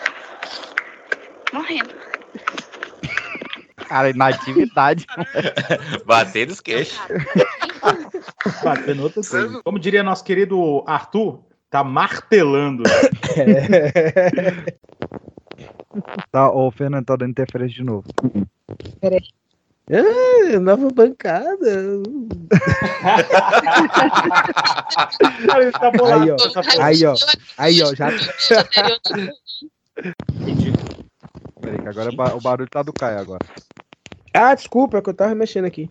Morrendo. 1.54 1.94
Cara, 3.88 4.10
inatividade. 4.10 5.06
Bater 6.06 6.48
nos 6.48 6.60
queixos. 6.60 7.00
Batendo 8.64 9.04
outra 9.04 9.22
coisa. 9.22 9.62
Como 9.64 9.78
diria 9.78 10.04
nosso 10.04 10.24
querido 10.24 10.84
Arthur, 10.88 11.44
tá 11.70 11.84
martelando. 11.84 12.84
Tá, 16.30 16.52
ô, 16.52 16.70
Fernando, 16.72 17.06
tá 17.06 17.16
dando 17.16 17.32
interferência 17.32 17.78
de 17.78 17.84
novo. 17.84 18.04
Peraí. 19.00 19.22
Ah, 19.92 20.60
nova 20.60 20.90
bancada. 20.90 22.02
Cara, 25.48 25.72
tá 25.72 25.92
bolado 25.92 26.24
Aí, 26.24 26.32
ó. 26.32 26.38
porra. 26.38 26.62
Aí, 26.80 27.06
ó. 27.06 27.16
Aí, 27.58 27.84
ó. 27.84 27.94
Já. 27.94 28.10
Peraí, 31.62 31.82
que 31.82 31.88
agora 31.88 32.36
o 32.36 32.42
barulho 32.42 32.70
tá 32.70 32.82
do 32.82 32.92
Caio 32.94 33.20
agora. 33.20 33.46
Ah, 34.34 34.56
desculpa, 34.56 34.98
é 34.98 35.02
que 35.02 35.10
eu 35.10 35.14
tava 35.14 35.36
mexendo 35.36 35.66
aqui. 35.66 35.90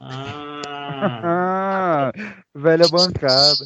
Ah, 0.00 2.10
velha 2.54 2.86
bancada. 2.88 3.64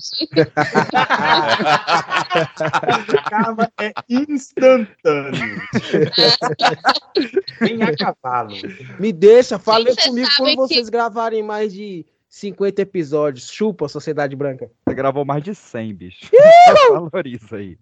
Acaba 3.19 3.71
é 3.81 3.93
instantâneo. 4.09 5.61
Vem 7.61 7.83
a 7.83 7.97
cavalo. 7.97 8.55
Me 8.99 9.13
deixa, 9.13 9.57
Gente, 9.59 10.09
comigo 10.09 10.29
quando 10.37 10.51
que- 10.51 10.57
vocês 10.57 10.89
gravarem 10.89 11.43
mais 11.43 11.73
de 11.73 12.07
50 12.29 12.83
episódios. 12.83 13.51
Chupa, 13.51 13.89
Sociedade 13.89 14.37
Branca. 14.37 14.71
Você 14.87 14.95
gravou 14.95 15.25
mais 15.25 15.43
de 15.43 15.55
100, 15.55 15.95
bicho. 15.95 16.27
Valoriza 16.93 17.57
aí. 17.57 17.79